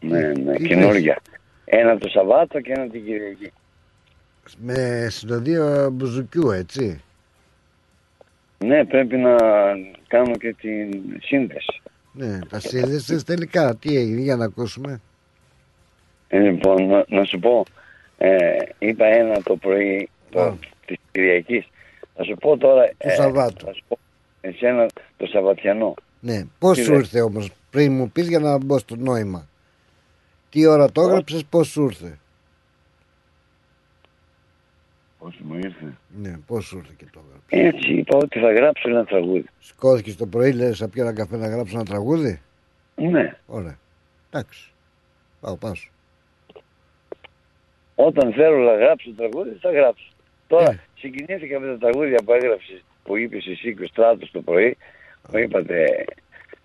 Ναι, 0.00 0.18
ναι, 0.20 0.52
τι 0.56 0.66
καινούργια. 0.66 1.18
Ένα 1.64 1.98
το 1.98 2.08
Σαββάτο 2.08 2.60
και 2.60 2.72
ένα 2.72 2.88
την 2.88 3.04
Κυριακή. 3.04 3.52
με 4.58 5.06
συνοδεία 5.10 5.90
μπουζουκιού, 5.92 6.50
έτσι. 6.50 7.03
Ναι, 8.66 8.84
πρέπει 8.84 9.16
να 9.16 9.36
κάνω 10.06 10.36
και 10.36 10.54
την 10.60 11.02
σύνδεση. 11.22 11.80
Ναι, 12.12 12.38
τα 12.38 12.60
σύνδεσες 12.60 13.24
τελικά. 13.24 13.76
Τι 13.76 13.96
έγινε, 13.96 14.20
για 14.20 14.36
να 14.36 14.44
ακούσουμε. 14.44 15.00
Ε, 16.28 16.38
λοιπόν, 16.38 16.86
να, 16.86 17.04
να 17.08 17.24
σου 17.24 17.38
πω, 17.38 17.64
ε, 18.18 18.56
είπα 18.78 19.06
ένα 19.06 19.42
το 19.42 19.56
πρωί 19.56 20.08
το, 20.30 20.58
της 20.86 20.96
Κυριακής. 21.12 21.68
Θα 22.16 22.24
σου 22.24 22.34
πω 22.34 22.56
τώρα... 22.56 22.88
Του 22.98 23.10
Σαββάτου. 23.10 23.64
Θα 23.64 23.72
σου 23.72 23.84
πω 23.88 23.98
εσένα 24.40 24.86
το 25.16 25.26
Σαββατιανό. 25.26 25.94
Ναι, 26.20 26.44
πώς 26.58 26.76
Τι 26.76 26.82
σου 26.82 26.92
λες; 26.92 27.00
ήρθε 27.00 27.20
όμως 27.20 27.50
πριν 27.70 27.92
μου 27.92 28.10
πεις 28.10 28.28
για 28.28 28.38
να 28.38 28.58
μπω 28.58 28.78
στο 28.78 28.96
νόημα. 28.96 29.48
Τι 30.50 30.66
ώρα 30.66 30.92
το 30.92 31.00
έγραψες, 31.02 31.44
πώς 31.44 31.68
σου 31.68 31.84
ήρθε; 31.84 32.18
Πώς 35.24 35.36
μου 35.44 35.54
ήρθε. 35.56 35.96
Ναι, 36.22 36.38
πώ 36.46 36.60
σου 36.60 36.76
ήρθε 36.76 36.92
και 36.96 37.04
το 37.12 37.20
έγραψε. 37.26 37.76
Έτσι 37.76 37.92
είπα 37.92 38.16
ότι 38.16 38.38
θα 38.38 38.52
γράψω 38.52 38.88
ένα 38.88 39.04
τραγούδι. 39.04 39.44
Σηκώθηκε 39.60 40.12
το 40.12 40.26
πρωί, 40.26 40.52
λες, 40.52 40.78
θα 40.78 40.88
πιω 40.88 41.02
ένα 41.02 41.12
καφέ 41.12 41.36
να 41.36 41.48
γράψω 41.48 41.76
ένα 41.76 41.84
τραγούδι; 41.84 42.40
Ναι. 42.94 43.36
Ωραία. 43.46 43.78
Εντάξει. 44.30 44.70
Πάω, 45.40 45.56
πάω. 45.56 45.72
Όταν 47.94 48.32
θέλω 48.32 48.58
να 48.58 48.74
γράψω 48.76 49.10
τραγούδι, 49.16 49.56
θα 49.60 49.70
γράψω. 49.70 50.12
Τώρα 50.46 50.70
Ε. 50.70 50.80
συγκινήθηκα 50.98 51.60
με 51.60 51.66
τα 51.66 51.78
τραγούδια 51.78 52.18
που 52.24 52.32
έγραψες, 52.32 52.84
που 53.04 53.16
είπες 53.16 53.46
εσύ 53.46 53.74
και 53.74 53.82
ο 53.82 53.86
Στράτος 53.86 54.30
το 54.30 54.40
πρωί. 54.40 54.76
Μου 55.32 55.38
είπατε 55.38 56.04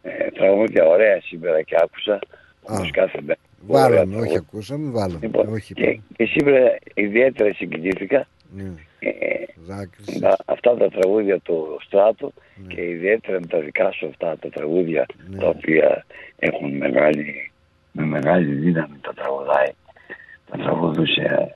ε, 0.02 0.30
τραγούδια 0.32 0.86
ωραία 0.86 1.22
σήμερα 1.22 1.62
και 1.62 1.76
άκουσα. 1.84 2.20
Όπως 2.62 2.92
κάθε 2.92 3.22
μέρα. 3.22 3.40
Ωραία 3.68 3.84
Βάλαμε, 3.90 4.02
όχι 4.02 4.10
τραγούδια. 4.12 4.38
ακούσαμε, 4.40 4.92
βάλαμε. 4.92 5.20
Λοιπόν, 5.22 5.48
όχι, 5.54 5.74
και, 5.74 6.00
και 6.16 6.26
σήμερα 6.26 6.78
ιδιαίτερα 6.94 7.54
συγκινήθηκα 7.54 8.28
Ναι. 8.56 8.64
ε, 9.00 9.10
Δάκρυσες. 9.56 10.20
με 10.20 10.36
αυτά 10.46 10.76
τα 10.78 10.90
τραγούδια 10.90 11.40
του 11.40 11.78
Στράτου 11.86 12.34
και 12.68 12.82
ιδιαίτερα 12.82 13.40
με 13.40 13.46
τα 13.48 13.60
δικά 13.60 13.92
σου 13.92 14.08
αυτά 14.08 14.38
τα 14.38 14.50
τραγούδια 14.50 15.06
τα 15.40 15.48
οποία 15.48 16.06
έχουν 16.40 16.78
μεγάλη, 16.78 17.52
με 17.92 18.04
μεγάλη 18.06 18.54
δύναμη 18.54 18.98
τα 19.02 19.14
τραγουδάει. 19.14 19.72
Τα 20.52 20.58
τραγουδούσε 20.58 21.56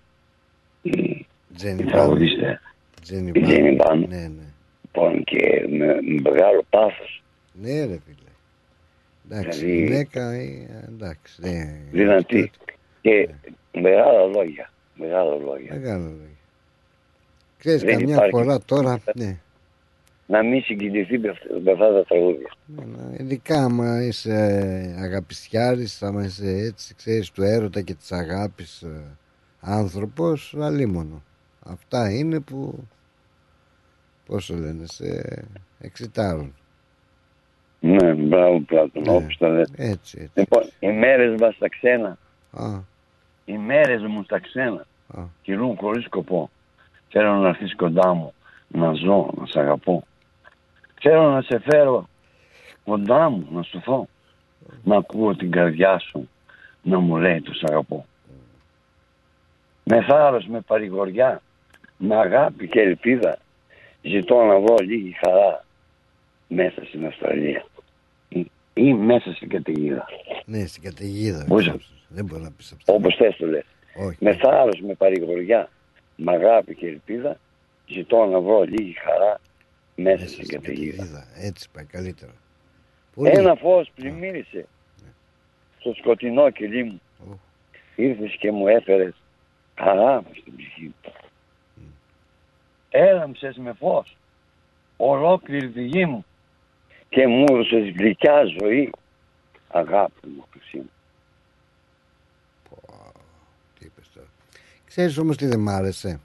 η, 0.81 0.89
η 0.89 1.27
Τζένι 1.55 1.83
τραγουδίστρια 1.83 2.61
Τζένι 3.01 3.31
η 3.33 3.41
Τζένι 3.41 3.75
Μπαν. 3.75 3.99
Ναι, 4.09 4.15
ναι. 4.27 4.43
Λοιπόν, 4.83 5.23
και 5.23 5.65
με, 5.69 5.85
με 5.85 6.21
μεγάλο 6.31 6.63
πάθος. 6.69 7.23
Ναι, 7.53 7.85
ρε 7.85 7.99
φίλε. 8.05 8.29
Εντάξει, 9.29 9.59
Δηλαδή- 9.65 9.83
γυναίκα, 9.83 10.31
ε, 10.31 10.67
εντάξει. 10.87 11.41
Ναι. 11.41 11.77
δυνατή 11.91 12.51
και 13.01 13.29
μεγάλα 13.71 14.25
λόγια. 14.25 14.71
Μεγάλα 14.95 15.35
λόγια. 15.35 15.73
Μεγάλο 15.75 16.03
λόγο. 16.03 16.17
Ξέρεις, 17.63 17.81
Δεν 17.83 17.97
καμιά 17.97 18.13
υπάρχει- 18.15 18.31
φορά 18.31 18.59
τώρα, 18.65 18.99
ναι. 19.15 19.37
Να 20.25 20.43
μην 20.43 20.61
συγκινηθεί 20.63 21.17
με 21.19 21.29
αυτά, 21.29 21.47
με 21.63 21.71
αυτά 21.71 21.93
τα 21.93 22.03
τραγούδια. 22.03 22.51
Ειδικά 23.17 23.63
άμα 23.63 24.03
είσαι 24.03 24.33
αγαπησιάρης, 24.99 26.03
άμα 26.03 26.23
είσαι 26.23 26.47
έτσι, 26.47 26.95
ξέρεις, 26.95 27.31
του 27.31 27.43
έρωτα 27.43 27.81
και 27.81 27.93
της 27.93 28.11
αγάπης 28.11 28.81
ε, 28.81 29.01
άνθρωπος, 29.59 30.55
αλίμονο. 30.59 31.23
Αυτά 31.65 32.09
είναι 32.11 32.39
που, 32.39 32.87
πώς 34.25 34.45
το 34.45 34.53
λένε, 34.55 34.85
σε 34.85 35.05
εξητάρουν. 35.79 36.53
Ναι, 37.79 38.13
μπράβο 38.13 38.59
Πλάτων, 38.59 39.03
όπως 39.07 39.37
τα 39.37 39.47
λες. 39.47 39.71
Έτσι, 39.75 40.17
έτσι. 40.21 40.31
Λοιπόν, 40.33 40.63
οι 40.79 40.91
μέρες 40.91 41.39
μας 41.41 41.55
στα 41.55 41.69
ξένα, 41.69 42.17
Α, 42.51 42.79
οι 43.45 43.57
μέρες 43.57 44.01
μου 44.01 44.23
στα 44.23 44.39
ξένα, 44.39 44.85
Α. 45.07 45.21
κυλούν 45.41 45.75
χωρίς 45.77 46.03
σκοπό. 46.05 46.49
Θέλω 47.15 47.33
να 47.33 47.47
έρθεις 47.47 47.75
κοντά 47.75 48.13
μου, 48.13 48.33
να 48.67 48.93
ζω, 48.93 49.29
να 49.39 49.45
σε 49.45 49.59
αγαπώ. 49.59 50.03
Θέλω 51.01 51.29
να 51.31 51.41
σε 51.41 51.59
φέρω 51.59 52.09
κοντά 52.85 53.29
μου, 53.29 53.47
να 53.51 53.61
σου 53.63 53.81
θώ. 53.81 54.07
Να 54.83 54.95
ακούω 54.97 55.35
την 55.35 55.51
καρδιά 55.51 55.99
σου, 55.99 56.29
να 56.81 56.99
μου 56.99 57.17
λέει 57.17 57.41
το 57.41 57.53
σ' 57.53 57.63
αγαπώ. 57.63 58.05
Με 59.83 60.01
θάρρος, 60.03 60.47
με 60.47 60.61
παρηγοριά, 60.61 61.41
με 61.97 62.15
αγάπη 62.15 62.67
και 62.67 62.79
ελπίδα, 62.79 63.37
ζητώ 64.01 64.43
να 64.43 64.59
βρω 64.59 64.75
λίγη 64.79 65.11
χαρά 65.25 65.65
μέσα 66.47 66.85
στην 66.85 67.05
Αυστραλία 67.05 67.65
ή, 68.29 68.51
ή 68.73 68.93
μέσα 68.93 69.33
στην 69.33 69.49
καταιγίδα. 69.49 70.05
ναι, 70.45 70.65
στην 70.65 70.83
καταιγίδα. 70.83 71.45
Μπορείς 71.47 71.67
να- 71.67 71.75
Δεν 72.07 72.25
μπορείς 72.25 72.43
να 72.43 72.51
πεις 72.51 72.71
αυτό. 72.71 72.93
Όπως 72.93 73.15
θες 73.15 73.35
το 73.35 73.45
λες. 73.45 73.65
Όχι. 74.07 74.17
Με 74.19 74.33
θάρρος, 74.35 74.79
με 74.81 74.93
παρηγοριά, 74.93 75.69
με 76.15 76.31
αγάπη 76.31 76.75
και 76.75 76.87
ελπίδα, 76.87 77.39
ζητώ 77.87 78.25
να 78.25 78.39
βρω 78.39 78.63
λίγη 78.63 78.93
χαρά 78.93 79.39
μέσα 79.95 80.27
στην 80.27 80.47
καταιγίδα. 80.47 81.27
Έτσι 81.35 81.69
πάει 81.73 81.85
καλύτερα. 81.85 82.31
Πολύ. 83.15 83.29
Ένα 83.29 83.55
φως 83.55 83.91
πλημμύρισε 83.95 84.67
στο 85.79 85.93
σκοτεινό 85.93 86.49
κελί 86.49 86.83
μου. 86.83 87.01
Ήρθες 87.95 88.35
και 88.39 88.51
μου 88.51 88.67
έφερες 88.67 89.13
χαρά 89.75 90.21
μου 90.21 90.29
στην 90.33 90.55
ψυχή 90.55 90.83
μου. 90.83 91.13
Έλαμψες 92.89 93.57
με 93.57 93.73
φως 93.73 94.17
ολόκληρη 94.97 95.69
τη 95.69 95.83
γη 95.83 96.05
μου 96.05 96.25
και 97.09 97.27
μου 97.27 97.45
έδωσες 97.49 97.89
γλυκιά 97.89 98.43
ζωή 98.59 98.91
αγάπη 99.67 100.27
μου 100.27 100.45
χρυσή 100.51 100.77
μου. 100.77 100.91
Ξέρεις 102.69 102.77
όμως 103.03 103.13
τι 103.79 103.89
δεν 104.15 104.25
μ' 105.57 105.69
άρεσε; 105.69 106.19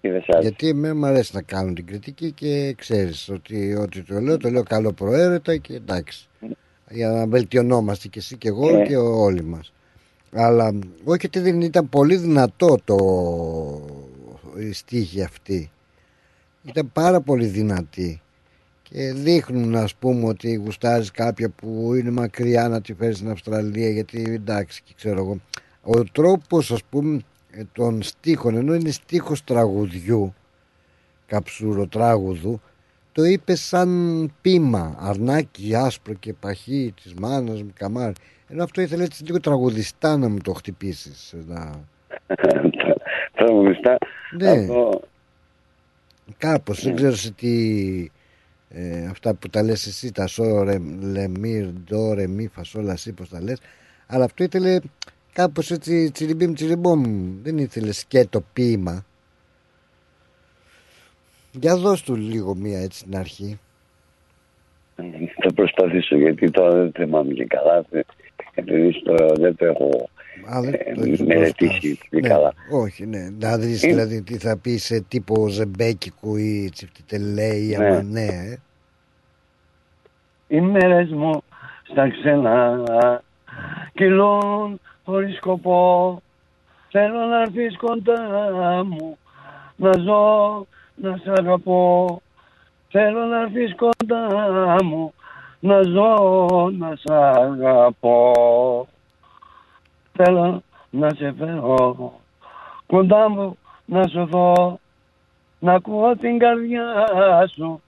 Τι 0.00 0.08
δεν 0.08 0.22
σ' 0.22 0.28
άρεσε; 0.28 0.48
Γιατί 0.48 0.68
εμένα 0.68 0.94
μου 0.94 1.06
αρέσει 1.06 1.30
να 1.34 1.42
κάνουν 1.42 1.74
την 1.74 1.86
κριτική 1.86 2.32
και 2.32 2.74
ξέρεις 2.78 3.28
ότι 3.28 3.74
ό,τι 3.74 4.02
το 4.02 4.20
λέω, 4.20 4.36
το 4.36 4.50
λέω 4.50 4.62
καλό 4.62 4.92
προαίρετα 4.92 5.56
και 5.56 5.74
εντάξει. 5.74 6.28
Για 6.90 7.08
να 7.08 7.26
βελτιωνόμαστε 7.26 8.08
και 8.08 8.18
εσύ 8.18 8.36
και 8.36 8.48
εγώ 8.48 8.68
Ε. 8.78 8.86
και 8.86 8.96
όλοι 8.96 9.42
μας. 9.42 9.72
Αλλά 10.32 10.72
όχι 11.04 11.26
ότι 11.26 11.40
δεν 11.40 11.60
ήταν 11.60 11.88
πολύ 11.88 12.16
δυνατό 12.16 12.76
το 12.84 12.96
η 14.58 14.72
στίχη 14.72 15.22
αυτή. 15.22 15.70
Ήταν 16.64 16.90
πάρα 16.92 17.20
πολύ 17.20 17.46
δυνατή. 17.46 18.20
Και 18.82 19.12
δείχνουν 19.12 19.76
ας 19.76 19.94
πούμε 19.94 20.28
ότι 20.28 20.54
γουστάρεις 20.54 21.10
κάποια 21.10 21.48
που 21.48 21.94
είναι 21.94 22.10
μακριά 22.10 22.68
να 22.68 22.80
τη 22.80 22.94
φέρεις 22.94 23.16
στην 23.16 23.30
Αυστραλία 23.30 23.88
γιατί 23.88 24.22
εντάξει 24.28 24.82
και 24.84 24.92
ξέρω 24.96 25.18
εγώ. 25.18 25.40
Ο 25.82 26.04
τρόπος 26.04 26.70
ας 26.70 26.82
πούμε 26.90 27.16
ε, 27.16 27.20
των 27.72 28.02
στίχων 28.02 28.56
ενώ 28.56 28.74
είναι 28.74 28.90
στίχος 28.90 29.44
τραγουδιού 29.44 30.34
καψουροτράγουδου 31.26 32.60
το 33.12 33.24
είπε 33.24 33.54
σαν 33.54 34.32
πείμα 34.40 34.96
αρνάκι 34.98 35.74
άσπρο 35.74 36.14
και 36.14 36.32
παχύ 36.32 36.94
της 37.02 37.14
μάνας 37.14 37.62
μου 37.62 37.72
καμάρι 37.74 38.12
ενώ 38.48 38.62
αυτό 38.62 38.80
ήθελε 38.80 39.04
έτσι 39.04 39.24
λίγο 39.24 39.40
τραγουδιστά 39.40 40.16
να 40.16 40.28
μου 40.28 40.38
το 40.38 40.52
χτυπήσεις 40.52 41.34
να... 41.46 41.84
Τραγουδιστά. 43.34 43.98
Ναι. 44.38 44.50
Αυτό 44.50 45.00
Κάπως, 46.38 46.82
δεν 46.82 46.94
ξέρω 46.94 47.14
σε 47.14 47.30
τι 47.30 48.10
ε, 48.68 49.06
αυτά 49.06 49.34
που 49.34 49.48
τα 49.48 49.62
λες 49.62 49.86
εσύ, 49.86 50.12
τα 50.12 50.26
σο, 50.26 50.62
ρε, 50.62 50.78
λε, 51.00 51.28
μι, 51.28 51.72
ντο, 51.84 52.12
ρε, 52.14 52.26
μι, 52.26 52.48
φασόλα, 52.48 52.96
σι, 52.96 53.12
πώς 53.12 53.28
τα 53.28 53.42
λες. 53.42 53.60
Αλλά 54.06 54.24
αυτό 54.24 54.44
ήθελε 54.44 54.78
κάπως 55.32 55.70
έτσι 55.70 56.10
τσιριμπίμ 56.10 56.52
τσιριμπόμ. 56.52 57.02
Δεν 57.42 57.58
ήθελες 57.58 57.98
σκέτο 57.98 58.40
ποίημα. 58.52 59.04
Για 61.52 61.76
δώσ' 61.76 62.02
του 62.02 62.16
λίγο 62.16 62.54
μία 62.54 62.80
έτσι 62.80 62.98
στην 62.98 63.16
αρχή. 63.16 63.58
θα 65.42 65.52
προσπαθήσω 65.54 66.16
γιατί 66.16 66.50
τώρα 66.50 66.70
δεν 66.74 66.92
θυμάμαι 66.92 67.32
και 67.32 67.44
καλά. 67.46 67.84
Επειδή 68.54 68.92
στο- 68.92 69.34
δεν 69.40 69.56
το 69.56 69.64
έχω 69.66 70.08
Α, 70.54 70.60
δεν 70.60 70.72
ε, 70.74 70.92
το 70.94 71.02
έχεις 71.02 71.20
μελετήσει 71.22 71.98
πολύ 72.10 72.22
Ναι, 72.22 72.28
καλά. 72.28 72.52
όχι, 72.70 73.06
ναι. 73.06 73.28
Να 73.40 73.58
δεις 73.58 73.82
Ε. 73.82 73.88
δηλαδή 73.88 74.22
τι 74.22 74.38
θα 74.38 74.56
πεις 74.58 74.84
σε 74.84 75.00
τύπο 75.00 75.48
ζεμπέκικου 75.48 76.36
ή 76.36 76.70
τσιφτιτελέη, 76.72 77.76
Ναι. 77.78 77.86
άμα 77.86 78.02
ναι. 78.02 78.24
ε. 78.24 78.58
Οι 80.48 80.60
μέρες 80.60 81.10
μου 81.10 81.42
στα 81.90 82.08
ξένα 82.10 82.82
κυλούν 83.94 84.80
χωρίς 85.04 85.36
σκοπό. 85.36 86.20
Θέλω 86.90 87.18
να 87.18 87.40
έρθεις 87.40 87.76
κοντά 87.76 88.84
μου 88.84 89.18
να 89.76 89.90
ζω, 89.98 90.66
να 90.94 91.16
σ' 91.16 91.38
αγαπώ. 91.38 92.20
Θέλω 92.88 93.24
να 93.24 93.40
έρθεις 93.40 93.74
κοντά 93.74 94.76
μου 94.84 95.12
να 95.60 95.82
ζω, 95.82 96.70
να 96.78 96.96
σ' 96.96 97.10
αγαπώ. 97.10 98.86
Θέλω 100.12 100.62
να 100.90 101.08
σε 101.08 101.34
φέρω 101.38 102.12
κοντά 102.86 103.28
μου 103.28 103.58
να 103.84 104.06
σου 104.06 104.26
δω. 104.26 104.78
Να 105.58 105.72
ακούω 105.72 106.16
την 106.16 106.38
καρδιά 106.38 106.84
σου 107.54 107.82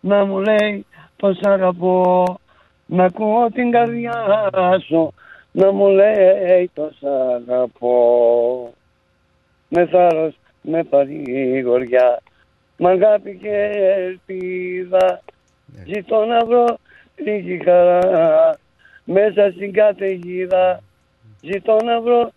να 0.00 0.24
μου 0.24 0.38
λέει 0.38 0.86
πως 1.16 1.38
αγαπώ. 1.42 2.24
Να 2.86 3.04
ακούω 3.04 3.50
την 3.50 3.70
καρδιά 3.70 4.40
σου 4.86 5.14
να 5.56 5.72
μου 5.72 5.88
λέει 5.88 6.70
πως 6.74 7.02
αγαπώ. 7.02 8.72
Με 9.68 9.86
θάρρος, 9.86 10.38
με 10.60 10.84
παρηγοριά. 10.84 12.22
Με 12.76 12.90
αγάπη 12.90 13.38
και 13.42 13.54
ελπίδα. 13.96 15.22
Ζητώ 15.86 16.24
να 16.24 16.44
βρω 16.44 16.78
λίγη 17.16 17.60
χαρά 17.64 18.58
μέσα 19.04 19.50
στην 19.50 19.72
καταιγίδα. 19.72 20.80
Ζητώ 21.40 21.76
να 21.84 22.00
βρω 22.00 22.30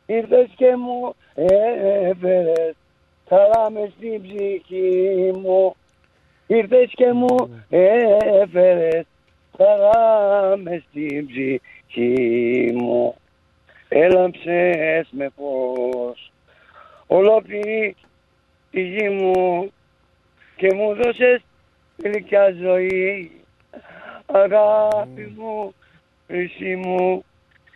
ήρθες 0.07 0.49
και 0.57 0.77
μου 0.77 1.15
έφερες 1.35 2.75
χαρά 3.29 3.71
με 3.71 3.93
στην 3.97 4.23
ψυχή 4.23 5.33
μου. 5.35 5.77
Ήρθες 6.47 6.91
και 6.95 7.13
μου 7.13 7.65
έφερες 7.69 9.05
χαρά 9.57 10.57
με 10.57 10.83
στην 10.89 11.27
ψυχή 11.27 12.73
μου. 12.75 13.15
Έλαμψες 13.89 15.09
με 15.11 15.29
φως 15.37 16.33
ολόκληρη 17.07 17.97
τη 18.71 18.81
γη 18.81 19.09
μου 19.09 19.71
και 20.57 20.75
μου 20.75 20.95
δώσες 20.95 21.41
γλυκιά 21.97 22.55
ζωή. 22.61 23.31
Αγάπη 24.27 25.35
μου, 25.37 25.75
χρυσή 26.27 26.77
μου 26.77 27.25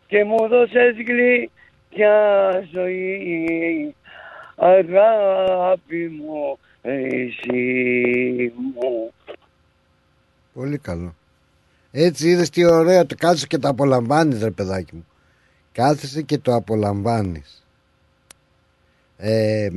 και 0.06 0.24
μου 0.24 0.48
δώσες 0.48 0.94
γλυκιά 1.06 2.51
ζωή 2.72 3.94
αγάπη 4.56 6.09
μου, 6.09 6.59
χρυσή 6.82 8.52
μου 8.56 9.12
Πολύ 10.52 10.78
καλό. 10.78 11.14
Έτσι 11.93 12.28
είδες 12.28 12.51
τι 12.51 12.64
ωραίο 12.64 13.06
το 13.06 13.14
κάθεσαι 13.18 13.47
και 13.47 13.59
το 13.59 13.68
απολαμβάνεις, 13.68 14.43
ρε 14.43 14.51
παιδάκι 14.51 14.94
μου. 14.94 15.06
Κάθεσαι 15.72 16.22
και 16.22 16.39
το 16.39 16.55
απολαμβάνεις. 16.55 17.64
Ε, 19.16 19.68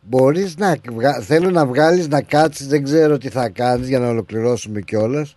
μπορείς 0.00 0.56
να 0.56 0.76
βγα- 0.90 1.20
θέλω 1.20 1.50
να 1.50 1.66
βγάλεις 1.66 2.08
να 2.08 2.22
κάτσεις 2.22 2.66
δεν 2.66 2.82
ξέρω 2.82 3.18
τι 3.18 3.28
θα 3.28 3.48
κάνεις 3.48 3.88
για 3.88 3.98
να 3.98 4.08
ολοκληρώσουμε 4.08 4.80
κιόλας. 4.80 5.36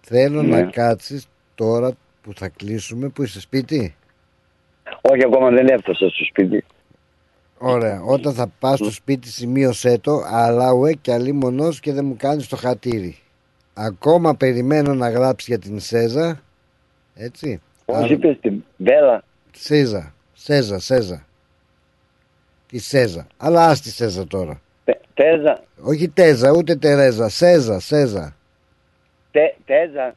θέλω 0.00 0.42
Ναι. 0.42 0.60
να 0.60 0.70
κάτσεις 0.70 1.26
τώρα 1.54 1.92
που 2.22 2.32
θα 2.34 2.48
κλείσουμε 2.48 3.08
που 3.08 3.22
είσαι 3.22 3.40
σπίτι; 3.40 3.94
Όχι 5.00 5.24
ακόμα 5.24 5.50
δεν 5.50 5.66
έφτασα 5.66 6.08
στο 6.08 6.24
σπίτι. 6.24 6.64
Ωραία, 7.58 8.02
όταν 8.02 8.32
θα 8.32 8.52
πας 8.58 8.78
στο 8.78 8.90
σπίτι 8.90 9.28
σημείωσέ 9.28 9.98
το 9.98 10.22
αλλά 10.26 10.72
ουέ 10.72 10.92
και 10.92 11.12
αλλή 11.12 11.32
μονός 11.32 11.80
και 11.80 11.92
δεν 11.92 12.04
μου 12.04 12.16
κάνεις 12.16 12.48
το 12.48 12.56
χατήρι. 12.56 13.16
Ακόμα 13.74 14.34
περιμένω 14.34 14.94
να 14.94 15.10
γράψει 15.10 15.46
για 15.48 15.58
την 15.58 15.80
Σέζα 15.80 16.42
Έτσι. 17.14 17.60
Πώς 17.84 17.96
Α, 17.96 18.06
είπες 18.06 18.38
την 18.40 18.64
Μπέλα 18.76 19.24
Σέζα, 19.50 20.14
Σέζα, 20.32 20.78
Σέζα. 20.78 21.26
Τη 22.66 22.78
Σέζα. 22.78 23.26
Αλλά 23.36 23.66
ας 23.66 23.80
τη 23.80 23.90
Σέζα 23.90 24.26
τώρα. 24.26 24.60
Τέζα, 25.14 25.62
Όχι 25.82 26.08
Τέζα 26.08 26.50
ούτε 26.50 26.76
Τερέζα. 26.76 27.28
Σέζα, 27.28 27.80
Σέζα. 27.80 28.36
Τε, 29.30 29.40
Τέζα 29.64 30.14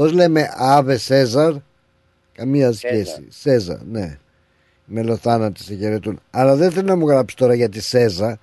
Πώς 0.00 0.12
λέμε 0.12 0.50
Άβε 0.56 0.96
Σέζαρ 0.96 1.54
Καμία 2.32 2.72
σχέση. 2.72 3.26
Σέζα, 3.28 3.82
ναι. 3.90 4.18
Οι 4.86 4.92
μελοθάνατοι 4.92 5.62
σε 5.62 5.74
χαιρετούν 5.74 6.20
Αλλά 6.30 6.56
δεν 6.56 6.70
θέλω 6.70 6.86
να 6.86 6.96
μου 6.96 7.08
γράψεις 7.08 7.38
τώρα 7.38 7.54
για 7.54 7.68
τη 7.68 7.80
Σέζα 7.80 8.38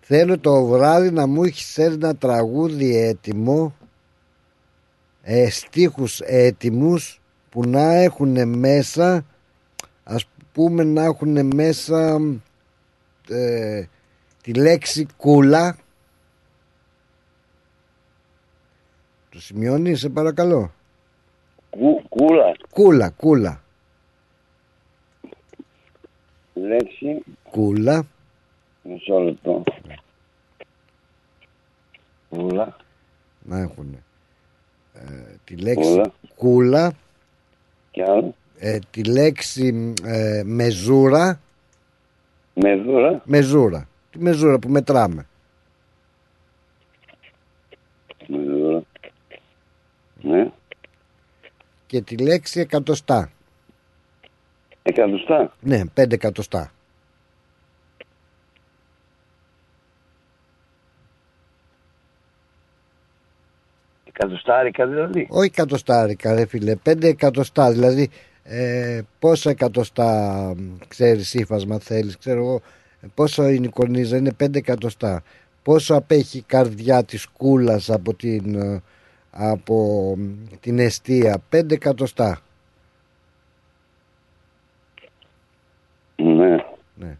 Θέλω 0.00 0.38
το 0.38 0.64
βράδυ 0.64 1.10
να 1.10 1.26
μου 1.26 1.44
έχεις 1.44 1.78
ένα 1.78 2.16
τραγούδι 2.16 2.96
έτοιμο 2.96 3.74
ε, 5.22 5.50
Στίχους 5.50 6.20
έτοιμους 6.20 7.20
Που 7.48 7.68
να 7.68 7.94
έχουν 7.94 8.58
μέσα 8.58 9.24
Ας 10.04 10.28
πούμε 10.52 10.84
να 10.84 11.04
έχουν 11.04 11.46
μέσα 11.54 12.20
ε, 13.28 13.84
Τη 14.42 14.54
λέξη 14.54 15.06
κούλα. 15.16 15.76
Το 19.28 19.40
σημειώνεις, 19.40 20.00
σε 20.00 20.08
παρακαλώ; 20.08 20.73
Κου, 21.78 22.02
κούλα 22.08 22.56
Κούλα, 22.70 23.10
κούλα. 23.10 23.62
λέξη 26.54 27.22
Κούλα. 27.50 28.06
Μισό 28.82 29.18
λεπτό 29.18 29.62
Κούλα 32.28 32.76
Να 33.42 33.58
έχουν. 33.58 34.02
Ε, 34.94 35.00
τη 35.44 35.56
λέξη 35.56 35.90
Κούλα. 35.90 36.12
κούλα. 36.34 36.92
και 37.90 38.02
άλλο 38.02 38.34
ε, 38.58 38.78
τη 38.90 39.04
λέξη 39.04 39.94
ε, 40.04 40.42
μεζούρα. 40.44 41.40
Μεζούρα 42.54 43.22
Μεζούρα. 43.24 43.88
Τη 44.10 44.18
μεζούρα 44.18 44.58
που 44.58 44.68
μετράμε. 44.68 45.26
Μεζούρα 48.26 48.82
Ναι 50.20 50.52
Και 51.94 52.00
τη 52.02 52.16
λέξη 52.16 52.60
εκατοστά. 52.60 53.30
Εκατοστά 54.82 55.52
Ναι, 55.60 55.86
πέντε 55.86 56.14
εκατοστά. 56.14 56.72
Εκατοστάρικα 64.04 64.86
δηλαδή 64.86 65.26
Όχι 65.30 65.46
εκατοστάρικα 65.46 66.34
ρε 66.34 66.46
φίλε, 66.46 66.76
πέντε 66.76 67.08
εκατοστά. 67.08 67.72
Δηλαδή 67.72 68.10
ε, 68.42 69.00
πόσα 69.18 69.50
εκατοστά 69.50 70.52
μ, 70.56 70.76
ξέρεις 70.88 71.34
ύφασμα 71.34 71.78
θέλεις, 71.78 72.18
ξέρω 72.18 72.40
εγώ. 72.40 72.60
ε, 73.00 73.06
Πόσο 73.14 73.48
είναι 73.48 73.66
η 73.66 73.70
κορνίζα, 73.70 74.16
είναι 74.16 74.32
πέντε 74.32 74.58
εκατοστά. 74.58 75.22
Πόσο 75.62 75.94
απέχει 75.94 76.38
η 76.38 76.44
καρδιά 76.46 77.04
της 77.04 77.26
κούλας 77.26 77.90
από 77.90 78.14
την, 78.14 78.54
ε, 78.54 78.82
από 79.36 80.14
μ, 80.16 80.56
την 80.60 80.78
αιστεία, 80.78 81.42
πέντε 81.48 81.74
εκατοστά. 81.74 82.40
Ναι. 86.16 86.56
Ναι. 86.94 87.16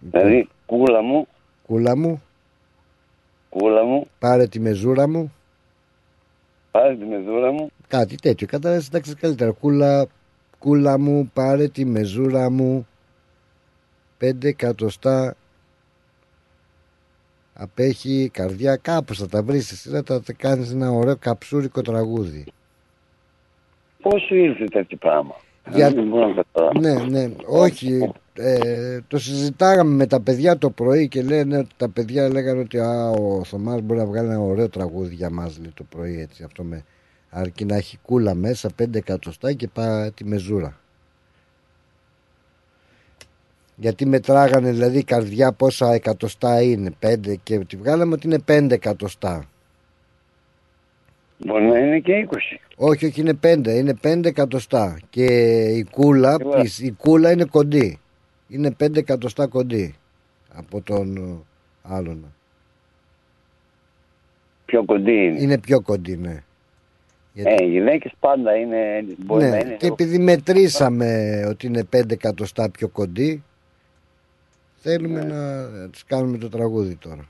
Δηλαδή 0.00 0.48
κούλα 0.66 1.02
μου. 1.02 1.26
Κούλα 1.66 1.96
μου, 1.96 2.22
Κούλα 3.48 3.84
μου. 3.84 4.06
Πάρε 4.18 4.46
τη 4.46 4.60
μεζούρα 4.60 5.08
μου, 5.08 5.32
Πάρε 6.70 6.96
τη 6.96 7.04
μεζούρα 7.04 7.52
μου. 7.52 7.70
Κάτι 7.88 8.16
τέτοιο. 8.16 8.46
Κατάλαβες 8.46 8.86
εντάξει 8.86 9.14
καλύτερα. 9.14 9.50
Κούλα, 9.50 10.06
κούλα 10.58 10.98
μου, 10.98 11.30
πάρε 11.34 11.68
τη 11.68 11.84
μεζούρα 11.84 12.50
μου, 12.50 12.86
πέντε 14.18 14.48
εκατοστά 14.48 15.36
απέχει 17.54 18.22
η 18.22 18.28
καρδιά 18.28 18.76
κάπως 18.76 19.18
θα 19.18 19.28
τα 19.28 19.42
βρεις. 19.42 19.72
Εσύ 19.72 19.90
να 19.90 20.02
τα 20.02 20.22
κάνεις 20.36 20.70
ένα 20.72 20.90
ωραίο 20.90 21.16
καψούρικο 21.16 21.82
τραγούδι. 21.82 22.44
Πώς 24.02 24.22
σου 24.22 24.34
ήρθε 24.34 24.64
τέτοιο 24.64 24.96
πράγμα; 24.96 25.34
Για- 25.70 25.90
Δεν 25.90 26.08
μπορώ 26.08 26.26
να 26.28 26.34
καταλάβω 26.42 26.80
ναι 26.80 27.04
ναι 27.18 27.34
όχι 27.46 28.12
ε, 28.34 29.00
το 29.08 29.18
συζητάγαμε 29.18 29.94
με 29.94 30.06
τα 30.06 30.20
παιδιά 30.20 30.58
το 30.58 30.70
πρωί 30.70 31.08
και 31.08 31.22
λένε 31.22 31.58
ότι 31.58 31.68
τα 31.76 31.88
παιδιά 31.88 32.28
λέγανε 32.28 32.60
ότι 32.60 32.78
α, 32.78 33.10
ο 33.10 33.44
Θωμάς 33.44 33.80
μπορεί 33.80 34.00
να 34.00 34.06
βγάλει 34.06 34.28
ένα 34.28 34.40
ωραίο 34.40 34.68
τραγούδι 34.68 35.14
για 35.14 35.30
μας 35.30 35.58
λέει, 35.58 35.72
το 35.74 35.84
πρωί 35.84 36.20
έτσι 36.20 36.42
αυτό 36.42 36.62
με 36.62 36.84
αρκεί 37.30 37.64
να 37.64 37.76
έχει 37.76 37.98
κούλα 38.02 38.34
μέσα 38.34 38.68
πέντε 38.76 38.98
εκατοστά 38.98 39.52
και 39.52 39.68
πάει 39.68 40.10
τη 40.10 40.24
μεζούρα 40.24 40.78
γιατί 43.76 44.06
μετράγανε 44.06 44.70
δηλαδή 44.70 44.98
η 44.98 45.04
καρδιά 45.04 45.52
πόσα 45.52 45.92
εκατοστά 45.92 46.62
είναι 46.62 46.90
πέντε 46.98 47.38
και 47.42 47.58
τη 47.58 47.76
βγάλαμε 47.76 48.14
ότι 48.14 48.26
είναι 48.26 48.38
πέντε 48.38 48.74
εκατοστά 48.74 49.48
Μπορεί 51.38 51.64
να 51.64 51.78
είναι 51.78 51.98
και 51.98 52.28
20 52.30 52.36
όχι, 52.76 53.06
όχι, 53.06 53.20
είναι 53.20 53.34
πέντε. 53.34 53.72
Είναι 53.72 53.94
πέντε 53.94 54.28
εκατοστά. 54.28 54.98
Και 55.10 55.24
η 55.64 55.84
κούλα, 55.90 56.36
Καλά. 56.36 56.60
της- 56.60 56.80
η 56.80 56.90
κούλα 56.90 57.30
είναι 57.30 57.44
κοντή. 57.44 57.98
Είναι 58.48 58.70
πέντε 58.70 58.98
εκατοστά 58.98 59.46
κοντή 59.46 59.94
από 60.54 60.80
τον 60.80 61.16
ε, 61.16 61.36
άλλον. 61.82 62.34
Πιο 64.64 64.84
κοντή 64.84 65.12
είναι 65.12 65.40
Είναι 65.40 65.58
πιο 65.58 65.80
κοντή, 65.80 66.16
ναι. 66.16 66.42
Ε, 67.34 67.64
οι 67.64 67.68
γυναίκες 67.68 68.12
πάντα 68.20 68.54
είναι 68.56 69.04
Μπορεί 69.16 69.44
να 69.44 69.50
ναι. 69.50 69.56
είναι 69.56 69.76
Και 69.78 69.86
επειδή 69.86 70.18
μετρήσαμε 70.18 71.42
ότι 71.48 71.66
είναι 71.66 71.84
πέντε 71.84 72.14
εκατοστά 72.14 72.70
πιο 72.70 72.88
κοντή, 72.88 73.42
θέλουμε 74.84 75.24
Ναι. 75.24 75.32
να 75.34 75.88
τις 75.90 76.04
κάνουμε 76.04 76.38
το 76.38 76.48
τραγούδι 76.48 76.94
τώρα. 76.96 77.24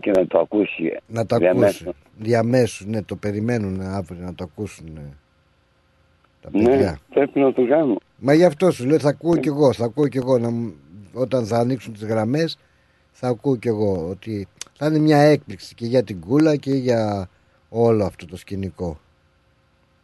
Και 0.00 0.10
να 0.10 0.26
το 0.26 0.38
ακούσει 0.38 0.96
Να 1.06 1.26
το 1.26 1.36
διαμέσου. 1.36 1.84
ακούσουν. 1.88 1.94
Διαμέσου, 2.18 2.88
ναι, 2.90 3.02
το 3.02 3.16
περιμένουν 3.16 3.80
αύριο 3.80 4.24
να 4.24 4.34
το 4.34 4.44
ακούσουν 4.44 4.90
ναι. 4.94 5.02
τα 6.40 6.48
Ναι, 6.52 6.64
παιδιά. 6.64 6.98
πρέπει 7.14 7.40
να 7.40 7.52
το 7.52 7.66
κάνω 7.66 7.96
Μα 8.18 8.34
γι' 8.34 8.44
αυτό 8.44 8.70
σου 8.70 8.86
λέω 8.86 8.98
θα 8.98 9.08
ακούω 9.08 9.36
κι 9.36 9.48
εγώ, 9.48 9.72
θα 9.72 9.84
ακούω 9.84 10.08
κι 10.08 10.16
εγώ 10.16 10.38
να, 10.38 10.50
μου- 10.50 10.74
όταν 11.12 11.46
θα 11.46 11.58
ανοίξουν 11.58 11.92
τις 11.92 12.04
γραμμές 12.04 12.58
θα 13.10 13.28
ακούω 13.28 13.56
κι 13.56 13.68
εγώ 13.68 14.08
ότι 14.08 14.48
θα 14.76 14.86
είναι 14.86 14.98
μια 14.98 15.18
έκπληξη 15.18 15.74
και 15.74 15.86
για 15.86 16.02
την 16.04 16.20
κούλα 16.20 16.56
και 16.56 16.70
για 16.74 17.28
όλο 17.68 18.04
αυτό 18.04 18.26
το 18.26 18.36
σκηνικό. 18.36 18.98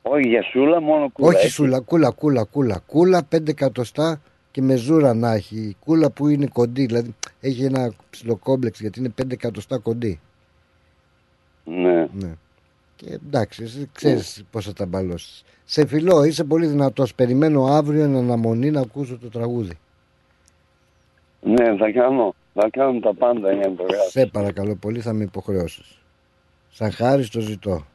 Όχι 0.02 0.28
για 0.28 0.42
σούλα 0.42 0.80
μόνο 0.80 1.10
κούλα 1.10 1.28
Όχι 1.28 1.36
έτσι. 1.36 1.50
σούλα, 1.50 1.80
κούλα, 1.80 2.10
κούλα, 2.10 2.44
κούλα, 2.44 2.78
κούλα, 2.86 3.24
πέντε 3.24 3.50
εκατοστά 3.50 4.20
και 4.50 4.62
με 4.62 4.76
ζούρα 4.76 5.14
να 5.14 5.32
έχει. 5.32 5.56
Η 5.56 5.76
κούλα 5.84 6.10
που 6.10 6.28
είναι 6.28 6.46
κοντή, 6.46 6.86
δηλαδή 6.86 7.14
έχει 7.40 7.64
ένα 7.64 7.92
ψιλοκόμπλεξ 8.10 8.80
γιατί 8.80 8.98
είναι 8.98 9.08
πέντε 9.08 9.34
εκατοστά 9.34 9.78
κοντή. 9.78 10.20
Ναι 11.64 12.08
Ναι. 12.12 12.34
Και 12.96 13.18
εντάξει, 13.26 13.62
εσύ 13.62 13.88
ξέρεις 13.92 14.44
πώς 14.50 14.64
θα 14.64 14.72
τα 14.72 14.86
μπαλώσεις. 14.86 15.44
Σε 15.64 15.86
φιλό, 15.86 16.24
είσαι 16.24 16.44
πολύ 16.44 16.66
δυνατός. 16.66 17.14
Περιμένω 17.14 17.64
αύριο 17.64 18.02
εν 18.02 18.16
αναμονή 18.16 18.70
να 18.70 18.80
ακούσω 18.80 19.18
το 19.18 19.28
τραγούδι. 19.28 19.78
Ναι, 21.40 21.76
θα 21.76 21.90
κάνω, 21.90 22.34
θα 22.54 22.68
κάνω 22.70 23.00
τα 23.00 23.14
πάντα 23.14 23.52
για 23.52 23.68
να 23.68 23.74
το 23.74 23.82
γράψω. 23.82 24.10
Σε 24.10 24.26
παρακαλώ 24.26 24.74
πολύ 24.74 25.00
θα 25.00 25.12
με 25.12 25.24
υποχρεώσεις. 25.24 26.02
Σαν 26.68 26.90
χάρη 26.90 27.22
στο 27.22 27.40
ζητώ. 27.40 27.86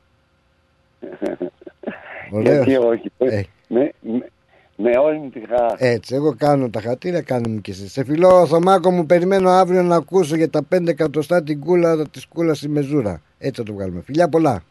Ωραίος. 2.31 2.65
Γιατί 2.65 2.85
όχι. 2.85 3.11
Ε. 3.17 3.43
Με, 3.67 3.91
με, 4.01 4.29
με 4.75 4.97
όλη 4.97 5.17
μου 5.17 5.29
τη 5.29 5.39
χαρά. 5.49 5.75
Έτσι, 5.77 6.15
εγώ 6.15 6.35
κάνω 6.35 6.69
τα 6.69 6.81
χατήρια, 6.81 7.21
κάνω 7.21 7.49
μου 7.49 7.61
και 7.61 7.71
εσύ. 7.71 7.87
Σε 7.87 8.03
φιλό, 8.03 8.45
Θωμάκο 8.47 8.91
μου, 8.91 9.05
περιμένω 9.05 9.49
αύριο 9.49 9.83
να 9.83 9.95
ακούσω 9.95 10.35
για 10.35 10.49
τα 10.49 10.61
5 10.75 10.87
εκατοστά 10.87 11.43
την 11.43 11.59
κούλα 11.59 12.07
της 12.07 12.25
κούλας 12.25 12.57
στη 12.57 12.69
μεζούρα. 12.69 13.21
Έτσι 13.37 13.61
θα 13.61 13.67
το 13.67 13.73
βγάλουμε. 13.73 14.01
Φιλιά 14.01 14.29
πολλά. 14.29 14.63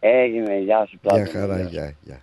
Έγινε, 0.00 0.58
γεια 0.58 0.86
σου 0.86 0.98
πλάτη. 0.98 1.20
Γεια 1.20 1.40
χαρά, 1.40 1.60
γεια, 1.60 1.94
γεια. 2.02 2.20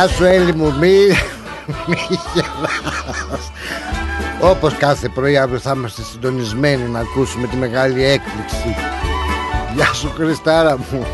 Γεια 0.00 0.08
σου 0.08 0.24
Έλλη 0.24 0.54
μου, 0.54 0.72
μη, 0.78 0.96
μη 1.86 1.96
γελάς. 2.34 3.50
Όπως 4.40 4.74
κάθε 4.74 5.08
πρωί 5.08 5.36
αύριο 5.36 5.58
θα 5.58 5.72
είμαστε 5.76 6.02
συντονισμένοι 6.02 6.88
να 6.88 6.98
ακούσουμε 6.98 7.46
τη 7.46 7.56
μεγάλη 7.56 8.04
έκπληξη. 8.04 8.76
Γεια 9.74 9.92
σου 9.94 10.12
Χριστάρα 10.14 10.76
μου. 10.76 11.06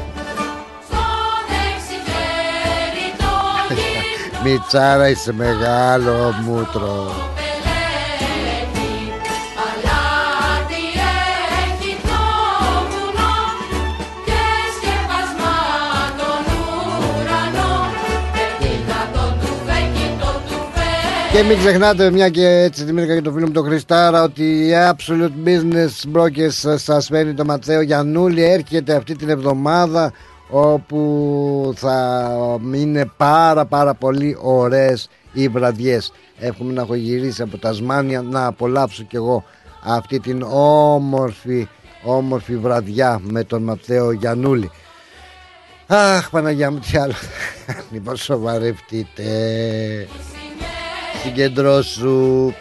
δεξιχέρι 1.48 3.14
το 3.18 3.74
γυρνάει. 3.74 4.52
Μιτσάρα 4.52 5.08
είσαι 5.08 5.32
μεγάλο 5.32 6.34
μούτρο. 6.44 7.14
Και 21.36 21.42
μην 21.42 21.58
ξεχνάτε, 21.58 22.10
μια 22.10 22.28
και 22.28 22.48
έτσι 22.48 22.84
θυμήθηκα 22.84 23.14
και 23.14 23.22
το 23.22 23.32
φίλο 23.32 23.46
μου 23.46 23.52
τον 23.52 23.64
Χριστάρα, 23.64 24.22
ότι 24.22 24.42
η 24.42 24.70
Absolute 24.90 25.48
Business 25.48 26.16
Brokers 26.16 26.74
σας 26.76 27.06
φέρνει 27.06 27.34
το 27.34 27.44
Ματθαίο 27.44 27.80
Γιαννούλη. 27.80 28.42
Έρχεται 28.42 28.94
αυτή 28.94 29.16
την 29.16 29.28
εβδομάδα 29.28 30.12
όπου 30.50 31.72
θα 31.76 32.58
είναι 32.74 33.10
πάρα 33.16 33.64
πάρα 33.64 33.94
πολύ 33.94 34.36
ωραίες 34.40 35.08
οι 35.32 35.48
βραδιές. 35.48 36.12
Έχουμε 36.38 36.72
να 36.72 36.82
έχω 36.82 36.94
γυρίσει 36.94 37.42
από 37.42 37.58
τα 37.58 37.72
Σμάνια 37.72 38.22
να 38.22 38.46
απολαύσω 38.46 39.02
κι 39.02 39.16
εγώ 39.16 39.44
αυτή 39.84 40.20
την 40.20 40.42
όμορφη 40.50 41.68
όμορφη 42.02 42.56
βραδιά 42.56 43.20
με 43.22 43.44
τον 43.44 43.62
Ματθαίο 43.62 44.12
Γιαννούλη. 44.12 44.70
Αχ 45.86 46.30
Παναγιά 46.30 46.70
μου 46.70 46.78
τι 46.78 46.98
άλλο 46.98 47.14
Λοιπόν 47.92 48.16
σοβαρευτείτε 48.16 49.24
Συγκεντρώσου 51.26 52.52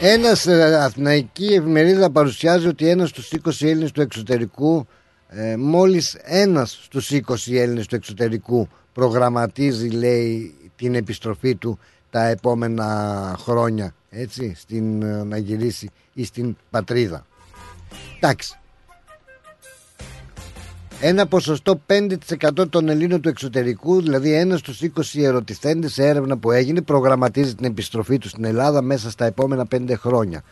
Ένας 0.00 0.46
ε, 0.46 0.74
αθηναϊκή 0.74 1.44
εφημερίδα 1.44 2.10
παρουσιάζει 2.10 2.66
ότι 2.66 2.88
ένας 2.88 3.08
στους 3.08 3.32
20 3.44 3.50
Έλληνες 3.60 3.92
του 3.92 4.00
εξωτερικού 4.00 4.86
ε, 5.28 5.56
Μόλις 5.56 6.16
ένας 6.22 6.80
στους 6.82 7.10
20 7.12 7.20
Έλληνες 7.52 7.86
του 7.86 7.94
εξωτερικού 7.94 8.68
Προγραμματίζει 8.92 9.88
λέει 9.88 10.54
την 10.76 10.94
επιστροφή 10.94 11.54
του 11.54 11.78
τα 12.10 12.26
επόμενα 12.26 13.34
χρόνια 13.38 13.94
Έτσι 14.10 14.54
στην, 14.56 15.02
ε, 15.02 15.24
να 15.24 15.36
γυρίσει 15.36 15.90
ή 16.12 16.24
στην 16.24 16.56
πατρίδα. 16.70 17.26
Εντάξει 18.16 18.58
ένα 21.00 21.26
ποσοστό 21.26 21.80
5% 21.86 22.68
των 22.70 22.88
Ελλήνων 22.88 23.20
του 23.20 23.28
εξωτερικού, 23.28 24.02
δηλαδή 24.02 24.32
ένα 24.32 24.56
στους 24.56 24.80
20 24.82 25.22
ερωτηθέντες 25.22 25.92
σε 25.92 26.06
έρευνα 26.06 26.36
που 26.36 26.50
έγινε, 26.50 26.82
προγραμματίζει 26.82 27.54
την 27.54 27.64
επιστροφή 27.64 28.18
τους 28.18 28.30
στην 28.30 28.44
Ελλάδα 28.44 28.82
μέσα 28.82 29.10
στα 29.10 29.24
επόμενα 29.24 29.66
5 29.70 29.92
χρόνια. 29.96 30.42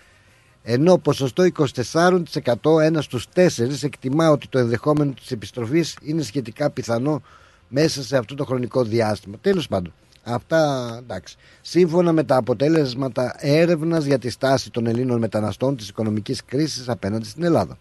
Ενώ 0.63 0.99
ποσοστό 0.99 1.47
24% 1.93 2.81
ένα 2.83 3.03
στους 3.03 3.27
4 3.35 3.49
εκτιμά 3.83 4.31
ότι 4.31 4.49
το 4.49 4.59
ενδεχόμενο 4.59 5.13
της 5.13 5.31
επιστροφής 5.31 5.97
είναι 6.03 6.23
σχετικά 6.23 6.71
πιθανό 6.71 7.23
μέσα 7.69 8.03
σε 8.03 8.17
αυτό 8.17 8.35
το 8.35 8.45
χρονικό 8.45 8.85
διάστημα. 8.85 9.37
Τέλος 9.41 9.69
πάντων, 9.69 9.93
αυτά 10.23 10.95
εντάξει. 11.03 11.37
Σύμφωνα 11.61 12.13
με 12.13 12.25
τα 12.25 12.37
αποτέλεσματα 12.37 13.35
έρευνας 13.39 14.05
για 14.05 14.19
τη 14.19 14.31
στάση 14.31 14.71
των 14.71 14.87
Ελλήνων 14.87 15.19
μεταναστών 15.19 15.77
της 15.77 15.89
οικονομικής 15.89 16.45
κρίσης 16.45 16.89
απέναντι 16.89 17.27
στην 17.27 17.43
Ελλάδα. 17.43 17.79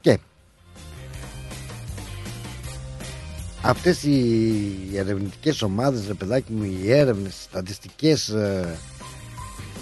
Και 0.00 0.18
αυτές 3.64 4.02
οι 4.02 4.96
ερευνητικές 4.96 5.62
ομάδες 5.62 6.06
ρε 6.06 6.14
παιδάκι 6.14 6.52
μου 6.52 6.64
οι 6.64 6.92
έρευνες, 6.92 7.32
οι 7.32 7.42
στατιστικές 7.42 8.28
ε, 8.28 8.78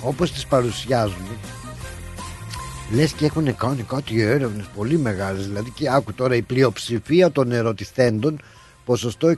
όπως 0.03 0.33
τις 0.33 0.47
παρουσιάζουν 0.47 1.27
λες 2.95 3.13
και 3.13 3.25
έχουν 3.25 3.57
κάνει 3.57 3.83
κάτι 3.83 4.21
έρευνες 4.21 4.67
πολύ 4.77 4.99
μεγάλες. 4.99 5.47
Δηλαδή 5.47 5.71
και 5.71 5.91
άκου 5.91 6.15
τώρα 6.15 6.35
η 6.35 6.43
πλειοψηφία 6.43 7.31
των 7.31 7.53
ερωτηθέντων 7.53 8.41
ποσοστό 8.85 9.35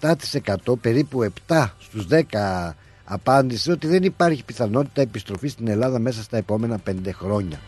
67% 0.00 0.78
περίπου 0.80 1.32
7 1.48 1.66
στους 1.78 2.06
10 2.10 2.22
απάντησε 3.04 3.70
ότι 3.70 3.86
δεν 3.86 4.02
υπάρχει 4.02 4.44
πιθανότητα 4.44 5.00
επιστροφής 5.00 5.52
στην 5.52 5.68
Ελλάδα 5.68 5.98
μέσα 5.98 6.22
στα 6.22 6.36
επόμενα 6.36 6.80
5 6.90 6.92
χρόνια. 7.12 7.60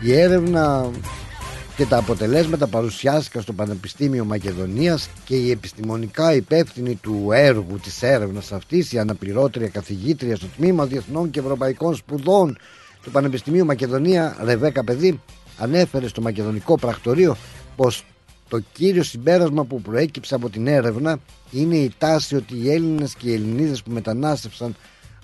Η 0.00 0.12
έρευνα 0.12 0.90
και 1.76 1.86
τα 1.86 1.96
αποτελέσματα 1.96 2.66
παρουσιάστηκαν 2.66 3.42
στο 3.42 3.52
Πανεπιστήμιο 3.52 4.24
Μακεδονίας 4.24 5.08
και 5.24 5.36
η 5.36 5.50
επιστημονικά 5.50 6.34
υπεύθυνη 6.34 6.94
του 6.94 7.28
έργου 7.32 7.78
της 7.82 8.02
έρευνας 8.02 8.52
αυτής, 8.52 8.92
η 8.92 8.98
αναπληρώτρια 8.98 9.68
καθηγήτρια 9.68 10.36
στο 10.36 10.46
Τμήμα 10.56 10.86
Διεθνών 10.86 11.30
και 11.30 11.40
Ευρωπαϊκών 11.40 11.94
Σπουδών 11.94 12.58
του 13.02 13.10
Πανεπιστημίου 13.10 13.64
Μακεδονία, 13.64 14.36
Ρεβέκα 14.42 14.84
Παιδί, 14.84 15.20
ανέφερε 15.58 16.08
στο 16.08 16.20
Μακεδονικό 16.20 16.78
Πρακτορείο 16.78 17.36
πως 17.76 18.04
το 18.48 18.60
κύριο 18.72 19.02
συμπέρασμα 19.02 19.64
που 19.64 19.80
προέκυψε 19.80 20.34
από 20.34 20.50
την 20.50 20.66
έρευνα 20.66 21.18
είναι 21.50 21.76
η 21.76 21.92
τάση 21.98 22.36
ότι 22.36 22.56
οι 22.56 22.72
Έλληνες 22.72 23.14
και 23.14 23.28
οι 23.28 23.32
Ελληνίδες 23.32 23.82
που 23.82 23.90
μετανάστευσαν 23.90 24.74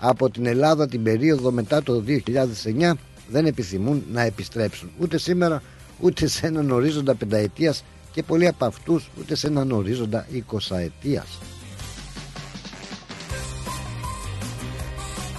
από 0.00 0.30
την 0.30 0.46
Ελλάδα 0.46 0.86
την 0.88 1.02
περίοδο 1.02 1.50
μετά 1.50 1.82
το 1.82 2.04
2009 2.06 2.92
δεν 3.28 3.46
επιθυμούν 3.46 4.04
να 4.12 4.22
επιστρέψουν. 4.22 4.90
Ούτε 4.98 5.18
σήμερα 5.18 5.62
ούτε 6.00 6.26
σε 6.26 6.46
έναν 6.46 6.70
ορίζοντα 6.70 7.14
πενταετίας 7.14 7.84
και 8.12 8.22
πολλοί 8.22 8.46
από 8.46 8.64
αυτούς 8.64 9.10
ούτε 9.18 9.34
σε 9.34 9.46
έναν 9.46 9.72
ορίζοντα 9.72 10.26
εικοσαετίας. 10.30 11.38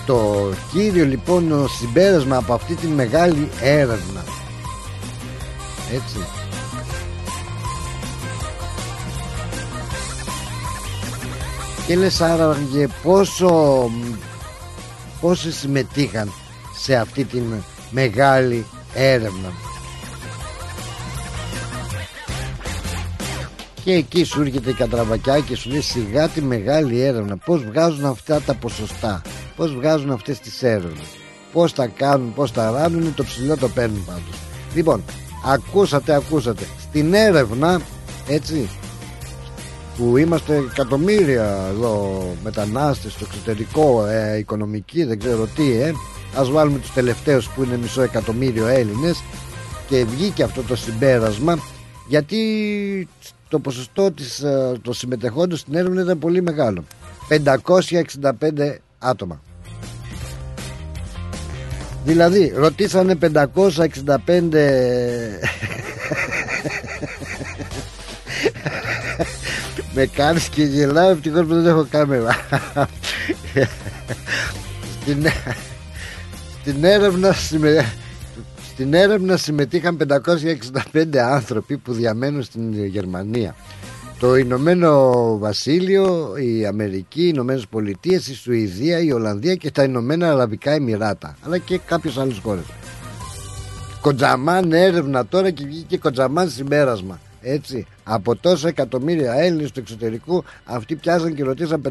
Το 0.05 0.51
κύριο 0.71 1.05
λοιπόν 1.05 1.67
συμπέρασμα 1.79 2.37
από 2.37 2.53
αυτή 2.53 2.75
τη 2.75 2.87
μεγάλη 2.87 3.49
έρευνα. 3.61 4.23
Έτσι. 5.93 6.17
Και 11.87 11.95
λες 11.95 12.21
άραγε 12.21 12.87
πόσο 13.03 13.89
πόσοι 15.21 15.51
συμμετείχαν 15.51 16.31
σε 16.77 16.95
αυτή 16.95 17.23
την 17.23 17.43
μεγάλη 17.91 18.65
έρευνα 18.93 19.51
Και 23.83 23.93
εκεί 23.93 24.23
σου 24.23 24.41
έρχεται 24.41 24.69
η 24.69 24.73
κατραβακιά 24.73 25.39
και 25.39 25.55
σου 25.55 25.69
λέει 25.69 25.81
σιγά 25.81 26.27
τη 26.27 26.41
μεγάλη 26.41 26.99
έρευνα. 26.99 27.37
Πώς 27.37 27.63
βγάζουν 27.63 28.05
αυτά 28.05 28.41
τα 28.41 28.53
ποσοστά, 28.53 29.21
πώς 29.55 29.75
βγάζουν 29.75 30.11
αυτές 30.11 30.39
τις 30.39 30.63
έρευνες, 30.63 31.07
πώς 31.53 31.73
τα 31.73 31.87
κάνουν, 31.87 32.33
πώς 32.33 32.51
τα 32.51 32.71
ράνουν, 32.71 33.13
το 33.15 33.23
ψηλό 33.23 33.57
το 33.57 33.69
παίρνουν 33.69 34.05
πάντως. 34.05 34.39
Λοιπόν, 34.75 35.03
ακούσατε, 35.45 36.15
ακούσατε. 36.15 36.63
Στην 36.81 37.13
έρευνα, 37.13 37.81
έτσι, 38.27 38.69
που 39.97 40.17
είμαστε 40.17 40.55
εκατομμύρια 40.55 41.67
εδώ 41.69 42.23
μετανάστες 42.43 43.11
στο 43.11 43.25
εξωτερικό, 43.29 44.05
ε, 44.05 44.37
οικονομική, 44.37 45.03
δεν 45.03 45.19
ξέρω 45.19 45.47
τι, 45.55 45.71
ε. 45.71 45.93
Ας 46.35 46.49
βάλουμε 46.49 46.79
τους 46.79 46.93
τελευταίους 46.93 47.49
που 47.49 47.63
είναι 47.63 47.77
μισό 47.77 48.01
εκατομμύριο 48.01 48.67
Έλληνες 48.67 49.23
και 49.87 50.05
βγήκε 50.05 50.43
αυτό 50.43 50.61
το 50.61 50.75
συμπέρασμα 50.75 51.59
γιατί 52.07 52.37
το 53.51 53.59
ποσοστό 53.59 54.11
της, 54.11 54.39
ε, 54.39 54.79
των 54.81 54.93
συμμετεχόντων 54.93 55.57
στην 55.57 55.75
έρευνα 55.75 56.01
ήταν 56.01 56.19
πολύ 56.19 56.41
μεγάλο. 56.41 56.83
565 57.27 58.81
άτομα. 58.99 59.41
Δηλαδή 62.03 62.53
ρωτήσανε 62.55 63.15
565 63.15 63.19
Με 69.93 70.05
κάνεις 70.05 70.47
και 70.47 70.63
γελάω 70.63 71.09
ευτυχώς 71.09 71.45
που 71.45 71.53
δεν 71.53 71.65
έχω 71.65 71.87
κάμερα. 71.89 72.35
Στην, 75.01 75.27
στην 76.61 76.83
έρευνα 76.83 77.33
συμμε... 77.33 77.93
Στην 78.73 78.93
έρευνα 78.93 79.37
συμμετείχαν 79.37 79.97
565 80.93 81.17
άνθρωποι 81.17 81.77
που 81.77 81.93
διαμένουν 81.93 82.43
στην 82.43 82.85
Γερμανία. 82.85 83.55
Το 84.19 84.35
Ηνωμένο 84.35 85.37
Βασίλειο, 85.37 86.35
η 86.37 86.65
Αμερική, 86.65 87.21
οι 87.21 87.31
Ηνωμένες 87.33 87.67
Πολιτείες, 87.67 88.27
η 88.27 88.33
Σουηδία, 88.33 88.99
η 88.99 89.11
Ολλανδία 89.11 89.55
και 89.55 89.71
τα 89.71 89.83
Ηνωμένα 89.83 90.31
Αραβικά 90.31 90.71
Εμμυράτα 90.71 91.35
αλλά 91.41 91.57
και 91.57 91.77
κάποιες 91.85 92.17
άλλες 92.17 92.37
χώρες. 92.37 92.63
Κοντζαμάν 94.01 94.71
έρευνα 94.71 95.25
τώρα 95.25 95.49
και 95.49 95.65
βγήκε 95.65 95.97
κοντζαμάν 95.97 96.49
συμπέρασμα. 96.49 97.19
Έτσι, 97.41 97.85
από 98.03 98.35
τόσα 98.35 98.67
εκατομμύρια 98.67 99.33
Έλληνες 99.33 99.71
του 99.71 99.79
εξωτερικού 99.79 100.43
αυτοί 100.63 100.95
πιάσαν 100.95 101.35
και 101.35 101.43
ρωτήσαν 101.43 101.81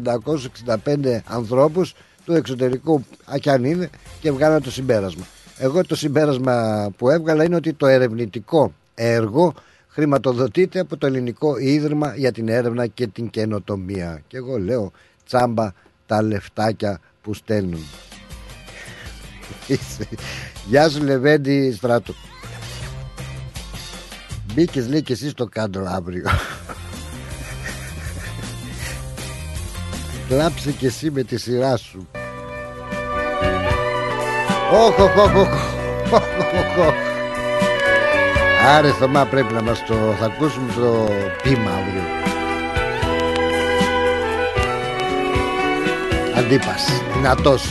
565 0.65 1.19
ανθρώπους 1.25 1.93
του 2.25 2.33
εξωτερικού 2.33 3.05
αν 3.45 3.63
είναι 3.63 3.89
και 4.21 4.31
βγάλαν 4.31 4.61
το 4.61 4.71
συμπέρασμα 4.71 5.25
εγώ 5.63 5.85
το 5.85 5.95
συμπέρασμα 5.95 6.87
που 6.97 7.09
έβγαλα 7.09 7.43
είναι 7.43 7.55
ότι 7.55 7.73
το 7.73 7.87
ερευνητικό 7.87 8.73
έργο 8.95 9.53
χρηματοδοτείται 9.87 10.79
από 10.79 10.97
το 10.97 11.05
Ελληνικό 11.05 11.57
Ίδρυμα 11.57 12.15
για 12.15 12.31
την 12.31 12.47
Έρευνα 12.47 12.87
και 12.87 13.07
την 13.07 13.29
Καινοτομία. 13.29 14.21
Και 14.27 14.37
εγώ 14.37 14.57
λέω 14.57 14.91
τσάμπα 15.25 15.71
τα 16.05 16.21
λεφτάκια 16.21 16.99
που 17.21 17.33
στέλνουν. 17.33 17.83
Γεια 20.67 20.89
σου 20.89 21.03
Λεβέντη 21.03 21.73
Στράτου. 21.73 22.13
Μπήκες 24.53 24.87
λέει 24.87 25.01
και 25.01 25.13
εσύ 25.13 25.29
στο 25.29 25.45
κάντρο 25.45 25.85
αύριο. 25.87 26.25
Κλάψε 30.27 30.71
και 30.71 30.85
εσύ 30.85 31.11
με 31.11 31.23
τη 31.23 31.37
σειρά 31.37 31.77
σου. 31.77 32.07
Όχι, 34.73 35.01
όχι, 35.01 35.37
όχι, 35.37 35.49
Άρε 38.77 38.91
Θωμά 38.91 39.25
πρέπει 39.25 39.53
να 39.53 39.61
μας 39.61 39.85
το... 39.85 40.15
θα 40.19 40.25
ακούσουμε 40.25 40.73
το 40.73 41.09
πείμα 41.43 41.71
αύριο. 41.71 42.03
Αντίπας, 46.37 47.01
δυνατός. 47.13 47.69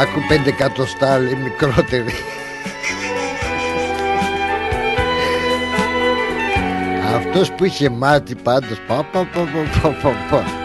Άκου 0.00 0.20
πέντε 0.28 0.48
εκατοστά 0.48 1.18
λέει 1.18 1.38
μικρότερη. 1.42 2.14
Αυτός 7.16 7.52
που 7.52 7.64
είχε 7.64 7.90
μάτι 7.90 8.34
πάντως 8.34 8.80
πα, 8.86 8.94
πα, 9.12 9.28
πα, 9.32 9.40
πα, 9.82 9.88
πα, 10.02 10.10
πα. 10.30 10.59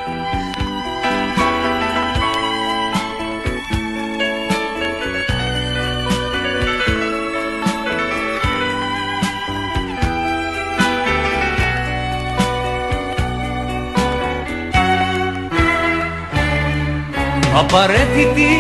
Απαραίτητη, 17.75 18.55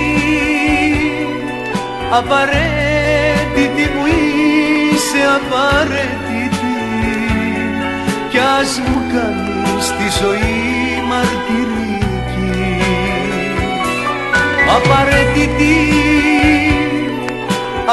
απαραίτητη 2.11 3.89
μου 3.93 4.05
είσαι 4.05 5.21
απαραίτητη. 5.37 6.77
Κι 8.29 8.37
ας 8.59 8.81
μου 8.85 9.01
κάνεις 9.13 9.87
τη 9.97 10.07
ζωή 10.21 11.03
μαρτυρική. 11.09 12.59
Απαραίτητη, 14.75 15.77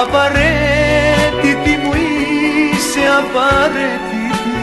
απαραίτητη 0.03 1.73
μου 1.83 1.93
είσαι 1.95 3.05
απαραίτητη. 3.21 4.57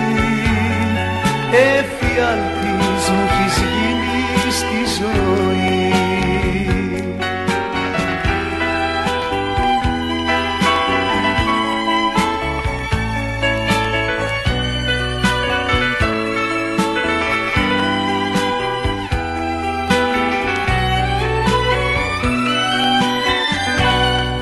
Εφιάλτης 1.51 2.58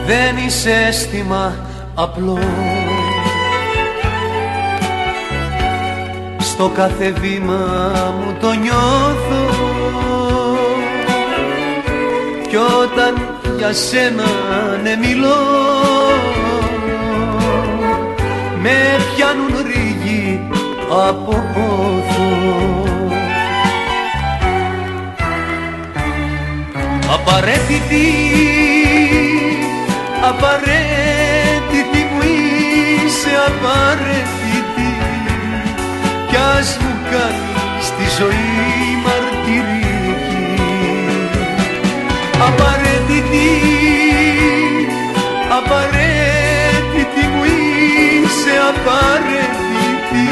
δεν 0.07 0.37
είσαι 0.45 0.71
αίσθημα 0.87 1.55
απλό. 1.95 2.39
Στο 6.39 6.69
κάθε 6.69 7.11
βήμα 7.11 7.63
μου 8.19 8.37
το 8.39 8.51
νιώθω. 8.51 9.75
Κι 12.47 12.55
όταν 12.55 13.37
για 13.57 13.73
σένα 13.73 14.23
ναι 14.83 14.95
μιλώ 14.95 15.35
Με 18.61 18.97
πιάνουν 19.15 19.65
ρίγοι 19.65 20.39
από 21.07 21.31
πόθο 21.53 22.29
Απαραίτητη 27.13 28.56
Απαραίτητη 30.39 32.01
μου 32.11 32.21
είσαι 32.21 33.33
απαραίτητη. 33.47 34.89
Κι 36.29 36.35
ας 36.57 36.77
μου 36.81 36.93
κάνεις 37.11 37.87
τη 37.97 38.05
ζωή 38.17 38.83
μαρτυρική. 39.03 40.45
Απαραίτητη, 42.47 43.49
απαραίτητη 45.57 47.23
μου 47.33 47.43
είσαι 47.43 48.53
απαραίτητη. 48.71 50.29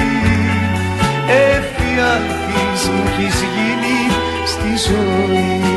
Εφιάλτης 1.27 2.81
μου 2.89 3.03
έχεις 3.07 3.37
γίνει 3.55 3.97
στη 4.45 4.71
ζωή 4.87 5.74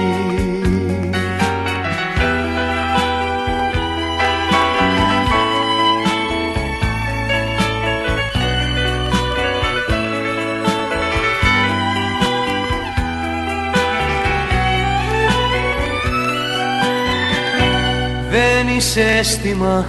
δεν 18.95 19.07
είσαι 19.07 19.19
αίσθημα 19.19 19.87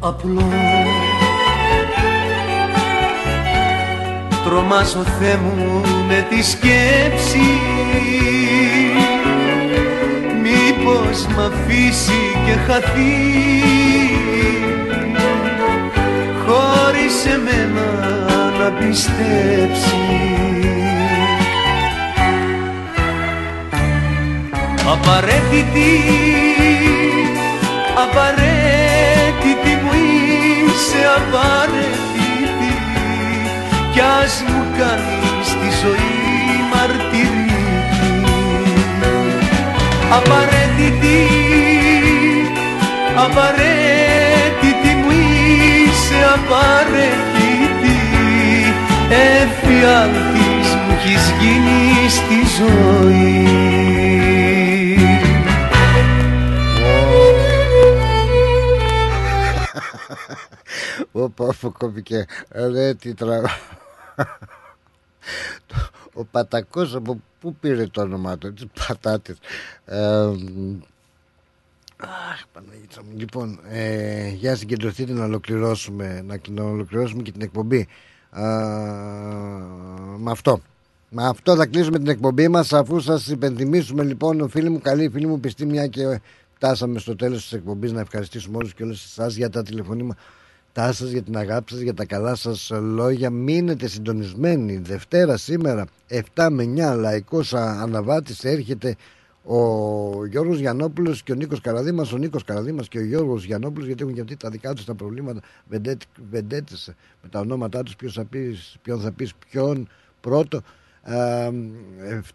απλό 0.00 0.52
Τρομάζω 4.44 5.04
Θεέ 5.18 5.36
μου 5.36 5.80
με 6.08 6.26
τη 6.30 6.42
σκέψη. 6.42 7.50
Μήπως 10.42 11.26
μ' 11.26 11.40
αφήσει 11.40 12.20
και 12.46 12.52
χαθεί. 12.52 13.16
Χωρίς 16.46 17.26
εμένα 17.26 17.88
να 18.58 18.70
πιστέψει. 18.70 19.96
Απαραίτητη 24.92 26.00
Απαραίτητη. 28.02 28.39
μου 28.39 28.39
είσαι 28.39 28.39
απαραίτητη 31.16 32.72
κι 33.92 34.00
ας 34.00 34.44
μου 34.48 34.62
κάνεις 34.78 35.48
τη 35.60 35.68
ζωή 35.82 36.54
μαρτυρική 36.72 37.50
Απαραίτητη, 40.18 41.20
απαραίτητη 43.24 44.94
μου 45.00 45.10
είσαι 45.10 46.20
απαραίτητη 46.34 47.98
εφιάλτης 49.08 50.68
μου 50.74 50.96
έχεις 50.98 51.34
γίνει 51.40 52.08
στη 52.08 52.38
ζωή 52.58 53.89
Όπα, 61.30 61.44
όπα, 61.44 61.68
κόπηκε. 61.78 62.26
Ρε, 62.48 62.94
τι 62.94 63.14
τρα... 63.14 63.42
Ο 66.14 66.24
Πατακός 66.24 66.94
από 66.94 67.20
πού 67.40 67.54
πήρε 67.54 67.86
το 67.86 68.00
όνομά 68.00 68.38
του, 68.38 68.52
τις 68.52 68.66
πατάτες. 68.86 69.36
Ε, 69.84 69.98
Αχ, 71.96 72.46
Παναγίτσα 72.52 73.02
μου. 73.02 73.18
Λοιπόν, 73.18 73.60
ε, 73.68 74.28
για 74.28 74.56
συγκεντρωθείτε 74.56 75.12
να 75.12 75.24
ολοκληρώσουμε, 75.24 76.24
να 76.48 76.62
ολοκληρώσουμε 76.62 77.22
και 77.22 77.32
την 77.32 77.42
εκπομπή. 77.42 77.88
Α, 78.30 78.46
με 80.16 80.30
αυτό. 80.30 80.60
Με 81.08 81.26
αυτό 81.26 81.56
θα 81.56 81.66
κλείσουμε 81.66 81.98
την 81.98 82.08
εκπομπή 82.08 82.48
μας 82.48 82.72
αφού 82.72 83.00
σας 83.00 83.26
υπενθυμίσουμε 83.26 84.02
λοιπόν 84.02 84.48
φίλοι 84.48 84.70
μου 84.70 84.80
καλή 84.80 85.08
φίλοι 85.08 85.26
μου 85.26 85.40
πιστή 85.40 85.66
μια 85.66 85.86
και 85.86 86.20
φτάσαμε 86.54 86.98
στο 86.98 87.16
τέλος 87.16 87.42
της 87.42 87.52
εκπομπής 87.52 87.92
να 87.92 88.00
ευχαριστήσουμε 88.00 88.56
όλους 88.56 88.74
και 88.74 88.82
όλες 88.82 89.04
εσάς 89.04 89.34
για 89.34 89.50
τα 89.50 89.62
τηλεφωνήματά 90.72 90.92
σας, 90.92 91.10
για 91.10 91.22
την 91.22 91.36
αγάπη 91.36 91.72
σας, 91.72 91.80
για 91.80 91.94
τα 91.94 92.04
καλά 92.04 92.34
σας 92.34 92.70
λόγια. 92.80 93.30
Μείνετε 93.30 93.88
συντονισμένοι. 93.88 94.76
Δευτέρα 94.76 95.36
σήμερα 95.36 95.86
7 96.08 96.48
με 96.50 96.62
9 96.62 96.94
λαϊκός 96.96 97.54
αναβάτης 97.54 98.44
έρχεται 98.44 98.96
ο 99.44 100.26
Γιώργος 100.26 100.58
Γιαννόπουλος 100.58 101.22
και 101.22 101.32
ο 101.32 101.34
Νίκος 101.34 101.60
Καραδίμας, 101.60 102.12
ο 102.12 102.16
Νίκος 102.16 102.44
Καραδίμας 102.44 102.88
και 102.88 102.98
ο 102.98 103.04
Γιώργος 103.04 103.44
Γιαννόπουλος 103.44 103.86
γιατί 103.86 104.02
έχουν 104.02 104.14
και 104.14 104.20
αυτοί 104.20 104.36
τα 104.36 104.48
δικά 104.48 104.72
τους 104.74 104.84
τα 104.84 104.94
προβλήματα. 104.94 105.40
Βεντέτες 106.30 106.94
με 107.22 107.28
τα 107.28 107.40
ονόματά 107.40 107.82
τους 107.82 107.96
ποιος 107.96 108.12
θα 108.12 108.24
πεις, 108.24 108.76
ποιον 108.82 109.00
θα 109.00 109.12
πεις 109.12 109.32
ποιον 109.50 109.88
πρώτο. 110.20 110.60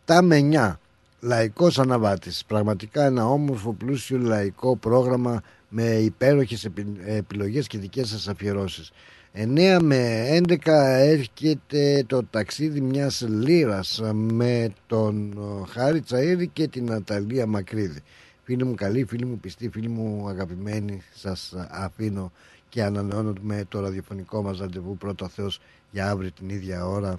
7 0.08 0.22
με 0.22 0.38
9 0.38 0.80
λαϊκός 1.20 1.80
αναβάτης. 1.80 2.44
Πραγματικά 2.48 3.06
ένα 3.06 3.26
όμορφο 3.26 3.74
πλούσιο 3.74 4.18
λαϊκό 4.18 4.76
πρόγραμμα 4.76 5.42
με 5.70 5.84
υπέροχες 5.84 6.70
επιλογές 7.06 7.68
και 7.68 7.78
δικές 7.78 8.10
σας 8.10 8.28
αφιερώσεις 8.28 8.92
9 9.38 9.78
με 9.82 10.28
11 10.48 10.58
έρχεται 10.98 12.04
το 12.08 12.24
ταξίδι 12.30 12.82
μιας 12.82 13.26
λύρας 13.30 14.02
με 14.14 14.74
τον 14.88 15.38
Χάρη 15.70 16.04
Τσαΐρη 16.10 16.46
και 16.54 16.68
την 16.68 16.86
Ναταλία 16.86 17.46
Μακρύδη. 17.48 18.00
Φίλοι 18.44 18.66
μου 18.66 18.76
καλοί, 18.76 19.06
φίλοι 19.06 19.26
μου 19.26 19.40
πιστοί, 19.40 19.70
φίλοι 19.70 19.90
μου 19.90 20.28
αγαπημένοι, 20.30 21.02
σας 21.14 21.54
αφήνω 21.70 22.32
και 22.70 22.84
ανανεώνω 22.84 23.34
με 23.42 23.64
το 23.68 23.80
ραδιοφωνικό 23.80 24.42
μας 24.42 24.60
ραντεβού 24.60 24.98
πρώτο 24.98 25.28
Θεός 25.28 25.60
για 25.92 26.10
αύριο 26.10 26.32
την 26.32 26.50
ίδια 26.50 26.88
ώρα. 26.88 27.16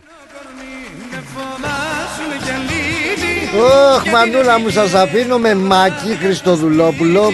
Ωχ, 3.57 4.11
μανούλα 4.13 4.59
μου 4.59 4.69
σας 4.69 4.95
αφήνω 4.95 5.39
με 5.39 5.55
Μάκη 5.55 6.17
Χριστοδουλόπουλο 6.17 7.31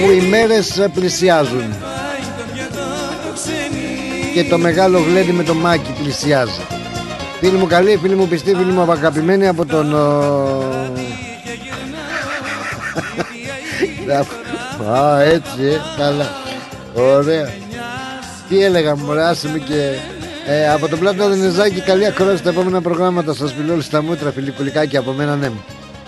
που 0.00 0.10
οι 0.10 0.20
μέρες 0.20 0.88
πλησιάζουν. 0.94 1.74
Και 4.34 4.44
το 4.44 4.58
μεγάλο 4.58 4.98
γλέντι 4.98 5.32
με 5.32 5.42
το 5.42 5.54
μάκι 5.54 5.94
πλησιάζει. 6.02 6.60
Φίλοι 7.40 7.56
μου 7.56 7.66
καλοί, 7.66 7.98
φίλοι 8.02 8.14
μου 8.16 8.28
πιστοί, 8.28 8.54
φίλοι 8.54 8.72
μου 8.72 8.80
αγαπημένοι 8.80 9.48
από 9.48 9.66
τον 9.66 9.94
Α, 14.92 15.20
έτσι, 15.20 15.62
ε, 15.62 15.80
καλά. 15.96 16.28
Ωραία. 16.94 17.52
Τι 18.48 18.64
έλεγα 18.64 18.96
μωρέ, 18.96 19.22
άσε 19.22 19.48
με 19.48 19.58
και 19.58 19.94
ε, 20.46 20.70
Από 20.70 20.88
τον 20.88 20.98
Πλάτο 20.98 21.28
Δενεζάκη 21.28 21.80
καλή 21.80 22.06
ακρόαση 22.06 22.36
στα 22.36 22.50
επόμενα 22.50 22.80
προγράμματα. 22.80 23.34
Σας 23.34 23.52
φιλώ 23.52 23.72
όλοι 23.72 23.82
στα 23.82 24.02
μούτρα, 24.02 24.30
φιλικουλικάκι 24.30 24.96
από 24.96 25.12
μένα 25.12 25.36
ναι 25.36 25.50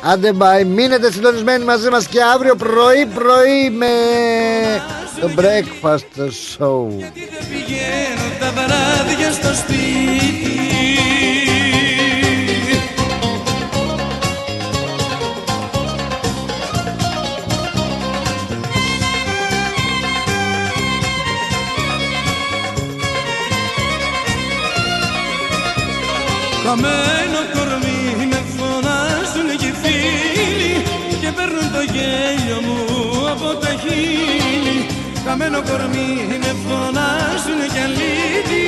Άντε 0.05 0.33
μπαϊ, 0.33 0.65
μείνετε 0.65 1.12
συντονισμένοι 1.12 1.65
μαζί 1.65 1.91
μας 1.91 2.07
και 2.07 2.23
αύριο 2.35 2.57
πρωί 2.57 3.07
πρωί 3.07 3.70
με 3.70 3.87
το 5.20 5.31
breakfast 5.37 6.20
show. 6.20 6.89
Γιατί 6.97 7.29
δεν 7.33 7.49
πηγαίνω 7.49 8.27
τα 8.41 8.53
βράδια 8.53 9.33
στο 9.33 9.55
σπίτι; 9.55 11.22
Χείλη 35.33 35.39
Καμένο 35.39 35.63
κορμί 35.63 36.39
με 36.45 36.55
φωνάζουν 36.65 37.61
και 37.73 37.81
αλήτη. 37.87 38.67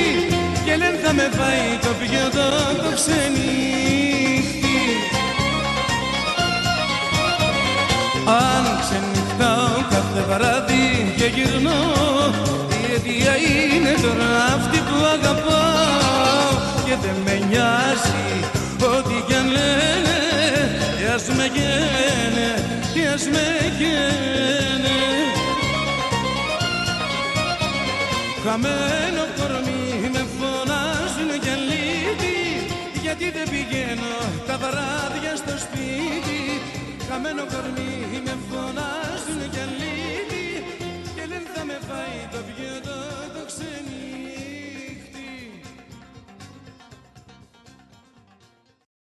Και 0.65 0.75
λένε 0.75 0.99
θα 1.03 1.13
με 1.13 1.29
πάει 1.37 1.69
το 1.81 1.91
πιωτό 1.99 2.49
το 2.83 2.89
ξενύχτη 2.95 4.77
Αν 8.25 8.63
ξενυχτάω 8.81 9.75
κάθε 9.89 10.21
βράδυ 10.29 11.13
και 11.17 11.25
γυρνώ 11.35 11.81
Η 12.69 12.93
αιτία 12.93 13.35
είναι 13.37 13.93
τώρα 14.01 14.29
αυτή 14.55 14.77
που 14.77 14.97
αγαπάω 15.13 16.49
Και 16.85 16.95
δεν 17.01 17.17
με 17.25 17.45
νοιάζει 17.49 18.27
ό,τι 18.95 19.15
κι 19.27 19.33
αν 19.33 19.47
λένε 19.55 20.17
Κι 20.97 21.05
ας 21.15 21.25
με 21.37 21.45
γένε, 21.55 22.49
κι 22.93 23.03
ας 23.13 23.23
με 23.33 23.47
γένε 23.77 25.24
Χαμένο 28.47 29.23
κορμί 29.37 30.09
με 30.13 30.23
φωνάζουν 30.37 31.31
και 31.45 31.55
λύπη. 31.69 32.35
Γιατί 33.01 33.25
δεν 33.35 33.47
πηγαίνω 33.53 34.15
τα 34.47 34.55
βράδια 34.63 35.33
στο 35.41 35.55
σπίτι. 35.65 36.41
Χαμένο 37.09 37.43
κορμί 37.53 37.93
με 38.25 38.35
φωνάζουν 38.49 39.41
και 39.53 39.63
λύπη. 39.79 40.45
Και 41.15 41.23
δεν 41.31 41.43
θα 41.53 41.61
με 41.69 41.77
πάει 41.89 42.17
το 42.31 42.37
βιβλίο 42.37 42.54